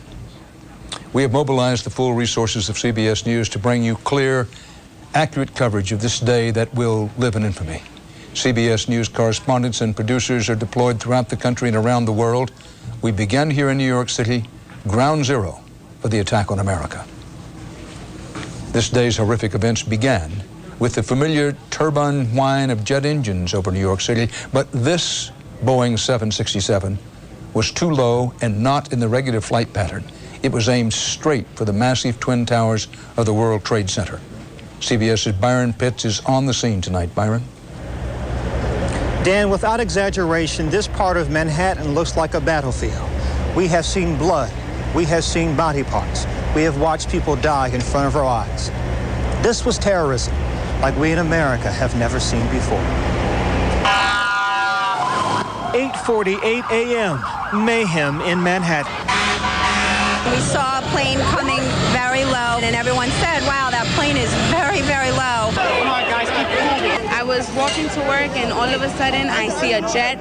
We 1.12 1.20
have 1.20 1.32
mobilized 1.32 1.84
the 1.84 1.90
full 1.90 2.14
resources 2.14 2.70
of 2.70 2.76
CBS 2.76 3.26
News 3.26 3.50
to 3.50 3.58
bring 3.58 3.84
you 3.84 3.96
clear, 3.96 4.48
accurate 5.12 5.54
coverage 5.54 5.92
of 5.92 6.00
this 6.00 6.18
day 6.18 6.50
that 6.52 6.72
will 6.74 7.10
live 7.18 7.36
in 7.36 7.44
infamy. 7.44 7.82
CBS 8.32 8.88
News 8.88 9.08
correspondents 9.08 9.82
and 9.82 9.94
producers 9.94 10.48
are 10.48 10.56
deployed 10.56 10.98
throughout 10.98 11.28
the 11.28 11.36
country 11.36 11.68
and 11.68 11.76
around 11.76 12.06
the 12.06 12.12
world. 12.12 12.52
We 13.02 13.12
begin 13.12 13.50
here 13.50 13.68
in 13.68 13.76
New 13.76 13.86
York 13.86 14.08
City, 14.08 14.46
ground 14.86 15.24
zero 15.24 15.60
for 16.00 16.08
the 16.08 16.18
attack 16.18 16.50
on 16.50 16.58
America. 16.58 17.04
This 18.72 18.90
day's 18.90 19.16
horrific 19.16 19.54
events 19.54 19.82
began 19.82 20.30
with 20.78 20.94
the 20.94 21.02
familiar 21.02 21.56
turbine 21.70 22.26
whine 22.34 22.70
of 22.70 22.84
jet 22.84 23.06
engines 23.06 23.54
over 23.54 23.70
New 23.70 23.80
York 23.80 24.00
City, 24.00 24.32
but 24.52 24.70
this 24.72 25.30
Boeing 25.62 25.98
767 25.98 26.98
was 27.54 27.70
too 27.70 27.90
low 27.90 28.34
and 28.42 28.62
not 28.62 28.92
in 28.92 28.98
the 28.98 29.08
regular 29.08 29.40
flight 29.40 29.72
pattern. 29.72 30.04
It 30.42 30.52
was 30.52 30.68
aimed 30.68 30.92
straight 30.92 31.46
for 31.54 31.64
the 31.64 31.72
massive 31.72 32.20
twin 32.20 32.44
towers 32.44 32.88
of 33.16 33.24
the 33.24 33.32
World 33.32 33.64
Trade 33.64 33.88
Center. 33.88 34.20
CBS's 34.80 35.32
Byron 35.36 35.72
Pitts 35.72 36.04
is 36.04 36.20
on 36.26 36.44
the 36.44 36.52
scene 36.52 36.80
tonight. 36.80 37.14
Byron? 37.14 37.42
Dan, 39.24 39.48
without 39.48 39.80
exaggeration, 39.80 40.68
this 40.68 40.86
part 40.86 41.16
of 41.16 41.30
Manhattan 41.30 41.94
looks 41.94 42.14
like 42.14 42.34
a 42.34 42.40
battlefield. 42.40 43.08
We 43.56 43.66
have 43.68 43.86
seen 43.86 44.18
blood. 44.18 44.52
We 44.94 45.04
have 45.06 45.24
seen 45.24 45.56
body 45.56 45.82
parts. 45.82 46.24
We 46.54 46.62
have 46.62 46.80
watched 46.80 47.10
people 47.10 47.34
die 47.34 47.68
in 47.68 47.80
front 47.80 48.06
of 48.06 48.14
our 48.14 48.24
eyes. 48.24 48.70
This 49.42 49.64
was 49.64 49.76
terrorism 49.76 50.32
like 50.80 50.96
we 50.96 51.10
in 51.10 51.18
America 51.18 51.68
have 51.70 51.96
never 51.96 52.20
seen 52.20 52.46
before. 52.52 52.78
8:48 55.74 56.70
a.m. 56.70 57.18
Mayhem 57.64 58.20
in 58.20 58.40
Manhattan. 58.40 58.94
We 60.30 60.38
saw 60.38 60.78
a 60.78 60.82
plane 60.94 61.18
coming 61.34 61.60
very 61.90 62.24
low, 62.24 62.62
and 62.62 62.76
everyone 62.76 63.10
said, 63.18 63.42
wow, 63.42 63.70
that 63.74 63.90
plane 63.98 64.16
is 64.16 64.30
very, 64.54 64.80
very 64.86 65.10
low. 65.10 65.50
Come 65.50 65.90
on, 65.90 66.06
guys, 66.06 66.30
keep 66.30 66.46
moving. 66.46 67.02
I 67.10 67.23
was 67.34 67.50
walking 67.56 67.88
to 67.88 68.00
work, 68.06 68.30
and 68.36 68.52
all 68.52 68.68
of 68.68 68.80
a 68.80 68.88
sudden, 68.90 69.28
I 69.28 69.48
see 69.48 69.72
a 69.72 69.80
jet 69.80 70.18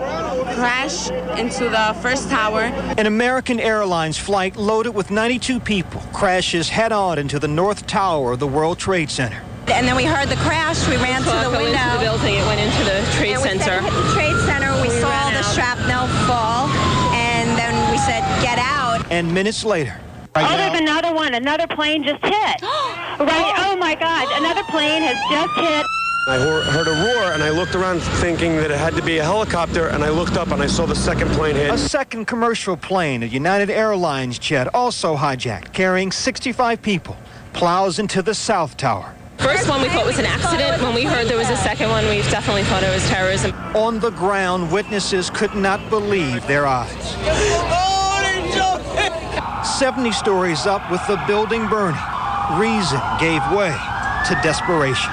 crash 0.56 1.12
into 1.38 1.70
the 1.70 1.96
first 2.02 2.28
tower. 2.28 2.62
An 2.98 3.06
American 3.06 3.60
Airlines 3.60 4.18
flight 4.18 4.56
loaded 4.56 4.96
with 4.96 5.12
92 5.12 5.60
people 5.60 6.02
crashes 6.12 6.70
head 6.70 6.92
on 6.92 7.20
into 7.20 7.38
the 7.38 7.48
North 7.48 7.86
Tower 7.86 8.32
of 8.32 8.40
the 8.40 8.48
World 8.48 8.80
Trade 8.80 9.12
Center. 9.12 9.44
And 9.68 9.88
then 9.88 9.96
we 9.96 10.06
heard 10.06 10.28
the 10.28 10.38
crash. 10.38 10.88
We 10.90 10.96
ran 10.98 11.22
to 11.22 11.30
the 11.30 11.56
window. 11.56 11.70
into 11.70 11.94
the 11.94 12.00
building. 12.04 12.34
It 12.34 12.46
went 12.48 12.60
into 12.60 12.84
the 12.84 13.06
trade 13.16 13.34
and 13.34 13.62
center. 13.62 13.62
said, 13.62 13.84
hit 13.84 13.94
the 13.94 14.14
trade 14.14 14.38
center. 14.48 14.74
We, 14.82 14.90
We 14.90 14.90
saw 15.00 15.10
ran 15.10 15.34
the 15.34 15.40
out. 15.40 15.54
shrapnel 15.54 16.08
fall, 16.26 16.68
and 17.14 17.48
then 17.58 17.92
we 17.92 17.98
said, 18.00 18.22
get 18.42 18.58
out. 18.58 19.06
And 19.12 19.32
minutes 19.32 19.64
later, 19.64 20.00
oh, 20.36 20.58
there's 20.58 20.80
another 20.82 21.14
one. 21.14 21.36
Another 21.36 21.68
plane 21.68 22.04
just 22.04 22.24
hit. 22.26 22.62
right. 22.64 23.54
Oh 23.70 23.78
my 23.80 23.94
God. 23.94 24.28
Another 24.42 24.64
plane 24.64 25.04
has 25.04 25.18
just 25.30 25.54
hit. 25.60 25.86
I 26.26 26.38
heard 26.38 26.88
a 26.88 26.92
roar 26.92 27.34
and 27.34 27.44
I 27.44 27.50
looked 27.50 27.76
around 27.76 28.00
thinking 28.00 28.56
that 28.56 28.72
it 28.72 28.78
had 28.78 28.96
to 28.96 29.02
be 29.02 29.18
a 29.18 29.24
helicopter 29.24 29.88
and 29.88 30.06
I 30.06 30.10
looked 30.10 30.38
up 30.38 30.52
and 30.52 30.64
I 30.64 30.68
saw 30.68 30.86
the 30.86 30.96
second 30.96 31.30
plane 31.32 31.56
hit. 31.56 31.70
a 31.70 31.78
second 31.78 32.28
commercial 32.28 32.78
plane, 32.78 33.24
a 33.24 33.26
United 33.26 33.70
Airlines 33.70 34.40
jet, 34.40 34.74
also 34.74 35.18
hijacked, 35.18 35.74
carrying 35.74 36.14
65 36.14 36.82
people, 36.82 37.18
plows 37.52 38.00
into 38.00 38.22
the 38.22 38.34
South 38.34 38.78
Tower. 38.78 39.14
First 39.38 39.68
one 39.68 39.82
we 39.82 39.90
thought 39.90 40.06
was 40.06 40.18
an 40.18 40.26
accident. 40.26 40.82
When 40.82 40.96
we 40.96 41.04
heard 41.04 41.28
there 41.28 41.38
was 41.38 41.50
a 41.50 41.58
second 41.58 41.90
one, 41.90 42.06
we 42.06 42.22
definitely 42.22 42.64
thought 42.64 42.84
it 42.84 42.94
was 42.94 43.06
terrorism. 43.10 43.52
On 43.76 44.00
the 44.00 44.12
ground, 44.12 44.72
witnesses 44.72 45.30
could 45.30 45.54
not 45.56 45.90
believe 45.90 46.48
their 46.48 46.66
eyes. 46.66 47.18
70 49.78 50.12
stories 50.14 50.66
up 50.66 50.90
with 50.90 51.06
the 51.08 51.22
building 51.28 51.68
burning. 51.68 52.00
Reason 52.58 53.02
gave 53.20 53.42
way 53.52 53.76
to 54.30 54.40
desperation. 54.42 55.12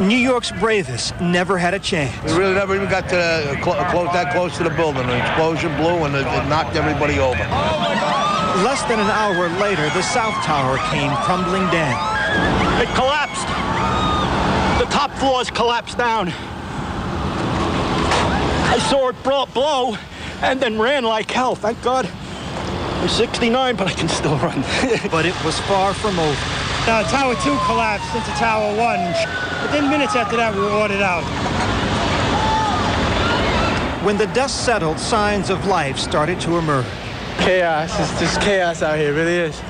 New 0.00 0.16
York's 0.16 0.50
bravest 0.52 1.18
never 1.20 1.58
had 1.58 1.74
a 1.74 1.78
chance. 1.78 2.16
We 2.24 2.38
really 2.38 2.54
never 2.54 2.74
even 2.74 2.88
got 2.88 3.06
to 3.10 3.18
uh, 3.18 3.62
clo- 3.62 3.84
close 3.90 4.10
that 4.14 4.32
close 4.32 4.56
to 4.56 4.64
the 4.64 4.70
building. 4.70 5.02
An 5.04 5.20
explosion 5.20 5.76
blew 5.76 6.04
and 6.04 6.14
it, 6.14 6.24
it 6.26 6.48
knocked 6.48 6.74
everybody 6.74 7.18
over. 7.18 7.36
Less 8.64 8.82
than 8.84 8.98
an 8.98 9.10
hour 9.12 9.50
later, 9.60 9.84
the 9.90 10.00
South 10.00 10.32
Tower 10.42 10.78
came 10.88 11.12
crumbling 11.24 11.68
down. 11.68 12.00
It 12.80 12.88
collapsed. 12.96 13.46
The 14.80 14.90
top 14.90 15.10
floors 15.18 15.50
collapsed 15.50 15.98
down. 15.98 16.28
I 18.72 18.78
saw 18.88 19.10
it 19.10 19.22
blow, 19.22 19.44
blow 19.44 19.98
and 20.40 20.60
then 20.60 20.78
ran 20.80 21.04
like 21.04 21.30
hell. 21.30 21.54
Thank 21.54 21.82
God. 21.82 22.08
I'm 22.08 23.08
69, 23.08 23.76
but 23.76 23.86
I 23.86 23.92
can 23.92 24.08
still 24.08 24.38
run. 24.38 24.62
but 25.10 25.26
it 25.26 25.44
was 25.44 25.60
far 25.60 25.92
from 25.92 26.18
over. 26.18 26.69
Uh, 26.88 27.02
tower 27.10 27.34
2 27.34 27.40
collapsed 27.66 28.14
into 28.16 28.30
Tower 28.38 28.74
1. 28.74 29.62
Within 29.62 29.90
minutes 29.90 30.16
after 30.16 30.36
that, 30.36 30.54
we 30.54 30.60
were 30.60 30.70
ordered 30.70 31.02
out. 31.02 31.22
When 34.02 34.16
the 34.16 34.26
dust 34.28 34.64
settled, 34.64 34.98
signs 34.98 35.50
of 35.50 35.66
life 35.66 35.98
started 35.98 36.40
to 36.40 36.56
emerge. 36.56 36.86
Chaos. 37.38 37.92
It's 38.00 38.18
just 38.18 38.40
chaos 38.40 38.82
out 38.82 38.98
here. 38.98 39.12
It 39.12 39.16
really 39.16 39.36
is. 39.36 39.60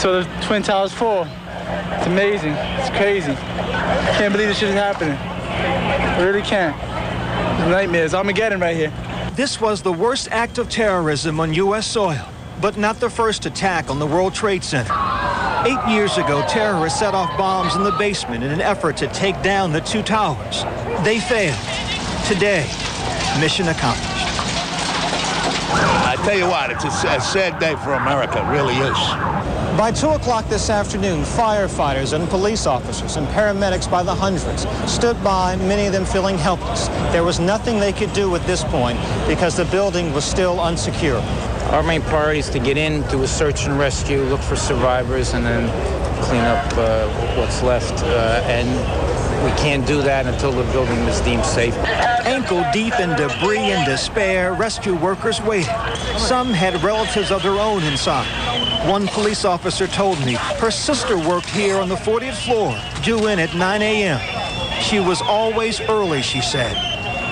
So 0.00 0.22
the 0.22 0.42
Twin 0.42 0.62
Towers 0.62 0.92
fall. 0.92 1.26
It's 1.26 2.06
amazing. 2.06 2.52
It's 2.52 2.90
crazy. 2.90 3.34
Can't 4.16 4.32
believe 4.32 4.48
this 4.48 4.58
shit 4.58 4.68
is 4.68 4.74
happening. 4.74 5.18
I 5.18 6.22
really 6.22 6.42
can't. 6.42 6.76
It's 7.60 7.68
nightmares. 7.70 8.14
Armageddon 8.14 8.60
right 8.60 8.76
here. 8.76 8.92
This 9.34 9.60
was 9.60 9.82
the 9.82 9.92
worst 9.92 10.28
act 10.30 10.58
of 10.58 10.70
terrorism 10.70 11.40
on 11.40 11.52
U.S. 11.54 11.88
soil, 11.88 12.24
but 12.60 12.76
not 12.78 13.00
the 13.00 13.10
first 13.10 13.46
attack 13.46 13.90
on 13.90 13.98
the 13.98 14.06
World 14.06 14.32
Trade 14.32 14.62
Center. 14.62 14.92
Eight 15.64 15.78
years 15.88 16.18
ago, 16.18 16.44
terrorists 16.48 16.98
set 16.98 17.14
off 17.14 17.38
bombs 17.38 17.76
in 17.76 17.84
the 17.84 17.92
basement 17.92 18.42
in 18.42 18.50
an 18.50 18.60
effort 18.60 18.96
to 18.96 19.06
take 19.06 19.40
down 19.42 19.70
the 19.70 19.80
two 19.80 20.02
towers. 20.02 20.64
They 21.04 21.20
failed. 21.20 21.56
Today, 22.26 22.66
mission 23.38 23.68
accomplished. 23.68 24.26
I 26.04 26.16
tell 26.24 26.36
you 26.36 26.48
what, 26.48 26.72
it's 26.72 26.82
a, 26.82 26.88
a 26.88 27.20
sad 27.20 27.60
day 27.60 27.76
for 27.76 27.92
America. 27.92 28.44
It 28.44 28.50
really 28.50 28.74
is. 28.74 28.98
By 29.78 29.92
2 29.92 30.08
o'clock 30.08 30.48
this 30.48 30.68
afternoon, 30.68 31.22
firefighters 31.22 32.12
and 32.12 32.28
police 32.28 32.66
officers 32.66 33.16
and 33.16 33.28
paramedics 33.28 33.88
by 33.88 34.02
the 34.02 34.14
hundreds 34.14 34.66
stood 34.92 35.22
by, 35.22 35.54
many 35.54 35.86
of 35.86 35.92
them 35.92 36.04
feeling 36.04 36.38
helpless. 36.38 36.88
There 37.12 37.22
was 37.22 37.38
nothing 37.38 37.78
they 37.78 37.92
could 37.92 38.12
do 38.12 38.34
at 38.34 38.44
this 38.48 38.64
point 38.64 38.98
because 39.28 39.56
the 39.56 39.64
building 39.66 40.12
was 40.12 40.24
still 40.24 40.56
unsecure. 40.56 41.22
Our 41.70 41.82
main 41.82 42.02
priority 42.02 42.40
is 42.40 42.50
to 42.50 42.58
get 42.58 42.76
in, 42.76 43.02
do 43.08 43.22
a 43.22 43.28
search 43.28 43.66
and 43.66 43.78
rescue, 43.78 44.22
look 44.22 44.40
for 44.40 44.56
survivors, 44.56 45.32
and 45.34 45.44
then 45.44 45.68
clean 46.24 46.42
up 46.42 46.72
uh, 46.76 47.08
what's 47.36 47.62
left. 47.62 48.02
Uh, 48.02 48.42
and 48.46 48.68
we 49.44 49.50
can't 49.60 49.86
do 49.86 50.02
that 50.02 50.26
until 50.26 50.52
the 50.52 50.64
building 50.72 50.98
is 51.08 51.20
deemed 51.22 51.44
safe. 51.44 51.74
Ankle 52.24 52.64
deep 52.72 52.98
in 53.00 53.10
debris 53.16 53.58
and 53.58 53.84
despair, 53.86 54.52
rescue 54.54 54.94
workers 54.94 55.40
waited. 55.40 55.74
Some 56.18 56.52
had 56.52 56.82
relatives 56.82 57.30
of 57.30 57.42
their 57.42 57.58
own 57.58 57.82
inside. 57.84 58.28
One 58.88 59.06
police 59.08 59.44
officer 59.44 59.86
told 59.86 60.18
me 60.24 60.34
her 60.34 60.70
sister 60.70 61.16
worked 61.16 61.50
here 61.50 61.78
on 61.78 61.88
the 61.88 61.96
40th 61.96 62.44
floor, 62.44 62.78
due 63.02 63.28
in 63.28 63.38
at 63.38 63.54
9 63.54 63.82
a.m. 63.82 64.20
She 64.82 65.00
was 65.00 65.22
always 65.22 65.80
early, 65.80 66.22
she 66.22 66.40
said. 66.40 66.76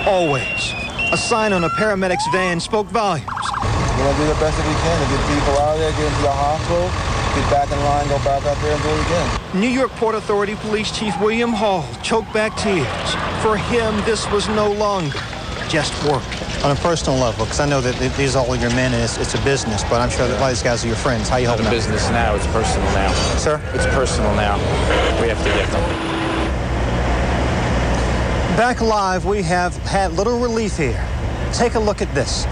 Always. 0.07 0.73
A 1.11 1.17
sign 1.17 1.53
on 1.53 1.63
a 1.63 1.69
paramedic's 1.69 2.27
van 2.31 2.59
spoke 2.59 2.87
volumes. 2.87 3.27
We're 4.01 4.07
going 4.07 4.17
to 4.17 4.21
do 4.25 4.33
the 4.33 4.39
best 4.41 4.57
that 4.57 4.65
we 4.65 4.73
can 4.81 4.97
to 4.97 5.07
get 5.13 5.21
people 5.29 5.53
out 5.61 5.77
of 5.77 5.79
there, 5.79 5.91
get 5.93 6.09
into 6.09 6.23
the 6.25 6.33
hospital, 6.33 6.89
get 7.37 7.45
back 7.53 7.69
in 7.69 7.77
line, 7.85 8.07
go 8.09 8.17
back 8.25 8.41
out 8.49 8.57
there 8.65 8.73
and 8.73 8.81
do 8.81 8.89
it 8.89 9.05
again. 9.05 9.61
New 9.61 9.69
York 9.69 9.91
Port 10.01 10.15
Authority 10.15 10.55
Police 10.55 10.89
Chief 10.89 11.13
William 11.21 11.53
Hall 11.53 11.85
choked 12.01 12.33
back 12.33 12.57
tears. 12.57 13.13
For 13.45 13.57
him, 13.57 13.93
this 14.03 14.25
was 14.31 14.49
no 14.49 14.71
longer 14.71 15.19
just 15.69 15.93
work. 16.09 16.25
On 16.65 16.71
a 16.71 16.75
personal 16.81 17.19
level, 17.19 17.45
because 17.45 17.59
I 17.59 17.67
know 17.69 17.79
that 17.79 17.93
these 18.17 18.35
are 18.35 18.43
all 18.43 18.55
your 18.55 18.71
men 18.71 18.91
and 18.91 19.03
it's, 19.03 19.19
it's 19.19 19.35
a 19.35 19.41
business, 19.45 19.83
but 19.83 20.01
I'm 20.01 20.09
sure 20.09 20.27
that 20.27 20.35
a 20.35 20.41
lot 20.41 20.49
of 20.49 20.57
these 20.57 20.63
guys 20.63 20.83
are 20.83 20.87
your 20.87 20.95
friends. 20.97 21.29
How 21.29 21.37
you 21.37 21.45
Not 21.45 21.59
holding 21.61 21.67
a 21.67 21.69
up? 21.69 21.75
business 21.75 22.09
now, 22.09 22.33
it's 22.33 22.47
personal 22.47 22.89
now. 22.97 23.13
Sir? 23.37 23.61
It's 23.75 23.85
personal 23.93 24.33
now. 24.33 24.57
We 25.21 25.29
have 25.29 25.37
to 25.37 25.49
get 25.53 25.69
them. 25.69 25.85
Back 28.57 28.81
live, 28.81 29.25
we 29.25 29.43
have 29.43 29.77
had 29.85 30.13
little 30.13 30.39
relief 30.39 30.75
here. 30.75 30.99
Take 31.53 31.75
a 31.75 31.79
look 31.79 32.01
at 32.01 32.11
this. 32.15 32.47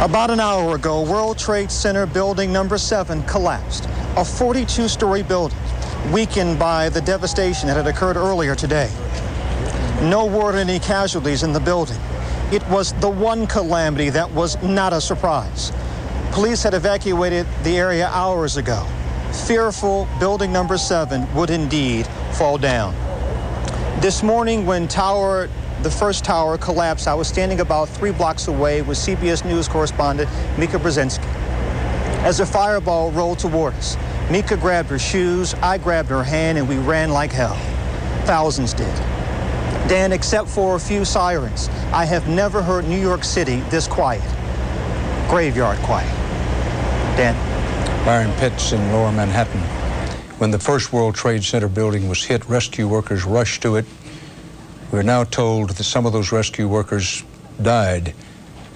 About 0.00 0.30
an 0.30 0.38
hour 0.38 0.76
ago, 0.76 1.02
World 1.02 1.38
Trade 1.38 1.72
Center 1.72 2.06
building 2.06 2.52
number 2.52 2.78
seven 2.78 3.20
collapsed. 3.24 3.86
A 4.14 4.22
42-story 4.22 5.24
building, 5.24 5.58
weakened 6.12 6.56
by 6.56 6.88
the 6.88 7.00
devastation 7.00 7.66
that 7.66 7.76
had 7.76 7.88
occurred 7.88 8.16
earlier 8.16 8.54
today. 8.54 8.88
No 10.02 10.24
word 10.24 10.50
of 10.50 10.60
any 10.60 10.78
casualties 10.78 11.42
in 11.42 11.52
the 11.52 11.58
building. 11.58 11.98
It 12.52 12.64
was 12.68 12.92
the 13.00 13.10
one 13.10 13.48
calamity 13.48 14.08
that 14.10 14.30
was 14.30 14.56
not 14.62 14.92
a 14.92 15.00
surprise. 15.00 15.72
Police 16.30 16.62
had 16.62 16.74
evacuated 16.74 17.44
the 17.64 17.76
area 17.76 18.06
hours 18.06 18.56
ago. 18.56 18.86
Fearful 19.48 20.06
building 20.20 20.52
number 20.52 20.78
seven 20.78 21.26
would 21.34 21.50
indeed 21.50 22.06
fall 22.34 22.56
down. 22.56 22.94
This 24.00 24.22
morning, 24.22 24.64
when 24.64 24.86
tower, 24.86 25.48
the 25.82 25.90
first 25.90 26.24
tower 26.24 26.58
collapsed, 26.58 27.06
I 27.06 27.14
was 27.14 27.28
standing 27.28 27.60
about 27.60 27.88
three 27.88 28.10
blocks 28.10 28.48
away 28.48 28.82
with 28.82 28.98
CBS 28.98 29.44
News 29.44 29.68
correspondent 29.68 30.28
Mika 30.58 30.78
Brzezinski. 30.78 31.24
As 32.24 32.40
a 32.40 32.46
fireball 32.46 33.12
rolled 33.12 33.38
toward 33.38 33.74
us, 33.74 33.96
Mika 34.30 34.56
grabbed 34.56 34.88
her 34.90 34.98
shoes, 34.98 35.54
I 35.54 35.78
grabbed 35.78 36.08
her 36.08 36.24
hand, 36.24 36.58
and 36.58 36.68
we 36.68 36.78
ran 36.78 37.10
like 37.10 37.30
hell. 37.30 37.56
Thousands 38.24 38.74
did. 38.74 38.94
Dan, 39.88 40.12
except 40.12 40.48
for 40.48 40.74
a 40.74 40.80
few 40.80 41.04
sirens, 41.04 41.68
I 41.92 42.04
have 42.04 42.28
never 42.28 42.60
heard 42.60 42.86
New 42.86 43.00
York 43.00 43.24
City 43.24 43.60
this 43.70 43.86
quiet. 43.86 44.22
Graveyard 45.30 45.78
quiet. 45.78 46.12
Dan. 47.16 47.34
Byron 48.04 48.32
Pitts 48.38 48.72
in 48.72 48.92
lower 48.92 49.12
Manhattan. 49.12 49.60
When 50.38 50.50
the 50.50 50.58
first 50.58 50.92
World 50.92 51.14
Trade 51.14 51.42
Center 51.42 51.68
building 51.68 52.08
was 52.08 52.24
hit, 52.24 52.46
rescue 52.48 52.86
workers 52.86 53.24
rushed 53.24 53.62
to 53.62 53.76
it. 53.76 53.86
We're 54.90 55.02
now 55.02 55.24
told 55.24 55.70
that 55.70 55.84
some 55.84 56.06
of 56.06 56.14
those 56.14 56.32
rescue 56.32 56.66
workers 56.66 57.22
died 57.60 58.14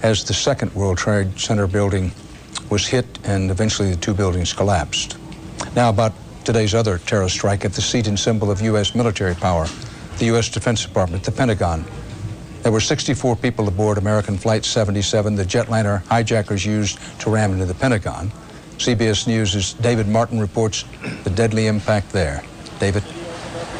as 0.03 0.23
the 0.23 0.33
second 0.33 0.73
World 0.75 0.99
Trade 0.99 1.39
Center 1.39 1.65
building 1.65 2.11
was 2.69 2.85
hit 2.85 3.05
and 3.23 3.49
eventually 3.49 3.89
the 3.89 3.97
two 3.97 4.13
buildings 4.13 4.53
collapsed. 4.53 5.17
Now, 5.75 5.89
about 5.89 6.13
today's 6.43 6.75
other 6.75 6.99
terror 6.99 7.29
strike 7.29 7.65
at 7.65 7.73
the 7.73 7.81
seat 7.81 8.07
and 8.07 8.19
symbol 8.19 8.51
of 8.51 8.61
U.S. 8.61 8.93
military 8.93 9.33
power, 9.33 9.65
the 10.19 10.25
U.S. 10.25 10.49
Defense 10.49 10.85
Department, 10.85 11.23
the 11.23 11.31
Pentagon. 11.31 11.83
There 12.61 12.71
were 12.71 12.79
64 12.79 13.37
people 13.37 13.67
aboard 13.67 13.97
American 13.97 14.37
Flight 14.37 14.65
77, 14.65 15.33
the 15.33 15.43
jetliner 15.43 16.05
hijackers 16.05 16.63
used 16.63 16.99
to 17.21 17.31
ram 17.31 17.53
into 17.53 17.65
the 17.65 17.73
Pentagon. 17.73 18.31
CBS 18.77 19.25
News' 19.25 19.73
David 19.73 20.07
Martin 20.07 20.39
reports 20.39 20.85
the 21.23 21.31
deadly 21.31 21.65
impact 21.65 22.11
there. 22.11 22.43
David? 22.79 23.03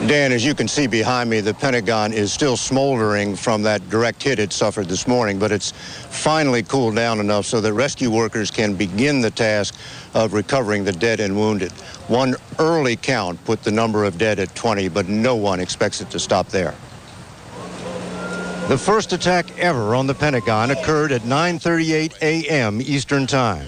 Dan, 0.02 0.34
as 0.34 0.44
you 0.44 0.54
can 0.54 0.68
see 0.68 0.86
behind 0.86 1.30
me, 1.30 1.40
the 1.40 1.54
Pentagon 1.54 2.12
is 2.12 2.34
still 2.34 2.58
smoldering 2.58 3.38
from 3.38 3.62
that 3.62 3.90
direct 3.90 4.22
hit 4.22 4.38
it 4.38 4.52
suffered 4.52 4.90
this 4.90 5.08
morning, 5.08 5.40
but 5.40 5.50
it's 5.50 5.72
finally 5.72 6.62
cooled 6.62 6.96
down 6.96 7.22
enough 7.22 7.46
so 7.46 7.62
that 7.62 7.72
rescue 7.72 8.12
workers 8.12 8.52
can 8.52 8.76
begin 8.76 9.22
the 9.22 9.32
task 9.32 9.76
of 10.14 10.34
recovering 10.34 10.84
the 10.84 10.92
dead 10.92 11.22
and 11.22 11.34
wounded. 11.38 11.72
One 12.10 12.36
early 12.60 12.98
count 12.98 13.44
put 13.46 13.64
the 13.64 13.72
number 13.72 14.04
of 14.04 14.18
dead 14.18 14.40
at 14.40 14.54
20, 14.56 14.90
but 14.90 15.08
no 15.08 15.38
one 15.38 15.62
expects 15.62 16.02
it 16.02 16.10
to 16.10 16.20
stop 16.20 16.50
there. 16.50 16.76
The 18.68 18.78
first 18.78 19.14
attack 19.14 19.58
ever 19.58 19.96
on 19.96 20.08
the 20.08 20.14
Pentagon 20.14 20.72
occurred 20.72 21.12
at 21.14 21.22
9:38 21.22 22.22
a.m. 22.22 22.82
Eastern 22.82 23.26
Time. 23.26 23.68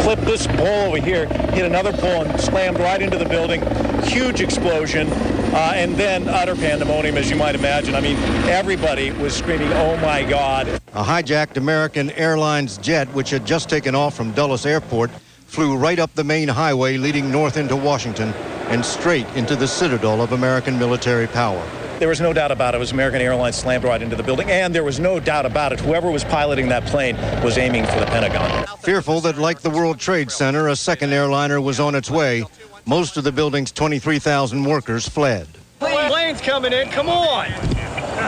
Clip 0.00 0.20
this 0.20 0.46
ball 0.46 0.88
over 0.88 0.98
here, 0.98 1.26
hit 1.26 1.64
another 1.64 1.92
ball 1.92 2.24
and 2.24 2.40
slammed 2.40 2.78
right 2.78 3.00
into 3.00 3.16
the 3.16 3.24
building. 3.24 3.62
Huge 4.02 4.40
explosion, 4.40 5.08
uh, 5.54 5.72
and 5.74 5.94
then 5.94 6.28
utter 6.28 6.56
pandemonium, 6.56 7.16
as 7.16 7.30
you 7.30 7.36
might 7.36 7.54
imagine. 7.54 7.94
I 7.94 8.00
mean, 8.00 8.16
everybody 8.48 9.12
was 9.12 9.34
screaming, 9.34 9.72
"Oh 9.72 9.96
my 9.98 10.24
God!" 10.24 10.68
A 10.94 11.02
hijacked 11.04 11.56
American 11.56 12.10
Airlines 12.10 12.76
jet, 12.78 13.06
which 13.14 13.30
had 13.30 13.46
just 13.46 13.68
taken 13.68 13.94
off 13.94 14.14
from 14.14 14.32
Dulles 14.32 14.66
Airport, 14.66 15.10
flew 15.46 15.76
right 15.76 15.98
up 15.98 16.12
the 16.14 16.24
main 16.24 16.48
highway 16.48 16.96
leading 16.96 17.30
north 17.30 17.56
into 17.56 17.76
Washington 17.76 18.34
and 18.68 18.84
straight 18.84 19.26
into 19.36 19.54
the 19.54 19.68
citadel 19.68 20.20
of 20.20 20.32
American 20.32 20.78
military 20.78 21.28
power. 21.28 21.62
There 22.00 22.08
was 22.08 22.20
no 22.20 22.32
doubt 22.32 22.50
about 22.50 22.74
it. 22.74 22.78
It 22.78 22.80
was 22.80 22.90
American 22.90 23.20
Airlines 23.20 23.54
slammed 23.54 23.84
right 23.84 24.02
into 24.02 24.16
the 24.16 24.22
building, 24.24 24.50
and 24.50 24.74
there 24.74 24.82
was 24.82 24.98
no 24.98 25.20
doubt 25.20 25.46
about 25.46 25.72
it. 25.72 25.78
Whoever 25.78 26.10
was 26.10 26.24
piloting 26.24 26.68
that 26.70 26.84
plane 26.86 27.16
was 27.44 27.56
aiming 27.56 27.86
for 27.86 28.00
the 28.00 28.06
Pentagon. 28.06 28.66
Fearful 28.80 29.20
that, 29.20 29.38
like 29.38 29.60
the 29.60 29.70
World 29.70 30.00
Trade 30.00 30.32
Center, 30.32 30.68
a 30.68 30.76
second 30.76 31.12
airliner 31.12 31.60
was 31.60 31.78
on 31.78 31.94
its 31.94 32.10
way, 32.10 32.44
most 32.86 33.16
of 33.16 33.24
the 33.24 33.32
building's 33.32 33.72
23,000 33.72 34.64
workers 34.64 35.08
fled. 35.08 35.48
Plane's 35.78 36.40
coming 36.40 36.72
in. 36.72 36.88
Come 36.88 37.08
on. 37.08 37.48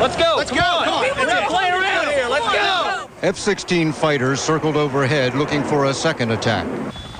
Let's 0.00 0.16
go. 0.16 0.34
Let's 0.36 0.50
come 0.50 0.58
go. 0.58 0.64
On. 0.64 0.84
Come 0.84 0.94
on. 0.94 1.18
We're 1.18 1.26
not 1.26 1.48
playing 1.48 1.74
around 1.74 2.08
here. 2.08 2.26
Let's 2.28 2.52
go. 2.52 3.08
F-16 3.22 3.94
fighters 3.94 4.40
circled 4.40 4.76
overhead 4.76 5.34
looking 5.34 5.62
for 5.64 5.86
a 5.86 5.94
second 5.94 6.30
attack, 6.30 6.66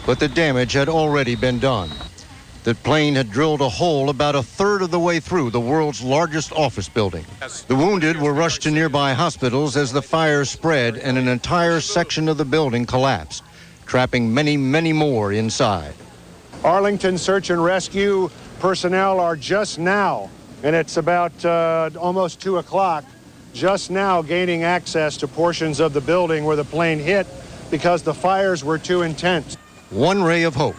but 0.05 0.21
the 0.21 0.29
damage 0.29 0.73
had 0.73 0.89
already 0.89 1.35
been 1.35 1.59
done. 1.59 1.91
The 2.65 2.75
plane 2.75 3.15
had 3.15 3.31
drilled 3.31 3.61
a 3.61 3.69
hole 3.69 4.11
about 4.11 4.35
a 4.35 4.43
third 4.43 4.83
of 4.83 4.91
the 4.91 4.99
way 4.99 5.21
through 5.21 5.51
the 5.51 5.61
world's 5.61 6.03
largest 6.03 6.53
office 6.53 6.89
building. 6.89 7.25
The 7.69 7.77
wounded 7.77 8.21
were 8.21 8.33
rushed 8.35 8.63
to 8.63 8.71
nearby 8.71 9.15
hospitals 9.15 9.77
as 9.77 9.93
the 9.93 10.03
fire 10.03 10.45
spread 10.45 10.97
and 10.97 11.17
an 11.17 11.29
entire 11.29 11.81
section 11.81 12.29
of 12.29 12.39
the 12.39 12.45
building 12.45 12.85
collapsed, 12.85 13.45
trapping 13.87 14.35
many, 14.35 14.57
many 14.57 14.93
more 14.93 15.33
inside. 15.33 15.95
Arlington 16.65 17.19
Search 17.19 17.51
and 17.51 17.63
Rescue 17.63 18.31
personnel 18.59 19.21
are 19.21 19.37
just 19.37 19.79
now, 19.79 20.31
and 20.63 20.75
it's 20.75 20.97
about 20.97 21.45
uh, 21.45 21.91
almost 21.99 22.41
2 22.41 22.59
o'clock, 22.59 23.05
just 23.53 23.91
now 23.91 24.23
gaining 24.23 24.65
access 24.65 25.17
to 25.19 25.29
portions 25.29 25.81
of 25.81 25.93
the 25.93 26.01
building 26.01 26.45
where 26.45 26.57
the 26.57 26.65
plane 26.65 26.99
hit 26.99 27.27
because 27.71 28.03
the 28.03 28.15
fires 28.15 28.65
were 28.65 28.79
too 28.79 29.03
intense. 29.03 29.57
One 29.91 30.23
ray 30.23 30.43
of 30.43 30.55
hope. 30.55 30.77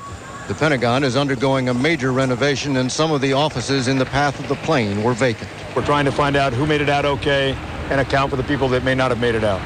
The 0.47 0.53
Pentagon 0.53 1.03
is 1.03 1.17
undergoing 1.17 1.69
a 1.69 1.73
major 1.73 2.13
renovation, 2.13 2.77
and 2.77 2.89
some 2.91 3.11
of 3.11 3.19
the 3.19 3.33
offices 3.33 3.87
in 3.87 3.97
the 3.97 4.05
path 4.05 4.39
of 4.39 4.47
the 4.47 4.55
plane 4.55 5.03
were 5.03 5.13
vacant. 5.13 5.49
We're 5.75 5.85
trying 5.85 6.05
to 6.05 6.11
find 6.11 6.35
out 6.35 6.53
who 6.53 6.65
made 6.65 6.81
it 6.81 6.89
out 6.89 7.05
okay 7.05 7.51
and 7.89 7.99
account 7.99 8.29
for 8.29 8.37
the 8.37 8.43
people 8.43 8.69
that 8.69 8.83
may 8.83 8.95
not 8.95 9.11
have 9.11 9.19
made 9.19 9.35
it 9.35 9.43
out. 9.43 9.61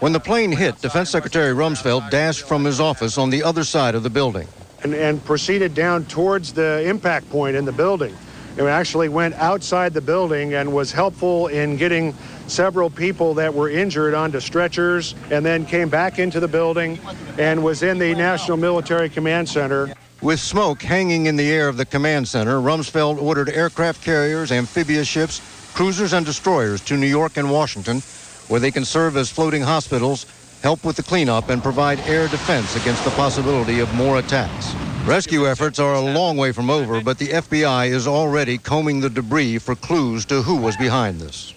When 0.00 0.12
the 0.12 0.20
plane 0.20 0.50
hit, 0.50 0.80
Defense 0.80 1.10
Secretary 1.10 1.54
Rumsfeld 1.54 2.10
dashed 2.10 2.46
from 2.46 2.64
his 2.64 2.80
office 2.80 3.16
on 3.16 3.30
the 3.30 3.42
other 3.42 3.64
side 3.64 3.94
of 3.94 4.02
the 4.02 4.10
building. 4.10 4.48
And, 4.84 4.92
and 4.92 5.24
proceeded 5.24 5.72
down 5.72 6.04
towards 6.04 6.52
the 6.52 6.86
impact 6.86 7.30
point 7.30 7.56
in 7.56 7.64
the 7.64 7.72
building. 7.72 8.14
It 8.58 8.64
actually 8.64 9.08
went 9.08 9.34
outside 9.36 9.94
the 9.94 10.02
building 10.02 10.52
and 10.52 10.74
was 10.74 10.92
helpful 10.92 11.46
in 11.46 11.78
getting 11.78 12.14
several 12.48 12.90
people 12.90 13.32
that 13.32 13.54
were 13.54 13.70
injured 13.70 14.12
onto 14.12 14.40
stretchers 14.40 15.14
and 15.30 15.42
then 15.44 15.64
came 15.64 15.88
back 15.88 16.18
into 16.18 16.38
the 16.38 16.48
building 16.48 16.98
and 17.38 17.64
was 17.64 17.82
in 17.82 17.96
the 17.96 18.14
National 18.14 18.58
Military 18.58 19.08
Command 19.08 19.48
Center. 19.48 19.94
With 20.20 20.38
smoke 20.38 20.82
hanging 20.82 21.24
in 21.26 21.36
the 21.36 21.50
air 21.50 21.68
of 21.68 21.78
the 21.78 21.86
command 21.86 22.28
center, 22.28 22.60
Rumsfeld 22.60 23.22
ordered 23.22 23.48
aircraft 23.48 24.02
carriers, 24.04 24.52
amphibious 24.52 25.08
ships, 25.08 25.40
cruisers, 25.72 26.12
and 26.12 26.26
destroyers 26.26 26.82
to 26.82 26.98
New 26.98 27.06
York 27.06 27.38
and 27.38 27.50
Washington, 27.50 28.00
where 28.48 28.60
they 28.60 28.70
can 28.70 28.84
serve 28.84 29.16
as 29.16 29.30
floating 29.30 29.62
hospitals, 29.62 30.26
help 30.64 30.82
with 30.82 30.96
the 30.96 31.02
cleanup, 31.02 31.50
and 31.50 31.62
provide 31.62 32.00
air 32.08 32.26
defense 32.26 32.74
against 32.74 33.04
the 33.04 33.10
possibility 33.10 33.80
of 33.80 33.94
more 33.94 34.18
attacks. 34.18 34.74
Rescue 35.04 35.46
efforts 35.46 35.78
are 35.78 35.92
a 35.92 36.00
long 36.00 36.38
way 36.38 36.52
from 36.52 36.70
over, 36.70 37.02
but 37.02 37.18
the 37.18 37.28
FBI 37.28 37.90
is 37.90 38.06
already 38.06 38.56
combing 38.56 38.98
the 38.98 39.10
debris 39.10 39.58
for 39.58 39.74
clues 39.74 40.24
to 40.24 40.40
who 40.40 40.56
was 40.56 40.74
behind 40.78 41.20
this. 41.20 41.52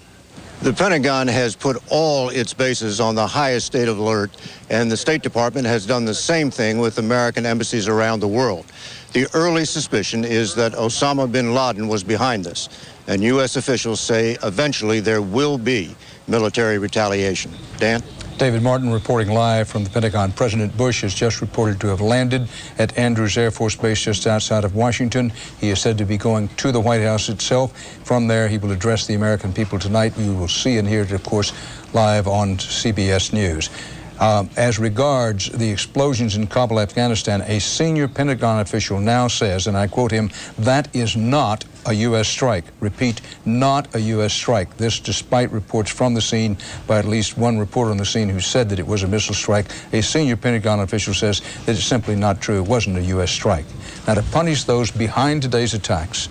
The 0.62 0.74
Pentagon 0.74 1.30
has 1.30 1.56
put 1.56 1.78
all 1.90 2.28
its 2.28 2.54
bases 2.54 3.00
on 3.00 3.16
the 3.16 3.26
highest 3.26 3.68
state 3.68 3.88
of 3.88 3.98
alert, 3.98 4.32
and 4.70 4.92
the 4.92 4.98
State 4.98 5.22
Department 5.22 5.66
has 5.68 5.86
done 5.86 6.04
the 6.04 6.14
same 6.14 6.52
thing 6.52 6.80
with 6.80 6.98
American 6.98 7.46
embassies 7.46 7.88
around 7.88 8.20
the 8.20 8.28
world. 8.28 8.66
The 9.14 9.28
early 9.34 9.64
suspicion 9.64 10.26
is 10.26 10.54
that 10.56 10.74
Osama 10.74 11.32
bin 11.32 11.54
Laden 11.54 11.88
was 11.88 12.04
behind 12.04 12.44
this, 12.44 12.68
and 13.08 13.24
U.S. 13.24 13.56
officials 13.56 14.02
say 14.02 14.38
eventually 14.44 15.00
there 15.00 15.22
will 15.22 15.58
be 15.58 15.96
military 16.28 16.78
retaliation. 16.78 17.54
Dan? 17.78 18.04
David 18.38 18.62
Martin 18.62 18.92
reporting 18.92 19.34
live 19.34 19.68
from 19.68 19.84
the 19.84 19.90
Pentagon. 19.90 20.32
President 20.32 20.78
Bush 20.78 21.04
is 21.04 21.16
just 21.16 21.42
reported 21.42 21.82
to 21.82 21.88
have 21.88 22.02
landed 22.02 22.48
at 22.78 22.96
Andrews 22.96 23.36
Air 23.36 23.50
Force 23.50 23.76
Base 23.76 24.00
just 24.00 24.28
outside 24.28 24.64
of 24.64 24.76
Washington. 24.76 25.32
He 25.60 25.72
is 25.72 25.82
said 25.82 25.98
to 25.98 26.06
be 26.06 26.18
going 26.18 26.50
to 26.50 26.72
the 26.72 26.80
White 26.80 27.02
House 27.02 27.30
itself. 27.30 27.76
From 28.06 28.28
there, 28.28 28.48
he 28.48 28.60
will 28.60 28.72
address 28.72 29.08
the 29.08 29.16
American 29.16 29.54
people 29.54 29.80
tonight. 29.80 30.16
We 30.16 30.30
will 30.30 30.48
see 30.48 30.78
and 30.78 30.88
hear 30.88 31.02
it, 31.02 31.12
of 31.14 31.24
course, 31.24 31.52
live 31.94 32.28
on 32.28 32.58
CBS 32.58 33.34
News. 33.34 33.72
Um, 34.20 34.50
as 34.58 34.80
regards 34.80 35.50
the 35.50 35.70
explosions 35.70 36.36
in 36.36 36.48
Kabul, 36.48 36.80
Afghanistan, 36.80 37.42
a 37.42 37.60
senior 37.60 38.08
Pentagon 38.08 38.60
official 38.60 39.00
now 39.00 39.28
says, 39.28 39.68
and 39.68 39.78
I 39.78 39.88
quote 39.88 40.12
him, 40.12 40.32
that 40.58 40.94
is 40.96 41.16
not 41.16 41.66
a 41.86 41.94
U.S. 41.94 42.28
strike. 42.28 42.66
Repeat, 42.80 43.22
not 43.46 43.94
a 43.94 44.00
U.S. 44.00 44.34
strike. 44.34 44.76
This 44.78 45.00
despite 45.00 45.52
reports 45.52 45.92
from 45.92 46.16
the 46.16 46.22
scene 46.22 46.58
by 46.88 46.98
at 46.98 47.06
least 47.06 47.38
one 47.38 47.60
reporter 47.60 47.92
on 47.92 47.98
the 47.98 48.06
scene 48.06 48.28
who 48.28 48.40
said 48.40 48.70
that 48.70 48.80
it 48.80 48.88
was 48.88 49.04
a 49.04 49.08
missile 49.08 49.36
strike. 49.36 49.68
A 49.94 50.02
senior 50.02 50.36
Pentagon 50.36 50.80
official 50.80 51.14
says 51.14 51.42
that 51.66 51.76
it's 51.76 51.84
simply 51.84 52.16
not 52.16 52.42
true. 52.42 52.58
It 52.58 52.68
wasn't 52.68 52.98
a 52.98 53.04
U.S. 53.04 53.30
strike. 53.30 53.66
Now, 54.08 54.16
to 54.16 54.24
punish 54.24 54.64
those 54.64 54.90
behind 54.90 55.44
today's 55.44 55.76
attacks, 55.76 56.28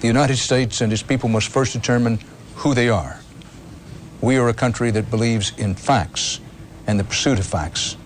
the 0.00 0.06
United 0.06 0.36
States 0.36 0.82
and 0.82 0.92
its 0.92 1.02
people 1.02 1.30
must 1.30 1.48
first 1.48 1.72
determine 1.72 2.18
who 2.56 2.74
they 2.74 2.90
are. 2.90 3.20
We 4.20 4.36
are 4.36 4.48
a 4.50 4.54
country 4.54 4.90
that 4.90 5.10
believes 5.10 5.56
in 5.58 5.74
facts 5.74 6.40
and 6.86 6.98
the 6.98 7.04
pursuit 7.04 7.38
of 7.38 7.46
facts. 7.46 7.96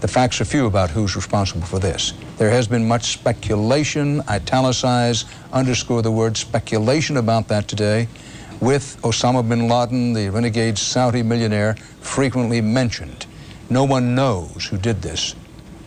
The 0.00 0.08
facts 0.08 0.40
are 0.40 0.44
few 0.44 0.66
about 0.66 0.90
who's 0.90 1.16
responsible 1.16 1.66
for 1.66 1.78
this. 1.78 2.12
There 2.36 2.50
has 2.50 2.68
been 2.68 2.86
much 2.86 3.12
speculation, 3.12 4.20
italicize, 4.28 5.24
underscore 5.52 6.02
the 6.02 6.10
word 6.10 6.36
speculation 6.36 7.16
about 7.16 7.48
that 7.48 7.66
today, 7.66 8.08
with 8.60 8.98
Osama 9.02 9.46
bin 9.48 9.68
Laden, 9.68 10.12
the 10.12 10.28
renegade 10.28 10.78
Saudi 10.78 11.22
millionaire, 11.22 11.74
frequently 12.00 12.60
mentioned. 12.60 13.26
No 13.70 13.84
one 13.84 14.14
knows 14.14 14.66
who 14.66 14.76
did 14.76 15.02
this. 15.02 15.34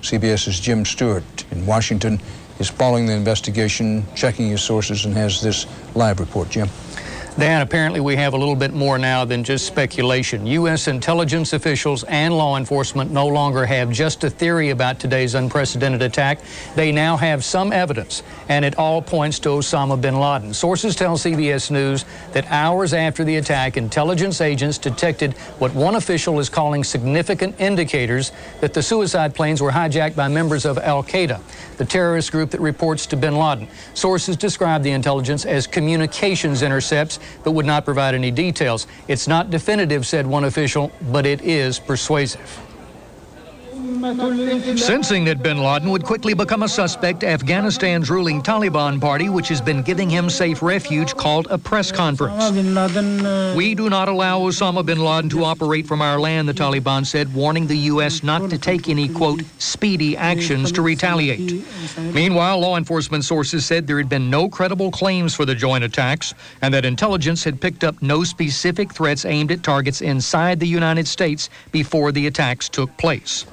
CBS's 0.01 0.59
Jim 0.59 0.85
Stewart 0.85 1.45
in 1.51 1.65
Washington 1.65 2.19
is 2.59 2.69
following 2.69 3.05
the 3.05 3.13
investigation, 3.13 4.05
checking 4.15 4.49
his 4.49 4.61
sources, 4.61 5.05
and 5.05 5.13
has 5.13 5.41
this 5.41 5.65
live 5.95 6.19
report. 6.19 6.49
Jim. 6.49 6.67
Dan, 7.39 7.61
apparently 7.61 8.01
we 8.01 8.17
have 8.17 8.33
a 8.33 8.37
little 8.37 8.55
bit 8.55 8.73
more 8.73 8.97
now 8.97 9.23
than 9.23 9.45
just 9.45 9.65
speculation. 9.65 10.45
U.S. 10.45 10.89
intelligence 10.89 11.53
officials 11.53 12.03
and 12.03 12.37
law 12.37 12.57
enforcement 12.57 13.11
no 13.11 13.27
longer 13.27 13.65
have 13.65 13.91
just 13.91 14.25
a 14.25 14.29
theory 14.29 14.71
about 14.71 14.99
today's 14.99 15.35
unprecedented 15.35 16.01
attack. 16.01 16.39
They 16.75 16.91
now 16.91 17.15
have 17.15 17.45
some 17.45 17.71
evidence, 17.71 18.23
and 18.49 18.65
it 18.65 18.77
all 18.77 19.01
points 19.01 19.39
to 19.39 19.49
Osama 19.49 20.01
bin 20.01 20.19
Laden. 20.19 20.53
Sources 20.53 20.97
tell 20.97 21.15
CBS 21.15 21.71
News 21.71 22.03
that 22.33 22.45
hours 22.51 22.93
after 22.93 23.23
the 23.23 23.37
attack, 23.37 23.77
intelligence 23.77 24.41
agents 24.41 24.77
detected 24.77 25.31
what 25.59 25.73
one 25.73 25.95
official 25.95 26.39
is 26.39 26.49
calling 26.49 26.83
significant 26.83 27.55
indicators 27.57 28.33
that 28.59 28.73
the 28.73 28.83
suicide 28.83 29.33
planes 29.33 29.61
were 29.61 29.71
hijacked 29.71 30.15
by 30.17 30.27
members 30.27 30.65
of 30.65 30.77
Al 30.77 31.03
Qaeda, 31.03 31.39
the 31.77 31.85
terrorist 31.85 32.33
group 32.33 32.49
that 32.49 32.59
reports 32.59 33.05
to 33.05 33.15
bin 33.15 33.37
Laden. 33.37 33.69
Sources 33.93 34.35
describe 34.35 34.83
the 34.83 34.91
intelligence 34.91 35.45
as 35.45 35.67
communications 35.67 36.63
intercepts 36.63 37.17
but 37.43 37.51
would 37.51 37.65
not 37.65 37.85
provide 37.85 38.15
any 38.15 38.31
details. 38.31 38.87
It's 39.07 39.27
not 39.27 39.49
definitive, 39.49 40.05
said 40.05 40.27
one 40.27 40.43
official, 40.43 40.91
but 41.11 41.25
it 41.25 41.41
is 41.41 41.79
persuasive. 41.79 42.68
Sensing 43.99 45.25
that 45.25 45.43
bin 45.43 45.57
Laden 45.57 45.89
would 45.89 46.05
quickly 46.05 46.33
become 46.33 46.63
a 46.63 46.69
suspect, 46.69 47.23
Afghanistan's 47.23 48.09
ruling 48.09 48.41
Taliban 48.41 49.01
party, 49.01 49.27
which 49.27 49.49
has 49.49 49.59
been 49.59 49.81
giving 49.81 50.09
him 50.09 50.29
safe 50.29 50.61
refuge, 50.61 51.13
called 51.15 51.47
a 51.49 51.57
press 51.57 51.91
conference. 51.91 52.49
We 53.57 53.75
do 53.75 53.89
not 53.89 54.07
allow 54.07 54.39
Osama 54.39 54.85
bin 54.85 54.99
Laden 54.99 55.29
to 55.31 55.43
operate 55.43 55.85
from 55.85 56.01
our 56.01 56.17
land, 56.17 56.47
the 56.47 56.53
Taliban 56.53 57.05
said, 57.05 57.33
warning 57.33 57.67
the 57.67 57.75
U.S. 57.91 58.23
not 58.23 58.49
to 58.49 58.57
take 58.57 58.87
any, 58.87 59.09
quote, 59.09 59.43
speedy 59.57 60.15
actions 60.15 60.71
to 60.71 60.81
retaliate. 60.81 61.65
Meanwhile, 61.97 62.59
law 62.59 62.77
enforcement 62.77 63.25
sources 63.25 63.65
said 63.65 63.85
there 63.85 63.97
had 63.97 64.07
been 64.09 64.29
no 64.29 64.47
credible 64.47 64.91
claims 64.91 65.35
for 65.35 65.43
the 65.45 65.55
joint 65.55 65.83
attacks 65.83 66.33
and 66.61 66.73
that 66.73 66.85
intelligence 66.85 67.43
had 67.43 67.59
picked 67.59 67.83
up 67.83 68.01
no 68.01 68.23
specific 68.23 68.93
threats 68.93 69.25
aimed 69.25 69.51
at 69.51 69.61
targets 69.61 70.01
inside 70.01 70.59
the 70.61 70.67
United 70.67 71.07
States 71.07 71.49
before 71.71 72.13
the 72.13 72.27
attacks 72.27 72.69
took 72.69 72.95
place. 72.97 73.45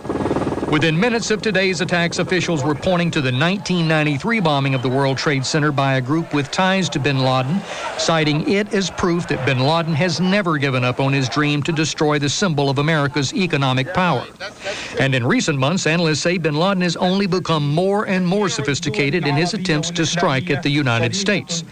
Within 0.70 0.98
minutes 0.98 1.30
of 1.30 1.40
today's 1.40 1.80
attacks, 1.80 2.18
officials 2.18 2.64
were 2.64 2.74
pointing 2.74 3.09
to 3.12 3.20
the 3.20 3.30
1993 3.30 4.40
bombing 4.40 4.74
of 4.74 4.82
the 4.82 4.88
World 4.88 5.16
Trade 5.16 5.47
Center 5.47 5.70
by 5.70 5.94
a 5.94 6.01
group 6.01 6.34
with 6.34 6.51
ties 6.51 6.88
to 6.88 6.98
bin 6.98 7.20
Laden, 7.20 7.60
citing 7.98 8.48
it 8.51 8.74
as 8.74 8.90
proof 8.90 9.28
that 9.28 9.47
bin 9.47 9.60
Laden 9.60 9.94
has 9.94 10.20
never 10.20 10.59
given 10.59 10.82
up 10.82 10.98
on 10.98 11.12
his 11.12 11.28
dream 11.28 11.62
to 11.62 11.72
destroy 11.72 12.18
the 12.18 12.28
symbol 12.28 12.68
of 12.68 12.78
America's 12.78 13.32
economic 13.32 13.94
power. 13.94 14.26
And 14.98 15.14
in 15.14 15.24
recent 15.24 15.56
months, 15.56 15.86
analysts 15.86 16.20
say 16.20 16.36
bin 16.36 16.56
Laden 16.56 16.82
has 16.82 16.97
only 16.97 17.28
become 17.28 17.72
more 17.72 18.09
and 18.09 18.26
more 18.26 18.48
sophisticated 18.48 19.24
in 19.24 19.36
his 19.36 19.55
attempts 19.55 19.93
to 19.93 20.05
strike 20.05 20.51
at 20.51 20.64
the 20.64 20.70
United 20.70 21.14
States. 21.14 21.62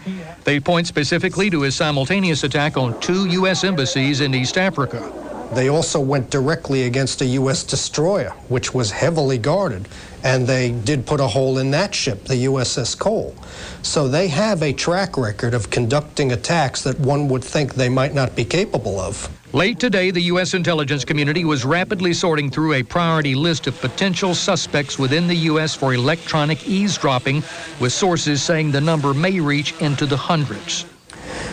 They 0.45 0.61
point 0.61 0.87
specifically 0.87 1.49
to 1.49 1.63
his 1.63 1.75
simultaneous 1.75 2.45
attack 2.45 2.77
on 2.77 2.97
two 3.01 3.25
U.S. 3.25 3.65
embassies 3.65 4.21
in 4.21 4.33
East 4.33 4.57
Africa. 4.57 5.24
They 5.53 5.69
also 5.69 5.99
went 5.99 6.29
directly 6.29 6.83
against 6.83 7.21
a 7.21 7.25
U.S. 7.25 7.63
destroyer, 7.63 8.31
which 8.49 8.73
was 8.73 8.91
heavily 8.91 9.37
guarded, 9.37 9.87
and 10.23 10.47
they 10.47 10.71
did 10.71 11.05
put 11.05 11.19
a 11.19 11.27
hole 11.27 11.59
in 11.59 11.71
that 11.71 11.93
ship, 11.93 12.25
the 12.25 12.45
USS 12.45 12.97
Cole. 12.97 13.35
So 13.81 14.07
they 14.07 14.27
have 14.27 14.63
a 14.63 14.73
track 14.73 15.17
record 15.17 15.53
of 15.53 15.69
conducting 15.69 16.31
attacks 16.31 16.81
that 16.81 16.99
one 16.99 17.27
would 17.29 17.43
think 17.43 17.75
they 17.75 17.89
might 17.89 18.13
not 18.13 18.35
be 18.35 18.43
capable 18.43 18.99
of. 18.99 19.29
Late 19.53 19.79
today, 19.79 20.11
the 20.11 20.23
U.S. 20.23 20.53
intelligence 20.53 21.05
community 21.05 21.45
was 21.45 21.63
rapidly 21.63 22.13
sorting 22.13 22.49
through 22.49 22.73
a 22.73 22.83
priority 22.83 23.35
list 23.35 23.67
of 23.67 23.79
potential 23.79 24.35
suspects 24.35 24.99
within 24.99 25.27
the 25.27 25.35
U.S. 25.51 25.75
for 25.75 25.93
electronic 25.93 26.67
eavesdropping, 26.67 27.43
with 27.79 27.93
sources 27.93 28.43
saying 28.43 28.71
the 28.71 28.81
number 28.81 29.13
may 29.13 29.39
reach 29.39 29.79
into 29.79 30.05
the 30.05 30.17
hundreds. 30.17 30.85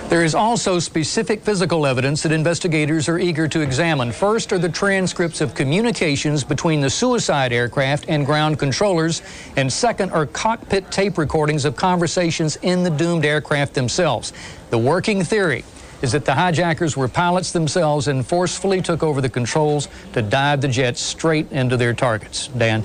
There 0.09 0.25
is 0.25 0.35
also 0.35 0.79
specific 0.79 1.41
physical 1.41 1.87
evidence 1.87 2.23
that 2.23 2.33
investigators 2.33 3.09
are 3.09 3.19
eager 3.19 3.49
to 3.49 3.61
examine. 3.61 4.13
First 4.13 4.53
are 4.53 4.59
the 4.59 4.69
transcripts 4.69 5.41
of 5.41 5.55
communications 5.55 6.45
between 6.45 6.81
the 6.81 6.91
suicide 6.91 7.53
aircraft 7.53 8.05
and 8.09 8.27
ground 8.27 8.59
controllers, 8.59 9.23
and 9.57 9.73
second 9.73 10.11
are 10.11 10.27
cockpit 10.27 10.91
tape 10.91 11.17
recordings 11.17 11.65
of 11.65 11.77
conversations 11.77 12.57
in 12.57 12.83
the 12.83 12.91
doomed 12.91 13.25
aircraft 13.25 13.75
themselves. 13.75 14.33
The 14.71 14.79
working 14.79 15.25
theory 15.25 15.65
is 16.03 16.13
that 16.13 16.25
the 16.25 16.35
hijackers 16.35 16.97
were 16.97 17.09
pilots 17.09 17.53
themselves 17.53 18.09
and 18.09 18.27
forcefully 18.27 18.83
took 18.83 19.03
over 19.03 19.21
the 19.21 19.31
controls 19.31 19.89
to 20.13 20.21
dive 20.21 20.61
the 20.61 20.69
jets 20.69 21.01
straight 21.01 21.51
into 21.53 21.77
their 21.77 21.95
targets. 21.95 22.49
Dan? 22.49 22.85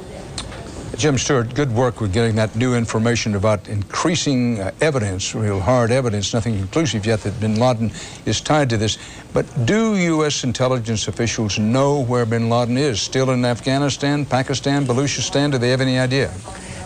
Jim 0.98 1.15
Stewart, 1.15 1.53
good 1.53 1.72
work 1.72 2.02
with 2.02 2.11
getting 2.11 2.36
that 2.38 2.56
new 2.56 2.74
information 2.74 3.36
about 3.36 3.68
increasing 3.68 4.60
uh, 4.60 4.72
evidence, 4.82 5.36
real 5.36 5.60
hard 5.60 5.91
evidence, 5.91 6.34
nothing 6.34 6.57
conclusive 6.57 7.06
yet 7.06 7.19
that 7.22 7.40
bin 7.40 7.60
Laden 7.60 7.91
is 8.26 8.41
tied 8.41 8.68
to 8.72 8.78
this. 8.78 8.98
But 9.32 9.45
do 9.68 9.95
U.S. 9.95 10.44
intelligence 10.44 11.07
officials 11.07 11.60
know 11.60 12.02
where 12.02 12.26
bin 12.26 12.49
Laden 12.49 12.80
is? 12.80 12.99
Still 12.99 13.30
in 13.30 13.45
Afghanistan, 13.45 14.26
Pakistan, 14.26 14.86
Baluchistan? 14.88 15.52
Do 15.52 15.60
they 15.60 15.69
have 15.69 15.82
any 15.82 15.99
idea? 15.99 16.34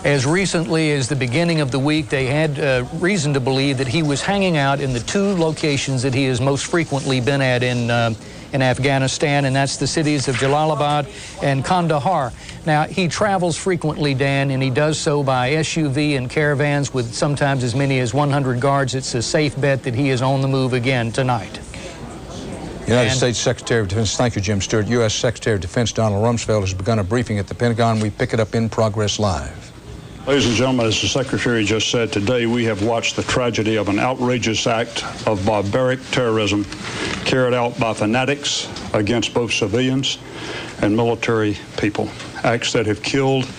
As 0.04 0.26
recently 0.26 0.92
as 0.92 1.08
the 1.08 1.16
beginning 1.16 1.62
of 1.62 1.72
the 1.72 1.80
week, 1.80 2.10
they 2.10 2.26
had 2.26 2.60
uh, 2.60 2.86
reason 2.96 3.34
to 3.36 3.40
believe 3.40 3.78
that 3.78 3.88
he 3.88 4.04
was 4.04 4.22
hanging 4.22 4.58
out 4.58 4.82
in 4.82 4.92
the 4.92 5.00
two 5.00 5.36
locations 5.36 6.02
that 6.02 6.14
he 6.14 6.26
has 6.26 6.42
most 6.42 6.66
frequently 6.66 7.22
been 7.22 7.40
at 7.40 7.64
in. 7.64 7.90
Uh, 7.90 8.14
in 8.53 8.61
Afghanistan, 8.61 9.45
and 9.45 9.56
that's 9.56 9.78
the 9.78 9.88
cities 9.88 10.28
of 10.28 10.36
Jalalabad 10.36 11.07
and 11.44 11.64
Kandahar. 11.64 12.32
Now, 12.65 12.84
he 12.84 13.07
travels 13.07 13.57
frequently, 13.57 14.14
Dan, 14.14 14.52
and 14.52 14.61
he 14.61 14.69
does 14.69 14.99
so 14.99 15.23
by 15.23 15.52
SUV 15.52 16.18
and 16.18 16.30
caravans 16.30 16.94
with 16.94 17.14
sometimes 17.14 17.64
as 17.64 17.76
many 17.76 17.99
as 17.99 18.14
100 18.14 18.60
guards. 18.60 18.95
It's 18.95 19.14
a 19.15 19.22
safe 19.22 19.60
bet 19.60 19.84
that 19.84 19.95
he 19.95 20.10
is 20.10 20.22
on 20.22 20.41
the 20.41 20.48
move 20.48 20.73
again 20.73 21.11
tonight. 21.11 21.60
United 22.88 23.10
and 23.10 23.18
States 23.18 23.40
Secretary 23.40 23.82
of 23.82 23.88
Defense, 23.88 24.18
thank 24.18 24.36
you, 24.36 24.41
Jim 24.41 24.60
Stewart. 24.60 24.88
U.S. 24.88 25.14
Secretary 25.14 25.56
of 25.56 25.61
Defense 25.61 25.94
Donald 25.94 26.23
Rumsfeld 26.23 26.61
has 26.61 26.73
begun 26.73 26.99
a 26.99 27.03
briefing 27.03 27.40
at 27.40 27.48
the 27.48 27.56
Pentagon. 27.56 27.99
We 27.99 28.10
pick 28.10 28.34
it 28.34 28.40
up 28.40 28.53
in 28.53 28.69
progress 28.69 29.19
live. 29.19 29.70
Ladies 30.27 30.45
and 30.45 30.56
gentlemen, 30.56 30.85
as 30.85 31.02
the 31.02 31.07
Secretary 31.07 31.64
just 31.64 31.89
said, 31.89 32.14
today 32.14 32.45
we 32.45 32.64
have 32.65 32.84
watched 32.84 33.15
the 33.15 33.23
tragedy 33.23 33.76
of 33.76 33.89
an 33.89 33.98
outrageous 33.98 34.68
act 34.68 35.03
of 35.27 35.43
barbaric 35.48 35.99
terrorism 36.11 36.64
carried 37.26 37.56
out 37.56 37.77
by 37.80 37.91
fanatics 37.95 38.69
against 38.93 39.34
both 39.34 39.52
civilians 39.52 40.19
and 40.84 40.95
military 40.95 41.57
people. 41.77 42.07
Acts 42.43 42.72
that 42.73 42.85
have 42.85 43.02
killed 43.02 43.49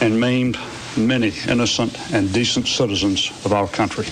and 0.00 0.18
maimed 0.20 0.58
many 0.96 1.32
innocent 1.46 1.96
and 2.12 2.32
decent 2.32 2.66
citizens 2.66 3.30
of 3.44 3.52
our 3.52 3.68
country. 3.68 4.06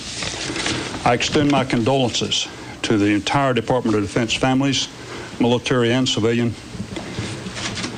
I 1.03 1.13
extend 1.13 1.51
my 1.51 1.65
condolences 1.65 2.47
to 2.83 2.97
the 2.97 3.07
entire 3.07 3.53
Department 3.53 3.97
of 3.97 4.01
Defense 4.01 4.33
families, 4.33 4.87
military 5.41 5.91
and 5.91 6.07
civilian, 6.07 6.55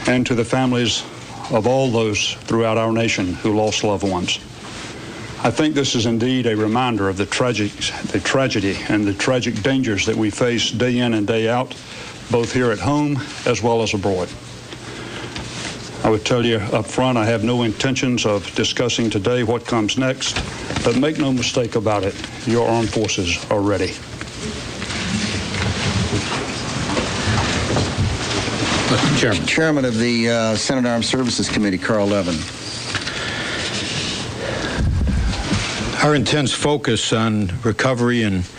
and 0.08 0.26
to 0.26 0.34
the 0.34 0.44
families 0.44 1.04
of 1.52 1.68
all 1.68 1.90
those 1.90 2.34
throughout 2.34 2.78
our 2.78 2.92
nation 2.92 3.34
who 3.34 3.56
lost 3.56 3.84
loved 3.84 4.04
ones. 4.04 4.38
I 5.42 5.52
think 5.52 5.74
this 5.74 5.96
is 5.96 6.06
indeed 6.06 6.48
a 6.48 6.56
reminder 6.56 7.08
of 7.08 7.16
the 7.16 7.26
tragic, 7.26 7.72
the 8.12 8.20
tragedy 8.20 8.78
and 8.90 9.06
the 9.06 9.14
tragic 9.14 9.62
dangers 9.62 10.06
that 10.06 10.16
we 10.16 10.30
face 10.30 10.70
day 10.72 10.98
in 10.98 11.14
and 11.14 11.26
day 11.26 11.48
out, 11.48 11.70
both 12.30 12.52
here 12.52 12.72
at 12.72 12.80
home 12.80 13.18
as 13.46 13.64
well 13.64 13.82
as 13.82 13.94
abroad. 13.94 14.30
I 16.04 16.10
would 16.10 16.26
tell 16.26 16.46
you 16.46 16.58
up 16.58 16.86
front, 16.86 17.18
I 17.18 17.26
have 17.26 17.44
no 17.44 17.64
intentions 17.64 18.26
of 18.26 18.54
discussing 18.56 19.10
today 19.10 19.44
what 19.44 19.66
comes 19.66 19.98
next, 19.98 20.36
but 20.84 20.98
make 20.98 21.20
no 21.20 21.32
mistake 21.32 21.76
about 21.76 22.04
it, 22.04 22.16
your 22.46 22.68
armed 22.68 22.90
forces 22.90 23.46
are 23.50 23.62
ready. 23.62 23.94
Chairman. 29.20 29.46
Chairman 29.48 29.84
of 29.84 29.98
the 29.98 30.30
uh, 30.30 30.56
Senate 30.56 30.88
Armed 30.88 31.04
Services 31.04 31.50
Committee, 31.50 31.78
Carl 31.78 32.08
Levin. 32.08 32.36
Our 36.02 36.16
intense 36.16 36.54
focus 36.54 37.12
on 37.12 37.52
recovery 37.66 38.24
and 38.24 38.50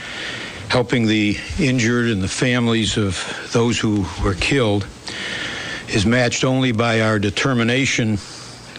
helping 0.68 1.06
the 1.06 1.38
injured 1.58 2.10
and 2.10 2.22
the 2.22 2.28
families 2.28 2.98
of 2.98 3.48
those 3.54 3.78
who 3.78 4.04
were 4.22 4.34
killed 4.34 4.86
is 5.88 6.04
matched 6.04 6.44
only 6.44 6.72
by 6.72 7.00
our 7.00 7.18
determination 7.18 8.18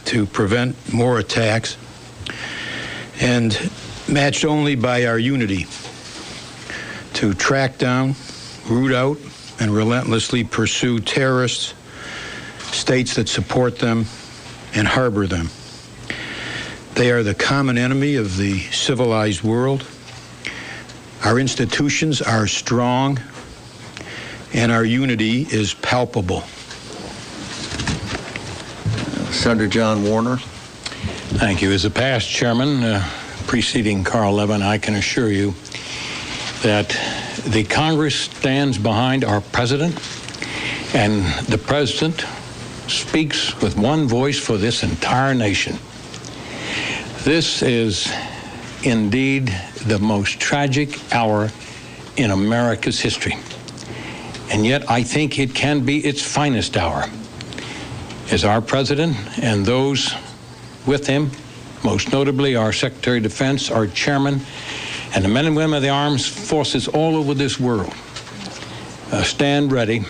to 0.06 0.28
prevent 0.28 0.94
more 0.94 1.18
attacks 1.18 1.78
and 3.20 3.58
matched 4.08 4.46
only 4.46 4.76
by 4.76 5.06
our 5.08 5.18
unity 5.18 5.66
to 7.14 7.34
track 7.34 7.80
down, 7.80 8.14
root 8.70 8.94
out, 8.94 9.18
and 9.62 9.70
relentlessly 9.70 10.44
pursue 10.44 11.00
terrorists, 11.00 11.76
states 12.72 13.14
that 13.16 13.30
support 13.30 13.78
them, 13.78 14.06
and 14.74 14.88
harbor 14.88 15.28
them. 15.28 15.52
They 16.96 17.12
are 17.12 17.22
the 17.22 17.36
common 17.36 17.78
enemy 17.78 18.16
of 18.16 18.38
the 18.38 18.60
civilized 18.72 19.44
world. 19.44 19.86
Our 21.24 21.38
institutions 21.38 22.24
are 22.24 22.48
strong, 22.48 23.20
and 24.52 24.72
our 24.72 24.84
unity 24.84 25.44
is 25.44 25.76
palpable. 25.76 26.42
Senator 29.32 29.68
John 29.68 30.04
Warner. 30.04 30.38
Thank 31.38 31.62
you. 31.62 31.72
As 31.72 31.86
a 31.86 31.92
past 31.92 32.28
chairman 32.28 32.84
uh, 32.84 33.08
preceding 33.46 34.04
Carl 34.04 34.34
Levin, 34.34 34.64
I 34.64 34.80
can 34.80 34.96
assure 34.96 35.32
you 35.32 35.54
that 36.64 36.90
the 37.48 37.64
Congress 37.64 38.16
stands 38.16 38.78
behind 38.78 39.24
our 39.24 39.42
president, 39.42 39.96
and 40.94 41.24
the 41.46 41.58
president 41.58 42.26
speaks 42.88 43.60
with 43.62 43.78
one 43.78 44.08
voice 44.08 44.40
for 44.40 44.58
this 44.58 44.84
entire 44.84 45.34
nation. 45.34 45.78
This 47.24 47.62
is 47.62 48.12
indeed 48.84 49.48
the 49.86 50.00
most 50.00 50.40
tragic 50.40 51.00
hour 51.14 51.50
in 52.18 52.32
America's 52.32 53.00
history. 53.00 53.36
And 54.52 54.66
yet, 54.66 54.90
I 54.90 55.02
think 55.04 55.40
it 55.40 55.56
can 55.56 55.86
be 55.86 56.00
its 56.00 56.22
finest 56.22 56.78
hour 56.78 57.06
as 58.32 58.44
our 58.44 58.62
president 58.62 59.16
and 59.42 59.66
those 59.66 60.14
with 60.86 61.08
him, 61.08 61.32
most 61.84 62.12
notably 62.12 62.56
our 62.56 62.74
Secretary 62.74 63.18
of 63.18 63.24
Defense, 63.24 63.72
our 63.72 63.88
chairman, 63.88 64.42
and 65.14 65.26
the 65.26 65.30
men 65.30 65.46
and 65.46 65.56
women 65.56 65.78
of 65.78 65.84
the 65.84 65.90
armed 65.90 66.22
forces 66.22 66.88
all 66.88 67.16
over 67.16 67.34
this 67.34 67.60
world 67.60 67.94
uh, 69.12 69.24
stand 69.24 69.72
ready 69.72 70.04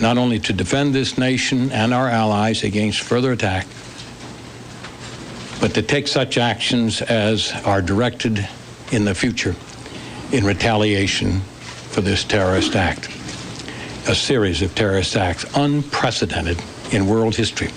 not 0.00 0.18
only 0.18 0.38
to 0.38 0.52
defend 0.52 0.94
this 0.94 1.18
nation 1.18 1.70
and 1.72 1.92
our 1.92 2.08
allies 2.08 2.64
against 2.64 3.00
further 3.00 3.32
attack, 3.32 3.66
but 5.60 5.74
to 5.74 5.82
take 5.82 6.08
such 6.08 6.38
actions 6.38 7.02
as 7.02 7.52
are 7.64 7.80
directed 7.80 8.48
in 8.90 9.04
the 9.04 9.14
future 9.14 9.54
in 10.32 10.44
retaliation 10.44 11.40
for 11.40 12.00
this 12.00 12.24
terrorist 12.24 12.74
act. 12.74 13.08
A 14.08 14.14
series 14.14 14.62
of 14.62 14.74
terrorist 14.74 15.16
acts 15.16 15.44
unprecedented 15.54 16.60
in 16.90 17.06
world 17.06 17.36
history. 17.36 17.70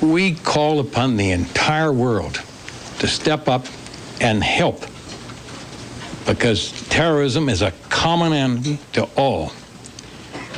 We 0.00 0.34
call 0.34 0.80
upon 0.80 1.16
the 1.16 1.30
entire 1.30 1.92
world 1.92 2.42
to 2.98 3.06
step 3.06 3.46
up 3.46 3.66
and 4.20 4.42
help 4.42 4.84
because 6.26 6.72
terrorism 6.88 7.48
is 7.48 7.62
a 7.62 7.72
common 7.88 8.32
enemy 8.32 8.78
to 8.92 9.04
all. 9.16 9.52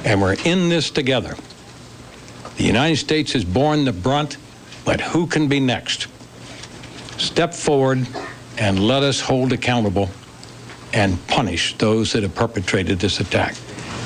And 0.05 0.21
we're 0.21 0.37
in 0.45 0.69
this 0.69 0.91
together. 0.91 1.37
The 2.57 2.65
United 2.65 2.97
States 2.97 3.33
has 3.33 3.45
borne 3.45 3.85
the 3.85 3.93
brunt, 3.93 4.37
but 4.85 5.01
who 5.01 5.27
can 5.27 5.49
be 5.49 5.61
next? 5.61 6.09
Step 7.19 7.55
forward 7.55 8.07
and 8.59 8.81
let 8.81 9.03
us 9.03 9.21
hold 9.21 9.53
accountable 9.53 10.11
and 10.93 11.25
punish 11.29 11.77
those 11.79 12.13
that 12.13 12.23
have 12.23 12.35
perpetrated 12.35 12.99
this 12.99 13.21
attack. 13.21 13.55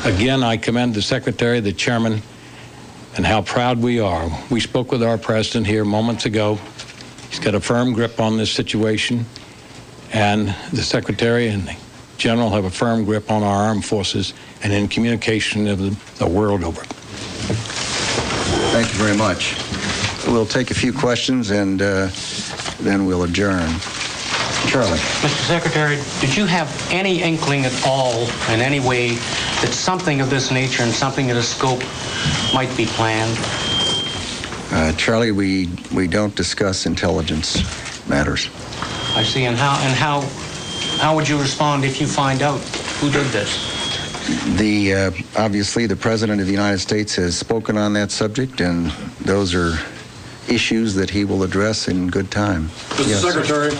Again, 0.04 0.42
I 0.42 0.56
commend 0.56 0.94
the 0.94 1.02
Secretary, 1.02 1.58
the 1.60 1.72
Chairman, 1.72 2.22
and 3.16 3.26
how 3.26 3.42
proud 3.42 3.78
we 3.78 3.98
are. 3.98 4.28
We 4.50 4.60
spoke 4.60 4.92
with 4.92 5.02
our 5.02 5.18
President 5.18 5.66
here 5.66 5.84
moments 5.84 6.26
ago. 6.26 6.58
He's 7.30 7.40
got 7.40 7.54
a 7.54 7.60
firm 7.60 7.92
grip 7.92 8.20
on 8.20 8.36
this 8.36 8.52
situation, 8.52 9.24
and 10.12 10.54
the 10.72 10.82
Secretary 10.82 11.48
and 11.48 11.66
the 11.66 11.76
General 12.16 12.50
have 12.50 12.64
a 12.64 12.70
firm 12.70 13.04
grip 13.04 13.30
on 13.30 13.42
our 13.42 13.66
armed 13.68 13.84
forces 13.84 14.32
and 14.62 14.72
in 14.72 14.88
communication 14.88 15.68
of 15.68 15.78
the, 15.78 15.96
the 16.18 16.26
world 16.26 16.64
over. 16.64 16.82
Thank 18.72 18.88
you 18.88 18.94
very 18.94 19.16
much. 19.16 19.54
We'll 20.26 20.46
take 20.46 20.70
a 20.70 20.74
few 20.74 20.92
questions 20.92 21.50
and 21.50 21.82
uh, 21.82 22.08
then 22.80 23.06
we'll 23.06 23.24
adjourn. 23.24 23.68
Charlie. 24.66 24.98
Mr. 24.98 25.46
Secretary, 25.46 25.98
did 26.20 26.36
you 26.36 26.46
have 26.46 26.68
any 26.90 27.22
inkling 27.22 27.64
at 27.64 27.86
all, 27.86 28.22
in 28.50 28.60
any 28.60 28.80
way, 28.80 29.10
that 29.60 29.72
something 29.72 30.20
of 30.20 30.28
this 30.28 30.50
nature 30.50 30.82
and 30.82 30.92
something 30.92 31.30
of 31.30 31.36
this 31.36 31.54
scope 31.54 31.80
might 32.52 32.74
be 32.76 32.86
planned? 32.86 33.38
Uh, 34.72 34.92
Charlie, 34.96 35.30
we, 35.30 35.68
we 35.94 36.08
don't 36.08 36.34
discuss 36.34 36.86
intelligence 36.86 37.62
matters. 38.08 38.50
I 39.16 39.22
see. 39.22 39.46
And 39.46 39.56
how 39.56 39.80
and 39.80 39.94
how 39.94 40.20
how 40.98 41.16
would 41.16 41.26
you 41.26 41.38
respond 41.38 41.86
if 41.86 42.00
you 42.02 42.06
find 42.06 42.42
out 42.42 42.60
who 43.00 43.10
did 43.10 43.26
this? 43.28 43.74
The 44.58 44.92
uh, 44.92 45.10
obviously 45.38 45.86
the 45.86 45.96
president 45.96 46.40
of 46.40 46.46
the 46.46 46.52
United 46.52 46.80
States 46.80 47.14
has 47.16 47.34
spoken 47.36 47.78
on 47.78 47.94
that 47.94 48.10
subject, 48.10 48.60
and 48.60 48.90
those 49.24 49.54
are 49.54 49.78
issues 50.48 50.94
that 50.94 51.08
he 51.08 51.24
will 51.24 51.42
address 51.44 51.88
in 51.88 52.08
good 52.08 52.30
time. 52.30 52.68
Mr. 52.68 53.08
Yes. 53.08 53.22
Secretary, 53.22 53.70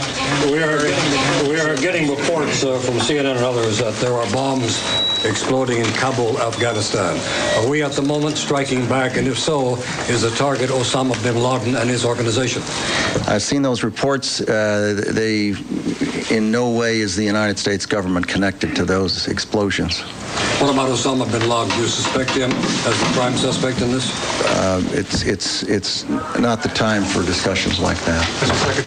we 0.50 0.62
are 0.62 1.48
we 1.50 1.60
are 1.60 1.76
getting 1.76 2.08
reports 2.08 2.64
uh, 2.64 2.78
from 2.78 2.94
CNN 2.94 3.36
and 3.36 3.44
others 3.44 3.78
that 3.78 3.94
there 3.96 4.14
are 4.14 4.32
bombs 4.32 4.80
exploding 5.26 5.78
in 5.78 5.86
Kabul, 5.94 6.38
Afghanistan. 6.40 7.18
Are 7.58 7.68
we 7.68 7.82
at 7.82 7.92
the 7.92 8.02
moment 8.02 8.36
striking 8.36 8.86
back? 8.88 9.16
And 9.16 9.26
if 9.26 9.38
so, 9.38 9.76
is 10.08 10.22
the 10.22 10.30
target 10.30 10.70
Osama 10.70 11.20
bin 11.22 11.42
Laden 11.42 11.76
and 11.76 11.90
his 11.90 12.04
organization? 12.04 12.62
I've 13.26 13.42
seen 13.42 13.62
those 13.62 13.82
reports. 13.82 14.40
Uh, 14.40 15.02
they, 15.12 15.54
in 16.34 16.50
no 16.50 16.70
way, 16.70 17.00
is 17.00 17.16
the 17.16 17.24
United 17.24 17.58
States 17.58 17.86
government 17.86 18.26
connected 18.26 18.74
to 18.76 18.84
those 18.84 19.28
explosions. 19.28 20.00
What 20.60 20.72
about 20.72 20.88
Osama 20.88 21.30
bin 21.30 21.48
Laden? 21.48 21.74
Do 21.76 21.82
you 21.82 21.88
suspect 21.88 22.30
him 22.30 22.50
as 22.50 22.98
the 23.00 23.10
prime 23.14 23.36
suspect 23.36 23.80
in 23.82 23.90
this? 23.90 24.10
Uh, 24.44 24.82
it's 24.92 25.22
it's 25.24 25.62
it's 25.64 26.08
not 26.38 26.62
the 26.62 26.68
time 26.68 27.04
for 27.04 27.22
discussions 27.24 27.78
like 27.78 27.98
that. 28.04 28.86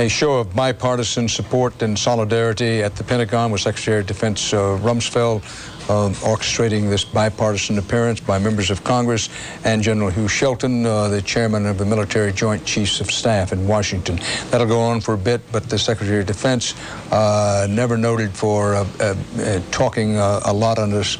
A 0.00 0.08
show 0.08 0.38
of 0.38 0.56
bipartisan 0.56 1.28
support 1.28 1.82
and 1.82 1.98
solidarity 1.98 2.82
at 2.82 2.96
the 2.96 3.04
Pentagon 3.04 3.50
with 3.50 3.60
Secretary 3.60 4.00
of 4.00 4.06
Defense 4.06 4.54
uh, 4.54 4.78
Rumsfeld 4.80 5.42
uh, 5.90 6.08
orchestrating 6.26 6.88
this 6.88 7.04
bipartisan 7.04 7.76
appearance 7.76 8.18
by 8.18 8.38
members 8.38 8.70
of 8.70 8.82
Congress 8.82 9.28
and 9.62 9.82
General 9.82 10.08
Hugh 10.08 10.26
Shelton, 10.26 10.86
uh, 10.86 11.08
the 11.08 11.20
chairman 11.20 11.66
of 11.66 11.76
the 11.76 11.84
Military 11.84 12.32
Joint 12.32 12.64
Chiefs 12.64 13.02
of 13.02 13.10
Staff 13.10 13.52
in 13.52 13.68
Washington. 13.68 14.18
That'll 14.50 14.66
go 14.66 14.80
on 14.80 15.02
for 15.02 15.12
a 15.12 15.18
bit, 15.18 15.42
but 15.52 15.68
the 15.68 15.78
Secretary 15.78 16.20
of 16.20 16.26
Defense 16.26 16.74
uh, 17.12 17.66
never 17.68 17.98
noted 17.98 18.32
for 18.32 18.76
uh, 18.76 18.86
uh, 19.00 19.60
talking 19.70 20.16
a 20.16 20.52
lot 20.52 20.78
on 20.78 20.90
this 20.90 21.18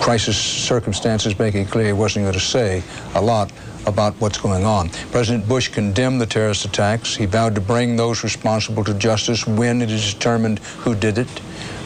crisis 0.00 0.36
circumstances, 0.36 1.38
making 1.38 1.64
clear 1.64 1.86
he 1.86 1.92
wasn't 1.94 2.24
going 2.24 2.34
to 2.34 2.40
say 2.40 2.82
a 3.14 3.22
lot 3.22 3.50
about 3.88 4.14
what's 4.20 4.38
going 4.38 4.64
on. 4.64 4.90
President 5.10 5.48
Bush 5.48 5.68
condemned 5.68 6.20
the 6.20 6.26
terrorist 6.26 6.64
attacks. 6.64 7.16
He 7.16 7.26
vowed 7.26 7.54
to 7.54 7.60
bring 7.60 7.96
those 7.96 8.22
responsible 8.22 8.84
to 8.84 8.94
justice 8.94 9.46
when 9.46 9.82
it 9.82 9.90
is 9.90 10.14
determined 10.14 10.60
who 10.60 10.94
did 10.94 11.18
it. 11.18 11.28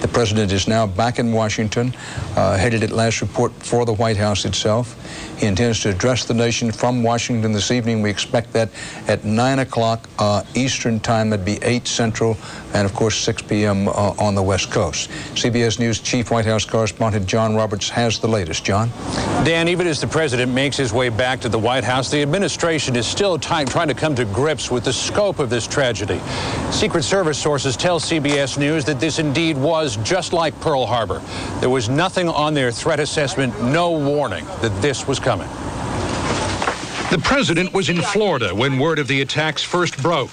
The 0.02 0.08
president 0.08 0.50
is 0.50 0.66
now 0.66 0.84
back 0.84 1.20
in 1.20 1.32
Washington, 1.32 1.94
uh, 2.34 2.56
headed 2.56 2.82
at 2.82 2.90
last 2.90 3.20
report 3.20 3.52
for 3.52 3.86
the 3.86 3.92
White 3.92 4.16
House 4.16 4.44
itself. 4.44 4.98
He 5.38 5.46
intends 5.46 5.78
to 5.80 5.90
address 5.90 6.24
the 6.24 6.34
nation 6.34 6.72
from 6.72 7.04
Washington 7.04 7.52
this 7.52 7.70
evening. 7.70 8.02
We 8.02 8.10
expect 8.10 8.52
that 8.52 8.68
at 9.06 9.24
9 9.24 9.60
o'clock 9.60 10.08
uh, 10.18 10.42
Eastern 10.56 10.98
Time. 10.98 11.30
That'd 11.30 11.46
be 11.46 11.58
8 11.62 11.86
Central, 11.86 12.36
and 12.74 12.84
of 12.84 12.94
course 12.94 13.16
6 13.16 13.42
p.m. 13.42 13.86
Uh, 13.86 14.14
on 14.18 14.34
the 14.34 14.42
West 14.42 14.72
Coast. 14.72 15.08
CBS 15.34 15.78
News 15.78 16.00
Chief 16.00 16.32
White 16.32 16.46
House 16.46 16.64
Correspondent 16.64 17.26
John 17.26 17.54
Roberts 17.54 17.88
has 17.88 18.18
the 18.18 18.28
latest. 18.28 18.64
John? 18.64 18.88
Dan, 19.44 19.68
even 19.68 19.86
as 19.86 20.00
the 20.00 20.06
president 20.08 20.52
makes 20.52 20.76
his 20.76 20.92
way 20.92 21.10
back 21.10 21.40
to 21.40 21.48
the 21.48 21.58
White 21.58 21.84
House, 21.84 22.10
the 22.10 22.22
administration 22.22 22.96
is 22.96 23.06
still 23.06 23.38
trying 23.38 23.66
to 23.66 23.94
come 23.94 24.16
to 24.16 24.24
grips 24.24 24.68
with 24.68 24.84
the 24.84 24.92
scope 24.92 25.38
of 25.38 25.48
this 25.48 25.68
tragedy. 25.68 26.20
Secret 26.72 27.04
Service 27.04 27.38
sources 27.38 27.76
tell 27.76 28.00
CBS 28.00 28.58
News 28.58 28.84
that 28.84 28.98
this 28.98 29.20
indeed 29.20 29.56
was 29.56 29.91
was 29.96 30.08
just 30.08 30.32
like 30.32 30.58
Pearl 30.60 30.86
Harbor. 30.86 31.20
There 31.60 31.70
was 31.70 31.88
nothing 31.88 32.28
on 32.28 32.54
their 32.54 32.70
threat 32.70 33.00
assessment, 33.00 33.62
no 33.62 33.90
warning 33.90 34.44
that 34.60 34.72
this 34.80 35.06
was 35.06 35.18
coming. 35.18 35.48
The 37.10 37.20
president 37.22 37.74
was 37.74 37.90
in 37.90 38.00
Florida 38.00 38.54
when 38.54 38.78
word 38.78 38.98
of 38.98 39.06
the 39.06 39.20
attacks 39.20 39.62
first 39.62 40.00
broke. 40.02 40.30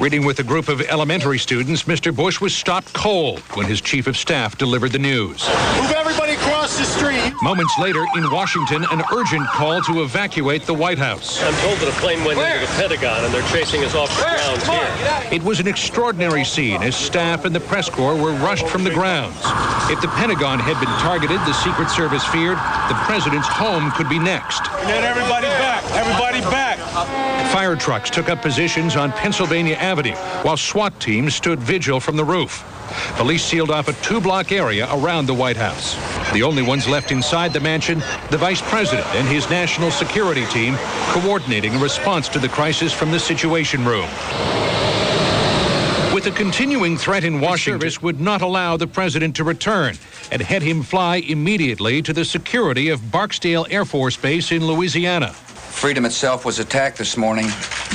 Reading 0.00 0.24
with 0.24 0.38
a 0.38 0.42
group 0.42 0.68
of 0.68 0.80
elementary 0.80 1.38
students, 1.38 1.82
Mr. 1.82 2.14
Bush 2.14 2.40
was 2.40 2.54
stopped 2.54 2.92
cold 2.94 3.40
when 3.54 3.66
his 3.66 3.82
chief 3.82 4.06
of 4.06 4.16
staff 4.16 4.56
delivered 4.56 4.92
the 4.92 4.98
news. 4.98 5.46
Move 5.76 5.92
everybody 5.92 6.31
across 6.72 6.78
the 6.78 6.98
street. 6.98 7.34
Moments 7.42 7.78
later, 7.78 8.04
in 8.16 8.30
Washington, 8.30 8.84
an 8.90 9.02
urgent 9.12 9.46
call 9.48 9.80
to 9.82 10.02
evacuate 10.02 10.62
the 10.62 10.74
White 10.74 10.98
House. 10.98 11.42
I'm 11.42 11.54
told 11.60 11.78
that 11.78 11.88
a 11.88 12.00
plane 12.00 12.24
went 12.24 12.38
Where? 12.38 12.54
into 12.54 12.66
the 12.66 12.72
Pentagon 12.80 13.24
and 13.24 13.34
they're 13.34 13.48
chasing 13.48 13.84
us 13.84 13.94
off 13.94 14.08
the 14.16 14.24
Where? 14.24 14.36
grounds 14.36 14.66
here. 14.66 15.28
It 15.32 15.42
was 15.42 15.60
an 15.60 15.66
extraordinary 15.66 16.44
scene 16.44 16.82
as 16.82 16.96
staff 16.96 17.44
and 17.44 17.54
the 17.54 17.60
press 17.60 17.88
corps 17.88 18.16
were 18.16 18.32
rushed 18.32 18.68
from 18.68 18.84
the 18.84 18.90
grounds. 18.90 19.36
If 19.90 20.00
the 20.00 20.08
Pentagon 20.08 20.58
had 20.58 20.78
been 20.80 20.92
targeted, 21.00 21.38
the 21.40 21.52
Secret 21.52 21.88
Service 21.90 22.24
feared 22.26 22.58
the 22.88 22.96
president's 23.04 23.48
home 23.48 23.90
could 23.92 24.08
be 24.08 24.18
next. 24.18 24.64
Get 24.86 25.04
everybody 25.04 25.46
back. 25.46 25.84
Everybody 25.92 26.40
back. 26.50 26.71
Fire 27.52 27.76
trucks 27.76 28.10
took 28.10 28.28
up 28.28 28.42
positions 28.42 28.96
on 28.96 29.12
Pennsylvania 29.12 29.76
Avenue 29.76 30.14
while 30.42 30.56
SWAT 30.56 30.98
teams 31.00 31.34
stood 31.34 31.60
vigil 31.60 32.00
from 32.00 32.16
the 32.16 32.24
roof. 32.24 32.64
Police 33.16 33.44
sealed 33.44 33.70
off 33.70 33.88
a 33.88 33.92
two-block 34.04 34.52
area 34.52 34.88
around 34.92 35.26
the 35.26 35.34
White 35.34 35.56
House. 35.56 35.94
The 36.32 36.42
only 36.42 36.62
ones 36.62 36.88
left 36.88 37.12
inside 37.12 37.52
the 37.52 37.60
mansion, 37.60 38.00
the 38.30 38.38
vice 38.38 38.62
president 38.62 39.06
and 39.14 39.26
his 39.28 39.48
national 39.50 39.90
security 39.90 40.46
team 40.46 40.76
coordinating 41.08 41.74
a 41.74 41.78
response 41.78 42.28
to 42.30 42.38
the 42.38 42.48
crisis 42.48 42.92
from 42.92 43.10
the 43.10 43.20
Situation 43.20 43.84
Room. 43.84 44.08
With 46.14 46.26
a 46.26 46.30
continuing 46.30 46.98
threat 46.98 47.24
in 47.24 47.40
Washington, 47.40 47.80
service 47.80 48.02
would 48.02 48.20
not 48.20 48.42
allow 48.42 48.76
the 48.76 48.86
president 48.86 49.34
to 49.36 49.44
return 49.44 49.96
and 50.30 50.42
had 50.42 50.62
him 50.62 50.82
fly 50.82 51.16
immediately 51.16 52.02
to 52.02 52.12
the 52.12 52.24
security 52.24 52.90
of 52.90 53.10
Barksdale 53.10 53.66
Air 53.70 53.86
Force 53.86 54.16
Base 54.16 54.52
in 54.52 54.66
Louisiana. 54.66 55.34
Freedom 55.82 56.04
itself 56.04 56.44
was 56.44 56.60
attacked 56.60 56.98
this 56.98 57.16
morning 57.16 57.48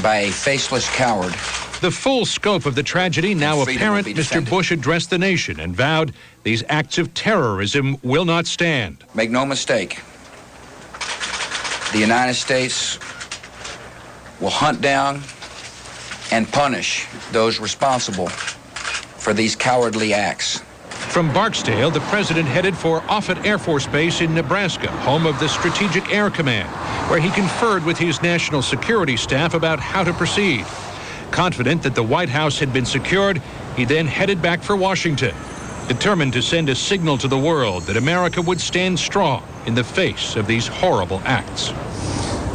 by 0.03 0.17
a 0.17 0.29
faceless 0.29 0.93
coward 0.93 1.31
The 1.79 1.89
full 1.89 2.25
scope 2.25 2.65
of 2.65 2.75
the 2.75 2.83
tragedy 2.83 3.33
now 3.33 3.61
apparent, 3.61 4.07
Mr. 4.07 4.47
Bush 4.47 4.71
addressed 4.71 5.09
the 5.09 5.17
nation 5.17 5.61
and 5.61 5.73
vowed 5.73 6.11
these 6.43 6.65
acts 6.67 6.97
of 6.97 7.13
terrorism 7.13 7.95
will 8.03 8.25
not 8.25 8.45
stand. 8.45 9.05
Make 9.15 9.31
no 9.31 9.45
mistake, 9.45 10.01
the 11.93 11.99
United 11.99 12.33
States 12.33 12.99
will 14.41 14.49
hunt 14.49 14.81
down 14.81 15.21
and 16.29 16.51
punish 16.51 17.07
those 17.31 17.57
responsible 17.61 18.27
for 18.27 19.33
these 19.33 19.55
cowardly 19.55 20.13
acts. 20.13 20.61
From 21.09 21.33
Barksdale, 21.33 21.89
the 21.89 22.01
president 22.01 22.47
headed 22.47 22.77
for 22.77 23.01
Offutt 23.09 23.43
Air 23.43 23.57
Force 23.57 23.87
Base 23.87 24.21
in 24.21 24.35
Nebraska, 24.35 24.91
home 24.91 25.25
of 25.25 25.39
the 25.39 25.49
Strategic 25.49 26.13
Air 26.13 26.29
Command, 26.29 26.69
where 27.09 27.19
he 27.19 27.31
conferred 27.31 27.83
with 27.85 27.97
his 27.97 28.21
national 28.21 28.61
security 28.61 29.17
staff 29.17 29.55
about 29.55 29.79
how 29.79 30.03
to 30.03 30.13
proceed. 30.13 30.63
Confident 31.31 31.81
that 31.83 31.95
the 31.95 32.03
White 32.03 32.29
House 32.29 32.59
had 32.59 32.71
been 32.71 32.85
secured, 32.85 33.41
he 33.75 33.83
then 33.83 34.05
headed 34.05 34.41
back 34.41 34.61
for 34.61 34.75
Washington, 34.75 35.33
determined 35.87 36.33
to 36.33 36.41
send 36.41 36.69
a 36.69 36.75
signal 36.75 37.17
to 37.17 37.27
the 37.27 37.37
world 37.37 37.83
that 37.83 37.97
America 37.97 38.41
would 38.41 38.61
stand 38.61 38.99
strong 38.99 39.43
in 39.65 39.73
the 39.73 39.83
face 39.83 40.35
of 40.35 40.45
these 40.45 40.67
horrible 40.67 41.21
acts. 41.25 41.71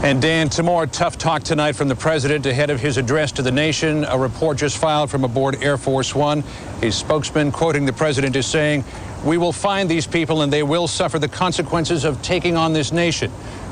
And 0.02 0.20
Dan, 0.20 0.50
some 0.50 0.66
more 0.66 0.84
tough 0.88 1.16
talk 1.16 1.44
tonight 1.44 1.76
from 1.76 1.86
the 1.86 1.94
president 1.94 2.44
ahead 2.44 2.70
of 2.70 2.80
his 2.80 2.96
address 2.96 3.30
to 3.32 3.42
the 3.42 3.52
nation. 3.52 4.04
A 4.04 4.18
report 4.18 4.58
just 4.58 4.76
filed 4.76 5.12
from 5.12 5.22
aboard 5.22 5.62
Air 5.62 5.76
Force 5.76 6.12
One. 6.12 6.42
His 6.80 6.96
spokesman, 6.96 7.52
quoting 7.52 7.86
the 7.86 7.92
president, 7.92 8.34
is 8.34 8.44
saying, 8.44 8.82
We 9.24 9.38
will 9.38 9.52
find 9.52 9.88
these 9.88 10.08
people 10.08 10.42
and 10.42 10.52
they 10.52 10.64
will 10.64 10.88
suffer 10.88 11.20
the 11.20 11.28
consequences 11.28 12.04
of 12.04 12.20
taking 12.20 12.56
on 12.56 12.72
this 12.72 12.90
nation. 12.90 13.30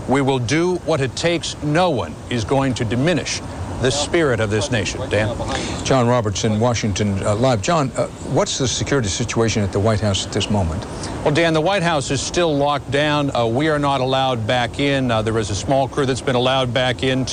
We 0.09 0.23
will 0.23 0.39
do 0.39 0.77
what 0.87 1.01
it 1.01 1.17
takes. 1.17 1.61
No 1.65 1.91
one 1.91 2.15
is 2.31 2.45
going 2.45 2.75
to 2.75 2.85
diminish 2.85 3.41
the 3.81 3.91
spirit 3.91 4.41
of 4.41 4.51
this 4.51 4.71
nation. 4.71 5.01
Dan? 5.09 5.37
John 5.85 6.07
Robertson, 6.07 6.61
Washington 6.61 7.23
uh, 7.25 7.35
Live. 7.35 7.63
John, 7.63 7.91
uh, 7.97 8.07
what's 8.33 8.59
the 8.59 8.69
security 8.69 9.09
situation 9.09 9.63
at 9.63 9.73
the 9.73 9.81
White 9.81 10.01
House 10.01 10.27
at 10.27 10.33
this 10.33 10.51
moment? 10.51 10.85
Well, 11.25 11.33
Dan, 11.33 11.55
the 11.55 11.61
White 11.61 11.83
House 11.83 12.11
is 12.11 12.21
still 12.21 12.55
locked 12.55 12.91
down. 12.91 13.35
Uh, 13.35 13.47
we 13.47 13.69
are 13.69 13.79
not 13.79 14.01
allowed 14.01 14.47
back 14.47 14.79
in. 14.79 15.11
Uh, 15.11 15.23
there 15.23 15.39
is 15.39 15.51
a 15.51 15.55
small 15.55 15.89
crew 15.89 16.05
that's 16.05 16.21
been 16.21 16.37
allowed 16.37 16.75
back 16.75 17.03
in 17.03 17.25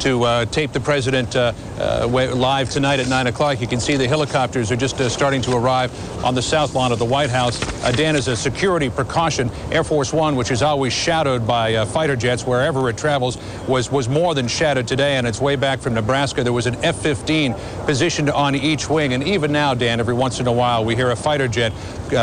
to 0.00 0.24
uh, 0.24 0.44
tape 0.46 0.72
the 0.72 0.80
president 0.80 1.34
uh, 1.36 1.52
uh, 1.78 2.06
live 2.08 2.70
tonight 2.70 3.00
at 3.00 3.08
9 3.08 3.26
o'clock. 3.26 3.60
You 3.60 3.66
can 3.66 3.80
see 3.80 3.96
the 3.96 4.08
helicopters 4.08 4.70
are 4.72 4.76
just 4.76 5.00
uh, 5.00 5.08
starting 5.08 5.42
to 5.42 5.56
arrive 5.56 5.92
on 6.24 6.34
the 6.34 6.42
south 6.42 6.74
lawn 6.74 6.92
of 6.92 6.98
the 6.98 7.04
White 7.04 7.30
House. 7.30 7.62
Uh, 7.84 7.92
Dan, 7.92 8.16
as 8.16 8.28
a 8.28 8.36
security 8.36 8.90
precaution, 8.90 9.50
Air 9.70 9.84
Force 9.84 10.12
One, 10.12 10.36
which 10.36 10.50
is 10.50 10.62
always 10.62 10.92
shadowed 10.92 11.46
by 11.46 11.74
uh, 11.74 11.86
fighter 11.86 12.16
jets 12.16 12.46
wherever 12.46 12.88
it 12.88 12.96
travels, 12.96 13.38
was, 13.66 13.90
was 13.90 14.08
more 14.08 14.34
than 14.34 14.48
shadowed 14.48 14.86
today 14.88 15.18
on 15.18 15.26
its 15.26 15.40
way 15.40 15.56
back 15.56 15.80
from 15.80 15.94
Nebraska. 15.94 16.42
There 16.42 16.52
was 16.52 16.66
an 16.66 16.76
F-15 16.84 17.86
positioned 17.86 18.30
on 18.30 18.54
each 18.54 18.88
wing. 18.88 19.12
And 19.12 19.22
even 19.22 19.52
now, 19.52 19.74
Dan, 19.74 20.00
every 20.00 20.14
once 20.14 20.40
in 20.40 20.46
a 20.46 20.52
while, 20.52 20.84
we 20.84 20.94
hear 20.94 21.10
a 21.10 21.16
fighter 21.16 21.48
jet 21.48 21.72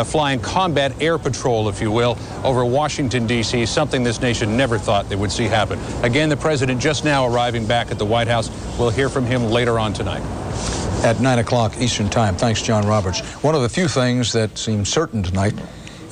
flying 0.05 0.39
combat 0.39 0.93
air 1.01 1.17
patrol, 1.17 1.67
if 1.67 1.81
you 1.81 1.91
will, 1.91 2.17
over 2.43 2.63
Washington, 2.63 3.27
D.C., 3.27 3.65
something 3.65 4.03
this 4.03 4.21
nation 4.21 4.55
never 4.55 4.77
thought 4.77 5.09
they 5.09 5.15
would 5.15 5.31
see 5.31 5.45
happen. 5.45 5.79
Again, 6.03 6.29
the 6.29 6.37
president 6.37 6.81
just 6.81 7.03
now 7.03 7.27
arriving 7.27 7.62
back 7.65 7.91
at 7.91 7.99
the 7.99 8.05
White 8.05 8.27
House. 8.27 8.49
We'll 8.77 8.89
hear 8.89 9.09
from 9.09 9.25
him 9.25 9.45
later 9.45 9.79
on 9.79 9.93
tonight. 9.93 10.23
At 11.03 11.19
9 11.19 11.39
o'clock 11.39 11.77
Eastern 11.79 12.09
Time. 12.09 12.35
Thanks, 12.35 12.61
John 12.61 12.87
Roberts. 12.87 13.21
One 13.43 13.55
of 13.55 13.61
the 13.61 13.69
few 13.69 13.87
things 13.87 14.31
that 14.33 14.57
seems 14.57 14.89
certain 14.89 15.23
tonight 15.23 15.53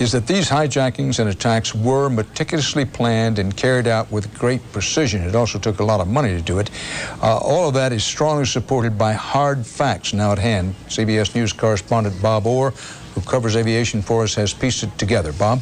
is 0.01 0.11
that 0.13 0.25
these 0.25 0.49
hijackings 0.49 1.19
and 1.19 1.29
attacks 1.29 1.75
were 1.75 2.09
meticulously 2.09 2.85
planned 2.85 3.37
and 3.37 3.55
carried 3.55 3.85
out 3.85 4.11
with 4.11 4.33
great 4.33 4.59
precision. 4.71 5.21
It 5.21 5.35
also 5.35 5.59
took 5.59 5.79
a 5.79 5.83
lot 5.83 5.99
of 5.99 6.07
money 6.07 6.29
to 6.29 6.41
do 6.41 6.57
it. 6.57 6.71
Uh, 7.21 7.37
all 7.37 7.67
of 7.67 7.75
that 7.75 7.93
is 7.93 8.03
strongly 8.03 8.45
supported 8.45 8.97
by 8.97 9.13
hard 9.13 9.63
facts 9.63 10.11
now 10.11 10.31
at 10.31 10.39
hand. 10.39 10.73
CBS 10.87 11.35
News 11.35 11.53
correspondent 11.53 12.19
Bob 12.19 12.47
Orr 12.47 12.73
who 13.13 13.21
covers 13.21 13.55
aviation 13.55 14.01
for 14.01 14.23
us, 14.23 14.35
has 14.35 14.53
pieced 14.53 14.83
it 14.83 14.97
together. 14.97 15.33
Bob? 15.33 15.61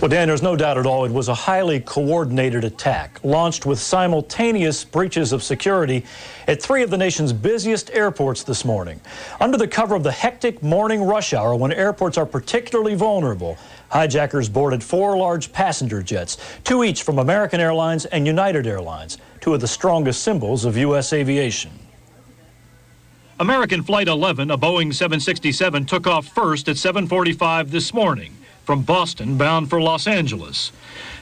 Well, 0.00 0.08
Dan, 0.08 0.28
there's 0.28 0.42
no 0.42 0.56
doubt 0.56 0.78
at 0.78 0.86
all 0.86 1.04
it 1.04 1.12
was 1.12 1.28
a 1.28 1.34
highly 1.34 1.80
coordinated 1.80 2.64
attack, 2.64 3.18
launched 3.24 3.66
with 3.66 3.78
simultaneous 3.78 4.84
breaches 4.84 5.32
of 5.32 5.42
security 5.42 6.04
at 6.46 6.62
three 6.62 6.82
of 6.82 6.90
the 6.90 6.98
nation's 6.98 7.32
busiest 7.32 7.90
airports 7.90 8.42
this 8.42 8.64
morning. 8.64 9.00
Under 9.40 9.56
the 9.56 9.68
cover 9.68 9.94
of 9.94 10.02
the 10.02 10.12
hectic 10.12 10.62
morning 10.62 11.02
rush 11.02 11.32
hour 11.32 11.54
when 11.54 11.72
airports 11.72 12.18
are 12.18 12.26
particularly 12.26 12.94
vulnerable, 12.94 13.56
hijackers 13.90 14.48
boarded 14.48 14.82
four 14.82 15.16
large 15.16 15.52
passenger 15.52 16.02
jets, 16.02 16.38
two 16.64 16.84
each 16.84 17.02
from 17.02 17.18
American 17.18 17.60
Airlines 17.60 18.04
and 18.06 18.26
United 18.26 18.66
Airlines, 18.66 19.18
two 19.40 19.54
of 19.54 19.60
the 19.60 19.68
strongest 19.68 20.22
symbols 20.22 20.64
of 20.64 20.76
U.S. 20.76 21.12
aviation. 21.12 21.70
American 23.40 23.82
Flight 23.82 24.08
11, 24.08 24.50
a 24.50 24.58
Boeing 24.58 24.94
767, 24.94 25.86
took 25.86 26.06
off 26.06 26.26
first 26.26 26.68
at 26.68 26.76
7:45 26.76 27.70
this 27.70 27.94
morning 27.94 28.36
from 28.64 28.82
Boston 28.82 29.38
bound 29.38 29.70
for 29.70 29.80
Los 29.80 30.06
Angeles. 30.06 30.70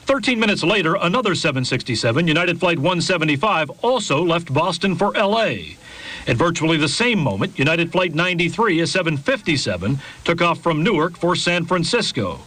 13 0.05 0.37
minutes 0.39 0.61
later, 0.61 0.95
another 0.95 1.35
767, 1.35 2.27
United 2.27 2.59
Flight 2.59 2.77
175, 2.77 3.69
also 3.81 4.23
left 4.23 4.53
Boston 4.53 4.95
for 4.95 5.13
LA. 5.13 5.77
At 6.27 6.37
virtually 6.37 6.77
the 6.77 6.87
same 6.87 7.19
moment, 7.19 7.57
United 7.57 7.91
Flight 7.91 8.13
93, 8.13 8.81
a 8.81 8.87
757, 8.87 9.99
took 10.23 10.41
off 10.41 10.61
from 10.61 10.83
Newark 10.83 11.17
for 11.17 11.35
San 11.35 11.65
Francisco. 11.65 12.39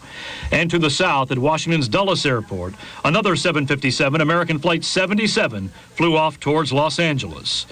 And 0.53 0.71
to 0.71 0.79
the 0.79 0.91
south 0.91 1.33
at 1.33 1.39
Washington's 1.39 1.89
Dulles 1.89 2.25
Airport, 2.25 2.75
another 3.05 3.35
757, 3.35 4.21
American 4.21 4.59
Flight 4.61 4.85
77, 4.85 5.69
flew 5.97 6.17
off 6.17 6.39
towards 6.39 6.73
Los 6.73 6.99
Angeles. 7.01 7.67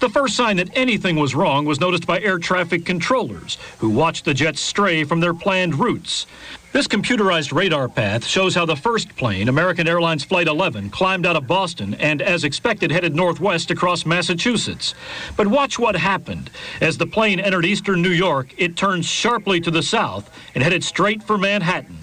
The 0.00 0.08
first 0.08 0.36
sign 0.36 0.56
that 0.56 0.70
anything 0.74 1.16
was 1.16 1.34
wrong 1.34 1.66
was 1.66 1.80
noticed 1.80 2.06
by 2.06 2.20
air 2.20 2.38
traffic 2.38 2.86
controllers, 2.86 3.58
who 3.78 3.90
watched 3.90 4.24
the 4.24 4.34
jets 4.34 4.60
stray 4.60 5.04
from 5.04 5.20
their 5.20 5.34
planned 5.34 5.78
routes. 5.78 6.26
This 6.72 6.88
computerized 6.88 7.52
radar 7.52 7.86
path 7.86 8.24
shows 8.24 8.54
how 8.54 8.64
the 8.64 8.76
first 8.76 9.14
plane, 9.14 9.50
American 9.50 9.86
Airlines 9.86 10.24
Flight 10.24 10.46
11, 10.46 10.88
climbed 10.88 11.26
out 11.26 11.36
of 11.36 11.46
Boston 11.46 11.92
and, 11.92 12.22
as 12.22 12.44
expected, 12.44 12.90
headed 12.90 13.14
northwest 13.14 13.70
across 13.70 14.06
Massachusetts. 14.06 14.94
But 15.36 15.48
watch 15.48 15.78
what 15.78 15.96
happened. 15.96 16.48
As 16.80 16.96
the 16.96 17.06
plane 17.06 17.40
entered 17.40 17.66
eastern 17.66 18.00
New 18.00 18.08
York, 18.08 18.54
it 18.56 18.74
turned 18.74 19.04
sharply 19.04 19.60
to 19.60 19.70
the 19.70 19.82
south 19.82 20.30
and 20.54 20.64
headed 20.64 20.82
straight 20.82 21.22
for 21.22 21.36
Manhattan. 21.36 21.98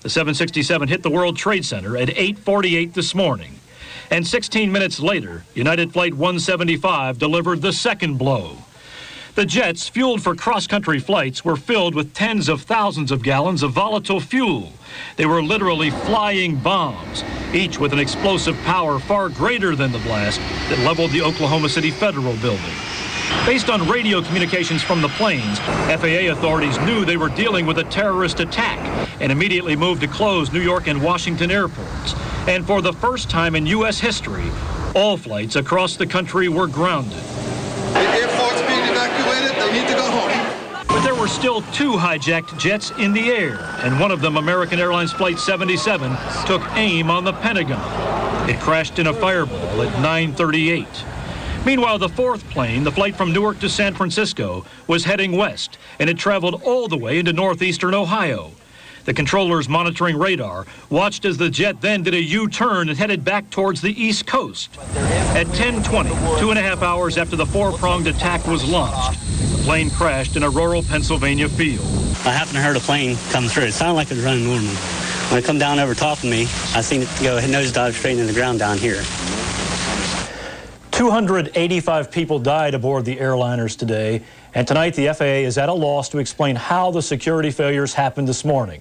The 0.00 0.10
767 0.10 0.88
hit 0.88 1.04
the 1.04 1.10
World 1.10 1.36
Trade 1.36 1.64
Center 1.64 1.96
at 1.96 2.08
8:48 2.08 2.94
this 2.94 3.14
morning. 3.14 3.60
And 4.10 4.26
16 4.26 4.72
minutes 4.72 4.98
later, 4.98 5.44
United 5.54 5.92
Flight 5.92 6.14
175 6.14 7.20
delivered 7.20 7.62
the 7.62 7.72
second 7.72 8.16
blow. 8.18 8.64
The 9.38 9.46
jets, 9.46 9.88
fueled 9.88 10.20
for 10.20 10.34
cross-country 10.34 10.98
flights, 10.98 11.44
were 11.44 11.54
filled 11.54 11.94
with 11.94 12.12
tens 12.12 12.48
of 12.48 12.62
thousands 12.62 13.12
of 13.12 13.22
gallons 13.22 13.62
of 13.62 13.70
volatile 13.70 14.18
fuel. 14.18 14.72
They 15.14 15.26
were 15.26 15.40
literally 15.40 15.90
flying 15.90 16.56
bombs, 16.56 17.22
each 17.54 17.78
with 17.78 17.92
an 17.92 18.00
explosive 18.00 18.56
power 18.64 18.98
far 18.98 19.28
greater 19.28 19.76
than 19.76 19.92
the 19.92 20.00
blast 20.00 20.40
that 20.70 20.80
leveled 20.80 21.12
the 21.12 21.22
Oklahoma 21.22 21.68
City 21.68 21.92
Federal 21.92 22.34
Building. 22.38 22.74
Based 23.46 23.70
on 23.70 23.88
radio 23.88 24.22
communications 24.22 24.82
from 24.82 25.00
the 25.00 25.08
planes, 25.10 25.60
FAA 25.60 26.32
authorities 26.32 26.76
knew 26.80 27.04
they 27.04 27.16
were 27.16 27.28
dealing 27.28 27.64
with 27.64 27.78
a 27.78 27.84
terrorist 27.84 28.40
attack 28.40 28.80
and 29.20 29.30
immediately 29.30 29.76
moved 29.76 30.00
to 30.00 30.08
close 30.08 30.52
New 30.52 30.62
York 30.62 30.88
and 30.88 31.00
Washington 31.00 31.52
airports. 31.52 32.16
And 32.48 32.66
for 32.66 32.82
the 32.82 32.92
first 32.92 33.30
time 33.30 33.54
in 33.54 33.66
U.S. 33.66 34.00
history, 34.00 34.50
all 34.96 35.16
flights 35.16 35.54
across 35.54 35.96
the 35.96 36.08
country 36.08 36.48
were 36.48 36.66
grounded. 36.66 37.22
The 37.92 38.37
need 39.78 39.88
to 39.88 39.94
go 39.94 40.10
home. 40.10 40.86
But 40.88 41.02
there 41.02 41.14
were 41.14 41.28
still 41.28 41.62
two 41.72 41.92
hijacked 41.92 42.58
jets 42.58 42.90
in 42.98 43.12
the 43.12 43.30
air, 43.30 43.58
and 43.82 44.00
one 44.00 44.10
of 44.10 44.20
them, 44.20 44.36
American 44.36 44.78
Airlines 44.80 45.12
Flight 45.12 45.38
77, 45.38 46.16
took 46.46 46.62
aim 46.76 47.10
on 47.10 47.24
the 47.24 47.32
Pentagon. 47.34 47.80
It 48.48 48.58
crashed 48.60 48.98
in 48.98 49.06
a 49.06 49.12
fireball 49.12 49.82
at 49.82 49.92
938. 50.00 50.86
Meanwhile, 51.64 51.98
the 51.98 52.08
fourth 52.08 52.48
plane, 52.50 52.82
the 52.82 52.92
flight 52.92 53.14
from 53.14 53.32
Newark 53.32 53.58
to 53.60 53.68
San 53.68 53.94
Francisco, 53.94 54.64
was 54.86 55.04
heading 55.04 55.32
west, 55.32 55.76
and 55.98 56.08
it 56.08 56.16
traveled 56.16 56.62
all 56.62 56.88
the 56.88 56.96
way 56.96 57.18
into 57.18 57.32
northeastern 57.32 57.94
Ohio. 57.94 58.52
The 59.04 59.14
controllers 59.14 59.68
monitoring 59.68 60.18
radar 60.18 60.66
watched 60.90 61.24
as 61.24 61.38
the 61.38 61.50
jet 61.50 61.80
then 61.80 62.02
did 62.02 62.14
a 62.14 62.22
U-turn 62.22 62.88
and 62.88 62.98
headed 62.98 63.24
back 63.24 63.50
towards 63.50 63.80
the 63.80 64.02
east 64.02 64.26
coast. 64.26 64.70
At 65.34 65.46
10:20, 65.48 66.10
two 66.38 66.50
and 66.50 66.58
a 66.58 66.62
half 66.62 66.82
hours 66.82 67.16
after 67.16 67.36
the 67.36 67.46
four-pronged 67.46 68.06
attack 68.06 68.46
was 68.46 68.64
launched, 68.64 69.18
the 69.58 69.64
plane 69.64 69.90
crashed 69.90 70.36
in 70.36 70.42
a 70.42 70.50
rural 70.50 70.82
Pennsylvania 70.82 71.48
field. 71.48 71.84
I 72.24 72.32
happened 72.32 72.56
to 72.56 72.62
hear 72.62 72.74
a 72.74 72.80
plane 72.80 73.16
come 73.30 73.46
through. 73.46 73.64
It 73.64 73.72
sounded 73.72 73.94
like 73.94 74.10
it 74.10 74.14
was 74.14 74.24
running 74.24 74.44
normal. 74.44 74.74
When 75.30 75.38
it 75.38 75.44
come 75.44 75.58
down 75.58 75.78
over 75.78 75.94
top 75.94 76.18
of 76.18 76.24
me, 76.24 76.42
I 76.74 76.80
seen 76.80 77.02
it 77.02 77.08
go 77.22 77.38
nosedive 77.40 77.92
straight 77.92 78.18
into 78.18 78.32
the 78.32 78.38
ground 78.38 78.58
down 78.58 78.78
here. 78.78 79.02
285 80.92 82.10
people 82.10 82.38
died 82.38 82.74
aboard 82.74 83.04
the 83.04 83.16
airliners 83.16 83.78
today, 83.78 84.22
and 84.54 84.66
tonight 84.66 84.94
the 84.94 85.12
FAA 85.12 85.44
is 85.46 85.58
at 85.58 85.68
a 85.68 85.72
loss 85.72 86.08
to 86.10 86.18
explain 86.18 86.56
how 86.56 86.90
the 86.90 87.02
security 87.02 87.50
failures 87.50 87.94
happened 87.94 88.26
this 88.26 88.44
morning. 88.44 88.80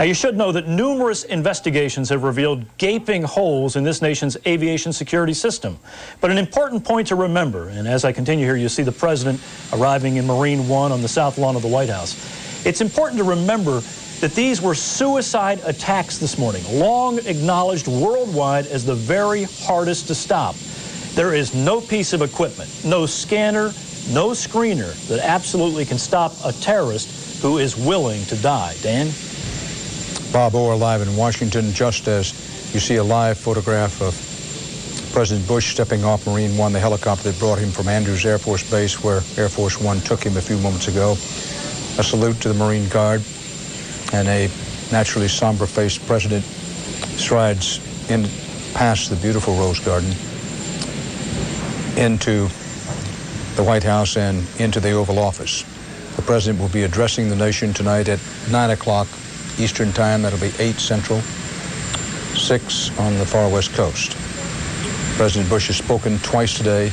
Now, 0.00 0.06
you 0.06 0.14
should 0.14 0.34
know 0.34 0.50
that 0.52 0.66
numerous 0.66 1.24
investigations 1.24 2.08
have 2.08 2.22
revealed 2.22 2.64
gaping 2.78 3.22
holes 3.22 3.76
in 3.76 3.84
this 3.84 4.00
nation's 4.00 4.34
aviation 4.46 4.94
security 4.94 5.34
system. 5.34 5.78
But 6.22 6.30
an 6.30 6.38
important 6.38 6.86
point 6.86 7.08
to 7.08 7.16
remember, 7.16 7.68
and 7.68 7.86
as 7.86 8.06
I 8.06 8.10
continue 8.10 8.46
here, 8.46 8.56
you 8.56 8.70
see 8.70 8.82
the 8.82 8.92
president 8.92 9.42
arriving 9.74 10.16
in 10.16 10.26
Marine 10.26 10.68
One 10.68 10.90
on 10.90 11.02
the 11.02 11.08
south 11.08 11.36
lawn 11.36 11.54
of 11.54 11.60
the 11.60 11.68
White 11.68 11.90
House. 11.90 12.16
It's 12.64 12.80
important 12.80 13.18
to 13.18 13.24
remember 13.24 13.80
that 14.20 14.32
these 14.34 14.62
were 14.62 14.74
suicide 14.74 15.60
attacks 15.66 16.16
this 16.16 16.38
morning, 16.38 16.62
long 16.72 17.18
acknowledged 17.26 17.86
worldwide 17.86 18.68
as 18.68 18.86
the 18.86 18.94
very 18.94 19.42
hardest 19.42 20.06
to 20.06 20.14
stop. 20.14 20.54
There 21.14 21.34
is 21.34 21.54
no 21.54 21.78
piece 21.78 22.14
of 22.14 22.22
equipment, 22.22 22.70
no 22.86 23.04
scanner, 23.04 23.64
no 24.14 24.30
screener 24.30 24.94
that 25.08 25.18
absolutely 25.18 25.84
can 25.84 25.98
stop 25.98 26.32
a 26.42 26.52
terrorist 26.54 27.42
who 27.42 27.58
is 27.58 27.76
willing 27.76 28.24
to 28.26 28.36
die. 28.36 28.74
Dan? 28.80 29.10
Bob 30.32 30.54
Orr 30.54 30.76
live 30.76 31.02
in 31.02 31.16
Washington, 31.16 31.72
just 31.72 32.06
as 32.06 32.32
you 32.72 32.78
see 32.78 32.96
a 32.96 33.04
live 33.04 33.36
photograph 33.36 34.00
of 34.00 34.14
President 35.12 35.46
Bush 35.48 35.72
stepping 35.72 36.04
off 36.04 36.24
Marine 36.24 36.56
One, 36.56 36.72
the 36.72 36.78
helicopter 36.78 37.32
that 37.32 37.38
brought 37.40 37.58
him 37.58 37.70
from 37.70 37.88
Andrews 37.88 38.24
Air 38.24 38.38
Force 38.38 38.68
Base, 38.70 39.02
where 39.02 39.22
Air 39.36 39.48
Force 39.48 39.80
One 39.80 39.98
took 40.02 40.22
him 40.22 40.36
a 40.36 40.40
few 40.40 40.56
moments 40.58 40.86
ago. 40.86 41.12
A 41.98 42.04
salute 42.04 42.40
to 42.42 42.48
the 42.48 42.54
Marine 42.54 42.88
Guard, 42.90 43.24
and 44.12 44.28
a 44.28 44.48
naturally 44.92 45.26
somber-faced 45.26 46.06
president 46.06 46.44
strides 46.44 47.80
in 48.08 48.28
past 48.72 49.10
the 49.10 49.16
beautiful 49.16 49.56
Rose 49.56 49.80
Garden 49.80 50.10
into 51.96 52.48
the 53.56 53.64
White 53.64 53.82
House 53.82 54.16
and 54.16 54.46
into 54.60 54.78
the 54.78 54.92
Oval 54.92 55.18
Office. 55.18 55.64
The 56.14 56.22
president 56.22 56.60
will 56.60 56.68
be 56.68 56.84
addressing 56.84 57.30
the 57.30 57.36
nation 57.36 57.74
tonight 57.74 58.08
at 58.08 58.20
9 58.48 58.70
o'clock 58.70 59.08
Eastern 59.58 59.92
Time. 59.92 60.22
That'll 60.22 60.38
be 60.38 60.52
8 60.58 60.76
Central, 60.76 61.20
6 61.20 62.98
on 62.98 63.18
the 63.18 63.26
far 63.26 63.48
west 63.48 63.72
coast. 63.72 64.16
President 65.16 65.50
Bush 65.50 65.66
has 65.66 65.76
spoken 65.76 66.18
twice 66.20 66.56
today. 66.56 66.92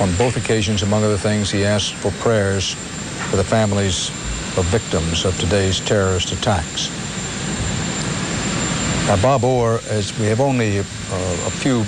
On 0.00 0.14
both 0.16 0.36
occasions, 0.36 0.82
among 0.82 1.02
other 1.02 1.16
things, 1.16 1.50
he 1.50 1.64
asked 1.64 1.94
for 1.94 2.10
prayers 2.22 2.74
for 3.30 3.36
the 3.36 3.44
families 3.44 4.10
of 4.56 4.64
victims 4.66 5.24
of 5.24 5.38
today's 5.38 5.80
terrorist 5.80 6.32
attacks. 6.32 6.90
Now, 9.08 9.20
Bob 9.22 9.42
Orr, 9.42 9.80
as 9.88 10.16
we 10.18 10.26
have 10.26 10.40
only 10.40 10.78
uh, 10.78 10.82
a 10.82 11.50
few, 11.50 11.84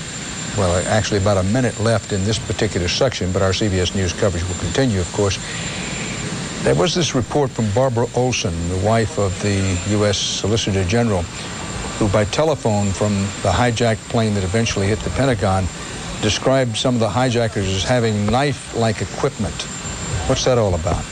well, 0.56 0.82
actually 0.89 1.18
about 1.18 1.36
a 1.36 1.43
minute 1.43 1.78
left 1.78 2.12
in 2.12 2.24
this 2.24 2.39
particular 2.39 2.89
section, 2.89 3.31
but 3.31 3.43
our 3.43 3.51
CBS 3.51 3.94
News 3.94 4.12
coverage 4.12 4.43
will 4.48 4.59
continue, 4.59 5.01
of 5.01 5.12
course. 5.12 5.39
There 6.62 6.74
was 6.74 6.94
this 6.94 7.14
report 7.14 7.50
from 7.50 7.70
Barbara 7.70 8.06
Olson, 8.14 8.52
the 8.68 8.86
wife 8.86 9.18
of 9.18 9.40
the 9.40 9.78
U.S. 9.92 10.18
Solicitor 10.18 10.84
General, 10.84 11.22
who 11.98 12.06
by 12.08 12.26
telephone 12.26 12.90
from 12.90 13.14
the 13.42 13.50
hijacked 13.50 14.06
plane 14.10 14.34
that 14.34 14.44
eventually 14.44 14.86
hit 14.86 14.98
the 14.98 15.08
Pentagon 15.10 15.64
described 16.20 16.76
some 16.76 16.94
of 16.94 17.00
the 17.00 17.08
hijackers 17.08 17.66
as 17.66 17.82
having 17.82 18.26
knife-like 18.26 19.00
equipment. 19.00 19.54
What's 20.28 20.44
that 20.44 20.58
all 20.58 20.74
about? 20.74 21.02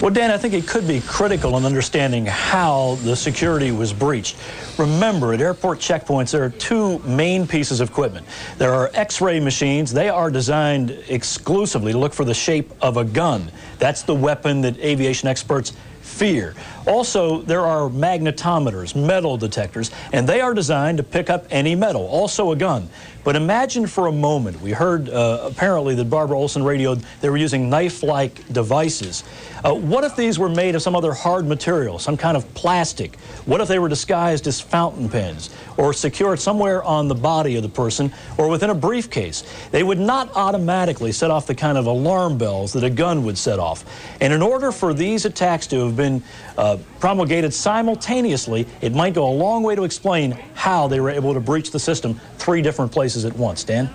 Well, 0.00 0.12
Dan, 0.12 0.32
I 0.32 0.36
think 0.36 0.54
it 0.54 0.66
could 0.66 0.86
be 0.86 1.00
critical 1.00 1.56
in 1.56 1.64
understanding 1.64 2.26
how 2.26 2.96
the 3.04 3.14
security 3.14 3.70
was 3.70 3.92
breached. 3.92 4.36
Remember, 4.76 5.32
at 5.32 5.40
airport 5.40 5.78
checkpoints, 5.78 6.32
there 6.32 6.42
are 6.42 6.50
two 6.50 6.98
main 7.00 7.46
pieces 7.46 7.80
of 7.80 7.90
equipment. 7.90 8.26
There 8.58 8.74
are 8.74 8.90
X-ray 8.92 9.40
machines. 9.40 9.92
They 9.92 10.08
are 10.10 10.30
designed 10.30 10.90
exclusively 11.08 11.92
to 11.92 11.98
look 11.98 12.12
for 12.12 12.24
the 12.24 12.34
shape 12.34 12.72
of 12.82 12.96
a 12.96 13.04
gun. 13.04 13.50
That's 13.78 14.02
the 14.02 14.14
weapon 14.14 14.60
that 14.62 14.76
aviation 14.78 15.28
experts 15.28 15.72
fear. 16.02 16.54
Also, 16.86 17.42
there 17.42 17.62
are 17.62 17.88
magnetometers, 17.88 18.94
metal 18.94 19.36
detectors, 19.36 19.90
and 20.12 20.28
they 20.28 20.40
are 20.40 20.54
designed 20.54 20.98
to 20.98 21.04
pick 21.04 21.30
up 21.30 21.46
any 21.50 21.74
metal, 21.74 22.06
also 22.06 22.52
a 22.52 22.56
gun. 22.56 22.88
But 23.24 23.36
imagine 23.36 23.86
for 23.86 24.06
a 24.06 24.12
moment, 24.12 24.60
we 24.60 24.72
heard 24.72 25.08
uh, 25.08 25.40
apparently 25.44 25.94
that 25.94 26.10
Barbara 26.10 26.38
Olson 26.38 26.62
radioed 26.62 27.02
they 27.22 27.30
were 27.30 27.38
using 27.38 27.70
knife-like 27.70 28.52
devices. 28.52 29.24
Uh, 29.64 29.74
what 29.74 30.04
if 30.04 30.14
these 30.14 30.38
were 30.38 30.50
made 30.50 30.74
of 30.74 30.82
some 30.82 30.94
other 30.94 31.14
hard 31.14 31.46
material, 31.46 31.98
some 31.98 32.18
kind 32.18 32.36
of 32.36 32.52
plastic? 32.52 33.16
What 33.46 33.62
if 33.62 33.68
they 33.68 33.78
were 33.78 33.88
disguised 33.88 34.46
as 34.46 34.60
fountain 34.60 35.08
pens 35.08 35.48
or 35.78 35.94
secured 35.94 36.38
somewhere 36.38 36.84
on 36.84 37.08
the 37.08 37.14
body 37.14 37.56
of 37.56 37.62
the 37.62 37.68
person 37.70 38.12
or 38.36 38.48
within 38.48 38.68
a 38.68 38.74
briefcase? 38.74 39.42
They 39.70 39.82
would 39.82 39.98
not 39.98 40.30
automatically 40.36 41.12
set 41.12 41.30
off 41.30 41.46
the 41.46 41.54
kind 41.54 41.78
of 41.78 41.86
alarm 41.86 42.36
bells 42.36 42.74
that 42.74 42.84
a 42.84 42.90
gun 42.90 43.24
would 43.24 43.38
set 43.38 43.58
off. 43.58 43.86
And 44.20 44.34
in 44.34 44.42
order 44.42 44.70
for 44.70 44.92
these 44.92 45.24
attacks 45.24 45.66
to 45.68 45.86
have 45.86 45.96
been 45.96 46.22
uh, 46.58 46.76
promulgated 47.00 47.54
simultaneously, 47.54 48.66
it 48.82 48.92
might 48.92 49.14
go 49.14 49.26
a 49.26 49.32
long 49.32 49.62
way 49.62 49.74
to 49.74 49.84
explain 49.84 50.32
how 50.52 50.88
they 50.88 51.00
were 51.00 51.10
able 51.10 51.32
to 51.32 51.40
breach 51.40 51.70
the 51.70 51.80
system 51.80 52.20
three 52.36 52.60
different 52.60 52.92
places 52.92 53.13
at 53.22 53.36
once. 53.36 53.62
Dan? 53.62 53.88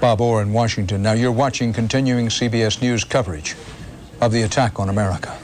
Bob 0.00 0.20
Orr 0.20 0.42
in 0.42 0.52
Washington. 0.52 1.02
Now 1.02 1.12
you're 1.12 1.30
watching 1.30 1.72
continuing 1.72 2.26
CBS 2.26 2.82
News 2.82 3.04
coverage 3.04 3.54
of 4.20 4.32
the 4.32 4.42
attack 4.42 4.80
on 4.80 4.88
America. 4.88 5.38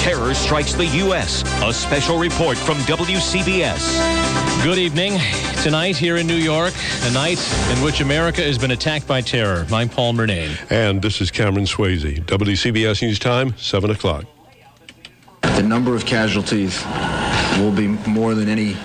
Terror 0.00 0.34
strikes 0.34 0.74
the 0.74 0.86
U.S. 0.86 1.42
A 1.62 1.72
special 1.72 2.18
report 2.18 2.58
from 2.58 2.76
WCBS. 2.78 4.62
Good 4.62 4.78
evening. 4.78 5.18
Tonight 5.62 5.96
here 5.96 6.16
in 6.16 6.26
New 6.26 6.34
York, 6.34 6.74
a 7.02 7.12
night 7.12 7.38
in 7.70 7.82
which 7.82 8.00
America 8.00 8.42
has 8.42 8.58
been 8.58 8.70
attacked 8.70 9.06
by 9.06 9.20
terror. 9.20 9.66
I'm 9.72 9.88
Paul 9.88 10.14
Murnane. 10.14 10.58
And 10.70 11.00
this 11.00 11.20
is 11.20 11.30
Cameron 11.30 11.64
Swayze. 11.66 12.24
WCBS 12.24 13.02
News 13.02 13.18
Time, 13.18 13.56
7 13.56 13.90
o'clock. 13.90 14.24
The 15.42 15.62
number 15.62 15.94
of 15.94 16.06
casualties 16.06 16.82
will 17.58 17.72
be 17.72 17.88
more 18.08 18.34
than 18.34 18.48
any 18.48 18.76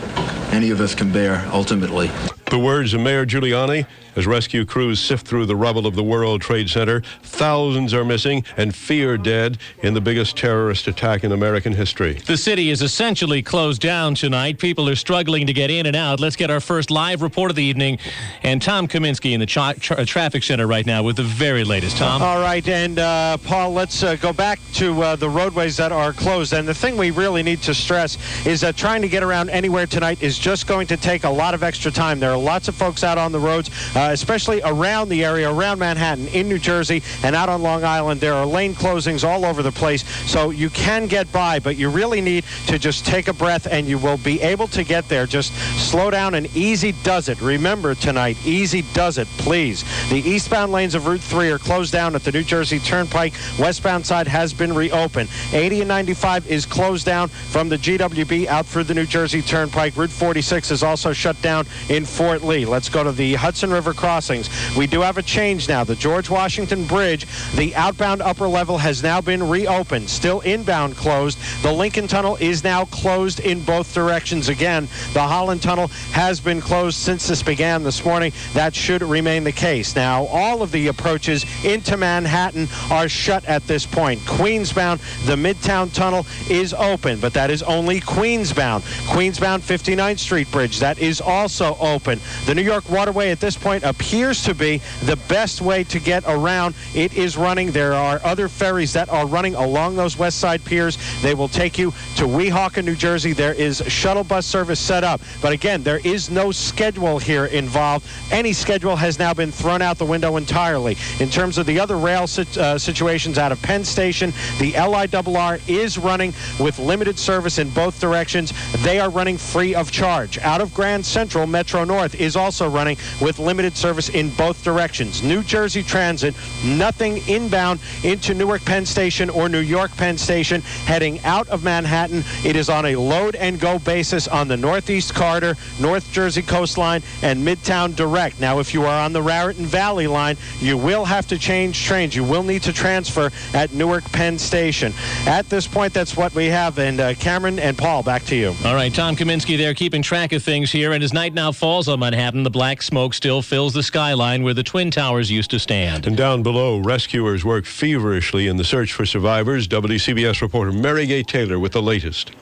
any 0.52 0.70
of 0.72 0.80
us 0.80 0.96
can 0.96 1.12
bear 1.12 1.46
ultimately. 1.52 2.10
The 2.52 2.60
words 2.60 2.94
of 2.94 3.02
Mayor 3.02 3.26
Giuliani 3.26 3.88
as 4.16 4.28
rescue 4.28 4.66
crews 4.66 5.00
sift 5.00 5.28
through 5.28 5.46
the 5.46 5.56
rubble 5.56 5.86
of 5.86 5.96
the 5.96 6.04
World 6.04 6.42
Trade 6.42 6.70
Center. 6.70 7.02
Thousands 7.24 7.94
are 7.94 8.06
missing 8.06 8.46
and 8.56 8.74
fear 8.74 9.18
dead 9.18 9.58
in 9.82 9.94
the 9.94 10.00
biggest 10.00 10.38
terrorist 10.38 10.88
attack 10.88 11.24
in 11.24 11.32
American 11.32 11.74
history. 11.74 12.14
The 12.14 12.38
city 12.38 12.70
is 12.70 12.82
essentially 12.82 13.42
closed 13.42 13.82
down 13.82 14.16
tonight. 14.16 14.60
People 14.60 14.88
are 14.88 14.96
struggling 14.96 15.48
to 15.48 15.54
get 15.54 15.70
in 15.70 15.86
and 15.86 15.96
out. 15.96 16.20
Let's 16.20 16.36
get 16.36 16.50
our 16.50 16.60
first 16.60 16.92
live 16.92 17.22
report 17.22 17.50
of 17.50 17.56
the 17.56 17.64
evening. 17.64 18.00
And 18.44 18.62
Tom 18.62 18.88
Kaminski 18.88 19.34
in 19.34 19.40
the 19.40 19.46
tra- 19.46 19.76
tra- 19.78 20.06
traffic 20.06 20.44
center 20.44 20.68
right 20.68 20.86
now 20.86 21.04
with 21.04 21.18
the 21.18 21.24
very 21.24 21.64
latest. 21.64 21.98
Tom. 21.98 22.22
All 22.22 22.40
right. 22.40 22.66
And 22.68 23.00
uh, 23.00 23.38
Paul, 23.38 23.72
let's 23.72 24.04
uh, 24.04 24.16
go 24.16 24.32
back 24.32 24.60
to 24.76 25.02
uh, 25.02 25.16
the 25.16 25.30
roadways 25.30 25.76
that 25.78 25.92
are 25.92 26.14
closed. 26.14 26.54
And 26.54 26.68
the 26.68 26.74
thing 26.74 26.96
we 26.96 27.12
really 27.12 27.44
need 27.44 27.62
to 27.64 27.74
stress 27.74 28.18
is 28.46 28.62
that 28.62 28.78
trying 28.78 29.02
to 29.02 29.10
get 29.10 29.24
around 29.24 29.50
anywhere 29.50 29.88
tonight 29.88 30.22
is 30.22 30.38
just 30.38 30.68
going 30.68 30.88
to 30.88 30.98
take 30.98 31.24
a 31.26 31.30
lot 31.30 31.54
of 31.54 31.64
extra 31.64 31.92
time. 31.92 32.20
There 32.20 32.35
are 32.36 32.40
lots 32.40 32.68
of 32.68 32.76
folks 32.76 33.04
out 33.04 33.18
on 33.18 33.32
the 33.32 33.40
roads, 33.40 33.70
uh, 33.96 34.10
especially 34.12 34.62
around 34.64 35.10
the 35.10 35.24
area, 35.24 35.50
around 35.50 35.80
Manhattan, 35.80 36.28
in 36.28 36.48
New 36.48 36.60
Jersey, 36.60 37.02
and 37.24 37.36
out 37.36 37.50
on 37.50 37.62
Long 37.62 37.84
Island. 37.84 38.20
There 38.22 38.34
are 38.34 38.46
lane 38.46 38.76
closings 38.76 39.28
all 39.28 39.46
over 39.46 39.64
the 39.64 39.72
place, 39.72 40.08
so 40.30 40.50
you 40.50 40.70
can 40.70 41.08
get 41.08 41.32
by, 41.32 41.60
but 41.60 41.78
you 41.78 41.90
really 41.90 42.22
need 42.22 42.44
to 42.68 42.78
just 42.78 43.06
take 43.06 43.28
a 43.28 43.34
breath 43.34 43.68
and 43.70 43.88
you 43.88 43.98
will 43.98 44.18
be 44.18 44.42
able 44.42 44.68
to 44.68 44.84
get 44.84 45.08
there. 45.08 45.26
Just 45.26 45.54
slow 45.80 46.10
down 46.12 46.36
and 46.36 46.54
easy 46.56 46.92
does 47.04 47.30
it. 47.30 47.42
Remember 47.42 47.96
tonight, 47.96 48.38
easy 48.46 48.84
does 48.94 49.18
it, 49.18 49.28
please. 49.38 49.84
The 50.10 50.18
eastbound 50.18 50.72
lanes 50.72 50.96
of 50.96 51.08
Route 51.08 51.22
3 51.22 51.50
are 51.52 51.60
closed 51.60 51.94
down 51.94 52.16
at 52.16 52.24
the 52.24 52.32
New 52.32 52.44
Jersey 52.44 52.80
Turnpike. 52.80 53.34
Westbound 53.58 54.06
side 54.06 54.28
has 54.28 54.54
been 54.54 54.74
reopened. 54.74 55.30
80 55.54 55.82
and 55.82 55.88
95 55.88 56.48
is 56.52 56.66
closed 56.66 57.06
down 57.06 57.30
from 57.30 57.70
the 57.70 57.78
GWB 57.78 58.48
out 58.48 58.66
through 58.66 58.84
the 58.84 58.94
New 58.94 59.06
Jersey 59.06 59.42
Turnpike. 59.42 59.96
Route 59.96 60.10
46 60.10 60.72
is 60.72 60.84
also 60.84 61.14
shut 61.14 61.42
down 61.42 61.66
in 61.90 62.06
Fort 62.26 62.44
Lee. 62.44 62.66
Let's 62.66 62.90
go 62.90 63.04
to 63.04 63.12
the 63.12 63.36
Hudson 63.36 63.70
River 63.70 63.94
crossings. 63.94 64.50
We 64.76 64.88
do 64.88 65.02
have 65.02 65.20
a 65.20 65.22
change 65.22 65.70
now. 65.70 65.84
The 65.84 65.94
George 65.94 66.28
Washington 66.28 66.86
Bridge, 66.86 67.28
the 67.54 67.76
outbound 67.76 68.24
upper 68.24 68.48
level 68.48 68.80
has 68.80 69.04
now 69.04 69.22
been 69.22 69.48
reopened. 69.48 70.10
Still 70.10 70.40
inbound 70.40 70.98
closed. 70.98 71.38
The 71.62 71.72
Lincoln 71.72 72.08
Tunnel 72.08 72.36
is 72.38 72.64
now 72.64 72.86
closed 72.86 73.42
in 73.42 73.62
both 73.62 73.94
directions 73.94 74.50
again. 74.50 74.88
The 75.14 75.22
Holland 75.22 75.62
Tunnel 75.62 75.90
has 76.14 76.40
been 76.40 76.62
closed 76.62 76.98
since 76.98 77.28
this 77.28 77.44
began 77.44 77.84
this 77.84 78.04
morning. 78.04 78.34
That 78.54 78.74
should 78.74 79.04
remain 79.04 79.44
the 79.44 79.52
case. 79.52 79.96
Now, 79.96 80.26
all 80.26 80.64
of 80.64 80.72
the 80.72 80.88
approaches 80.88 81.46
into 81.64 81.96
Manhattan 81.96 82.68
are 82.90 83.08
shut 83.08 83.46
at 83.46 83.68
this 83.68 83.86
point. 83.86 84.20
Queensbound, 84.22 85.00
the 85.28 85.36
Midtown 85.36 85.94
Tunnel 85.94 86.26
is 86.50 86.74
open, 86.74 87.20
but 87.20 87.36
that 87.36 87.52
is 87.52 87.62
only 87.62 88.02
Queensbound. 88.02 88.82
Queensbound 89.10 89.60
59th 89.60 90.18
Street 90.18 90.50
Bridge, 90.50 90.80
that 90.80 90.98
is 90.98 91.22
also 91.22 91.78
open. 91.80 92.15
The 92.46 92.56
New 92.56 92.62
York 92.62 92.90
Waterway 92.90 93.32
at 93.32 93.40
this 93.40 93.58
point 93.58 93.84
appears 93.84 94.44
to 94.44 94.54
be 94.54 94.82
the 95.04 95.16
best 95.28 95.62
way 95.62 95.84
to 95.86 96.00
get 96.00 96.24
around. 96.28 96.76
It 96.94 97.14
is 97.16 97.38
running. 97.38 97.72
There 97.72 97.94
are 97.94 98.20
other 98.24 98.48
ferries 98.48 98.94
that 98.94 99.10
are 99.10 99.26
running 99.26 99.56
along 99.56 99.96
those 99.96 100.18
west 100.18 100.40
side 100.40 100.64
piers. 100.64 100.98
They 101.22 101.34
will 101.34 101.48
take 101.48 101.78
you 101.78 101.92
to 102.18 102.26
Weehawken, 102.26 102.86
New 102.86 102.96
Jersey. 102.96 103.34
There 103.34 103.54
is 103.54 103.82
shuttle 103.88 104.24
bus 104.24 104.46
service 104.46 104.80
set 104.80 105.04
up. 105.04 105.22
But 105.42 105.54
again, 105.54 105.84
there 105.84 106.00
is 106.04 106.30
no 106.30 106.52
schedule 106.52 107.20
here 107.20 107.46
involved. 107.46 108.08
Any 108.32 108.54
schedule 108.54 108.96
has 108.96 109.20
now 109.20 109.34
been 109.34 109.52
thrown 109.52 109.82
out 109.82 109.98
the 109.98 110.06
window 110.06 110.38
entirely. 110.38 110.98
In 111.20 111.30
terms 111.30 111.58
of 111.58 111.66
the 111.66 111.80
other 111.80 111.98
rail 111.98 112.28
sit, 112.28 112.58
uh, 112.58 112.78
situations 112.78 113.38
out 113.38 113.52
of 113.52 113.62
Penn 113.62 113.84
Station, 113.84 114.34
the 114.60 114.74
LIRR 114.74 115.60
is 115.68 115.98
running 115.98 116.34
with 116.60 116.80
limited 116.80 117.18
service 117.18 117.58
in 117.58 117.70
both 117.70 118.00
directions. 118.00 118.54
They 118.84 119.00
are 119.00 119.10
running 119.10 119.38
free 119.38 119.74
of 119.76 119.92
charge. 119.92 120.38
Out 120.40 120.62
of 120.62 120.74
Grand 120.74 121.06
Central, 121.06 121.48
Metro 121.48 121.84
North 121.84 122.05
is 122.14 122.36
also 122.36 122.70
running 122.70 122.98
with 123.20 123.40
limited 123.40 123.76
service 123.76 124.10
in 124.10 124.30
both 124.32 124.64
directions. 124.64 125.24
New 125.24 125.42
Jersey 125.42 125.82
Transit, 125.82 126.36
nothing 126.64 127.28
inbound 127.28 127.80
into 128.04 128.36
Newark 128.36 128.64
Penn 128.66 128.86
Station 128.86 129.30
or 129.30 129.50
New 129.50 129.60
York 129.60 129.96
Penn 129.98 130.18
Station. 130.18 130.62
Heading 130.86 131.20
out 131.24 131.48
of 131.48 131.64
Manhattan, 131.64 132.24
it 132.44 132.56
is 132.56 132.70
on 132.70 132.86
a 132.86 132.96
load 132.96 133.36
and 133.36 133.60
go 133.60 133.80
basis 133.80 134.28
on 134.28 134.48
the 134.48 134.58
Northeast 134.58 135.16
Corridor, 135.16 135.56
North 135.80 136.12
Jersey 136.12 136.42
Coastline, 136.42 137.02
and 137.24 137.46
Midtown 137.46 137.96
Direct. 137.96 138.40
Now, 138.40 138.60
if 138.60 138.74
you 138.74 138.84
are 138.86 139.04
on 139.04 139.14
the 139.14 139.22
Raritan 139.22 139.66
Valley 139.66 140.08
line, 140.08 140.38
you 140.60 140.78
will 140.78 141.06
have 141.06 141.26
to 141.28 141.38
change 141.38 141.84
trains. 141.86 142.16
You 142.16 142.24
will 142.24 142.44
need 142.44 142.64
to 142.64 142.74
transfer 142.74 143.32
at 143.54 143.74
Newark 143.74 144.04
Penn 144.12 144.38
Station. 144.38 144.94
At 145.26 145.50
this 145.50 145.68
point, 145.68 145.94
that's 145.94 146.18
what 146.18 146.36
we 146.36 146.46
have. 146.48 146.78
And 146.78 147.00
uh, 147.00 147.14
Cameron 147.16 147.60
and 147.60 147.78
Paul, 147.78 148.04
back 148.04 148.24
to 148.26 148.36
you. 148.36 148.54
All 148.66 148.76
right, 148.76 148.94
Tom 148.94 149.16
Kaminski 149.16 149.58
there 149.58 149.74
keeping 149.74 150.02
track 150.02 150.34
of 150.34 150.44
things 150.44 150.72
here. 150.72 150.92
And 150.94 151.04
as 151.04 151.14
night 151.14 151.34
now 151.34 151.52
falls 151.52 151.88
on 151.96 152.00
Manhattan, 152.02 152.44
the 152.44 152.50
black 152.50 152.82
smoke 152.82 153.14
still 153.14 153.42
fills 153.42 153.74
the 153.74 153.82
skyline 153.82 154.44
where 154.44 154.54
the 154.54 154.64
Twin 154.64 154.92
Towers 154.92 155.32
used 155.32 155.50
to 155.52 155.60
stand. 155.60 156.06
And 156.06 156.18
down 156.18 156.44
below, 156.44 156.78
rescuers 156.78 157.46
work 157.46 157.66
feverishly 157.66 158.48
in 158.48 158.58
the 158.58 158.66
search 158.66 158.92
for 158.92 159.06
survivors. 159.06 159.66
WCBS 159.66 160.42
reporter 160.42 160.74
Mary 160.74 161.06
Gay 161.06 161.24
Taylor 161.24 161.58
with 161.58 161.72
the 161.72 161.82
latest. 161.82 162.34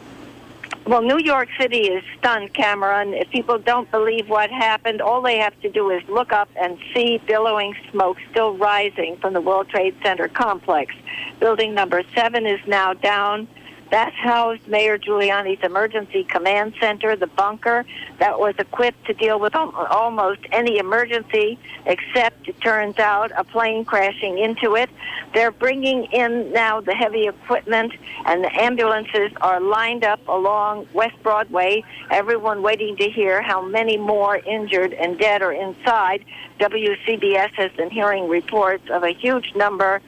Well, 0.87 1.03
New 1.03 1.19
York 1.19 1.49
City 1.59 1.81
is 1.81 2.03
stunned, 2.17 2.55
Cameron. 2.55 3.13
If 3.13 3.29
people 3.29 3.59
don't 3.59 3.89
believe 3.91 4.27
what 4.27 4.49
happened, 4.49 5.01
all 5.01 5.21
they 5.21 5.37
have 5.37 5.57
to 5.61 5.69
do 5.69 5.91
is 5.91 6.01
look 6.09 6.33
up 6.33 6.49
and 6.55 6.79
see 6.93 7.21
billowing 7.27 7.75
smoke 7.91 8.17
still 8.31 8.57
rising 8.57 9.17
from 9.17 9.33
the 9.33 9.41
World 9.41 9.69
Trade 9.69 9.95
Center 10.01 10.27
complex. 10.29 10.95
Building 11.39 11.75
number 11.75 12.01
seven 12.15 12.47
is 12.47 12.59
now 12.65 12.93
down. 12.93 13.47
That 13.93 14.11
housed 14.13 14.67
Mayor 14.67 14.97
Giuliani's 14.97 15.63
emergency 15.63 16.23
command 16.23 16.73
center, 16.79 17.15
the 17.15 17.27
bunker 17.27 17.85
that 18.17 18.39
was 18.39 18.55
equipped 18.57 19.05
to 19.05 19.13
deal 19.13 19.39
with 19.39 19.55
almost 19.55 20.39
any 20.51 20.79
emergency, 20.79 21.59
except 21.85 22.47
it 22.47 22.59
turns 22.59 22.97
out 22.97 23.31
a 23.37 23.43
plane 23.43 23.85
crashing 23.85 24.39
into 24.39 24.75
it. 24.77 24.89
They're 25.35 25.51
bringing 25.51 26.05
in 26.05 26.51
now 26.51 26.81
the 26.81 26.95
heavy 26.95 27.27
equipment, 27.27 27.93
and 28.25 28.43
the 28.43 28.51
ambulances 28.59 29.31
are 29.41 29.61
lined 29.61 30.03
up 30.03 30.27
along 30.27 30.87
West 30.93 31.21
Broadway. 31.21 31.83
Everyone 32.09 32.63
waiting 32.63 32.97
to 32.97 33.07
hear 33.11 33.43
how 33.43 33.61
many 33.61 33.97
more 33.97 34.37
injured 34.37 34.93
and 34.93 35.19
dead 35.19 35.43
are 35.43 35.53
inside. 35.53 36.25
WCBS 36.59 37.51
has 37.53 37.71
been 37.73 37.91
hearing 37.91 38.27
reports 38.27 38.89
of 38.89 39.03
a 39.03 39.13
huge 39.13 39.53
number 39.55 40.01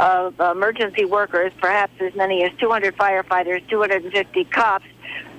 of 0.00 0.38
emergency 0.40 1.04
workers, 1.04 1.52
perhaps 1.60 1.92
as 2.00 2.14
many 2.14 2.44
as 2.44 2.50
200 2.58 2.96
firefighters, 2.96 3.66
250 3.68 4.44
cops, 4.44 4.86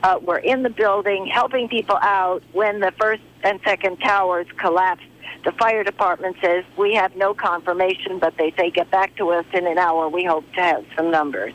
uh, 0.04 0.20
were 0.22 0.38
in 0.38 0.64
the 0.64 0.70
building 0.70 1.26
helping 1.26 1.68
people 1.68 1.98
out 2.02 2.44
when 2.52 2.80
the 2.80 2.92
first 3.00 3.22
and 3.44 3.60
second 3.64 3.98
towers 3.98 4.48
collapsed. 4.58 5.06
The 5.46 5.52
fire 5.54 5.84
department 5.84 6.38
says 6.42 6.64
we 6.78 6.94
have 6.94 7.16
no 7.18 7.34
confirmation, 7.34 8.18
but 8.20 8.38
they 8.38 8.52
say 8.52 8.72
get 8.72 8.90
back 8.92 9.16
to 9.18 9.30
us 9.32 9.46
in 9.54 9.68
an 9.68 9.78
hour. 9.78 10.08
We 10.08 10.24
hope 10.24 10.46
to 10.54 10.62
have 10.62 10.86
some 10.96 11.12
numbers. 11.12 11.54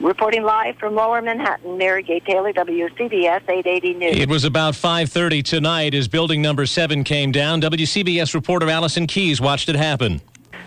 Reporting 0.00 0.42
live 0.42 0.76
from 0.78 0.96
Lower 0.96 1.22
Manhattan, 1.22 1.78
Mary 1.78 2.02
Gay 2.02 2.20
Taylor, 2.20 2.52
WCBS 2.52 3.42
880 3.48 3.94
News. 3.94 4.16
It 4.16 4.28
was 4.28 4.44
about 4.44 4.74
5:30 4.74 5.42
tonight 5.42 5.94
as 5.94 6.08
building 6.08 6.42
number 6.42 6.66
seven 6.66 7.04
came 7.04 7.30
down. 7.30 7.60
WCBS 7.60 8.34
reporter 8.34 8.68
Allison 8.68 9.06
Keyes 9.06 9.40
watched 9.40 9.68
it 9.68 9.76
happen. 9.76 10.20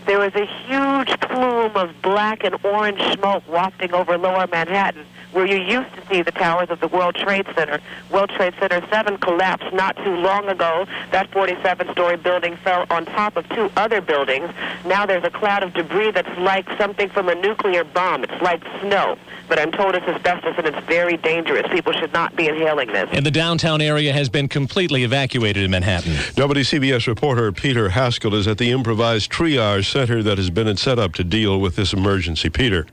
There 0.06 0.20
was 0.20 0.36
a 0.36 0.46
huge 0.46 1.18
plume 1.22 1.76
of 1.78 2.02
black 2.02 2.44
and 2.44 2.58
orange 2.66 3.02
smoke 3.14 3.44
wafting 3.48 3.94
over 3.94 4.18
lower 4.18 4.48
Manhattan, 4.48 5.06
where 5.34 5.46
you 5.46 5.58
used 5.58 5.94
to 5.96 6.08
see 6.08 6.22
the 6.22 6.32
towers 6.32 6.70
of 6.70 6.80
the 6.80 6.88
World 6.88 7.16
Trade 7.16 7.46
Center. 7.56 7.80
World 8.12 8.30
Trade 8.30 8.54
Center 8.60 8.86
7 8.90 9.18
collapsed 9.18 9.74
not 9.74 9.96
too 9.98 10.16
long 10.16 10.48
ago. 10.48 10.86
That 11.12 11.30
47-story 11.32 12.18
building 12.18 12.56
fell 12.58 12.86
on 12.90 13.06
top 13.06 13.36
of 13.36 13.48
two 13.50 13.72
other 13.76 14.00
buildings. 14.02 14.50
Now 14.86 15.06
there's 15.06 15.24
a 15.24 15.32
cloud 15.32 15.64
of 15.64 15.74
debris 15.74 16.12
that's 16.12 16.38
like 16.40 16.68
something 16.78 17.10
from 17.10 17.30
a 17.30 17.36
nuclear 17.36 17.84
bomb. 17.84 18.24
It's 18.24 18.42
like 18.42 18.64
snow. 18.82 19.18
But 19.50 19.60
I'm 19.60 19.72
told 19.72 19.96
it's 19.96 20.08
asbestos 20.08 20.56
and 20.58 20.68
it's 20.68 20.86
very 20.88 21.18
dangerous. 21.18 21.68
People 21.72 21.94
should 21.94 22.14
not 22.14 22.36
be 22.36 22.48
inhaling 22.48 22.92
this. 22.92 23.10
And 23.12 23.26
the 23.26 23.32
downtown 23.32 23.82
area 23.82 24.14
has 24.14 24.30
been 24.30 24.48
completely 24.48 25.04
evacuated 25.04 25.64
in 25.64 25.72
Manhattan. 25.72 26.14
WCBS 26.14 27.08
reporter 27.08 27.52
Peter 27.52 27.90
Haskell 27.90 28.36
is 28.36 28.48
at 28.48 28.58
the 28.58 28.72
improvised 28.72 29.32
triage 29.32 29.92
center 29.92 30.24
that 30.24 30.38
has 30.38 30.50
been 30.50 30.76
set 30.78 30.98
up 30.98 31.14
to 31.14 31.24
deal 31.24 31.60
with 31.60 31.76
this 31.76 31.94
emergency. 31.94 32.50
Peter. 32.50 32.88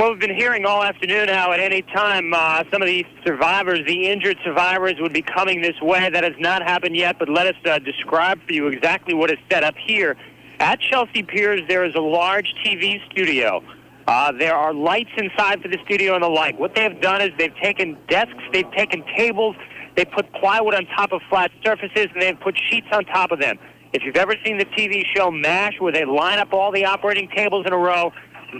Well, 0.00 0.10
we've 0.10 0.20
been 0.20 0.36
hearing 0.36 0.64
all 0.64 0.84
afternoon 0.84 1.26
how 1.26 1.50
at 1.50 1.58
any 1.58 1.82
time 1.82 2.32
uh, 2.32 2.62
some 2.70 2.82
of 2.82 2.86
these 2.86 3.04
survivors, 3.26 3.80
the 3.84 4.06
injured 4.06 4.36
survivors, 4.44 4.94
would 5.00 5.12
be 5.12 5.22
coming 5.22 5.60
this 5.60 5.74
way. 5.82 6.08
That 6.08 6.22
has 6.22 6.34
not 6.38 6.62
happened 6.62 6.96
yet, 6.96 7.18
but 7.18 7.28
let 7.28 7.48
us 7.48 7.56
uh, 7.66 7.80
describe 7.80 8.38
for 8.46 8.52
you 8.52 8.68
exactly 8.68 9.12
what 9.12 9.28
is 9.28 9.38
set 9.50 9.64
up 9.64 9.74
here. 9.76 10.16
At 10.60 10.78
Chelsea 10.78 11.24
Piers, 11.24 11.62
there 11.66 11.84
is 11.84 11.96
a 11.96 12.00
large 12.00 12.54
TV 12.64 13.04
studio. 13.10 13.60
Uh, 14.06 14.30
there 14.38 14.54
are 14.54 14.72
lights 14.72 15.10
inside 15.16 15.62
for 15.62 15.66
the 15.66 15.78
studio 15.84 16.14
and 16.14 16.22
the 16.22 16.28
like. 16.28 16.56
What 16.60 16.76
they 16.76 16.84
have 16.84 17.00
done 17.00 17.20
is 17.20 17.30
they've 17.36 17.56
taken 17.56 17.98
desks, 18.06 18.44
they've 18.52 18.70
taken 18.70 19.02
tables, 19.16 19.56
they 19.96 20.04
put 20.04 20.32
plywood 20.34 20.74
on 20.74 20.86
top 20.86 21.10
of 21.10 21.22
flat 21.28 21.50
surfaces, 21.64 22.06
and 22.14 22.22
they've 22.22 22.38
put 22.38 22.56
sheets 22.70 22.86
on 22.92 23.04
top 23.06 23.32
of 23.32 23.40
them. 23.40 23.58
If 23.92 24.04
you've 24.04 24.16
ever 24.16 24.34
seen 24.44 24.58
the 24.58 24.66
TV 24.66 25.04
show 25.16 25.32
MASH, 25.32 25.80
where 25.80 25.92
they 25.92 26.04
line 26.04 26.38
up 26.38 26.52
all 26.52 26.70
the 26.70 26.84
operating 26.84 27.28
tables 27.34 27.66
in 27.66 27.72
a 27.72 27.78
row, 27.78 28.12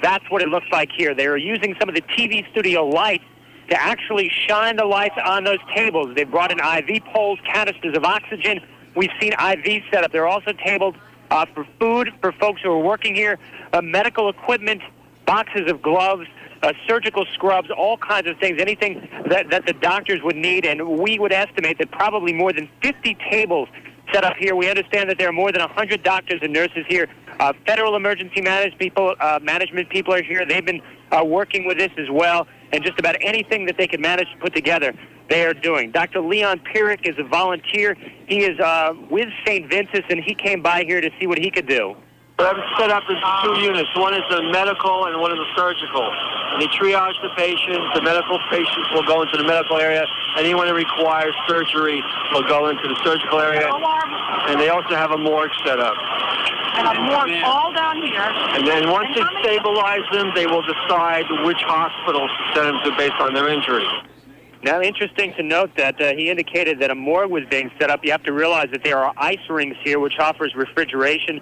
that's 0.03 0.29
what 0.31 0.43
it 0.43 0.49
looks 0.49 0.67
like 0.71 0.91
here. 0.97 1.15
They 1.15 1.27
are 1.27 1.37
using 1.37 1.75
some 1.79 1.89
of 1.89 1.95
the 1.95 2.03
TV 2.03 2.49
studio 2.51 2.87
lights 2.87 3.25
to 3.69 3.81
actually 3.81 4.31
shine 4.49 4.77
the 4.77 4.85
lights 4.85 5.17
on 5.25 5.45
those 5.45 5.59
tables. 5.75 6.15
They've 6.15 6.31
brought 6.31 6.53
in 6.53 6.59
IV 6.59 7.05
poles, 7.05 7.39
canisters 7.45 7.97
of 7.97 8.05
oxygen. 8.05 8.61
We've 8.95 9.11
seen 9.21 9.33
IV 9.33 9.83
set 9.91 10.05
up. 10.05 10.13
There 10.13 10.23
are 10.23 10.29
also 10.29 10.53
tables 10.53 10.95
uh, 11.31 11.47
for 11.55 11.67
food 11.79 12.13
for 12.21 12.33
folks 12.33 12.63
who 12.63 12.71
are 12.71 12.79
working 12.79 13.15
here, 13.15 13.39
uh, 13.73 13.83
medical 13.83 14.29
equipment, 14.29 14.83
boxes 15.27 15.71
of 15.71 15.83
gloves, 15.83 16.27
uh, 16.63 16.73
surgical 16.87 17.25
scrubs, 17.35 17.71
all 17.71 17.99
kinds 17.99 18.27
of 18.29 18.39
things, 18.39 18.61
anything 18.61 19.09
that, 19.29 19.51
that 19.51 19.67
the 19.67 19.75
doctors 19.75 20.21
would 20.23 20.37
need. 20.37 20.65
And 20.65 20.99
we 20.99 21.19
would 21.19 21.33
estimate 21.33 21.79
that 21.79 21.91
probably 21.91 22.33
more 22.33 22.53
than 22.53 22.69
50 22.83 23.17
tables 23.31 23.69
set 24.13 24.25
up 24.25 24.37
here. 24.37 24.57
We 24.57 24.69
understand 24.71 25.11
that 25.11 25.19
there 25.19 25.29
are 25.29 25.33
more 25.33 25.53
than 25.53 25.61
100 25.61 26.03
doctors 26.03 26.41
and 26.43 26.53
nurses 26.53 26.85
here. 26.89 27.09
Uh, 27.41 27.53
federal 27.67 27.95
emergency 27.95 28.41
management 28.41 28.81
people, 28.81 29.15
uh, 29.21 29.39
management 29.43 29.89
people 29.91 30.13
are 30.13 30.23
here. 30.23 30.45
They've 30.45 30.65
been 30.65 30.83
uh, 31.13 31.25
working 31.25 31.67
with 31.67 31.79
this 31.79 31.91
as 31.97 32.11
well, 32.11 32.49
and 32.73 32.85
just 32.85 32.99
about 32.99 33.17
anything 33.21 33.67
that 33.67 33.77
they 33.79 33.87
can 33.87 34.01
manage 34.01 34.31
to 34.33 34.37
put 34.39 34.55
together, 34.55 34.93
they 35.29 35.45
are 35.45 35.55
doing. 35.55 35.93
Dr. 35.93 36.21
Leon 36.21 36.61
Pierik 36.61 37.09
is 37.09 37.17
a 37.19 37.25
volunteer. 37.25 37.97
He 38.27 38.45
is 38.45 38.59
uh, 38.59 38.95
with 39.11 39.29
St. 39.47 39.71
Vincent's, 39.71 40.07
and 40.11 40.21
he 40.21 40.35
came 40.35 40.63
by 40.63 40.85
here 40.85 41.01
to 41.01 41.11
see 41.21 41.27
what 41.27 41.39
he 41.39 41.51
could 41.51 41.69
do. 41.69 41.97
We're 42.39 42.55
set 42.79 42.91
up 42.91 43.03
as 43.11 43.19
two 43.43 43.59
units. 43.59 43.91
One 43.97 44.15
is 44.15 44.23
the 44.31 44.43
medical 44.55 45.07
and 45.07 45.21
one 45.21 45.33
is 45.33 45.39
the 45.39 45.51
surgical. 45.57 46.07
And 46.07 46.63
they 46.63 46.71
triage 46.71 47.21
the 47.21 47.31
patients. 47.35 47.83
The 47.95 48.03
medical 48.03 48.39
patients 48.49 48.87
will 48.95 49.03
go 49.03 49.23
into 49.23 49.37
the 49.37 49.43
medical 49.43 49.77
area. 49.77 50.07
Anyone 50.39 50.69
that 50.69 50.75
requires 50.75 51.35
surgery 51.49 52.01
will 52.33 52.47
go 52.47 52.69
into 52.69 52.87
the 52.87 52.95
surgical 53.03 53.41
area. 53.41 53.67
And 54.47 54.61
they 54.61 54.69
also 54.69 54.95
have 54.95 55.11
a 55.11 55.19
morgue 55.19 55.51
set 55.67 55.81
up. 55.81 55.97
And 56.79 56.87
a 56.87 57.03
morgue 57.11 57.43
all 57.43 57.73
down 57.75 58.01
here. 58.07 58.23
And 58.55 58.65
then 58.65 58.89
once 58.89 59.09
they 59.17 59.25
stabilize 59.43 60.07
them, 60.13 60.31
they 60.37 60.47
will 60.47 60.63
decide 60.63 61.27
which 61.43 61.59
hospitals 61.67 62.31
to 62.31 62.55
send 62.55 62.69
them 62.69 62.79
to 62.85 62.97
based 62.97 63.19
on 63.19 63.35
their 63.35 63.49
injury. 63.49 63.87
Now, 64.63 64.81
interesting 64.81 65.35
to 65.35 65.43
note 65.43 65.71
that 65.77 66.01
uh, 66.01 66.15
he 66.15 66.31
indicated 66.31 66.79
that 66.81 66.93
a 66.93 66.95
morgue 66.95 67.33
was 67.33 67.45
being 67.51 67.71
set 67.81 67.91
up. 67.91 68.05
You 68.05 68.13
have 68.13 68.23
to 68.25 68.33
realize 68.33 68.69
that 68.71 68.85
there 68.85 68.99
are 68.99 69.13
ice 69.17 69.43
rings 69.51 69.77
here, 69.83 69.99
which 69.99 70.19
offers 70.21 70.55
refrigeration 70.55 71.41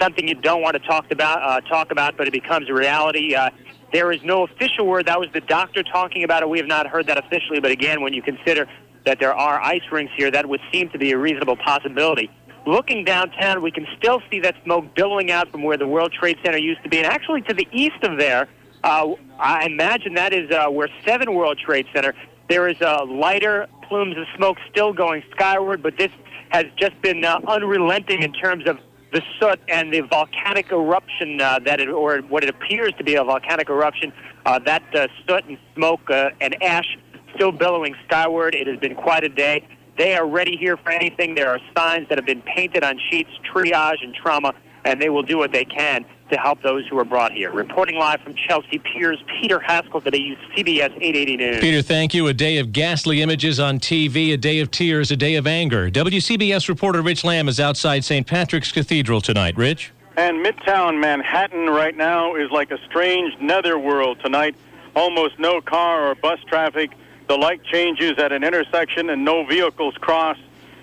something 0.00 0.26
you 0.26 0.34
don't 0.34 0.62
want 0.62 0.74
to 0.74 0.86
talk 0.86 1.10
about, 1.10 1.42
uh, 1.42 1.60
talk 1.68 1.90
about, 1.90 2.16
but 2.16 2.26
it 2.26 2.32
becomes 2.32 2.68
a 2.68 2.74
reality. 2.74 3.34
Uh, 3.34 3.50
there 3.92 4.12
is 4.12 4.22
no 4.22 4.44
official 4.44 4.86
word. 4.86 5.06
That 5.06 5.18
was 5.18 5.28
the 5.32 5.40
doctor 5.40 5.82
talking 5.82 6.24
about 6.24 6.42
it. 6.42 6.48
We 6.48 6.58
have 6.58 6.66
not 6.66 6.86
heard 6.86 7.06
that 7.06 7.18
officially, 7.18 7.60
but 7.60 7.70
again, 7.70 8.02
when 8.02 8.12
you 8.12 8.22
consider 8.22 8.68
that 9.04 9.18
there 9.18 9.32
are 9.34 9.60
ice 9.60 9.82
rinks 9.90 10.12
here, 10.16 10.30
that 10.30 10.48
would 10.48 10.60
seem 10.70 10.90
to 10.90 10.98
be 10.98 11.12
a 11.12 11.18
reasonable 11.18 11.56
possibility. 11.56 12.30
Looking 12.66 13.04
downtown, 13.04 13.62
we 13.62 13.70
can 13.70 13.86
still 13.96 14.20
see 14.30 14.40
that 14.40 14.54
smoke 14.64 14.94
billowing 14.94 15.30
out 15.30 15.50
from 15.50 15.62
where 15.62 15.78
the 15.78 15.86
World 15.86 16.12
Trade 16.12 16.36
Center 16.44 16.58
used 16.58 16.82
to 16.82 16.90
be, 16.90 16.98
and 16.98 17.06
actually 17.06 17.40
to 17.42 17.54
the 17.54 17.66
east 17.72 18.02
of 18.02 18.18
there, 18.18 18.48
uh, 18.84 19.12
I 19.38 19.64
imagine 19.64 20.14
that 20.14 20.34
is 20.34 20.50
uh, 20.50 20.68
where 20.68 20.88
Seven 21.06 21.34
World 21.34 21.58
Trade 21.58 21.86
Center. 21.94 22.14
There 22.48 22.68
is 22.68 22.80
a 22.80 23.04
lighter 23.04 23.68
plumes 23.88 24.16
of 24.18 24.24
smoke 24.36 24.58
still 24.70 24.92
going 24.92 25.22
skyward, 25.30 25.82
but 25.82 25.96
this 25.96 26.10
has 26.50 26.66
just 26.76 27.00
been 27.02 27.24
uh, 27.24 27.40
unrelenting 27.46 28.22
in 28.22 28.32
terms 28.32 28.66
of 28.66 28.78
the 29.12 29.22
soot 29.38 29.60
and 29.68 29.92
the 29.92 30.00
volcanic 30.00 30.70
eruption 30.70 31.40
uh, 31.40 31.58
that 31.60 31.80
it, 31.80 31.88
or 31.88 32.18
what 32.18 32.44
it 32.44 32.50
appears 32.50 32.92
to 32.98 33.04
be 33.04 33.14
a 33.14 33.24
volcanic 33.24 33.68
eruption. 33.70 34.12
Uh, 34.44 34.58
that 34.60 34.82
uh, 34.94 35.08
soot 35.26 35.44
and 35.46 35.58
smoke 35.74 36.10
uh, 36.10 36.30
and 36.40 36.60
ash 36.62 36.98
still 37.34 37.52
billowing 37.52 37.94
skyward. 38.06 38.54
It 38.54 38.66
has 38.66 38.78
been 38.78 38.94
quite 38.94 39.24
a 39.24 39.28
day. 39.28 39.66
They 39.96 40.14
are 40.14 40.26
ready 40.26 40.56
here 40.56 40.76
for 40.76 40.90
anything. 40.90 41.34
There 41.34 41.48
are 41.50 41.58
signs 41.76 42.08
that 42.08 42.18
have 42.18 42.26
been 42.26 42.42
painted 42.42 42.84
on 42.84 42.98
sheets, 43.10 43.30
triage 43.52 44.02
and 44.02 44.14
trauma, 44.14 44.54
and 44.84 45.00
they 45.00 45.08
will 45.08 45.22
do 45.22 45.38
what 45.38 45.52
they 45.52 45.64
can 45.64 46.04
to 46.30 46.36
help 46.36 46.62
those 46.62 46.86
who 46.88 46.98
are 46.98 47.04
brought 47.04 47.32
here. 47.32 47.50
Reporting 47.50 47.96
live 47.96 48.20
from 48.20 48.34
Chelsea 48.34 48.78
Piers, 48.78 49.22
Peter 49.40 49.58
Haskell, 49.58 50.00
today 50.00 50.36
CBS 50.56 50.92
880 50.96 51.36
News. 51.36 51.60
Peter, 51.60 51.82
thank 51.82 52.14
you. 52.14 52.26
A 52.26 52.34
day 52.34 52.58
of 52.58 52.72
ghastly 52.72 53.22
images 53.22 53.58
on 53.58 53.78
TV, 53.78 54.32
a 54.32 54.36
day 54.36 54.60
of 54.60 54.70
tears, 54.70 55.10
a 55.10 55.16
day 55.16 55.36
of 55.36 55.46
anger. 55.46 55.90
WCBS 55.90 56.68
reporter 56.68 57.02
Rich 57.02 57.24
Lamb 57.24 57.48
is 57.48 57.58
outside 57.58 58.04
St. 58.04 58.26
Patrick's 58.26 58.72
Cathedral 58.72 59.20
tonight. 59.20 59.56
Rich? 59.56 59.92
And 60.16 60.44
Midtown 60.44 61.00
Manhattan 61.00 61.70
right 61.70 61.96
now 61.96 62.34
is 62.34 62.50
like 62.50 62.70
a 62.70 62.78
strange 62.86 63.38
netherworld 63.40 64.20
tonight. 64.20 64.56
Almost 64.96 65.38
no 65.38 65.60
car 65.60 66.10
or 66.10 66.14
bus 66.14 66.40
traffic. 66.48 66.90
The 67.28 67.36
light 67.36 67.62
changes 67.64 68.18
at 68.18 68.32
an 68.32 68.42
intersection 68.42 69.10
and 69.10 69.24
no 69.24 69.44
vehicles 69.46 69.94
cross. 70.00 70.36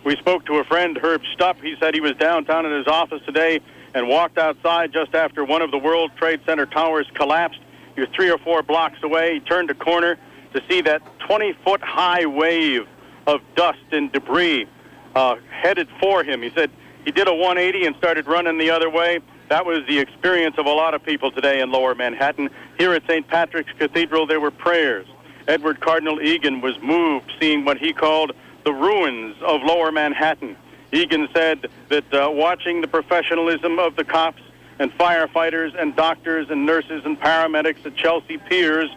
We 0.04 0.16
spoke 0.18 0.46
to 0.46 0.56
a 0.56 0.64
friend, 0.64 0.98
Herb 0.98 1.22
Stupp. 1.36 1.60
He 1.62 1.76
said 1.80 1.96
he 1.96 2.02
was 2.02 2.16
downtown 2.16 2.66
in 2.66 2.72
his 2.72 2.88
office 2.88 3.22
today 3.26 3.60
and 3.96 4.10
walked 4.10 4.38
outside 4.38 4.92
just 4.92 5.16
after 5.16 5.44
one 5.44 5.62
of 5.62 5.72
the 5.72 5.78
World 5.78 6.12
Trade 6.18 6.42
Center 6.46 6.66
towers 6.66 7.08
collapsed. 7.14 7.62
You're 7.96 8.08
three 8.08 8.30
or 8.30 8.38
four 8.38 8.62
blocks 8.62 9.00
away. 9.02 9.36
He 9.36 9.40
turned 9.40 9.72
a 9.72 9.74
corner 9.74 10.18
to 10.54 10.62
see 10.70 10.82
that 10.82 11.02
20 11.20 11.54
foot 11.64 11.82
high 11.82 12.26
wave 12.26 12.88
of 13.26 13.40
dust 13.56 13.80
and 13.92 14.12
debris 14.12 14.68
uh, 15.16 15.38
headed 15.50 15.88
for 16.02 16.24
him. 16.24 16.42
He 16.42 16.52
said 16.54 16.70
he 17.06 17.12
did 17.12 17.30
a 17.30 17.34
180 17.34 17.88
and 17.88 17.96
started 17.96 18.28
running 18.28 18.58
the 18.58 18.70
other 18.70 18.90
way. 18.90 19.22
That 19.48 19.66
was 19.66 19.80
the 19.88 19.98
experience 19.98 20.56
of 20.58 20.66
a 20.66 20.72
lot 20.72 20.94
of 20.94 21.02
people 21.02 21.32
today 21.32 21.62
in 21.62 21.72
lower 21.72 21.96
Manhattan. 21.96 22.50
Here 22.78 22.94
at 22.94 23.04
St. 23.08 23.26
Patrick's 23.26 23.72
Cathedral, 23.80 24.28
there 24.28 24.42
were 24.42 24.52
prayers. 24.52 25.08
Edward 25.48 25.80
Cardinal 25.80 26.20
Egan 26.22 26.60
was 26.60 26.78
moved 26.82 27.32
seeing 27.40 27.64
what 27.64 27.78
he 27.78 27.94
called 27.94 28.34
the 28.66 28.74
ruins 28.74 29.38
of 29.42 29.62
lower 29.62 29.92
Manhattan. 29.92 30.58
Egan 30.96 31.28
said 31.34 31.70
that 31.90 32.14
uh, 32.14 32.30
watching 32.32 32.80
the 32.80 32.88
professionalism 32.88 33.80
of 33.80 33.98
the 33.98 34.06
cops 34.06 34.42
and 34.80 34.92
firefighters 34.98 35.80
and 35.80 35.96
doctors 35.96 36.48
and 36.50 36.66
nurses 36.66 37.04
and 37.06 37.20
paramedics 37.20 37.86
at 37.86 37.96
Chelsea 37.96 38.38
Piers 38.38 38.90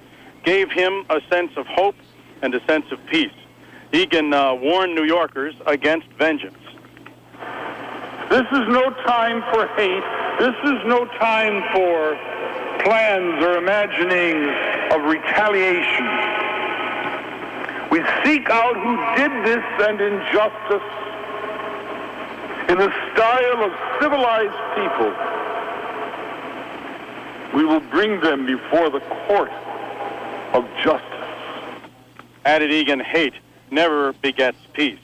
gave 0.45 0.71
him 0.71 1.05
a 1.11 1.21
sense 1.29 1.51
of 1.57 1.67
hope 1.67 1.97
and 2.41 2.55
a 2.55 2.65
sense 2.67 2.87
of 2.93 3.05
peace. 3.07 3.33
Egan 3.93 4.33
uh, 4.33 4.55
warned 4.55 4.95
New 4.95 5.05
Yorkers 5.05 5.55
against 5.67 6.07
vengeance. 6.19 6.59
This 8.31 8.47
is 8.53 8.69
no 8.69 8.91
time 9.07 9.43
for 9.53 9.67
hate. 9.75 10.05
This 10.39 10.55
is 10.65 10.79
no 10.87 11.07
time 11.19 11.65
for 11.73 12.17
plans 12.85 13.43
or 13.43 13.57
imaginings 13.57 14.49
of 14.93 15.03
retaliation. 15.03 16.07
We 17.91 18.05
seek 18.23 18.51
out 18.51 18.77
who 18.77 18.97
did 19.17 19.33
this 19.45 19.65
and 19.89 20.01
injustice 20.01 21.08
in 22.69 22.77
the 22.77 22.93
style 23.15 23.65
of 23.65 23.73
civilized 24.01 24.53
people. 24.77 25.13
We 27.55 27.65
will 27.65 27.81
bring 27.81 28.21
them 28.21 28.45
before 28.45 28.91
the 28.91 29.01
court 29.27 29.51
of 30.53 30.69
justice. 30.85 31.05
Added 32.45 32.71
Egan, 32.71 33.01
hate 33.01 33.35
never 33.71 34.13
begets 34.13 34.59
peace. 34.75 34.99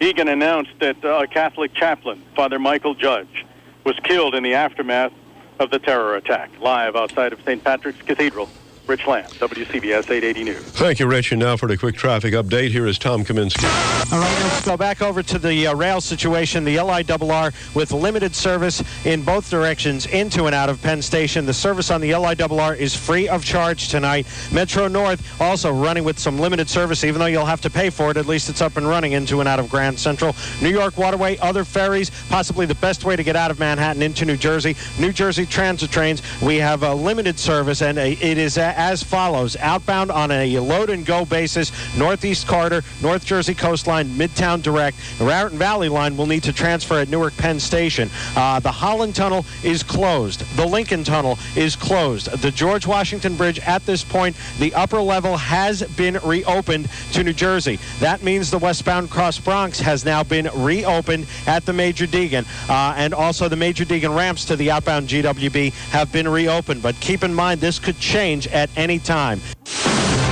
Egan 0.00 0.28
announced 0.28 0.70
that 0.80 0.96
a 1.04 1.26
Catholic 1.26 1.74
chaplain, 1.74 2.22
Father 2.36 2.58
Michael 2.58 2.94
Judge, 2.94 3.44
was 3.84 3.96
killed 4.04 4.34
in 4.34 4.44
the 4.44 4.54
aftermath 4.54 5.12
of 5.58 5.70
the 5.70 5.78
terror 5.80 6.14
attack. 6.16 6.50
Live 6.60 6.94
outside 6.94 7.32
of 7.32 7.40
St. 7.42 7.62
Patrick's 7.64 8.00
Cathedral, 8.02 8.48
Rich 8.88 9.06
Lamb, 9.06 9.26
WCBS 9.26 10.10
880 10.10 10.44
News. 10.44 10.56
Thank 10.56 10.98
you, 10.98 11.06
Rich. 11.06 11.32
And 11.32 11.40
now 11.40 11.58
for 11.58 11.66
the 11.66 11.76
quick 11.76 11.94
traffic 11.94 12.32
update, 12.32 12.70
here 12.70 12.86
is 12.86 12.98
Tom 12.98 13.22
Kaminski. 13.22 13.64
All 14.10 14.18
right, 14.18 14.42
let's 14.44 14.64
go 14.64 14.78
back 14.78 15.02
over 15.02 15.22
to 15.22 15.38
the 15.38 15.66
uh, 15.66 15.74
rail 15.74 16.00
situation. 16.00 16.64
The 16.64 16.76
LIRR 16.76 17.52
with 17.74 17.92
limited 17.92 18.34
service 18.34 18.82
in 19.04 19.22
both 19.22 19.50
directions 19.50 20.06
into 20.06 20.46
and 20.46 20.54
out 20.54 20.70
of 20.70 20.80
Penn 20.80 21.02
Station. 21.02 21.44
The 21.44 21.52
service 21.52 21.90
on 21.90 22.00
the 22.00 22.12
LIRR 22.12 22.76
is 22.78 22.96
free 22.96 23.28
of 23.28 23.44
charge 23.44 23.88
tonight. 23.88 24.26
Metro 24.52 24.88
North 24.88 25.38
also 25.38 25.70
running 25.70 26.04
with 26.04 26.18
some 26.18 26.38
limited 26.38 26.70
service, 26.70 27.04
even 27.04 27.18
though 27.18 27.26
you'll 27.26 27.44
have 27.44 27.60
to 27.60 27.70
pay 27.70 27.90
for 27.90 28.10
it. 28.10 28.16
At 28.16 28.24
least 28.24 28.48
it's 28.48 28.62
up 28.62 28.78
and 28.78 28.88
running 28.88 29.12
into 29.12 29.40
and 29.40 29.48
out 29.48 29.60
of 29.60 29.68
Grand 29.68 29.98
Central. 29.98 30.34
New 30.62 30.70
York 30.70 30.96
Waterway, 30.96 31.36
other 31.38 31.64
ferries, 31.64 32.10
possibly 32.30 32.64
the 32.64 32.74
best 32.76 33.04
way 33.04 33.16
to 33.16 33.22
get 33.22 33.36
out 33.36 33.50
of 33.50 33.58
Manhattan 33.58 34.00
into 34.00 34.24
New 34.24 34.38
Jersey. 34.38 34.76
New 34.98 35.12
Jersey 35.12 35.44
transit 35.44 35.90
trains, 35.90 36.22
we 36.40 36.56
have 36.56 36.84
a 36.84 36.94
limited 36.94 37.38
service, 37.38 37.82
and 37.82 37.98
a, 37.98 38.12
it 38.12 38.38
is 38.38 38.56
a, 38.56 38.77
as 38.78 39.02
follows. 39.02 39.56
Outbound 39.56 40.10
on 40.10 40.30
a 40.30 40.58
load 40.60 40.88
and 40.88 41.04
go 41.04 41.24
basis 41.24 41.72
Northeast 41.98 42.46
Corridor, 42.46 42.82
north 43.02 43.24
jersey 43.26 43.54
coastline 43.54 44.08
midtown 44.10 44.62
direct. 44.62 44.96
The 45.18 45.24
raritan 45.26 45.58
valley 45.58 45.88
line 45.88 46.16
will 46.16 46.26
need 46.26 46.44
to 46.44 46.52
transfer 46.52 47.00
at 47.00 47.08
newark 47.08 47.36
penn 47.36 47.58
station. 47.60 48.08
Uh, 48.36 48.60
the 48.60 48.70
holland 48.70 49.14
tunnel 49.14 49.44
is 49.64 49.82
closed. 49.82 50.40
The 50.56 50.64
lincoln 50.64 51.04
tunnel 51.04 51.38
is 51.56 51.74
closed. 51.74 52.30
The 52.40 52.50
george 52.50 52.86
washington 52.86 53.36
bridge 53.36 53.58
at 53.60 53.84
this 53.84 54.04
point 54.04 54.36
the 54.58 54.72
upper 54.74 55.00
level 55.00 55.36
has 55.36 55.82
been 55.96 56.18
reopened 56.24 56.88
to 57.12 57.24
new 57.24 57.32
jersey. 57.32 57.78
That 57.98 58.22
means 58.22 58.50
the 58.50 58.58
westbound 58.58 59.10
cross 59.10 59.38
bronx 59.38 59.80
has 59.80 60.04
now 60.04 60.22
been 60.22 60.48
reopened 60.54 61.26
at 61.46 61.66
the 61.66 61.72
major 61.72 62.06
deegan. 62.06 62.46
Uh, 62.70 62.94
and 62.96 63.12
also 63.12 63.48
the 63.48 63.56
major 63.56 63.84
deegan 63.84 64.16
ramps 64.16 64.44
to 64.44 64.56
the 64.56 64.70
outbound 64.70 65.08
gwb 65.08 65.72
have 65.90 66.12
been 66.12 66.28
reopened. 66.28 66.80
But 66.80 66.94
keep 67.00 67.24
in 67.24 67.34
mind 67.34 67.60
this 67.60 67.80
could 67.80 67.98
change 67.98 68.46
at 68.48 68.67
any 68.76 68.98
time. 68.98 69.40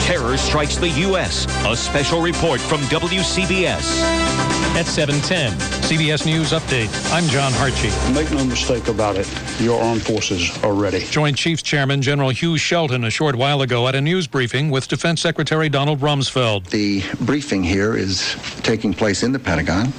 Terror 0.01 0.37
strikes 0.37 0.77
the 0.77 0.89
U.S. 0.89 1.47
A 1.67 1.77
special 1.77 2.23
report 2.23 2.61
from 2.61 2.81
WCBS. 2.83 4.37
At 4.77 4.87
710. 4.87 5.53
CBS 5.83 6.27
News 6.27 6.53
Update. 6.53 6.91
I'm 7.13 7.25
John 7.29 7.53
Hartge. 7.55 8.15
Make 8.15 8.31
no 8.31 8.45
mistake 8.45 8.89
about 8.89 9.17
it, 9.17 9.27
your 9.59 9.81
armed 9.81 10.03
forces 10.03 10.51
are 10.63 10.75
ready. 10.75 11.01
Joint 11.07 11.37
Chiefs 11.37 11.63
Chairman 11.63 12.03
General 12.03 12.31
Hugh 12.31 12.59
Shelton 12.59 13.05
a 13.05 13.11
short 13.11 13.35
while 13.37 13.63
ago 13.63 13.89
at 13.89 13.95
a 13.95 14.01
news 14.01 14.27
briefing 14.27 14.71
with 14.71 14.87
Defense 14.87 15.21
Secretary 15.21 15.69
Donald 15.69 16.01
Rumsfeld. 16.01 16.69
The 16.69 17.03
briefing 17.25 17.65
here 17.65 17.97
is 17.97 18.37
taking 18.63 18.93
place 18.93 19.23
in 19.23 19.33
the 19.33 19.39
Pentagon. 19.39 19.93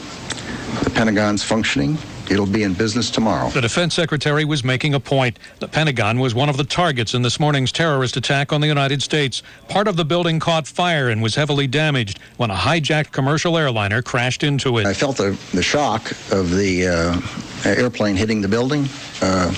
The 0.83 0.91
Pentagon's 0.91 1.43
functioning. 1.43 1.97
It'll 2.29 2.45
be 2.45 2.63
in 2.63 2.73
business 2.73 3.09
tomorrow. 3.09 3.49
The 3.49 3.61
defense 3.61 3.93
secretary 3.93 4.43
was 4.43 4.63
making 4.63 4.93
a 4.93 4.99
point. 4.99 5.39
The 5.59 5.67
Pentagon 5.67 6.19
was 6.19 6.35
one 6.35 6.49
of 6.49 6.57
the 6.57 6.63
targets 6.63 7.13
in 7.13 7.21
this 7.21 7.39
morning's 7.39 7.71
terrorist 7.71 8.17
attack 8.17 8.51
on 8.51 8.61
the 8.61 8.67
United 8.67 9.01
States. 9.01 9.43
Part 9.69 9.87
of 9.87 9.95
the 9.95 10.05
building 10.05 10.39
caught 10.39 10.67
fire 10.67 11.09
and 11.09 11.21
was 11.21 11.35
heavily 11.35 11.67
damaged 11.67 12.19
when 12.37 12.51
a 12.51 12.55
hijacked 12.55 13.11
commercial 13.11 13.57
airliner 13.57 14.01
crashed 14.01 14.43
into 14.43 14.77
it. 14.77 14.85
I 14.85 14.93
felt 14.93 15.17
the, 15.17 15.39
the 15.53 15.63
shock 15.63 16.11
of 16.31 16.51
the 16.55 16.87
uh, 16.87 17.69
airplane 17.69 18.15
hitting 18.15 18.41
the 18.41 18.47
building. 18.47 18.87
Uh, 19.21 19.53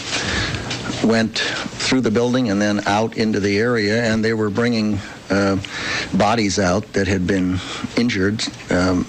went 1.03 1.39
through 1.39 2.01
the 2.01 2.11
building 2.11 2.49
and 2.49 2.61
then 2.61 2.85
out 2.85 3.17
into 3.17 3.39
the 3.39 3.57
area, 3.57 4.03
and 4.03 4.23
they 4.23 4.33
were 4.33 4.49
bringing 4.49 4.99
uh, 5.29 5.57
bodies 6.13 6.59
out 6.59 6.91
that 6.93 7.07
had 7.07 7.25
been 7.27 7.59
injured, 7.97 8.43
um, 8.69 9.05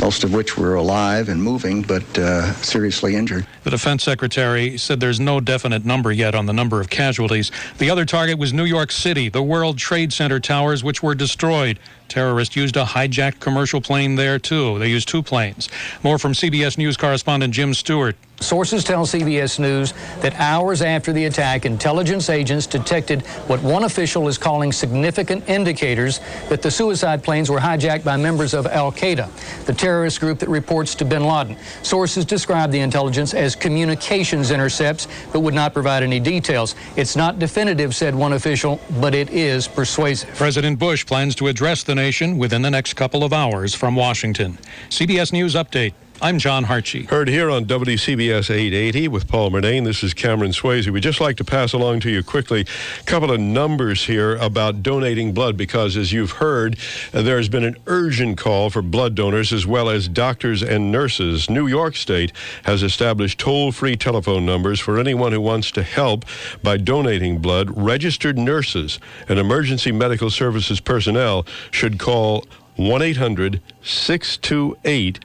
most 0.00 0.24
of 0.24 0.32
which 0.32 0.56
were 0.56 0.74
alive 0.74 1.28
and 1.28 1.42
moving, 1.42 1.82
but 1.82 2.18
uh, 2.18 2.52
seriously 2.62 3.14
injured. 3.14 3.46
The 3.62 3.70
defense 3.70 4.02
secretary 4.02 4.76
said 4.78 5.00
there's 5.00 5.20
no 5.20 5.40
definite 5.40 5.84
number 5.84 6.12
yet 6.12 6.34
on 6.34 6.46
the 6.46 6.52
number 6.52 6.80
of 6.80 6.90
casualties. 6.90 7.50
The 7.78 7.90
other 7.90 8.04
target 8.04 8.38
was 8.38 8.52
New 8.52 8.64
York 8.64 8.92
City, 8.92 9.28
the 9.28 9.42
World 9.42 9.78
Trade 9.78 10.12
Center 10.12 10.40
towers, 10.40 10.84
which 10.84 11.02
were 11.02 11.14
destroyed. 11.14 11.78
Terrorists 12.14 12.54
used 12.54 12.76
a 12.76 12.84
hijacked 12.84 13.40
commercial 13.40 13.80
plane 13.80 14.14
there, 14.14 14.38
too. 14.38 14.78
They 14.78 14.88
used 14.88 15.08
two 15.08 15.20
planes. 15.20 15.68
More 16.04 16.16
from 16.16 16.32
CBS 16.32 16.78
News 16.78 16.96
correspondent 16.96 17.52
Jim 17.52 17.74
Stewart. 17.74 18.14
Sources 18.40 18.84
tell 18.84 19.06
CBS 19.06 19.58
News 19.58 19.94
that 20.20 20.34
hours 20.38 20.82
after 20.82 21.12
the 21.12 21.24
attack, 21.24 21.64
intelligence 21.64 22.28
agents 22.28 22.66
detected 22.66 23.22
what 23.46 23.62
one 23.62 23.84
official 23.84 24.28
is 24.28 24.36
calling 24.36 24.70
significant 24.70 25.48
indicators 25.48 26.20
that 26.50 26.60
the 26.60 26.70
suicide 26.70 27.24
planes 27.24 27.48
were 27.48 27.60
hijacked 27.60 28.04
by 28.04 28.16
members 28.16 28.52
of 28.52 28.66
Al 28.66 28.92
Qaeda, 28.92 29.30
the 29.64 29.72
terrorist 29.72 30.20
group 30.20 30.40
that 30.40 30.48
reports 30.48 30.94
to 30.96 31.04
bin 31.04 31.24
Laden. 31.24 31.56
Sources 31.82 32.24
describe 32.24 32.70
the 32.70 32.80
intelligence 32.80 33.34
as 33.34 33.56
communications 33.56 34.50
intercepts, 34.50 35.08
but 35.32 35.40
would 35.40 35.54
not 35.54 35.72
provide 35.72 36.02
any 36.02 36.20
details. 36.20 36.74
It's 36.96 37.16
not 37.16 37.38
definitive, 37.38 37.94
said 37.94 38.14
one 38.14 38.34
official, 38.34 38.78
but 39.00 39.14
it 39.14 39.30
is 39.30 39.66
persuasive. 39.66 40.34
President 40.34 40.78
Bush 40.78 41.06
plans 41.06 41.34
to 41.36 41.46
address 41.46 41.82
the 41.82 41.94
nation 41.94 42.03
within 42.38 42.62
the 42.62 42.70
next 42.70 42.94
couple 42.94 43.24
of 43.24 43.32
hours 43.32 43.74
from 43.74 43.96
Washington. 43.96 44.58
CBS 44.90 45.32
News 45.32 45.54
Update. 45.54 45.94
I'm 46.22 46.38
John 46.38 46.64
Hartge. 46.64 47.06
Heard 47.06 47.28
here 47.28 47.50
on 47.50 47.64
WCBS 47.66 48.48
880 48.48 49.08
with 49.08 49.26
Paul 49.26 49.50
Murnane. 49.50 49.84
This 49.84 50.04
is 50.04 50.14
Cameron 50.14 50.52
Swayze. 50.52 50.88
We'd 50.88 51.02
just 51.02 51.20
like 51.20 51.36
to 51.38 51.44
pass 51.44 51.72
along 51.72 52.00
to 52.00 52.10
you 52.10 52.22
quickly 52.22 52.66
a 53.00 53.04
couple 53.04 53.32
of 53.32 53.40
numbers 53.40 54.04
here 54.04 54.36
about 54.36 54.82
donating 54.82 55.34
blood 55.34 55.56
because, 55.56 55.96
as 55.96 56.12
you've 56.12 56.30
heard, 56.30 56.78
uh, 57.12 57.22
there's 57.22 57.48
been 57.48 57.64
an 57.64 57.76
urgent 57.88 58.38
call 58.38 58.70
for 58.70 58.80
blood 58.80 59.16
donors 59.16 59.52
as 59.52 59.66
well 59.66 59.90
as 59.90 60.06
doctors 60.06 60.62
and 60.62 60.92
nurses. 60.92 61.50
New 61.50 61.66
York 61.66 61.96
State 61.96 62.32
has 62.62 62.82
established 62.84 63.40
toll 63.40 63.72
free 63.72 63.96
telephone 63.96 64.46
numbers 64.46 64.78
for 64.78 64.98
anyone 64.98 65.32
who 65.32 65.40
wants 65.40 65.72
to 65.72 65.82
help 65.82 66.24
by 66.62 66.76
donating 66.76 67.38
blood. 67.38 67.76
Registered 67.76 68.38
nurses 68.38 69.00
and 69.28 69.38
emergency 69.38 69.90
medical 69.90 70.30
services 70.30 70.80
personnel 70.80 71.44
should 71.72 71.98
call 71.98 72.44
1 72.76 73.02
800 73.02 73.60
628 73.82 75.18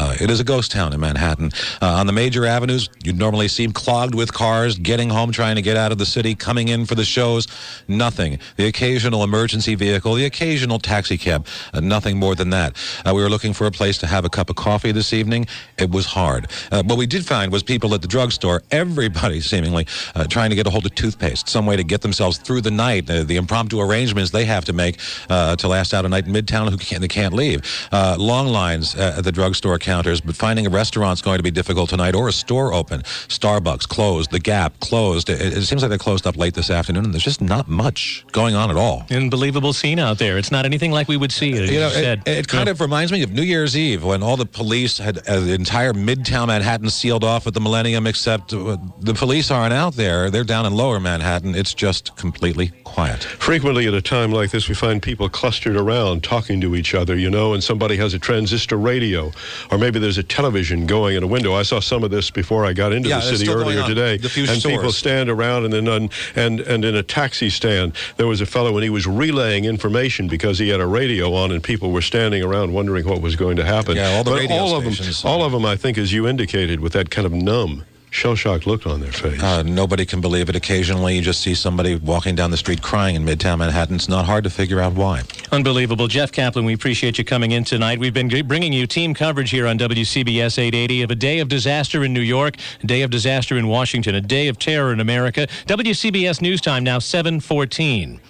Uh, 0.00 0.16
it 0.18 0.30
is 0.30 0.40
a 0.40 0.44
ghost 0.44 0.72
town 0.72 0.94
in 0.94 1.00
Manhattan. 1.00 1.50
Uh, 1.82 1.88
on 1.88 2.06
the 2.06 2.12
major 2.12 2.46
avenues, 2.46 2.88
you'd 3.04 3.18
normally 3.18 3.48
see 3.48 3.66
clogged 3.68 4.14
with 4.14 4.32
cars, 4.32 4.78
getting 4.78 5.10
home, 5.10 5.30
trying 5.30 5.56
to 5.56 5.62
get 5.62 5.76
out 5.76 5.92
of 5.92 5.98
the 5.98 6.06
city, 6.06 6.34
coming 6.34 6.68
in 6.68 6.86
for 6.86 6.94
the 6.94 7.04
shows. 7.04 7.46
Nothing. 7.86 8.38
The 8.56 8.66
occasional 8.66 9.22
emergency 9.22 9.74
vehicle, 9.74 10.14
the 10.14 10.24
occasional 10.24 10.78
taxi 10.78 11.18
cab. 11.18 11.46
Uh, 11.74 11.80
nothing 11.80 12.18
more 12.18 12.34
than 12.34 12.48
that. 12.48 12.76
Uh, 13.04 13.12
we 13.14 13.22
were 13.22 13.28
looking 13.28 13.52
for 13.52 13.66
a 13.66 13.70
place 13.70 13.98
to 13.98 14.06
have 14.06 14.24
a 14.24 14.30
cup 14.30 14.48
of 14.48 14.56
coffee 14.56 14.90
this 14.90 15.12
evening. 15.12 15.46
It 15.76 15.90
was 15.90 16.06
hard. 16.06 16.50
Uh, 16.72 16.82
what 16.82 16.96
we 16.96 17.06
did 17.06 17.26
find 17.26 17.52
was 17.52 17.62
people 17.62 17.92
at 17.92 18.00
the 18.00 18.08
drugstore, 18.08 18.62
everybody 18.70 19.40
seemingly 19.52 19.86
uh, 20.14 20.24
trying 20.24 20.48
to 20.48 20.56
get 20.56 20.66
a 20.66 20.70
hold 20.70 20.86
of 20.86 20.94
toothpaste, 20.94 21.46
some 21.46 21.66
way 21.66 21.76
to 21.76 21.84
get 21.84 22.00
themselves 22.00 22.38
through 22.38 22.62
the 22.62 22.70
night. 22.70 23.06
the 23.06 23.36
impromptu 23.36 23.78
arrangements 23.78 24.30
they 24.30 24.46
have 24.46 24.64
to 24.64 24.72
make 24.72 24.98
to 25.28 25.68
last 25.68 25.92
out 25.92 26.06
a 26.06 26.08
night 26.08 26.26
in 26.26 26.32
Midtown 26.32 26.70
who 26.70 26.78
can't, 26.78 27.02
they 27.02 27.08
can't 27.08 27.34
leave. 27.34 27.60
long 27.92 28.46
lines 28.46 28.94
at 28.94 29.24
the 29.24 29.32
drugstore 29.32 29.78
counters, 29.90 30.20
but 30.20 30.36
finding 30.36 30.66
a 30.66 30.70
restaurant's 30.70 31.20
going 31.20 31.38
to 31.38 31.42
be 31.42 31.50
difficult 31.50 31.90
tonight 31.90 32.14
or 32.14 32.28
a 32.28 32.32
store 32.32 32.72
open. 32.72 33.02
Starbucks 33.38 33.88
closed, 33.88 34.30
The 34.30 34.38
Gap 34.38 34.78
closed. 34.78 35.28
It, 35.28 35.40
it 35.40 35.62
seems 35.64 35.82
like 35.82 35.90
they 35.90 35.98
closed 35.98 36.26
up 36.28 36.36
late 36.36 36.54
this 36.54 36.70
afternoon, 36.70 37.04
and 37.06 37.12
there's 37.12 37.24
just 37.24 37.40
not 37.40 37.66
much 37.68 38.24
going 38.30 38.54
on 38.54 38.70
at 38.70 38.76
all. 38.76 39.04
Unbelievable 39.10 39.72
scene 39.72 39.98
out 39.98 40.18
there. 40.18 40.38
It's 40.38 40.52
not 40.52 40.64
anything 40.64 40.92
like 40.92 41.08
we 41.08 41.16
would 41.16 41.32
see 41.32 41.50
it. 41.54 41.70
You 41.72 41.80
know, 41.80 41.88
said. 41.90 42.22
it, 42.26 42.38
it 42.38 42.48
kind 42.48 42.66
Yeah. 42.66 42.72
of 42.72 42.80
reminds 42.80 43.10
me 43.10 43.22
of 43.24 43.32
New 43.32 43.42
Year's 43.42 43.76
Eve 43.76 44.04
when 44.04 44.22
all 44.22 44.36
the 44.36 44.46
police 44.46 44.98
had 44.98 45.18
uh, 45.26 45.40
the 45.40 45.54
entire 45.54 45.92
midtown 45.92 46.46
Manhattan 46.46 46.90
sealed 46.90 47.24
off 47.24 47.46
at 47.46 47.54
the 47.54 47.60
Millennium, 47.60 48.06
except 48.06 48.52
uh, 48.52 48.76
the 49.00 49.14
police 49.14 49.50
aren't 49.50 49.72
out 49.72 49.94
there. 49.94 50.30
They're 50.30 50.44
down 50.44 50.66
in 50.66 50.74
lower 50.74 51.00
Manhattan. 51.00 51.54
It's 51.54 51.74
just 51.74 52.14
completely 52.16 52.68
quiet. 52.84 53.22
Frequently 53.24 53.86
at 53.86 53.94
a 53.94 54.02
time 54.02 54.30
like 54.32 54.50
this, 54.50 54.68
we 54.68 54.74
find 54.74 55.02
people 55.02 55.28
clustered 55.28 55.76
around 55.76 56.22
talking 56.22 56.60
to 56.60 56.74
each 56.76 56.94
other, 56.94 57.16
you 57.16 57.30
know, 57.30 57.54
and 57.54 57.62
somebody 57.64 57.96
has 57.96 58.14
a 58.14 58.18
transistor 58.18 58.76
radio, 58.76 59.30
or 59.70 59.78
maybe 59.78 59.98
there's 59.98 60.18
a 60.18 60.22
television 60.22 60.86
going 60.86 61.16
in 61.16 61.22
a 61.22 61.26
window. 61.26 61.54
I 61.54 61.62
saw 61.62 61.80
some 61.80 62.02
of 62.02 62.10
this 62.10 62.30
before 62.30 62.64
I 62.64 62.72
got 62.72 62.92
into 62.92 63.08
Yeah, 63.08 63.20
the 63.20 63.36
city 63.36 63.50
earlier 63.50 63.84
today. 63.84 64.14
And 64.14 64.24
stores. 64.30 64.64
people 64.64 64.92
stand 64.92 65.30
around, 65.30 65.64
and 65.64 65.72
then 65.72 65.88
on, 65.88 66.10
and 66.34 66.60
and 66.60 66.84
in 66.84 66.94
a 66.96 67.02
taxi 67.02 67.50
stand, 67.50 67.92
there 68.16 68.26
was 68.26 68.40
a 68.40 68.46
fellow, 68.46 68.74
and 68.76 68.82
he 68.84 68.90
was 68.90 69.06
relaying 69.06 69.64
information 69.64 70.28
because 70.28 70.58
he 70.58 70.68
had 70.68 70.80
a 70.80 70.86
radio 70.86 71.32
on, 71.34 71.52
and 71.52 71.62
people 71.62 71.90
were 71.92 72.02
standing 72.02 72.42
around 72.42 72.72
wondering 72.72 73.06
what 73.06 73.20
was 73.20 73.36
going 73.36 73.56
to 73.56 73.64
happen. 73.64 73.96
Yeah, 73.96 74.10
all 74.16 74.24
the 74.24 74.30
but 74.32 74.40
radio 74.40 74.56
all 74.56 74.76
of 74.76 74.84
them, 74.84 74.92
stations. 74.94 75.24
all 75.24 75.44
of 75.44 75.52
them, 75.52 75.64
I 75.64 75.76
think, 75.76 75.98
as 75.98 76.12
you 76.12 76.26
indicated, 76.26 76.80
with 76.80 76.92
that 76.94 77.10
kind 77.10 77.26
of 77.26 77.32
numb, 77.32 77.84
shell-shocked 78.10 78.66
look 78.66 78.86
on 78.86 79.00
their 79.00 79.12
face. 79.12 79.42
Uh, 79.42 79.62
nobody 79.62 80.04
can 80.04 80.20
believe 80.20 80.48
it. 80.48 80.56
Occasionally, 80.56 81.16
you 81.16 81.22
just 81.22 81.40
see 81.40 81.54
somebody 81.54 81.96
walking 81.96 82.34
down 82.34 82.50
the 82.50 82.56
street 82.56 82.82
crying 82.82 83.16
in 83.16 83.24
Midtown 83.24 83.58
Manhattan. 83.58 83.96
It's 83.96 84.08
not 84.08 84.24
hard 84.26 84.44
to 84.44 84.50
figure 84.50 84.80
out 84.80 84.92
why. 84.94 85.22
Unbelievable. 85.52 86.08
Jeff 86.08 86.32
Kaplan, 86.32 86.64
we 86.64 86.74
appreciate 86.74 87.18
you 87.18 87.24
coming 87.24 87.52
in 87.52 87.64
tonight. 87.64 87.98
We've 87.98 88.14
been 88.14 88.28
bringing 88.46 88.72
you 88.72 88.86
team 88.86 89.14
coverage 89.14 89.50
here 89.50 89.66
on 89.66 89.78
WCBS 89.78 90.58
880 90.58 91.02
of 91.02 91.10
a 91.10 91.14
day 91.14 91.38
of 91.38 91.48
disaster 91.48 92.04
in 92.04 92.12
New 92.12 92.20
York, 92.20 92.56
a 92.82 92.86
day 92.86 93.02
of 93.02 93.10
disaster 93.10 93.56
in 93.56 93.68
Washington, 93.68 94.14
a 94.14 94.20
day 94.20 94.48
of 94.48 94.58
terror 94.58 94.92
in 94.92 95.00
America. 95.00 95.46
WCBS 95.66 96.40
News 96.40 96.60
Time 96.60 96.84
now 96.84 96.98
714. 96.98 98.20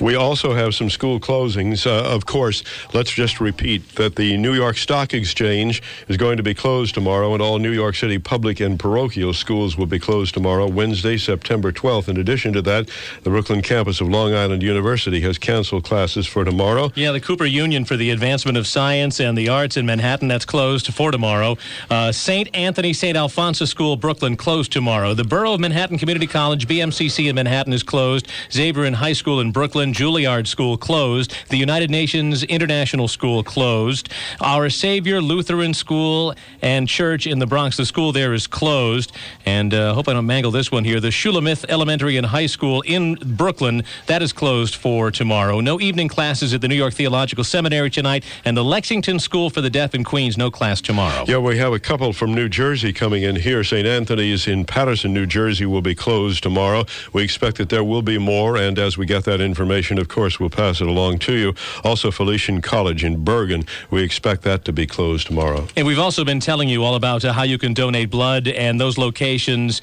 We 0.00 0.16
also 0.16 0.54
have 0.54 0.74
some 0.74 0.90
school 0.90 1.20
closings. 1.20 1.86
Uh, 1.86 2.02
of 2.12 2.26
course, 2.26 2.64
let's 2.92 3.10
just 3.10 3.40
repeat 3.40 3.94
that 3.96 4.16
the 4.16 4.36
New 4.36 4.54
York 4.54 4.76
Stock 4.76 5.14
Exchange 5.14 5.82
is 6.08 6.16
going 6.16 6.38
to 6.38 6.42
be 6.42 6.54
closed 6.54 6.94
tomorrow, 6.94 7.34
and 7.34 7.42
all 7.42 7.58
New 7.58 7.70
York 7.70 7.94
City 7.94 8.18
public 8.18 8.58
and 8.58 8.80
parochial 8.80 9.32
schools 9.32 9.76
will 9.76 9.86
be 9.86 9.98
closed 9.98 10.34
tomorrow, 10.34 10.66
Wednesday, 10.66 11.18
September 11.18 11.72
12th. 11.72 12.08
In 12.08 12.16
addition 12.16 12.52
to 12.54 12.62
that, 12.62 12.90
the 13.22 13.30
Brooklyn 13.30 13.62
campus 13.62 14.00
of 14.00 14.08
Long 14.08 14.34
Island 14.34 14.62
University 14.62 15.20
has 15.20 15.38
canceled 15.38 15.84
classes 15.84 16.26
for 16.26 16.44
tomorrow. 16.44 16.90
Yeah, 16.94 17.12
the 17.12 17.20
Cooper 17.20 17.46
Union 17.46 17.84
for 17.84 17.96
the 17.96 18.10
Advancement 18.10 18.56
of 18.56 18.66
Science 18.66 19.20
and 19.20 19.36
the 19.36 19.48
Arts 19.48 19.76
in 19.76 19.86
Manhattan, 19.86 20.28
that's 20.28 20.44
closed 20.44 20.92
for 20.92 21.10
tomorrow. 21.10 21.56
Uh, 21.90 22.12
St. 22.12 22.48
Anthony 22.54 22.92
St. 22.92 23.16
Alphonsus 23.16 23.70
School, 23.70 23.96
Brooklyn, 23.96 24.36
closed 24.36 24.72
tomorrow. 24.72 25.14
The 25.14 25.24
Borough 25.24 25.54
of 25.54 25.60
Manhattan 25.60 25.98
Community 25.98 26.26
College, 26.26 26.66
BMCC 26.66 27.28
in 27.28 27.36
Manhattan, 27.36 27.72
is 27.72 27.82
closed. 27.82 28.26
Xavier 28.50 28.90
High 28.92 29.12
School 29.12 29.40
in 29.40 29.52
Brooklyn, 29.52 29.81
Juilliard 29.90 30.46
School 30.46 30.76
closed. 30.76 31.34
The 31.48 31.56
United 31.56 31.90
Nations 31.90 32.44
International 32.44 33.08
School 33.08 33.42
closed. 33.42 34.08
Our 34.40 34.70
Savior 34.70 35.20
Lutheran 35.20 35.74
School 35.74 36.34
and 36.60 36.88
Church 36.88 37.26
in 37.26 37.38
the 37.38 37.46
Bronx, 37.46 37.76
the 37.76 37.84
school 37.84 38.12
there 38.12 38.32
is 38.32 38.46
closed. 38.46 39.12
And 39.44 39.74
uh, 39.74 39.94
hope 39.94 40.08
I 40.08 40.12
don't 40.12 40.26
mangle 40.26 40.52
this 40.52 40.70
one 40.70 40.84
here. 40.84 41.00
The 41.00 41.08
Shulamith 41.08 41.64
Elementary 41.68 42.16
and 42.16 42.26
High 42.26 42.46
School 42.46 42.82
in 42.82 43.14
Brooklyn, 43.14 43.82
that 44.06 44.22
is 44.22 44.32
closed 44.32 44.76
for 44.76 45.10
tomorrow. 45.10 45.58
No 45.60 45.80
evening 45.80 46.08
classes 46.08 46.54
at 46.54 46.60
the 46.60 46.68
New 46.68 46.76
York 46.76 46.94
Theological 46.94 47.42
Seminary 47.42 47.90
tonight. 47.90 48.24
And 48.44 48.56
the 48.56 48.64
Lexington 48.64 49.18
School 49.18 49.50
for 49.50 49.60
the 49.60 49.70
Deaf 49.70 49.94
in 49.94 50.04
Queens, 50.04 50.38
no 50.38 50.50
class 50.50 50.80
tomorrow. 50.80 51.24
Yeah, 51.26 51.38
we 51.38 51.58
have 51.58 51.72
a 51.72 51.80
couple 51.80 52.12
from 52.12 52.34
New 52.34 52.48
Jersey 52.48 52.92
coming 52.92 53.24
in 53.24 53.36
here. 53.36 53.64
St. 53.64 53.86
Anthony's 53.86 54.46
in 54.46 54.64
Paterson, 54.64 55.12
New 55.12 55.26
Jersey 55.26 55.66
will 55.66 55.82
be 55.82 55.94
closed 55.94 56.42
tomorrow. 56.42 56.84
We 57.12 57.24
expect 57.24 57.56
that 57.56 57.68
there 57.68 57.82
will 57.82 58.02
be 58.02 58.18
more, 58.18 58.56
and 58.56 58.78
as 58.78 58.98
we 58.98 59.06
get 59.06 59.24
that 59.24 59.40
information, 59.40 59.71
of 59.72 60.08
course, 60.08 60.38
we'll 60.38 60.50
pass 60.50 60.80
it 60.80 60.86
along 60.86 61.18
to 61.20 61.34
you. 61.34 61.54
Also, 61.82 62.10
Felician 62.10 62.60
College 62.60 63.04
in 63.04 63.24
Bergen, 63.24 63.64
we 63.90 64.02
expect 64.02 64.42
that 64.42 64.64
to 64.66 64.72
be 64.72 64.86
closed 64.86 65.26
tomorrow. 65.26 65.66
And 65.76 65.86
we've 65.86 65.98
also 65.98 66.24
been 66.24 66.40
telling 66.40 66.68
you 66.68 66.84
all 66.84 66.94
about 66.94 67.24
uh, 67.24 67.32
how 67.32 67.42
you 67.42 67.58
can 67.58 67.72
donate 67.72 68.10
blood 68.10 68.48
and 68.48 68.80
those 68.80 68.98
locations. 68.98 69.80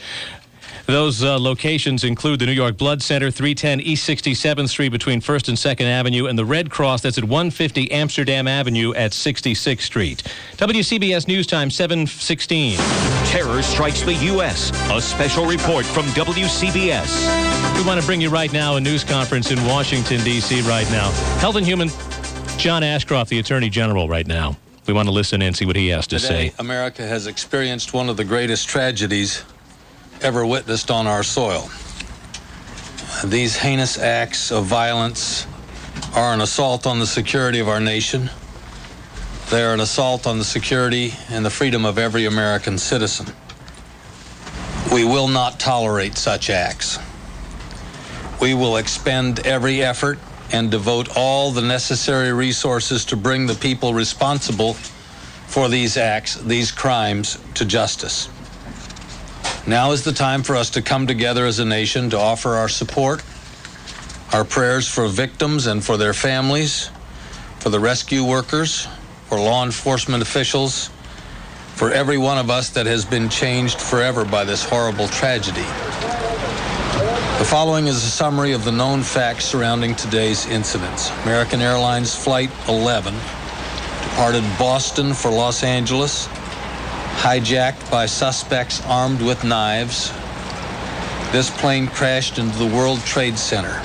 Those 0.90 1.24
uh, 1.24 1.40
locations 1.40 2.04
include 2.04 2.40
the 2.40 2.48
New 2.48 2.52
York 2.52 2.76
Blood 2.76 3.04
Center, 3.04 3.30
310 3.30 3.80
East 3.82 4.10
67th 4.10 4.70
Street 4.70 4.90
between 4.90 5.22
1st 5.22 5.50
and 5.50 5.56
2nd 5.56 5.86
Avenue, 5.86 6.26
and 6.26 6.36
the 6.36 6.44
Red 6.44 6.72
Cross 6.72 7.02
that's 7.02 7.20
at 7.20 7.24
150 7.24 7.92
Amsterdam 7.92 8.48
Avenue 8.48 8.96
at 8.96 9.12
66th 9.12 9.82
Street. 9.82 10.24
WCBS 10.58 11.28
News 11.28 11.46
Time 11.46 11.70
716. 11.70 12.80
Terror 13.28 13.62
strikes 13.62 14.02
the 14.02 14.16
U.S. 14.16 14.72
A 14.90 15.00
special 15.00 15.46
report 15.46 15.86
from 15.86 16.06
WCBS. 16.08 17.78
We 17.78 17.86
want 17.86 18.02
to 18.02 18.06
bring 18.08 18.20
you 18.20 18.32
right 18.32 18.52
now 18.52 18.78
a 18.78 18.82
news 18.82 19.04
conference 19.04 19.52
in 19.52 19.64
Washington, 19.66 20.24
D.C. 20.24 20.62
right 20.62 20.90
now. 20.90 21.12
Health 21.38 21.58
and 21.58 21.68
Human, 21.68 21.90
John 22.58 22.82
Ashcroft, 22.82 23.30
the 23.30 23.38
Attorney 23.38 23.70
General, 23.70 24.10
right 24.10 24.26
now. 24.26 24.58
We 24.88 24.94
want 24.94 25.08
to 25.08 25.14
listen 25.14 25.44
and 25.44 25.56
see 25.56 25.68
what 25.68 25.76
he 25.76 25.90
has 25.90 26.08
to 26.08 26.18
Today, 26.18 26.50
say. 26.50 26.56
America 26.58 27.06
has 27.06 27.28
experienced 27.28 27.94
one 27.94 28.10
of 28.10 28.18
the 28.18 28.26
greatest 28.26 28.68
tragedies 28.68 29.44
ever 30.22 30.46
witnessed 30.46 30.92
on 30.92 31.08
our 31.08 31.24
soil. 31.24 31.70
These 33.24 33.56
heinous 33.58 33.98
acts 33.98 34.52
of 34.52 34.66
violence 34.66 35.48
are 36.16 36.34
an 36.34 36.42
assault 36.42 36.88
on 36.88 37.00
the 37.00 37.08
security 37.08 37.60
of 37.60 37.68
our 37.68 37.80
nation. 37.80 38.30
They 39.50 39.64
are 39.64 39.74
an 39.74 39.80
assault 39.80 40.28
on 40.28 40.38
the 40.38 40.46
security 40.46 41.14
and 41.30 41.46
the 41.46 41.50
freedom 41.50 41.86
of 41.86 41.98
every 41.98 42.26
American 42.26 42.78
citizen. 42.78 43.28
We 44.94 45.04
will 45.04 45.28
not 45.28 45.60
tolerate 45.60 46.18
such 46.18 46.50
acts. 46.50 47.00
We 48.42 48.54
will 48.54 48.78
expend 48.78 49.46
every 49.46 49.84
effort 49.84 50.20
and 50.52 50.72
devote 50.72 51.10
all 51.16 51.52
the 51.52 51.62
necessary 51.62 52.32
resources 52.34 53.06
to 53.06 53.16
bring 53.16 53.48
the 53.48 53.56
people 53.56 53.94
responsible 53.94 54.74
for 55.48 55.68
these 55.68 55.98
acts, 55.98 56.36
these 56.36 56.72
crimes, 56.72 57.38
to 57.56 57.66
justice. 57.66 58.30
Now 59.68 59.92
is 59.92 60.04
the 60.04 60.14
time 60.14 60.44
for 60.44 60.56
us 60.56 60.72
to 60.72 60.82
come 60.82 61.06
together 61.06 61.46
as 61.46 61.60
a 61.60 61.66
nation 61.66 62.10
to 62.12 62.18
offer 62.18 62.56
our 62.56 62.70
support, 62.70 63.24
our 64.34 64.44
prayers 64.44 64.88
for 64.88 65.08
victims 65.08 65.68
and 65.68 65.84
for 65.84 65.98
their 65.98 66.14
families, 66.14 66.90
for 67.60 67.70
the 67.70 67.80
rescue 67.80 68.24
workers, 68.24 68.88
for 69.28 69.40
law 69.40 69.64
enforcement 69.64 70.24
officials, 70.24 70.90
for 71.76 71.92
every 71.92 72.18
one 72.18 72.38
of 72.38 72.50
us 72.50 72.70
that 72.70 72.86
has 72.86 73.06
been 73.06 73.30
changed 73.30 73.80
forever 73.80 74.26
by 74.26 74.44
this 74.44 74.64
horrible 74.68 75.08
tragedy. 75.08 75.66
The 77.38 77.46
following 77.46 77.88
is 77.88 77.98
a 77.98 78.10
summary 78.10 78.54
of 78.54 78.66
the 78.66 78.72
known 78.72 79.02
facts 79.02 79.46
surrounding 79.46 79.96
today's 79.96 80.46
incidents. 80.48 81.10
American 81.24 81.62
Airlines 81.62 82.16
Flight 82.16 82.50
11 82.68 83.14
departed 84.04 84.44
Boston 84.58 85.14
for 85.14 85.32
Los 85.32 85.64
Angeles, 85.64 86.28
hijacked 87.20 87.92
by 87.92 88.06
suspects 88.06 88.82
armed 88.86 89.22
with 89.22 89.44
knives. 89.44 90.14
This 91.34 91.50
plane 91.50 91.88
crashed 91.88 92.40
into 92.40 92.58
the 92.58 92.74
World 92.74 93.02
Trade 93.02 93.38
Center. 93.38 93.82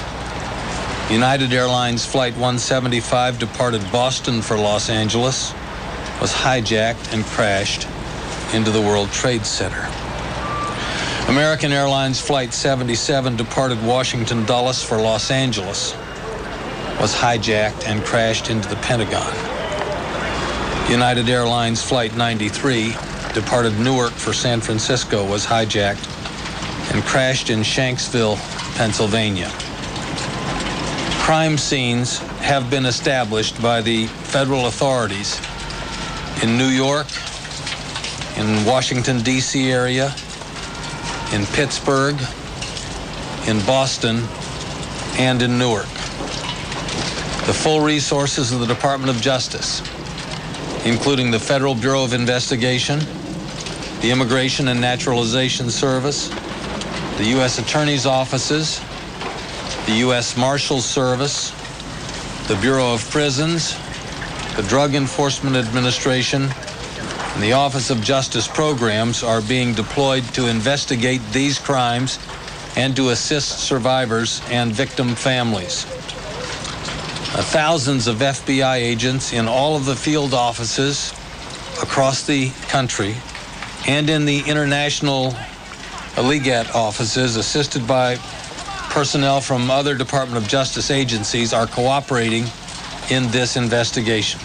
United 1.10 1.52
Airlines 1.52 2.06
Flight 2.06 2.34
175 2.34 3.40
departed 3.40 3.82
Boston 3.90 4.40
for 4.40 4.56
Los 4.56 4.88
Angeles, 4.88 5.52
was 6.20 6.32
hijacked 6.32 7.12
and 7.12 7.24
crashed 7.24 7.88
into 8.54 8.70
the 8.70 8.80
World 8.80 9.10
Trade 9.10 9.44
Center. 9.44 9.84
American 11.28 11.72
Airlines 11.72 12.20
Flight 12.20 12.54
77 12.54 13.34
departed 13.34 13.84
Washington 13.84 14.44
Dulles 14.44 14.80
for 14.80 15.00
Los 15.00 15.32
Angeles, 15.32 15.92
was 17.00 17.12
hijacked 17.12 17.88
and 17.88 18.04
crashed 18.04 18.48
into 18.48 18.68
the 18.68 18.76
Pentagon. 18.76 19.34
United 20.88 21.28
Airlines 21.28 21.82
Flight 21.82 22.16
93 22.16 22.94
departed 23.34 23.78
Newark 23.80 24.12
for 24.12 24.32
San 24.32 24.60
Francisco, 24.60 25.28
was 25.28 25.44
hijacked 25.44 26.08
and 26.94 27.02
crashed 27.02 27.50
in 27.50 27.60
Shanksville, 27.60 28.36
Pennsylvania. 28.76 29.50
Crime 31.18 31.58
scenes 31.58 32.18
have 32.38 32.70
been 32.70 32.86
established 32.86 33.60
by 33.60 33.80
the 33.80 34.06
federal 34.06 34.66
authorities 34.66 35.40
in 36.42 36.56
New 36.56 36.68
York, 36.68 37.06
in 38.36 38.64
Washington, 38.64 39.20
D.C. 39.22 39.70
area, 39.70 40.14
in 41.32 41.44
Pittsburgh, 41.46 42.16
in 43.48 43.58
Boston, 43.66 44.22
and 45.18 45.42
in 45.42 45.58
Newark. 45.58 45.86
The 47.46 47.52
full 47.52 47.80
resources 47.80 48.52
of 48.52 48.60
the 48.60 48.66
Department 48.66 49.10
of 49.10 49.20
Justice, 49.20 49.80
including 50.86 51.30
the 51.30 51.40
Federal 51.40 51.74
Bureau 51.74 52.04
of 52.04 52.12
Investigation, 52.12 53.00
the 54.04 54.10
Immigration 54.10 54.68
and 54.68 54.82
Naturalization 54.82 55.70
Service, 55.70 56.28
the 57.16 57.24
U.S. 57.36 57.58
Attorney's 57.58 58.04
offices, 58.04 58.82
the 59.86 59.94
U.S. 60.00 60.36
Marshals 60.36 60.84
Service, 60.84 61.52
the 62.46 62.54
Bureau 62.56 62.92
of 62.92 63.10
Prisons, 63.10 63.74
the 64.56 64.62
Drug 64.68 64.94
Enforcement 64.94 65.56
Administration, 65.56 66.42
and 66.42 67.42
the 67.42 67.54
Office 67.54 67.88
of 67.88 68.02
Justice 68.02 68.46
Programs 68.46 69.22
are 69.22 69.40
being 69.40 69.72
deployed 69.72 70.22
to 70.34 70.48
investigate 70.48 71.22
these 71.32 71.58
crimes 71.58 72.18
and 72.76 72.94
to 72.96 73.08
assist 73.08 73.60
survivors 73.60 74.42
and 74.50 74.70
victim 74.70 75.14
families. 75.14 75.86
Uh, 75.86 77.42
thousands 77.42 78.06
of 78.06 78.18
FBI 78.18 78.76
agents 78.76 79.32
in 79.32 79.48
all 79.48 79.76
of 79.76 79.86
the 79.86 79.96
field 79.96 80.34
offices 80.34 81.10
across 81.80 82.26
the 82.26 82.50
country 82.68 83.16
and 83.86 84.08
in 84.08 84.24
the 84.24 84.40
international 84.46 85.34
legat 86.16 86.74
offices 86.74 87.36
assisted 87.36 87.86
by 87.86 88.16
personnel 88.90 89.40
from 89.40 89.70
other 89.70 89.94
Department 89.96 90.42
of 90.42 90.48
Justice 90.48 90.90
agencies 90.90 91.52
are 91.52 91.66
cooperating 91.66 92.46
in 93.10 93.30
this 93.30 93.56
investigation. 93.56 94.40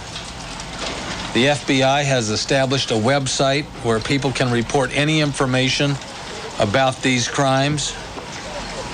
The 1.34 1.46
FBI 1.46 2.04
has 2.04 2.30
established 2.32 2.92
a 2.92 2.96
website 2.96 3.64
where 3.86 4.00
people 4.00 4.32
can 4.32 4.52
report 4.52 4.92
any 4.96 5.22
information 5.22 5.94
about 6.60 7.02
these 7.02 7.28
crimes. 7.28 7.94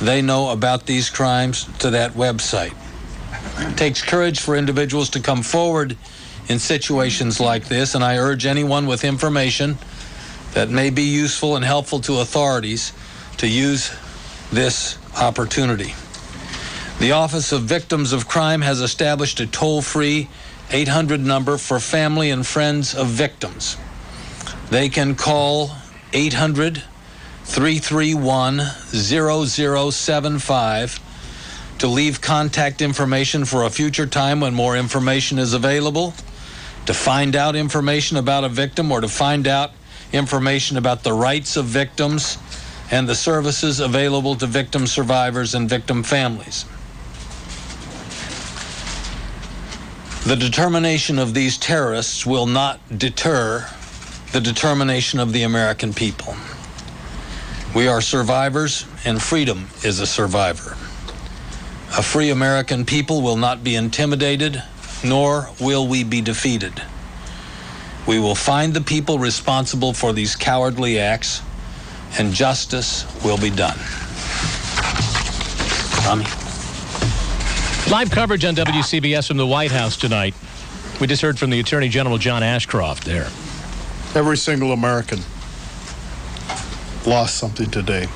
they 0.00 0.22
know 0.22 0.50
about 0.50 0.86
these 0.86 1.10
crimes 1.10 1.64
to 1.80 1.90
that 1.90 2.12
website. 2.12 2.76
It 3.58 3.76
takes 3.76 4.02
courage 4.02 4.38
for 4.38 4.54
individuals 4.54 5.10
to 5.10 5.20
come 5.20 5.42
forward 5.42 5.96
in 6.48 6.60
situations 6.60 7.40
like 7.40 7.66
this, 7.66 7.96
and 7.96 8.04
I 8.04 8.18
urge 8.18 8.46
anyone 8.46 8.86
with 8.86 9.04
information 9.04 9.78
that 10.52 10.70
may 10.70 10.90
be 10.90 11.02
useful 11.02 11.56
and 11.56 11.64
helpful 11.64 11.98
to 12.02 12.20
authorities 12.20 12.92
to 13.38 13.48
use 13.48 13.90
this 14.52 14.96
opportunity. 15.20 15.92
The 16.98 17.12
Office 17.12 17.52
of 17.52 17.64
Victims 17.64 18.14
of 18.14 18.26
Crime 18.26 18.62
has 18.62 18.80
established 18.80 19.38
a 19.38 19.46
toll 19.46 19.82
free 19.82 20.30
800 20.70 21.20
number 21.20 21.58
for 21.58 21.78
family 21.78 22.30
and 22.30 22.46
friends 22.46 22.94
of 22.94 23.08
victims. 23.08 23.76
They 24.70 24.88
can 24.88 25.14
call 25.14 25.72
800 26.14 26.82
331 27.44 28.60
0075 28.60 31.00
to 31.78 31.86
leave 31.86 32.22
contact 32.22 32.80
information 32.80 33.44
for 33.44 33.64
a 33.64 33.70
future 33.70 34.06
time 34.06 34.40
when 34.40 34.54
more 34.54 34.74
information 34.74 35.38
is 35.38 35.52
available, 35.52 36.14
to 36.86 36.94
find 36.94 37.36
out 37.36 37.54
information 37.54 38.16
about 38.16 38.44
a 38.44 38.48
victim, 38.48 38.90
or 38.90 39.02
to 39.02 39.08
find 39.08 39.46
out 39.46 39.72
information 40.14 40.78
about 40.78 41.02
the 41.02 41.12
rights 41.12 41.58
of 41.58 41.66
victims 41.66 42.38
and 42.90 43.06
the 43.06 43.14
services 43.14 43.80
available 43.80 44.34
to 44.34 44.46
victim 44.46 44.86
survivors 44.86 45.54
and 45.54 45.68
victim 45.68 46.02
families. 46.02 46.64
The 50.26 50.34
determination 50.34 51.20
of 51.20 51.34
these 51.34 51.56
terrorists 51.56 52.26
will 52.26 52.46
not 52.46 52.80
deter 52.98 53.64
the 54.32 54.40
determination 54.40 55.20
of 55.20 55.32
the 55.32 55.44
American 55.44 55.94
people. 55.94 56.34
We 57.76 57.86
are 57.86 58.00
survivors, 58.00 58.86
and 59.04 59.22
freedom 59.22 59.68
is 59.84 60.00
a 60.00 60.06
survivor. 60.06 60.72
A 61.96 62.02
free 62.02 62.30
American 62.30 62.84
people 62.84 63.22
will 63.22 63.36
not 63.36 63.62
be 63.62 63.76
intimidated, 63.76 64.60
nor 65.04 65.48
will 65.60 65.86
we 65.86 66.02
be 66.02 66.22
defeated. 66.22 66.82
We 68.08 68.18
will 68.18 68.34
find 68.34 68.74
the 68.74 68.80
people 68.80 69.20
responsible 69.20 69.92
for 69.92 70.12
these 70.12 70.34
cowardly 70.34 70.98
acts, 70.98 71.40
and 72.18 72.32
justice 72.32 73.06
will 73.24 73.38
be 73.38 73.50
done. 73.50 73.78
Tommy? 76.02 76.45
Live 77.90 78.10
coverage 78.10 78.44
on 78.44 78.56
WCBS 78.56 79.28
from 79.28 79.36
the 79.36 79.46
White 79.46 79.70
House 79.70 79.96
tonight. 79.96 80.34
We 81.00 81.06
just 81.06 81.22
heard 81.22 81.38
from 81.38 81.50
the 81.50 81.60
Attorney 81.60 81.88
General 81.88 82.18
John 82.18 82.42
Ashcroft 82.42 83.04
there. 83.04 83.26
Every 84.16 84.36
single 84.36 84.72
American 84.72 85.20
lost 87.06 87.36
something 87.36 87.70
today. 87.70 88.08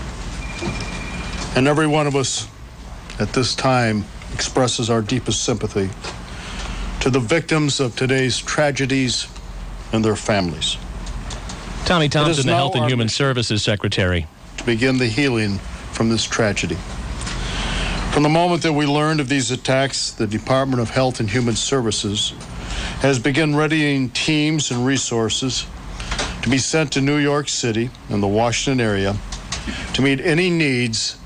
And 1.54 1.68
every 1.68 1.86
one 1.86 2.08
of 2.08 2.16
us 2.16 2.48
at 3.20 3.32
this 3.32 3.54
time 3.54 4.04
expresses 4.34 4.90
our 4.90 5.02
deepest 5.02 5.44
sympathy 5.44 5.88
to 6.98 7.08
the 7.08 7.20
victims 7.20 7.78
of 7.78 7.94
today's 7.94 8.38
tragedies 8.38 9.28
and 9.92 10.04
their 10.04 10.16
families. 10.16 10.78
Tommy 11.84 12.08
Thompson, 12.08 12.44
the 12.44 12.54
Health 12.54 12.74
and 12.74 12.86
Human 12.86 13.08
Services 13.08 13.62
Secretary. 13.62 14.26
To 14.56 14.64
begin 14.64 14.98
the 14.98 15.06
healing 15.06 15.58
from 15.92 16.08
this 16.08 16.24
tragedy. 16.24 16.76
From 18.10 18.24
the 18.24 18.28
moment 18.28 18.62
that 18.64 18.72
we 18.72 18.86
learned 18.86 19.20
of 19.20 19.28
these 19.28 19.52
attacks, 19.52 20.10
the 20.10 20.26
Department 20.26 20.82
of 20.82 20.90
Health 20.90 21.20
and 21.20 21.30
Human 21.30 21.54
Services 21.54 22.30
has 23.02 23.20
begun 23.20 23.54
readying 23.54 24.10
teams 24.10 24.72
and 24.72 24.84
resources 24.84 25.64
to 26.42 26.50
be 26.50 26.58
sent 26.58 26.92
to 26.92 27.00
New 27.00 27.18
York 27.18 27.48
City 27.48 27.88
and 28.08 28.20
the 28.20 28.26
Washington 28.26 28.80
area 28.80 29.16
to 29.94 30.02
meet 30.02 30.20
any 30.20 30.50
needs 30.50 31.18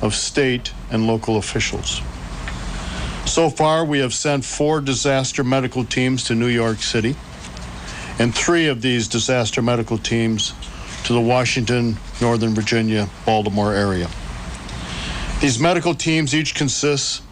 of 0.00 0.14
state 0.14 0.72
and 0.90 1.06
local 1.06 1.36
officials. 1.36 2.00
So 3.26 3.50
far, 3.50 3.84
we 3.84 3.98
have 3.98 4.14
sent 4.14 4.44
four 4.44 4.80
disaster 4.80 5.44
medical 5.44 5.84
teams 5.84 6.24
to 6.24 6.34
New 6.34 6.48
York 6.48 6.78
City 6.78 7.16
and 8.18 8.34
three 8.34 8.66
of 8.66 8.80
these 8.80 9.08
disaster 9.08 9.60
medical 9.60 9.98
teams 9.98 10.54
to 11.04 11.12
the 11.12 11.20
Washington, 11.20 11.98
Northern 12.18 12.54
Virginia, 12.54 13.10
Baltimore 13.26 13.74
area. 13.74 14.08
These 15.40 15.58
medical 15.58 15.94
teams 15.94 16.34
each 16.34 16.54
consist 16.54 17.22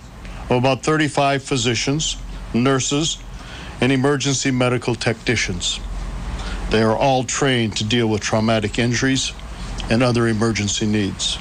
of 0.49 0.53
about 0.53 0.83
35 0.83 1.43
physicians, 1.43 2.17
nurses, 2.55 3.19
and 3.83 3.93
emergency 3.93 4.51
medical 4.51 4.95
technicians. 4.95 5.79
They 6.71 6.81
are 6.81 6.97
all 6.97 7.25
trained 7.25 7.77
to 7.77 7.85
deal 7.85 8.07
with 8.09 8.23
traumatic 8.23 8.79
injuries 8.79 9.33
and 9.91 10.03
other 10.03 10.27
emergency 10.27 10.87
needs. 10.87 11.37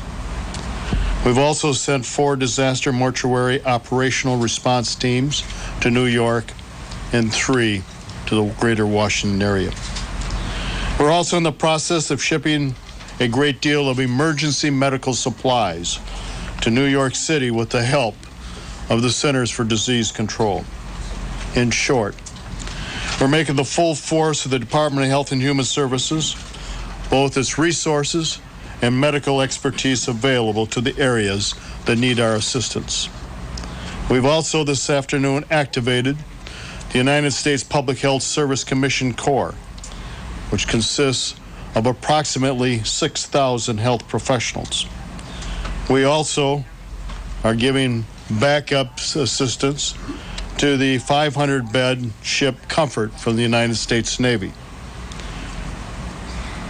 We've 1.25 1.37
also 1.37 1.71
sent 1.71 2.05
four 2.05 2.35
disaster 2.35 2.91
mortuary 2.91 3.63
operational 3.63 4.35
response 4.35 4.93
teams 4.93 5.43
to 5.79 5.89
New 5.89 6.05
York 6.05 6.51
and 7.13 7.31
three 7.33 7.81
to 8.25 8.35
the 8.35 8.53
greater 8.59 8.85
Washington 8.85 9.41
area. 9.41 9.71
We're 10.99 11.11
also 11.11 11.37
in 11.37 11.43
the 11.43 11.53
process 11.53 12.11
of 12.11 12.21
shipping 12.21 12.75
a 13.21 13.29
great 13.29 13.61
deal 13.61 13.89
of 13.89 14.01
emergency 14.01 14.69
medical 14.69 15.13
supplies 15.13 15.99
to 16.67 16.71
New 16.71 16.85
York 16.85 17.15
City 17.15 17.49
with 17.49 17.69
the 17.69 17.81
help 17.81 18.15
of 18.89 19.01
the 19.01 19.09
Centers 19.09 19.49
for 19.49 19.63
Disease 19.63 20.11
Control. 20.11 20.65
In 21.55 21.71
short, 21.71 22.13
we're 23.21 23.29
making 23.29 23.55
the 23.55 23.63
full 23.63 23.95
force 23.95 24.43
of 24.43 24.51
the 24.51 24.59
Department 24.59 25.05
of 25.05 25.09
Health 25.09 25.31
and 25.31 25.41
Human 25.41 25.63
Services, 25.63 26.35
both 27.09 27.37
its 27.37 27.57
resources 27.57 28.41
and 28.81 28.99
medical 28.99 29.39
expertise 29.39 30.09
available 30.09 30.65
to 30.65 30.81
the 30.81 30.93
areas 30.97 31.55
that 31.85 31.97
need 31.97 32.19
our 32.19 32.35
assistance. 32.35 33.07
We've 34.09 34.25
also 34.25 34.65
this 34.65 34.89
afternoon 34.89 35.45
activated 35.49 36.17
the 36.91 36.97
United 36.97 37.31
States 37.31 37.63
Public 37.63 37.99
Health 37.99 38.23
Service 38.23 38.65
Commission 38.65 39.13
Corps, 39.13 39.53
which 40.49 40.67
consists 40.67 41.39
of 41.75 41.85
approximately 41.85 42.83
6,000 42.83 43.77
health 43.77 44.05
professionals. 44.09 44.85
We 45.89 46.03
also 46.03 46.65
are 47.45 47.55
giving 47.55 48.05
backup 48.29 48.97
assistance 48.97 49.95
to 50.57 50.75
the 50.75 50.97
500 50.97 51.71
bed 51.71 52.11
ship 52.21 52.57
Comfort 52.67 53.13
from 53.13 53.37
the 53.37 53.41
United 53.41 53.75
States 53.75 54.19
Navy. 54.19 54.51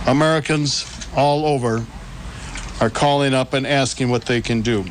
Americans 0.05 0.85
all 1.15 1.47
over 1.47 1.85
are 2.79 2.91
calling 2.91 3.33
up 3.33 3.53
and 3.53 3.65
asking 3.65 4.09
what 4.09 4.25
they 4.25 4.39
can 4.39 4.61
do. 4.61 4.85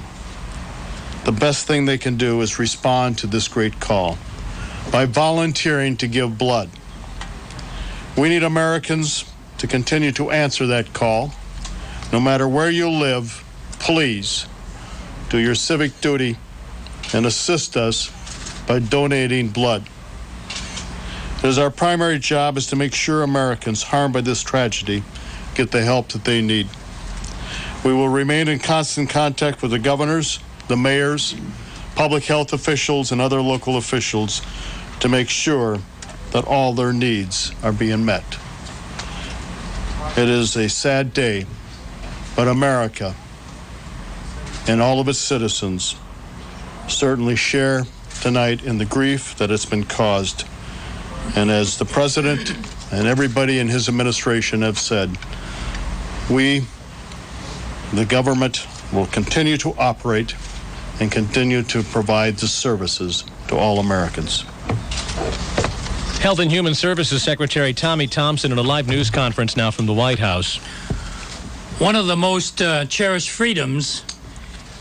The 1.24 1.32
best 1.32 1.68
thing 1.68 1.84
they 1.84 1.98
can 1.98 2.16
do 2.16 2.40
is 2.40 2.58
respond 2.58 3.18
to 3.18 3.28
this 3.28 3.46
great 3.46 3.78
call 3.78 4.18
by 4.90 5.06
volunteering 5.06 5.96
to 5.98 6.08
give 6.08 6.36
blood. 6.36 6.68
We 8.18 8.28
need 8.28 8.42
Americans 8.42 9.24
to 9.58 9.68
continue 9.68 10.10
to 10.12 10.32
answer 10.32 10.66
that 10.66 10.92
call. 10.92 11.32
No 12.12 12.18
matter 12.18 12.48
where 12.48 12.70
you 12.70 12.90
live, 12.90 13.44
please 13.86 14.48
do 15.28 15.38
your 15.38 15.54
civic 15.54 16.00
duty 16.00 16.36
and 17.14 17.24
assist 17.24 17.76
us 17.76 18.10
by 18.66 18.80
donating 18.80 19.46
blood. 19.46 19.80
It 21.38 21.44
is 21.44 21.56
our 21.56 21.70
primary 21.70 22.18
job 22.18 22.56
is 22.56 22.66
to 22.66 22.76
make 22.76 22.92
sure 22.92 23.22
Americans 23.22 23.84
harmed 23.84 24.12
by 24.12 24.22
this 24.22 24.42
tragedy 24.42 25.04
get 25.54 25.70
the 25.70 25.82
help 25.82 26.08
that 26.08 26.24
they 26.24 26.42
need. 26.42 26.68
We 27.84 27.92
will 27.92 28.08
remain 28.08 28.48
in 28.48 28.58
constant 28.58 29.08
contact 29.08 29.62
with 29.62 29.70
the 29.70 29.78
governors, 29.78 30.40
the 30.66 30.76
mayors, 30.76 31.36
public 31.94 32.24
health 32.24 32.52
officials, 32.52 33.12
and 33.12 33.20
other 33.20 33.40
local 33.40 33.76
officials 33.76 34.42
to 34.98 35.08
make 35.08 35.28
sure 35.28 35.78
that 36.32 36.44
all 36.44 36.72
their 36.72 36.92
needs 36.92 37.52
are 37.62 37.72
being 37.72 38.04
met. 38.04 38.24
It 40.16 40.28
is 40.28 40.56
a 40.56 40.68
sad 40.68 41.14
day, 41.14 41.46
but 42.34 42.48
America 42.48 43.14
and 44.68 44.82
all 44.82 45.00
of 45.00 45.08
its 45.08 45.18
citizens 45.18 45.96
certainly 46.88 47.36
share 47.36 47.84
tonight 48.20 48.64
in 48.64 48.78
the 48.78 48.84
grief 48.84 49.36
that 49.36 49.50
has 49.50 49.64
been 49.64 49.84
caused. 49.84 50.44
And 51.34 51.50
as 51.50 51.78
the 51.78 51.84
president 51.84 52.54
and 52.92 53.06
everybody 53.06 53.58
in 53.58 53.68
his 53.68 53.88
administration 53.88 54.62
have 54.62 54.78
said, 54.78 55.16
we, 56.30 56.64
the 57.92 58.04
government, 58.04 58.66
will 58.92 59.06
continue 59.06 59.56
to 59.58 59.74
operate 59.78 60.34
and 61.00 61.10
continue 61.10 61.62
to 61.62 61.82
provide 61.82 62.36
the 62.36 62.48
services 62.48 63.24
to 63.48 63.56
all 63.56 63.78
Americans. 63.78 64.44
Health 66.20 66.38
and 66.38 66.50
Human 66.50 66.74
Services 66.74 67.22
Secretary 67.22 67.72
Tommy 67.72 68.06
Thompson 68.06 68.50
in 68.50 68.58
a 68.58 68.62
live 68.62 68.88
news 68.88 69.10
conference 69.10 69.56
now 69.56 69.70
from 69.70 69.86
the 69.86 69.92
White 69.92 70.18
House. 70.18 70.56
One 71.78 71.94
of 71.94 72.06
the 72.06 72.16
most 72.16 72.62
uh, 72.62 72.86
cherished 72.86 73.30
freedoms 73.30 74.02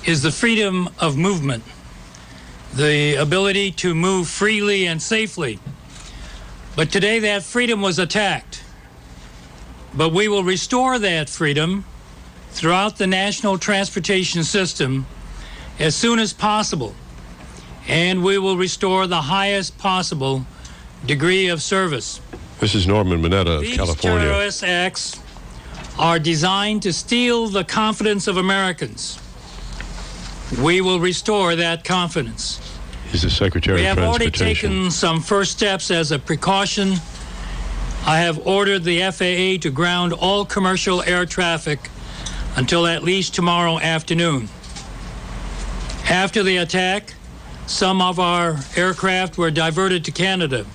is 0.05 0.21
the 0.21 0.31
freedom 0.31 0.87
of 0.99 1.17
movement, 1.17 1.63
the 2.75 3.15
ability 3.15 3.71
to 3.71 3.95
move 3.95 4.27
freely 4.27 4.85
and 4.85 5.01
safely. 5.01 5.59
But 6.75 6.91
today 6.91 7.19
that 7.19 7.43
freedom 7.43 7.81
was 7.81 7.97
attacked. 7.97 8.63
But 9.95 10.09
we 10.09 10.27
will 10.27 10.43
restore 10.43 10.99
that 10.99 11.29
freedom 11.29 11.85
throughout 12.51 12.97
the 12.97 13.07
national 13.07 13.57
transportation 13.57 14.43
system 14.43 15.07
as 15.79 15.95
soon 15.95 16.19
as 16.19 16.33
possible. 16.33 16.93
And 17.87 18.23
we 18.23 18.37
will 18.37 18.57
restore 18.57 19.07
the 19.07 19.21
highest 19.21 19.77
possible 19.77 20.45
degree 21.05 21.47
of 21.47 21.61
service. 21.61 22.21
This 22.59 22.75
is 22.75 22.87
Norman 22.87 23.21
Mineta 23.21 23.55
of 23.55 23.61
These 23.61 23.77
California. 23.77 24.27
terrorist 24.27 24.63
acts 24.63 25.19
are 25.97 26.19
designed 26.19 26.83
to 26.83 26.93
steal 26.93 27.47
the 27.47 27.63
confidence 27.63 28.27
of 28.27 28.37
Americans. 28.37 29.19
We 30.61 30.81
will 30.81 30.99
restore 30.99 31.55
that 31.55 31.83
confidence. 31.83 32.59
He's 33.11 33.23
the 33.23 33.29
Secretary 33.29 33.81
We 33.81 33.87
of 33.87 33.97
have 33.97 34.07
already 34.07 34.31
taken 34.31 34.91
some 34.91 35.21
first 35.21 35.51
steps 35.51 35.89
as 35.91 36.11
a 36.11 36.19
precaution. 36.19 36.93
I 38.05 38.19
have 38.19 38.45
ordered 38.45 38.83
the 38.83 38.99
FAA 39.11 39.61
to 39.63 39.71
ground 39.71 40.13
all 40.13 40.45
commercial 40.45 41.01
air 41.03 41.25
traffic 41.25 41.89
until 42.55 42.85
at 42.85 43.03
least 43.03 43.33
tomorrow 43.33 43.79
afternoon. 43.79 44.49
After 46.09 46.43
the 46.43 46.57
attack, 46.57 47.15
some 47.65 48.01
of 48.01 48.19
our 48.19 48.57
aircraft 48.75 49.37
were 49.37 49.49
diverted 49.49 50.05
to 50.05 50.11
Canada. 50.11 50.65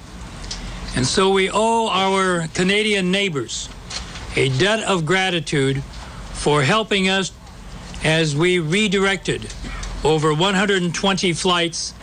And 0.96 1.06
so 1.06 1.30
we 1.30 1.48
owe 1.52 1.88
our 1.88 2.48
Canadian 2.48 3.12
neighbors 3.12 3.68
a 4.34 4.48
debt 4.58 4.80
of 4.80 5.06
gratitude 5.06 5.82
for 6.32 6.62
helping 6.62 7.08
us 7.08 7.30
as 8.04 8.34
we 8.34 8.58
redirected 8.58 9.52
over 10.04 10.32
120 10.32 11.32
flights 11.32 11.94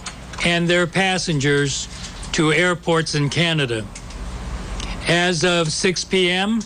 and 0.45 0.67
their 0.67 0.85
passengers 0.85 1.87
to 2.33 2.53
airports 2.53 3.15
in 3.15 3.29
Canada. 3.29 3.85
As 5.07 5.43
of 5.43 5.71
6 5.71 6.03
p.m., 6.05 6.61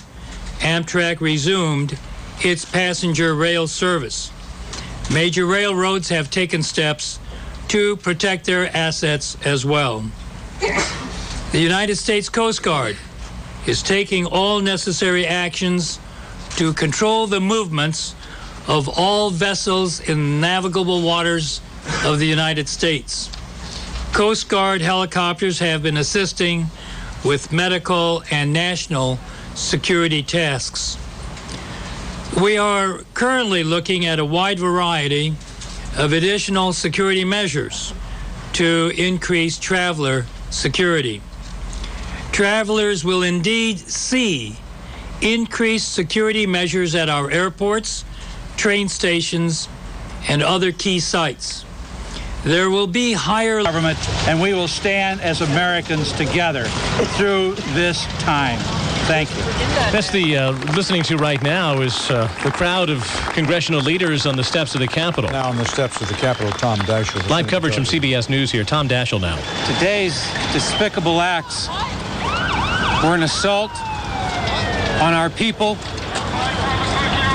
Amtrak 0.60 1.22
resumed 1.22 1.98
its 2.44 2.66
passenger 2.66 3.36
rail 3.36 3.68
service. 3.68 4.32
Major 5.12 5.45
railroads 5.45 6.10
have 6.10 6.30
taken 6.30 6.64
steps 6.64 7.20
to 7.70 7.95
protect 7.98 8.45
their 8.45 8.76
assets 8.76 9.38
as 9.45 9.66
well. 9.66 10.03
The 10.60 11.60
United 11.60 11.95
States 11.95 12.30
Coast 12.30 12.64
Guard 12.64 12.98
is 13.66 13.82
taking 13.82 14.26
all 14.26 14.60
necessary 14.60 15.26
actions 15.26 15.99
to 16.58 16.74
control 16.74 17.28
the 17.28 17.40
movements 17.40 18.16
of 18.68 18.90
all 18.90 19.30
vessels 19.30 20.00
in 20.00 20.40
navigable 20.40 21.02
waters 21.02 21.62
of 22.06 22.20
the 22.20 22.26
United 22.26 22.70
States. 22.70 23.30
Coast 24.14 24.50
Guard 24.50 24.82
helicopters 24.82 25.60
have 25.60 25.82
been 25.84 25.98
assisting 25.98 26.68
with 27.24 27.52
medical 27.52 28.24
and 28.32 28.52
national 28.52 29.20
security 29.56 30.24
tasks. 30.24 30.98
We 32.42 32.58
are 32.58 33.00
currently 33.14 33.64
looking 33.64 34.06
at 34.06 34.20
a 34.20 34.26
wide 34.26 34.60
variety 34.60 35.36
of 35.98 36.14
additional 36.14 36.74
security 36.74 37.26
measures 37.26 37.94
to 38.54 38.92
increase 38.98 39.58
traveler 39.58 40.26
security. 40.50 41.22
Travelers 42.32 43.04
will 43.04 43.24
indeed 43.24 43.80
see 43.80 44.56
increased 45.22 45.94
security 45.94 46.48
measures 46.48 46.96
at 46.96 47.10
our 47.10 47.30
airports, 47.30 48.06
train 48.62 48.88
stations, 48.88 49.68
and 50.30 50.44
other 50.44 50.72
key 50.72 51.00
sites. 51.00 51.66
There 52.44 52.70
will 52.70 52.86
be 52.86 53.12
higher 53.12 53.64
government, 53.64 53.98
and 54.28 54.40
we 54.40 54.54
will 54.54 54.68
stand 54.68 55.20
as 55.20 55.42
Americans 55.42 56.12
together 56.12 56.66
through 57.18 57.56
this 57.74 58.06
time. 58.20 58.60
Thank 59.08 59.32
you. 59.32 59.42
That's 59.92 60.12
the 60.12 60.38
uh, 60.38 60.52
listening 60.76 61.02
to 61.04 61.18
right 61.18 61.42
now 61.42 61.82
is 61.82 62.12
uh, 62.12 62.28
the 62.44 62.52
crowd 62.52 62.92
of 62.92 63.04
congressional 63.34 63.82
leaders 63.82 64.28
on 64.28 64.36
the 64.36 64.44
steps 64.44 64.76
of 64.76 64.82
the 64.82 64.88
Capitol. 64.88 65.32
Now 65.32 65.50
on 65.50 65.58
the 65.58 65.66
steps 65.66 66.00
of 66.00 66.08
the 66.08 66.14
Capitol, 66.14 66.52
Tom 66.52 66.78
Daschle. 66.82 67.28
Live 67.32 67.48
coverage 67.48 67.74
from 67.74 67.84
CBS 67.84 68.30
News 68.30 68.52
here. 68.52 68.64
Tom 68.64 68.88
Daschle 68.88 69.20
now. 69.22 69.38
Today's 69.74 70.24
despicable 70.54 71.20
acts 71.20 71.68
were 73.04 73.16
an 73.16 73.24
assault 73.24 73.72
on 75.02 75.16
our 75.16 75.32
people 75.32 75.78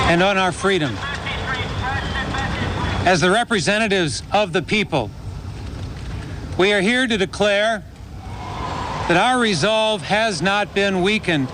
and 0.07 0.23
on 0.23 0.39
our 0.39 0.53
freedom. 0.53 0.97
As 3.06 3.20
the 3.20 3.30
representatives 3.30 4.24
of 4.32 4.52
the 4.52 4.62
people, 4.62 5.12
we 6.58 6.72
are 6.72 6.80
here 6.80 7.06
to 7.06 7.16
declare 7.16 7.84
that 9.06 9.16
our 9.16 9.38
resolve 9.38 10.02
has 10.02 10.42
not 10.42 10.74
been 10.74 11.02
weakened 11.02 11.46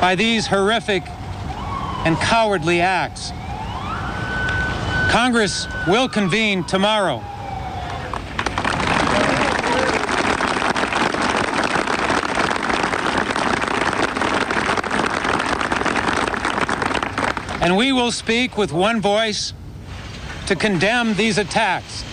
by 0.00 0.14
these 0.16 0.46
horrific 0.46 1.02
and 2.06 2.16
cowardly 2.16 2.80
acts. 2.80 3.32
Congress 5.12 5.66
will 5.86 6.08
convene 6.08 6.64
tomorrow. 6.64 7.18
And 17.60 17.76
we 17.76 17.92
will 17.92 18.10
speak 18.10 18.56
with 18.56 18.72
one 18.72 19.02
voice 19.02 19.52
to 20.46 20.56
condemn 20.56 21.14
these 21.14 21.38
attacks, 21.38 22.04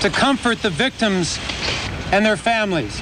to 0.00 0.10
comfort 0.10 0.62
the 0.62 0.70
victims 0.70 1.38
and 2.12 2.24
their 2.24 2.36
families, 2.36 3.00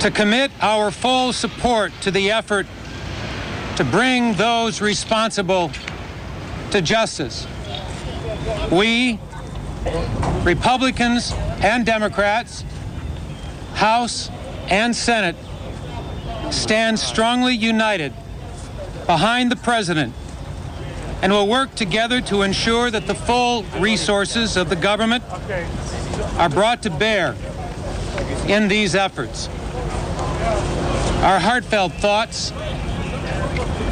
to 0.00 0.10
commit 0.10 0.50
our 0.60 0.90
full 0.90 1.32
support 1.32 1.92
to 2.00 2.10
the 2.10 2.30
effort 2.30 2.66
to 3.76 3.84
bring 3.84 4.34
those 4.34 4.80
responsible 4.80 5.70
to 6.70 6.82
justice. 6.82 7.46
We, 8.70 9.18
Republicans 10.42 11.32
and 11.62 11.86
Democrats, 11.86 12.64
House 13.74 14.30
and 14.68 14.94
Senate, 14.94 15.36
stand 16.50 16.98
strongly 16.98 17.54
united 17.54 18.12
behind 19.06 19.50
the 19.50 19.56
President 19.56 20.14
and 21.22 21.32
will 21.32 21.46
work 21.48 21.74
together 21.76 22.20
to 22.20 22.42
ensure 22.42 22.90
that 22.90 23.06
the 23.06 23.14
full 23.14 23.62
resources 23.78 24.56
of 24.56 24.68
the 24.68 24.76
government 24.76 25.24
are 26.36 26.48
brought 26.48 26.82
to 26.82 26.90
bear 26.90 27.36
in 28.48 28.68
these 28.68 28.94
efforts. 28.96 29.48
Our 31.22 31.38
heartfelt 31.38 31.92
thoughts 31.94 32.50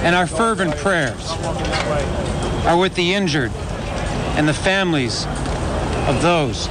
and 0.02 0.16
our 0.16 0.26
fervent 0.26 0.76
prayers 0.76 1.30
are 2.66 2.76
with 2.76 2.96
the 2.96 3.14
injured 3.14 3.52
and 4.36 4.48
the 4.48 4.54
families 4.54 5.26
of 6.08 6.20
those 6.22 6.66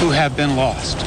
who 0.00 0.10
have 0.10 0.36
been 0.36 0.56
lost. 0.56 0.98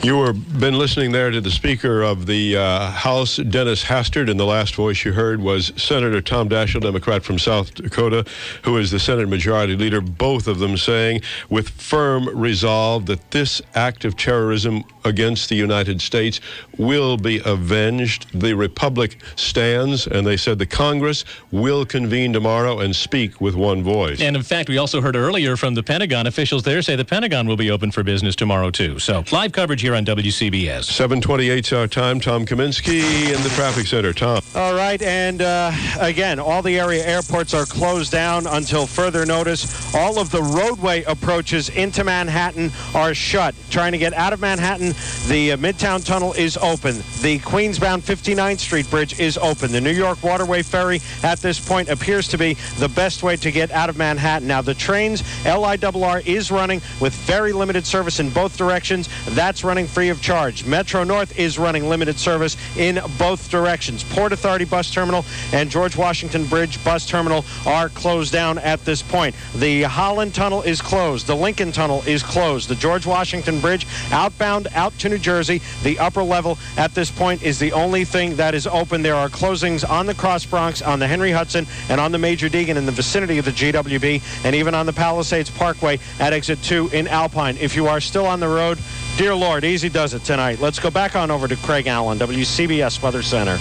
You 0.00 0.16
were 0.16 0.32
been 0.32 0.78
listening 0.78 1.10
there 1.10 1.32
to 1.32 1.40
the 1.40 1.50
Speaker 1.50 2.02
of 2.02 2.26
the 2.26 2.56
uh, 2.56 2.90
House, 2.92 3.36
Dennis 3.36 3.82
Hastert, 3.82 4.30
and 4.30 4.38
the 4.38 4.46
last 4.46 4.76
voice 4.76 5.04
you 5.04 5.12
heard 5.12 5.40
was 5.40 5.72
Senator 5.76 6.20
Tom 6.20 6.48
Daschle, 6.48 6.80
Democrat 6.80 7.24
from 7.24 7.36
South 7.36 7.74
Dakota, 7.74 8.24
who 8.62 8.76
is 8.76 8.92
the 8.92 9.00
Senate 9.00 9.28
Majority 9.28 9.74
Leader. 9.74 10.00
Both 10.00 10.46
of 10.46 10.60
them 10.60 10.76
saying, 10.76 11.22
with 11.50 11.68
firm 11.70 12.28
resolve, 12.28 13.06
that 13.06 13.32
this 13.32 13.60
act 13.74 14.04
of 14.04 14.16
terrorism 14.16 14.84
against 15.04 15.48
the 15.48 15.56
United 15.56 16.00
States 16.00 16.40
will 16.76 17.16
be 17.16 17.42
avenged. 17.44 18.40
The 18.40 18.54
Republic 18.54 19.18
stands, 19.34 20.06
and 20.06 20.24
they 20.24 20.36
said 20.36 20.60
the 20.60 20.66
Congress 20.66 21.24
will 21.50 21.84
convene 21.84 22.32
tomorrow 22.32 22.78
and 22.78 22.94
speak 22.94 23.40
with 23.40 23.56
one 23.56 23.82
voice. 23.82 24.20
And 24.20 24.36
in 24.36 24.44
fact, 24.44 24.68
we 24.68 24.78
also 24.78 25.00
heard 25.00 25.16
earlier 25.16 25.56
from 25.56 25.74
the 25.74 25.82
Pentagon 25.82 26.28
officials 26.28 26.62
there 26.62 26.82
say 26.82 26.94
the 26.94 27.04
Pentagon 27.04 27.48
will 27.48 27.56
be 27.56 27.70
open 27.70 27.90
for 27.90 28.04
business 28.04 28.36
tomorrow 28.36 28.70
too. 28.70 29.00
So 29.00 29.24
live 29.32 29.50
coverage 29.50 29.82
here 29.88 29.96
on 29.96 30.04
WCBS. 30.04 30.84
728 30.84 31.72
our 31.72 31.86
time. 31.86 32.20
Tom 32.20 32.44
Kaminski 32.44 33.00
in 33.34 33.42
the 33.42 33.48
traffic 33.54 33.86
center. 33.86 34.12
Tom. 34.12 34.42
All 34.54 34.74
right, 34.74 35.00
and 35.00 35.40
uh, 35.40 35.72
again, 35.98 36.38
all 36.38 36.60
the 36.60 36.78
area 36.78 37.02
airports 37.06 37.54
are 37.54 37.64
closed 37.64 38.12
down 38.12 38.46
until 38.46 38.86
further 38.86 39.24
notice. 39.24 39.94
All 39.94 40.18
of 40.18 40.30
the 40.30 40.42
roadway 40.42 41.04
approaches 41.04 41.70
into 41.70 42.04
Manhattan 42.04 42.70
are 42.94 43.14
shut. 43.14 43.54
Trying 43.70 43.92
to 43.92 43.98
get 43.98 44.12
out 44.12 44.34
of 44.34 44.40
Manhattan, 44.40 44.88
the 45.26 45.52
uh, 45.52 45.56
Midtown 45.56 46.04
Tunnel 46.04 46.34
is 46.34 46.58
open. 46.58 46.96
The 47.22 47.38
Queensbound 47.38 48.02
59th 48.02 48.58
Street 48.58 48.90
Bridge 48.90 49.18
is 49.18 49.38
open. 49.38 49.72
The 49.72 49.80
New 49.80 49.92
York 49.92 50.22
Waterway 50.22 50.64
Ferry 50.64 51.00
at 51.22 51.38
this 51.38 51.58
point 51.58 51.88
appears 51.88 52.28
to 52.28 52.36
be 52.36 52.58
the 52.76 52.90
best 52.90 53.22
way 53.22 53.36
to 53.36 53.50
get 53.50 53.70
out 53.70 53.88
of 53.88 53.96
Manhattan. 53.96 54.48
Now, 54.48 54.60
the 54.60 54.74
trains, 54.74 55.22
LIRR 55.44 56.26
is 56.26 56.50
running 56.50 56.82
with 57.00 57.14
very 57.14 57.54
limited 57.54 57.86
service 57.86 58.20
in 58.20 58.28
both 58.28 58.58
directions. 58.58 59.08
That's 59.30 59.64
running 59.64 59.77
free 59.86 60.08
of 60.08 60.20
charge. 60.20 60.64
Metro 60.64 61.04
North 61.04 61.38
is 61.38 61.58
running 61.58 61.88
limited 61.88 62.18
service 62.18 62.56
in 62.76 63.00
both 63.18 63.50
directions. 63.50 64.04
Port 64.04 64.32
Authority 64.32 64.64
Bus 64.64 64.92
Terminal 64.92 65.24
and 65.52 65.70
George 65.70 65.96
Washington 65.96 66.46
Bridge 66.46 66.82
Bus 66.84 67.06
Terminal 67.06 67.44
are 67.66 67.88
closed 67.88 68.32
down 68.32 68.58
at 68.58 68.84
this 68.84 69.02
point. 69.02 69.34
The 69.54 69.82
Holland 69.82 70.34
Tunnel 70.34 70.62
is 70.62 70.80
closed. 70.80 71.26
The 71.26 71.36
Lincoln 71.36 71.72
Tunnel 71.72 72.02
is 72.06 72.22
closed. 72.22 72.68
The 72.68 72.74
George 72.74 73.06
Washington 73.06 73.60
Bridge 73.60 73.86
outbound 74.12 74.68
out 74.74 74.96
to 74.98 75.08
New 75.08 75.18
Jersey, 75.18 75.60
the 75.82 75.98
upper 75.98 76.22
level 76.22 76.58
at 76.76 76.94
this 76.94 77.10
point 77.10 77.42
is 77.42 77.58
the 77.58 77.72
only 77.72 78.04
thing 78.04 78.36
that 78.36 78.54
is 78.54 78.66
open. 78.66 79.02
There 79.02 79.14
are 79.14 79.28
closings 79.28 79.88
on 79.88 80.06
the 80.06 80.14
Cross 80.14 80.46
Bronx, 80.46 80.82
on 80.82 80.98
the 80.98 81.06
Henry 81.06 81.30
Hudson, 81.30 81.66
and 81.88 82.00
on 82.00 82.12
the 82.12 82.18
Major 82.18 82.48
Deegan 82.48 82.76
in 82.76 82.86
the 82.86 82.92
vicinity 82.92 83.38
of 83.38 83.44
the 83.44 83.52
GWB, 83.52 84.44
and 84.44 84.54
even 84.54 84.74
on 84.74 84.86
the 84.86 84.92
Palisades 84.92 85.50
Parkway 85.50 85.98
at 86.18 86.32
exit 86.32 86.62
2 86.62 86.90
in 86.92 87.08
Alpine. 87.08 87.56
If 87.58 87.76
you 87.76 87.86
are 87.86 88.00
still 88.00 88.26
on 88.26 88.40
the 88.40 88.48
road, 88.48 88.78
dear 89.18 89.34
Lord, 89.34 89.64
easy 89.64 89.88
does 89.88 90.14
it 90.14 90.22
tonight. 90.22 90.60
Let's 90.60 90.78
go 90.78 90.90
back 90.90 91.16
on 91.16 91.28
over 91.30 91.48
to 91.48 91.56
Craig 91.56 91.88
Allen, 91.88 92.18
WCBS 92.18 93.02
Weather 93.02 93.20
Center. 93.20 93.58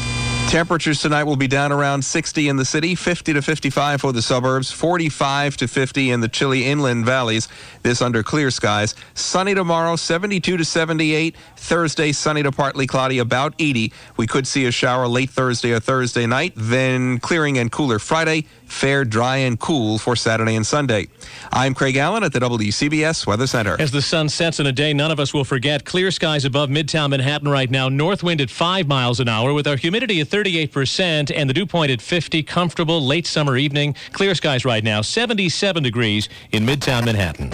Temperatures 0.50 1.02
tonight 1.02 1.24
will 1.24 1.36
be 1.36 1.48
down 1.48 1.74
around 1.74 2.06
60 2.06 2.48
in 2.48 2.56
the 2.56 2.64
city, 2.64 2.96
50 2.96 3.34
to 3.34 3.42
55 3.42 4.00
for 4.00 4.14
the 4.14 4.22
suburbs, 4.22 4.72
45 4.72 5.58
to 5.58 5.68
50 5.68 6.12
in 6.12 6.22
the 6.22 6.30
chilly 6.30 6.66
inland 6.66 7.06
valleys. 7.06 7.50
This 7.82 8.02
under 8.02 8.24
clear 8.24 8.50
skies. 8.50 8.96
Sunny 9.14 9.56
tomorrow, 9.56 9.98
72 9.98 10.56
to 10.56 10.64
78. 10.64 11.36
Thursday, 11.58 12.12
sunny 12.14 12.44
to 12.44 12.52
partly 12.54 12.88
cloudy, 12.88 13.18
about 13.20 13.56
80. 13.60 13.92
We 14.16 14.26
could 14.26 14.48
see 14.48 14.68
a 14.68 14.72
shower 14.72 15.08
late 15.08 15.32
Thursday 15.32 15.74
or 15.74 15.82
Thursday 15.82 16.28
night, 16.28 16.54
then 16.56 17.20
clearing 17.20 17.58
and 17.58 17.70
cooler 17.70 18.00
Friday. 18.00 18.46
Fair, 18.68 19.06
dry, 19.06 19.38
and 19.38 19.60
cool 19.60 19.98
for 19.98 20.16
Saturday 20.16 20.56
and 20.56 20.66
Sunday. 20.66 21.08
I'm 21.52 21.74
Craig 21.74 21.96
Allen 21.96 22.24
at 22.24 22.34
the 22.34 22.40
WCBS 22.40 23.26
Weather 23.26 23.48
Center. 23.48 23.80
As 23.80 23.92
the 23.92 24.02
sun 24.02 24.30
sets 24.30 24.60
in 24.60 24.68
a 24.68 24.72
day 24.72 24.94
none 24.94 25.10
of 25.10 25.20
us 25.20 25.34
will 25.34 25.44
forget, 25.44 25.86
clear 25.86 26.12
skies 26.12 26.46
above 26.46 26.70
Midtown 26.70 27.10
Manhattan 27.10 27.48
right 27.48 27.72
now. 27.72 27.90
North 27.90 28.24
wind 28.24 28.42
at 28.42 28.50
5 28.50 28.88
miles 28.88 29.20
an 29.20 29.30
hour 29.30 29.54
with 29.54 29.68
our 29.68 29.78
humidity 29.78 30.22
at 30.22 30.28
38% 30.28 31.32
and 31.36 31.50
the 31.50 31.54
dew 31.54 31.66
point 31.66 31.92
at 31.92 32.02
50. 32.02 32.44
Comfortable 32.44 33.02
late 33.06 33.26
summer 33.26 33.58
evening. 33.58 33.96
Clear 34.12 34.36
skies 34.36 34.66
right 34.66 34.84
now, 34.84 35.02
77 35.02 35.82
degrees 35.82 36.30
in 36.52 36.66
Midtown 36.66 37.06
Manhattan. 37.06 37.50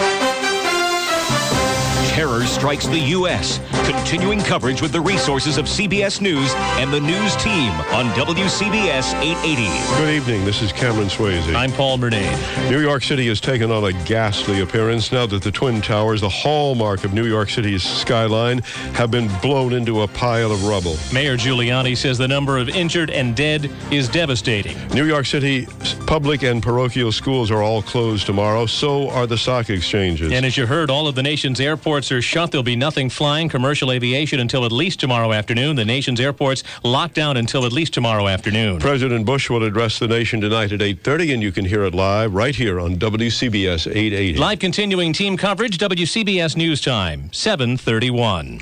Terror 2.14 2.46
strikes 2.46 2.86
the 2.86 3.00
U.S. 3.00 3.60
Continuing 3.90 4.40
coverage 4.40 4.84
with 4.84 4.92
the 4.92 5.02
resources 5.02 5.58
of 5.58 5.66
CBS 5.66 6.22
News 6.22 6.54
and 6.78 6.94
the 6.94 7.00
news 7.00 7.36
team 7.38 7.72
on 7.92 8.06
WCBS 8.14 9.16
880. 9.16 9.98
Good 9.98 10.14
evening. 10.14 10.46
This 10.46 10.62
is 10.62 10.72
Cameron 10.72 11.08
Swayze. 11.08 11.56
I'm 11.56 11.72
Paul 11.72 11.98
Bernard. 11.98 12.38
New 12.70 12.82
York 12.82 13.02
City 13.02 13.28
has 13.30 13.42
taken 13.42 13.72
on 13.72 13.86
a 13.86 13.94
ghastly 14.06 14.62
appearance 14.62 15.12
now 15.12 15.26
that 15.26 15.42
the 15.42 15.52
Twin 15.52 15.82
Towers, 15.82 16.22
the 16.22 16.30
hallmark 16.30 17.04
of 17.04 17.16
New 17.16 17.26
York 17.26 17.50
City's 17.50 17.82
skyline, 17.82 18.60
have 18.94 19.10
been 19.10 19.28
blown 19.42 19.74
into 19.74 20.04
a 20.04 20.08
pile 20.08 20.52
of 20.52 20.66
rubble. 20.66 20.98
Mayor 21.12 21.36
Giuliani 21.36 21.98
says 21.98 22.20
the 22.20 22.28
number 22.28 22.60
of 22.60 22.70
injured 22.70 23.10
and 23.10 23.36
dead 23.36 23.72
is 23.90 24.08
devastating. 24.08 24.78
New 24.90 25.06
York 25.06 25.26
City 25.26 25.66
public 26.06 26.44
and 26.44 26.62
parochial 26.62 27.12
schools 27.12 27.50
are 27.50 27.64
all 27.64 27.82
closed 27.82 28.28
tomorrow. 28.28 28.68
So 28.68 29.10
are 29.10 29.26
the 29.26 29.38
stock 29.38 29.72
exchanges. 29.72 30.32
And 30.32 30.46
as 30.46 30.56
you 30.56 30.68
heard, 30.68 30.92
all 30.92 31.08
of 31.08 31.16
the 31.16 31.24
nation's 31.24 31.60
airports 31.60 32.03
are 32.12 32.22
shut. 32.22 32.52
There'll 32.52 32.64
be 32.64 32.76
nothing 32.76 33.10
flying 33.10 33.50
commercial 33.50 33.92
aviation 33.92 34.40
until 34.40 34.66
at 34.66 34.72
least 34.72 35.00
tomorrow 35.00 35.32
afternoon. 35.34 35.76
The 35.76 35.86
nation's 35.86 36.20
airports 36.20 36.64
locked 36.84 37.16
down 37.16 37.38
until 37.38 37.66
at 37.66 37.72
least 37.72 37.94
tomorrow 37.94 38.28
afternoon. 38.28 38.80
President 38.80 39.26
Bush 39.26 39.50
will 39.50 39.64
address 39.64 40.00
the 40.00 40.08
nation 40.08 40.42
tonight 40.42 40.72
at 40.72 40.82
8:30 40.82 41.34
and 41.34 41.44
you 41.44 41.52
can 41.52 41.66
hear 41.66 41.84
it 41.84 41.94
live 41.94 42.34
right 42.34 42.56
here 42.56 42.80
on 42.80 42.98
WCBS 42.98 43.88
880. 43.88 44.40
Live 44.40 44.60
continuing 44.60 45.14
team 45.14 45.38
coverage 45.38 45.78
WCBS 45.78 46.56
News 46.56 46.82
Time 46.82 47.30
731. 47.32 48.62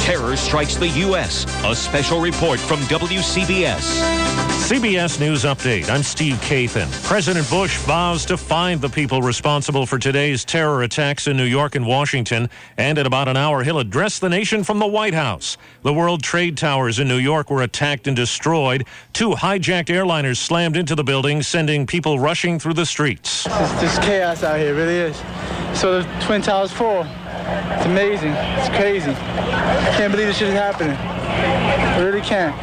Terror 0.00 0.36
strikes 0.36 0.76
the 0.76 0.88
U.S. 1.06 1.44
A 1.64 1.74
special 1.74 2.20
report 2.20 2.58
from 2.60 2.80
WCBS. 2.80 4.57
CBS 4.68 5.18
News 5.18 5.44
Update. 5.44 5.88
I'm 5.88 6.02
Steve 6.02 6.34
Kathan. 6.42 6.92
President 7.04 7.48
Bush 7.48 7.78
vows 7.78 8.26
to 8.26 8.36
find 8.36 8.78
the 8.82 8.90
people 8.90 9.22
responsible 9.22 9.86
for 9.86 9.98
today's 9.98 10.44
terror 10.44 10.82
attacks 10.82 11.26
in 11.26 11.38
New 11.38 11.46
York 11.46 11.74
and 11.74 11.86
Washington. 11.86 12.50
And 12.76 12.98
in 12.98 13.06
about 13.06 13.28
an 13.28 13.36
hour, 13.38 13.64
he'll 13.64 13.78
address 13.78 14.18
the 14.18 14.28
nation 14.28 14.62
from 14.62 14.78
the 14.78 14.86
White 14.86 15.14
House. 15.14 15.56
The 15.84 15.94
World 15.94 16.22
Trade 16.22 16.58
Towers 16.58 16.98
in 16.98 17.08
New 17.08 17.16
York 17.16 17.48
were 17.48 17.62
attacked 17.62 18.08
and 18.08 18.14
destroyed. 18.14 18.86
Two 19.14 19.30
hijacked 19.30 19.86
airliners 19.86 20.36
slammed 20.36 20.76
into 20.76 20.94
the 20.94 21.02
building, 21.02 21.42
sending 21.42 21.86
people 21.86 22.18
rushing 22.18 22.58
through 22.58 22.74
the 22.74 22.84
streets. 22.84 23.44
There's, 23.44 23.72
there's 23.80 23.98
chaos 24.00 24.42
out 24.42 24.60
here, 24.60 24.74
really 24.74 24.98
is. 24.98 25.16
So 25.72 26.02
the 26.02 26.24
Twin 26.26 26.42
Towers 26.42 26.72
fall. 26.72 27.06
It's 27.76 27.86
amazing. 27.86 28.32
It's 28.32 28.68
crazy. 28.76 29.10
I 29.10 29.94
can't 29.96 30.12
believe 30.12 30.26
this 30.26 30.38
shit 30.38 30.48
is 30.48 30.54
happening. 30.54 30.96
I 30.96 31.98
really 32.00 32.20
can't. 32.20 32.54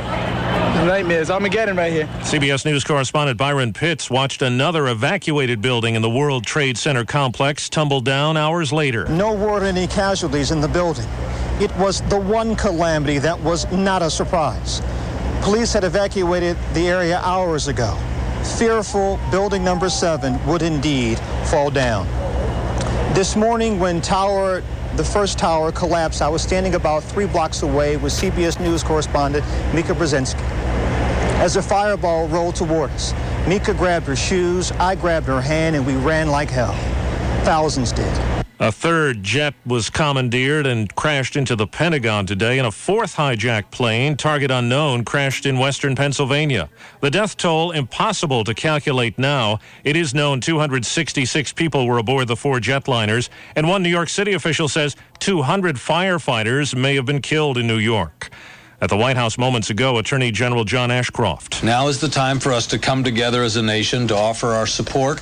It's 0.76 0.84
a 0.84 0.86
nightmare. 0.86 1.22
It's 1.22 1.30
Armageddon 1.30 1.78
right 1.78 1.92
here. 1.92 2.06
CBS 2.22 2.66
News 2.66 2.84
correspondent 2.84 3.38
Byron 3.38 3.74
Pitts 3.74 4.10
watched 4.10 4.42
another 4.42 4.88
evacuated 4.88 5.62
building 5.62 5.96
in 5.96 6.02
the 6.02 6.10
World 6.10 6.46
Trade 6.46 6.78
Center 6.78 7.06
complex 7.06 7.70
tumble 7.70 8.02
down 8.02 8.38
hours 8.38 8.74
later. 8.74 9.06
No 9.06 9.34
word 9.34 9.64
any 9.64 9.88
casualties 9.88 10.52
in 10.52 10.62
the 10.62 10.68
building. 10.68 11.08
It 11.62 11.76
was 11.78 12.02
the 12.10 12.20
one 12.20 12.56
calamity 12.56 13.18
that 13.20 13.40
was 13.40 13.72
not 13.72 14.02
a 14.02 14.10
surprise. 14.10 14.82
Police 15.42 15.74
had 15.74 15.84
evacuated 15.84 16.58
the 16.74 16.88
area 16.88 17.20
hours 17.20 17.68
ago. 17.68 17.98
Fearful 18.58 19.20
building 19.32 19.64
number 19.64 19.90
seven 19.90 20.44
would 20.46 20.62
indeed 20.62 21.20
fall 21.46 21.70
down. 21.70 22.06
This 23.16 23.38
morning, 23.38 23.80
when 23.80 24.02
tower, 24.02 24.62
the 24.98 25.04
first 25.06 25.38
tower 25.38 25.72
collapsed, 25.72 26.22
I 26.22 26.28
was 26.28 26.42
standing 26.42 26.76
about 26.76 27.02
three 27.02 27.26
blocks 27.26 27.64
away 27.64 27.96
with 27.96 28.12
CBS 28.12 28.60
News 28.60 28.84
correspondent 28.84 29.46
Mika 29.74 29.94
Brzezinski. 29.94 30.42
As 31.40 31.56
a 31.56 31.62
fireball 31.62 32.28
rolled 32.28 32.58
toward 32.58 32.90
us, 32.90 33.14
Mika 33.48 33.74
grabbed 33.74 34.06
her 34.08 34.18
shoes, 34.18 34.74
I 34.74 34.96
grabbed 34.96 35.28
her 35.28 35.40
hand, 35.40 35.78
and 35.78 35.88
we 35.88 35.96
ran 35.96 36.28
like 36.28 36.50
hell. 36.50 36.74
Thousands 37.46 37.92
did. 37.92 38.12
A 38.60 38.72
third 38.72 39.22
jet 39.22 39.54
was 39.68 39.92
commandeered 39.92 40.66
and 40.66 40.94
crashed 40.96 41.36
into 41.36 41.56
the 41.56 41.68
Pentagon 41.68 42.26
today, 42.26 42.58
and 42.58 42.66
a 42.66 42.72
fourth 42.72 43.18
hijacked 43.18 43.70
plane, 43.70 44.18
target 44.18 44.50
unknown, 44.50 45.06
crashed 45.06 45.46
in 45.46 45.60
western 45.60 45.96
Pennsylvania. 45.96 46.70
The 47.02 47.12
death 47.12 47.38
toll 47.38 47.70
impossible 47.70 48.44
to 48.46 48.56
calculate 48.56 49.20
now. 49.20 49.60
It 49.84 49.96
is 49.96 50.16
known 50.16 50.42
266 50.42 51.54
people 51.54 51.86
were 51.86 52.00
aboard 52.00 52.30
the 52.30 52.36
four 52.36 52.58
jetliners, 52.58 53.30
and 53.56 53.70
one 53.70 53.84
New 53.84 53.90
York 53.90 54.10
City 54.10 54.34
official 54.34 54.68
says 54.68 54.96
200 55.20 55.76
firefighters 55.76 56.76
may 56.76 56.96
have 56.96 57.06
been 57.06 57.22
killed 57.22 57.60
in 57.60 57.68
New 57.68 57.78
York. 57.78 58.32
At 58.82 58.90
the 58.90 58.98
White 58.98 59.18
House 59.18 59.38
moments 59.38 59.70
ago, 59.70 60.00
Attorney 60.00 60.32
General 60.32 60.64
John 60.64 60.90
Ashcroft. 60.90 61.64
Now 61.64 61.90
is 61.90 62.02
the 62.02 62.10
time 62.10 62.40
for 62.40 62.52
us 62.52 62.66
to 62.68 62.80
come 62.80 63.04
together 63.04 63.44
as 63.44 63.56
a 63.56 63.62
nation 63.62 64.08
to 64.08 64.16
offer 64.16 64.48
our 64.48 64.66
support 64.66 65.22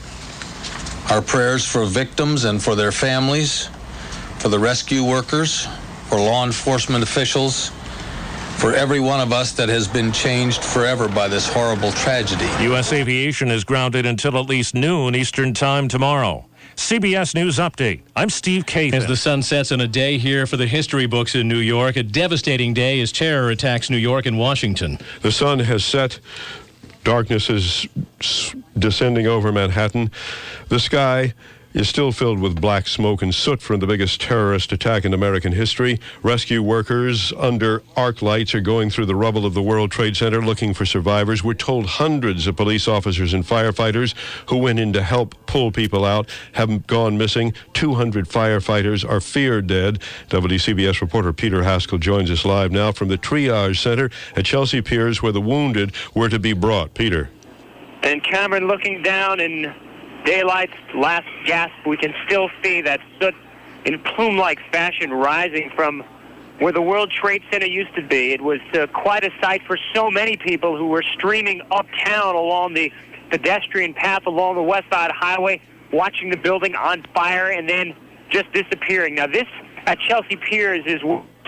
our 1.10 1.22
prayers 1.22 1.66
for 1.66 1.86
victims 1.86 2.46
and 2.46 2.62
for 2.62 2.76
their 2.76 2.92
families, 2.92 3.70
for 4.40 4.50
the 4.50 4.60
rescue 4.60 5.04
workers, 5.04 5.68
for 6.08 6.18
law 6.18 6.46
enforcement 6.46 7.04
officials, 7.04 7.72
for 8.58 8.74
every 8.74 9.00
one 9.00 9.20
of 9.20 9.34
us 9.34 9.52
that 9.54 9.70
has 9.70 9.88
been 9.88 10.12
changed 10.12 10.64
forever 10.64 11.08
by 11.10 11.28
this 11.28 11.48
horrible 11.52 11.92
tragedy. 11.92 12.48
U.S. 12.66 12.94
aviation 12.94 13.50
is 13.52 13.64
grounded 13.64 14.06
until 14.06 14.38
at 14.38 14.46
least 14.46 14.74
noon 14.74 15.16
Eastern 15.16 15.54
Time 15.54 15.88
tomorrow. 15.88 16.46
CBS 16.76 17.36
News 17.36 17.60
Update. 17.60 18.02
I'm 18.16 18.30
Steve 18.30 18.66
Kathan. 18.66 18.94
As 18.94 19.06
the 19.06 19.16
sun 19.16 19.44
sets 19.44 19.72
on 19.72 19.82
a 19.82 19.88
day 19.88 20.18
here 20.18 20.48
for 20.48 20.58
the 20.58 20.66
history 20.66 21.06
books 21.06 21.36
in 21.36 21.48
New 21.48 21.60
York, 21.60 21.98
a 21.98 22.04
devastating 22.04 22.74
day 22.74 23.00
as 23.02 23.12
terror 23.12 23.52
attacks 23.52 23.90
New 23.90 23.98
York 23.98 24.26
and 24.26 24.40
Washington. 24.40 24.98
The 25.22 25.32
sun 25.32 25.60
has 25.60 25.86
set. 25.86 26.20
Darkness 27.04 27.50
is 27.50 27.88
descending 28.78 29.28
over 29.28 29.52
Manhattan. 29.52 30.12
The 30.70 30.80
sky 30.80 31.34
is 31.74 31.90
still 31.90 32.12
filled 32.12 32.40
with 32.40 32.62
black 32.62 32.88
smoke 32.88 33.22
and 33.22 33.34
soot 33.34 33.62
from 33.62 33.80
the 33.80 33.88
biggest 33.88 34.22
terrorist 34.22 34.72
attack 34.72 35.06
in 35.06 35.14
American 35.14 35.52
history. 35.52 36.00
Rescue 36.22 36.62
workers 36.62 37.34
under 37.38 37.82
arc 37.96 38.22
lights 38.22 38.54
are 38.54 38.62
going 38.62 38.90
through 38.90 39.06
the 39.06 39.16
rubble 39.16 39.46
of 39.46 39.54
the 39.54 39.62
World 39.62 39.92
Trade 39.92 40.16
Center 40.16 40.42
looking 40.42 40.74
for 40.74 40.86
survivors. 40.86 41.44
We're 41.44 41.54
told 41.54 41.86
hundreds 41.86 42.48
of 42.48 42.56
police 42.56 42.88
officers 42.88 43.34
and 43.34 43.44
firefighters 43.44 44.14
who 44.50 44.58
went 44.58 44.80
in 44.80 44.94
to 44.94 45.04
help 45.04 45.36
pull 45.46 45.72
people 45.72 46.06
out 46.06 46.30
have 46.54 46.88
gone 46.88 47.18
missing. 47.18 47.54
200 47.74 48.28
firefighters 48.28 49.08
are 49.08 49.20
feared 49.20 49.68
dead. 49.68 50.00
WCBS 50.30 51.02
reporter 51.02 51.34
Peter 51.34 51.64
Haskell 51.64 51.98
joins 51.98 52.30
us 52.30 52.46
live 52.46 52.72
now 52.72 52.92
from 52.92 53.08
the 53.08 53.18
triage 53.18 53.82
center 53.82 54.10
at 54.36 54.46
Chelsea 54.46 54.82
Piers 54.82 55.22
where 55.22 55.32
the 55.32 55.42
wounded 55.42 55.94
were 56.14 56.30
to 56.30 56.40
be 56.40 56.54
brought. 56.54 56.94
Peter. 56.94 57.30
And 58.04 58.24
Cameron 58.24 58.68
looking 58.68 59.02
down 59.02 59.40
and 59.40 59.74
daylight's 60.26 60.74
last 60.96 61.28
gasp, 61.46 61.74
we 61.86 61.98
can 61.98 62.14
still 62.26 62.50
see 62.62 62.82
that 62.82 63.00
soot 63.20 63.36
in 63.86 64.00
plume-like 64.00 64.60
fashion 64.72 65.12
rising 65.12 65.72
from 65.76 66.04
where 66.60 66.72
the 66.72 66.82
World 66.82 67.12
Trade 67.12 67.44
Center 67.52 67.66
used 67.66 67.94
to 67.96 68.02
be. 68.02 68.32
It 68.32 68.42
was 68.42 68.60
uh, 68.74 68.88
quite 68.88 69.24
a 69.24 69.32
sight 69.42 69.62
for 69.66 69.78
so 69.94 70.10
many 70.10 70.38
people 70.38 70.78
who 70.78 70.88
were 70.88 71.04
streaming 71.04 71.62
uptown 71.72 72.36
along 72.36 72.74
the 72.74 72.92
pedestrian 73.30 73.94
path 73.94 74.26
along 74.28 74.56
the 74.56 74.64
West 74.64 74.86
Side 74.92 75.12
Highway, 75.12 75.60
watching 75.92 76.30
the 76.30 76.38
building 76.38 76.76
on 76.76 77.04
fire 77.14 77.50
and 77.50 77.68
then 77.68 77.96
just 78.30 78.52
disappearing. 78.54 79.16
Now, 79.16 79.28
this 79.28 79.48
at 79.86 80.00
Chelsea 80.00 80.36
Piers 80.36 80.84
is 80.86 81.02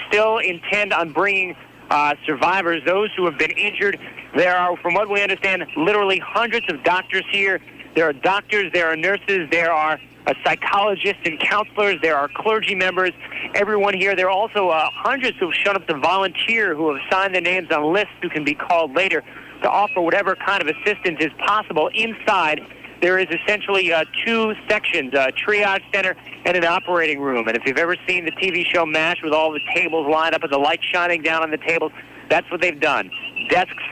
still 0.08 0.40
intent 0.40 0.92
on 0.92 1.14
bringing 1.14 1.56
uh, 1.90 2.16
survivors, 2.26 2.82
those 2.86 3.10
who 3.16 3.26
have 3.26 3.38
been 3.38 3.52
injured. 3.52 4.00
There 4.36 4.56
are, 4.58 4.76
from 4.78 4.96
what 4.96 5.10
we 5.10 5.22
understand, 5.22 5.66
literally 5.78 6.20
hundreds 6.20 6.66
of 6.72 6.84
doctors 6.84 7.24
here 7.32 7.62
there 7.96 8.08
are 8.08 8.14
doctors, 8.14 8.72
there 8.74 8.88
are 8.88 8.96
nurses, 8.96 9.50
there 9.52 9.72
are 9.72 10.00
uh, 10.28 10.34
psychologists 10.44 11.22
and 11.26 11.40
counselors, 11.40 11.96
there 12.02 12.18
are 12.18 12.30
clergy 12.36 12.76
members, 12.76 13.12
everyone 13.54 13.94
here. 13.94 14.16
There 14.16 14.28
are 14.28 14.32
also 14.32 14.70
uh, 14.70 14.90
hundreds 14.92 15.38
who 15.38 15.46
have 15.46 15.56
shown 15.56 15.76
up 15.76 15.88
to 15.88 15.98
volunteer 15.98 16.76
who 16.76 16.94
have 16.94 17.02
signed 17.10 17.34
their 17.34 17.42
names 17.42 17.72
on 17.72 17.94
lists 17.94 18.14
who 18.22 18.30
can 18.30 18.44
be 18.44 18.54
called 18.54 18.96
later 18.96 19.24
to 19.62 19.70
offer 19.70 20.02
whatever 20.02 20.36
kind 20.36 20.62
of 20.62 20.68
assistance 20.68 21.18
is 21.22 21.32
possible. 21.46 21.90
Inside, 21.94 22.62
there 23.02 23.18
is 23.18 23.28
essentially 23.30 23.94
uh, 23.94 24.04
two 24.26 24.54
sections, 24.68 25.14
a 25.14 25.32
triage 25.32 25.84
center 25.94 26.16
and 26.46 26.58
an 26.58 26.66
operating 26.66 27.22
room. 27.22 27.48
And 27.48 27.56
if 27.56 27.66
you've 27.66 27.78
ever 27.78 27.96
seen 28.08 28.26
the 28.26 28.32
TV 28.32 28.66
show 28.66 28.86
MASH 28.86 29.22
with 29.24 29.34
all 29.34 29.52
the 29.52 29.62
tables 29.74 30.08
lined 30.08 30.36
up 30.36 30.44
and 30.44 30.52
the 30.52 30.58
light 30.58 30.84
shining 30.84 31.22
down 31.22 31.44
on 31.44 31.52
the 31.52 31.58
tables, 31.58 31.92
that's 32.30 32.50
what 32.52 32.62
they've 32.62 32.80
done. 32.80 33.10
Desks, 33.50 33.84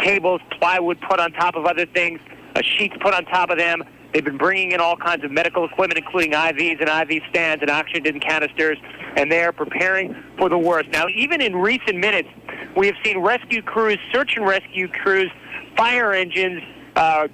tables, 0.00 0.40
plywood 0.58 1.00
put 1.00 1.20
on 1.20 1.32
top 1.32 1.54
of 1.54 1.66
other 1.66 1.86
things 1.86 2.20
a 2.54 2.62
sheets 2.62 2.96
put 3.00 3.14
on 3.14 3.24
top 3.26 3.50
of 3.50 3.58
them. 3.58 3.82
They've 4.12 4.24
been 4.24 4.36
bringing 4.36 4.72
in 4.72 4.80
all 4.80 4.96
kinds 4.96 5.24
of 5.24 5.30
medical 5.30 5.64
equipment, 5.64 5.98
including 5.98 6.32
IVs 6.32 6.80
and 6.80 7.10
IV 7.10 7.22
stands 7.30 7.62
and 7.62 7.70
oxygen 7.70 8.20
canisters, 8.20 8.78
and 9.16 9.32
they 9.32 9.42
are 9.42 9.52
preparing 9.52 10.14
for 10.38 10.48
the 10.48 10.58
worst. 10.58 10.90
Now, 10.90 11.06
even 11.08 11.40
in 11.40 11.56
recent 11.56 11.96
minutes, 11.96 12.28
we 12.76 12.86
have 12.86 12.96
seen 13.02 13.18
rescue 13.18 13.62
crews, 13.62 13.98
search 14.12 14.36
and 14.36 14.46
rescue 14.46 14.88
crews, 14.88 15.30
fire 15.76 16.12
engines, 16.12 16.62
uh, 16.94 17.28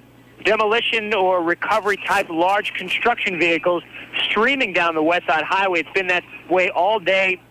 demolition 0.45 1.13
or 1.13 1.43
recovery 1.43 1.97
type 2.07 2.29
large 2.29 2.73
construction 2.73 3.37
vehicles 3.39 3.83
streaming 4.29 4.71
down 4.71 4.95
the 4.95 5.03
West 5.03 5.27
Side 5.27 5.43
Highway. 5.43 5.81
It's 5.81 5.89
been 5.93 6.07
that 6.07 6.23
way 6.49 6.69
all 6.69 6.99
day. 6.99 7.41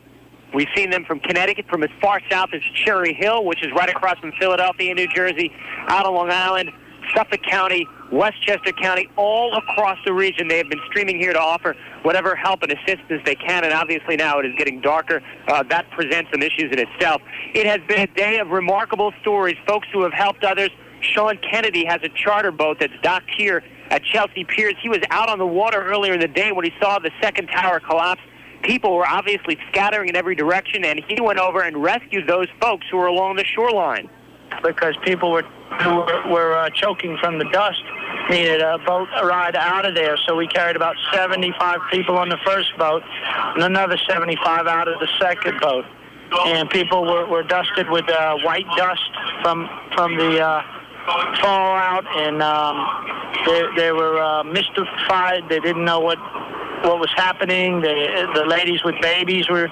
We've 0.55 0.69
seen 0.75 0.89
them 0.89 1.05
from 1.05 1.21
Connecticut, 1.21 1.67
from 1.69 1.83
as 1.83 1.91
far 2.01 2.21
south 2.31 2.51
as 2.55 2.63
Cherry 2.85 3.13
Hill, 3.13 3.45
which 3.45 3.63
is 3.63 3.71
right 3.73 3.91
across 3.91 4.19
from 4.19 4.33
Philadelphia, 4.41 4.95
New 4.95 5.09
Jersey, 5.09 5.53
out 5.89 6.07
on 6.07 6.15
Long 6.15 6.31
Island. 6.31 6.71
Suffolk 7.15 7.43
County, 7.43 7.87
Westchester 8.11 8.73
County, 8.73 9.09
all 9.17 9.57
across 9.57 9.99
the 10.05 10.13
region. 10.13 10.49
They 10.49 10.59
have 10.59 10.69
been 10.69 10.81
streaming 10.87 11.19
here 11.19 11.33
to 11.33 11.41
offer 11.41 11.77
whatever 12.03 12.35
help 12.35 12.63
and 12.63 12.73
assistance 12.73 13.23
they 13.25 13.35
can, 13.35 13.65
and 13.65 13.73
obviously 13.73 14.17
now 14.17 14.39
it 14.39 14.47
is 14.47 14.55
getting 14.57 14.81
darker. 14.81 15.23
Uh, 15.47 15.63
that 15.65 15.91
presents 15.91 16.31
some 16.31 16.43
issues 16.43 16.73
in 16.73 16.79
itself. 16.79 17.23
It 17.55 17.67
has 17.67 17.81
been 17.89 18.01
a 18.01 18.07
day 18.07 18.39
of 18.39 18.49
remarkable 18.51 19.13
stories, 19.21 19.57
folks 19.67 19.89
who 19.93 20.03
have 20.03 20.13
helped 20.13 20.45
others. 20.45 20.71
Sean 21.01 21.39
Kennedy 21.39 21.85
has 21.85 22.01
a 22.03 22.09
charter 22.09 22.51
boat 22.51 22.79
that's 22.81 22.93
docked 23.03 23.31
here 23.37 23.63
at 23.91 24.03
Chelsea 24.03 24.45
Piers. 24.45 24.75
He 24.83 24.89
was 24.89 25.01
out 25.11 25.29
on 25.29 25.39
the 25.39 25.47
water 25.47 25.83
earlier 25.83 26.15
in 26.15 26.21
the 26.21 26.29
day 26.29 26.53
when 26.53 26.65
he 26.65 26.73
saw 26.81 26.99
the 26.99 27.11
second 27.23 27.49
tower 27.49 27.81
collapse. 27.81 28.21
People 28.63 28.97
were 28.97 29.07
obviously 29.07 29.57
scattering 29.71 30.09
in 30.09 30.17
every 30.17 30.35
direction, 30.35 30.85
and 30.85 31.01
he 31.09 31.21
went 31.21 31.39
over 31.39 31.63
and 31.63 31.81
rescued 31.83 32.27
those 32.27 32.49
folks 32.61 32.87
who 32.91 32.97
were 32.97 33.07
along 33.07 33.37
the 33.37 33.45
shoreline 33.45 34.11
because 34.63 34.97
people 35.05 35.31
were 35.31 35.45
were, 35.87 36.29
were 36.29 36.59
uh, 36.59 36.71
choking 36.71 37.17
from 37.19 37.39
the 37.39 37.49
dust 37.51 37.83
needed 38.31 38.61
a 38.61 38.79
boat 38.79 39.09
ride 39.23 39.57
out 39.57 39.87
of 39.87 39.95
there. 39.95 40.17
So 40.27 40.37
we 40.37 40.47
carried 40.47 40.77
about 40.77 40.97
75 41.13 41.81
people 41.91 42.19
on 42.19 42.29
the 42.29 42.39
first 42.45 42.77
boat 42.77 43.03
and 43.55 43.63
another 43.63 43.97
75 44.09 44.67
out 44.67 44.89
of 44.89 45.01
the 45.01 45.09
second 45.19 45.61
boat. 45.61 45.85
And 46.47 46.69
people 46.69 47.07
were, 47.07 47.27
were 47.27 47.43
dusted 47.43 47.89
with 47.89 48.09
uh, 48.09 48.37
white 48.39 48.67
dust 48.77 49.11
from 49.43 49.69
from 49.95 50.17
the 50.17 50.41
uh, 50.41 50.63
fallout, 51.41 52.05
and 52.17 52.43
um, 52.43 52.77
they, 53.47 53.63
they 53.77 53.93
were 53.93 54.21
uh, 54.21 54.45
mystified. 54.45 55.49
They 55.49 55.61
didn't 55.61 55.85
know 55.85 56.01
what 56.01 56.19
what 56.85 57.01
was 57.01 57.11
happening. 57.17 57.81
They, 57.81 58.25
the 58.35 58.45
ladies 58.47 58.85
with 58.85 58.95
babies 59.01 59.49
were 59.49 59.69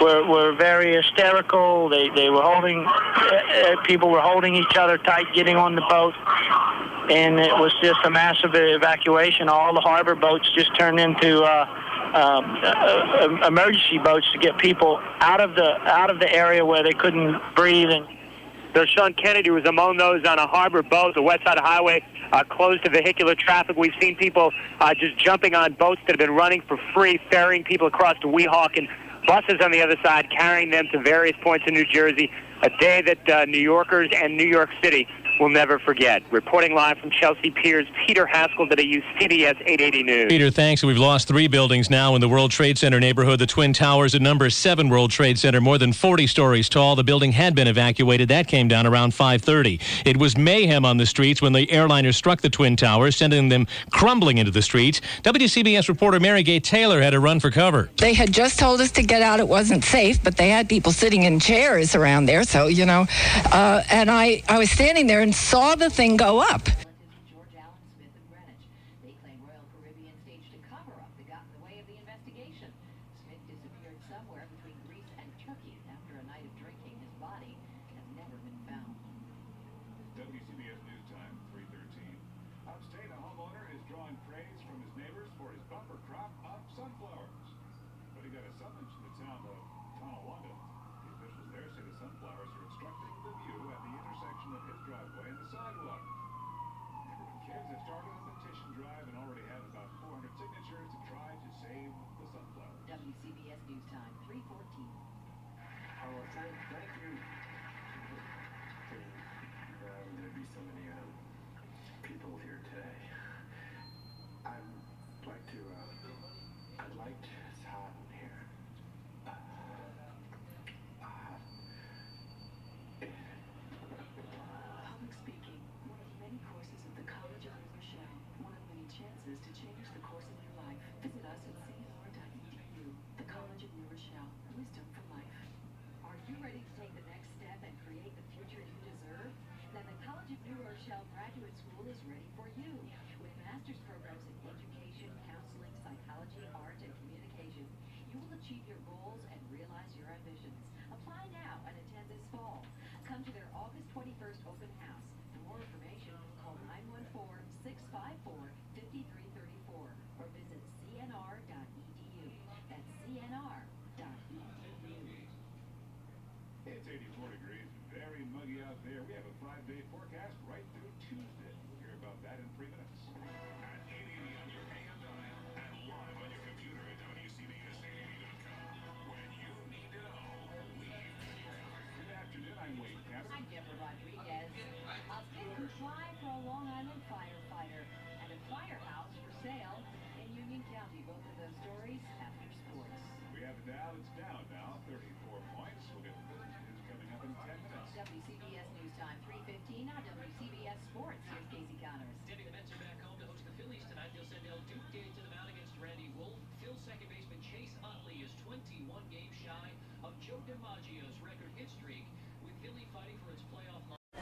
were, 0.00 0.24
were 0.26 0.52
very 0.52 0.96
hysterical. 0.96 1.88
They, 1.88 2.08
they 2.10 2.30
were 2.30 2.42
holding, 2.42 2.84
uh, 2.86 3.76
people 3.84 4.08
were 4.10 4.20
holding 4.20 4.54
each 4.54 4.76
other 4.76 4.98
tight 4.98 5.26
getting 5.34 5.56
on 5.56 5.74
the 5.74 5.82
boat. 5.82 6.14
And 7.10 7.38
it 7.40 7.52
was 7.52 7.74
just 7.82 7.98
a 8.04 8.10
massive 8.10 8.52
evacuation. 8.54 9.48
All 9.48 9.74
the 9.74 9.80
harbor 9.80 10.14
boats 10.14 10.50
just 10.54 10.76
turned 10.78 11.00
into 11.00 11.42
uh, 11.42 11.66
um, 12.14 12.58
uh, 12.62 13.46
emergency 13.46 13.98
boats 13.98 14.30
to 14.32 14.38
get 14.38 14.58
people 14.58 15.00
out 15.20 15.40
of 15.40 15.54
the 15.54 15.70
out 15.88 16.10
of 16.10 16.20
the 16.20 16.32
area 16.32 16.64
where 16.64 16.82
they 16.82 16.92
couldn't 16.92 17.40
breathe. 17.56 17.90
And 17.90 18.06
so 18.74 18.84
Sean 18.86 19.14
Kennedy 19.14 19.50
was 19.50 19.64
among 19.64 19.96
those 19.96 20.24
on 20.24 20.38
a 20.38 20.46
harbor 20.46 20.82
boat, 20.82 21.14
the 21.14 21.22
West 21.22 21.44
Side 21.44 21.58
Highway, 21.58 22.04
uh, 22.32 22.44
closed 22.44 22.84
to 22.84 22.90
vehicular 22.90 23.34
traffic. 23.34 23.76
We've 23.76 23.94
seen 24.00 24.16
people 24.16 24.52
uh, 24.80 24.94
just 24.94 25.18
jumping 25.18 25.54
on 25.54 25.72
boats 25.72 26.00
that 26.06 26.12
have 26.12 26.18
been 26.18 26.36
running 26.36 26.62
for 26.62 26.78
free, 26.94 27.18
ferrying 27.30 27.64
people 27.64 27.88
across 27.88 28.18
to 28.20 28.28
Weehawken, 28.28 28.88
buses 29.26 29.60
on 29.62 29.72
the 29.72 29.82
other 29.82 29.96
side 30.04 30.28
carrying 30.30 30.70
them 30.70 30.86
to 30.92 31.00
various 31.00 31.36
points 31.42 31.64
in 31.66 31.74
New 31.74 31.86
Jersey. 31.86 32.30
A 32.62 32.70
day 32.78 33.02
that 33.02 33.28
uh, 33.28 33.44
New 33.46 33.58
Yorkers 33.58 34.10
and 34.14 34.36
New 34.36 34.46
York 34.46 34.70
City 34.82 35.08
will 35.40 35.48
never 35.48 35.78
forget. 35.78 36.22
Reporting 36.30 36.74
live 36.74 36.98
from 36.98 37.10
Chelsea 37.10 37.50
Piers, 37.50 37.86
Peter 38.06 38.26
Haskell, 38.26 38.66
WCBS 38.68 39.56
880 39.66 40.02
News. 40.02 40.26
Peter, 40.28 40.50
thanks. 40.50 40.82
We've 40.84 40.98
lost 40.98 41.26
three 41.26 41.48
buildings 41.48 41.88
now 41.88 42.14
in 42.14 42.20
the 42.20 42.28
World 42.28 42.50
Trade 42.50 42.76
Center 42.78 43.00
neighborhood. 43.00 43.38
The 43.38 43.46
Twin 43.46 43.72
Towers 43.72 44.14
at 44.14 44.20
number 44.20 44.50
seven 44.50 44.88
World 44.88 45.10
Trade 45.10 45.38
Center, 45.38 45.60
more 45.60 45.78
than 45.78 45.92
40 45.92 46.26
stories 46.26 46.68
tall. 46.68 46.94
The 46.94 47.04
building 47.04 47.32
had 47.32 47.54
been 47.54 47.66
evacuated. 47.66 48.28
That 48.28 48.46
came 48.46 48.68
down 48.68 48.86
around 48.86 49.14
5:30. 49.14 49.80
It 50.04 50.18
was 50.18 50.36
mayhem 50.36 50.84
on 50.84 50.98
the 50.98 51.06
streets 51.06 51.40
when 51.40 51.52
the 51.52 51.70
airliner 51.70 52.12
struck 52.12 52.42
the 52.42 52.50
Twin 52.50 52.76
Towers, 52.76 53.16
sending 53.16 53.48
them 53.48 53.66
crumbling 53.90 54.38
into 54.38 54.52
the 54.52 54.62
streets. 54.62 55.00
WCBS 55.22 55.88
reporter 55.88 56.20
Mary 56.20 56.42
Gay 56.42 56.60
Taylor 56.60 57.00
had 57.00 57.10
to 57.10 57.20
run 57.20 57.40
for 57.40 57.50
cover. 57.50 57.90
They 57.96 58.12
had 58.12 58.32
just 58.32 58.58
told 58.58 58.80
us 58.80 58.90
to 58.92 59.02
get 59.02 59.22
out. 59.22 59.40
It 59.40 59.48
wasn't 59.48 59.84
safe, 59.84 60.22
but 60.22 60.36
they 60.36 60.50
had 60.50 60.68
people 60.68 60.92
sitting 60.92 61.22
in 61.22 61.40
chairs 61.40 61.94
around 61.94 62.26
there. 62.26 62.44
So 62.44 62.66
you 62.66 62.84
know, 62.84 63.06
uh, 63.52 63.82
and 63.90 64.10
I 64.10 64.42
I 64.48 64.58
was 64.58 64.70
standing 64.70 65.06
there 65.06 65.22
and 65.30 65.34
saw 65.36 65.76
the 65.76 65.88
thing 65.88 66.16
go 66.16 66.40
up. 66.40 66.89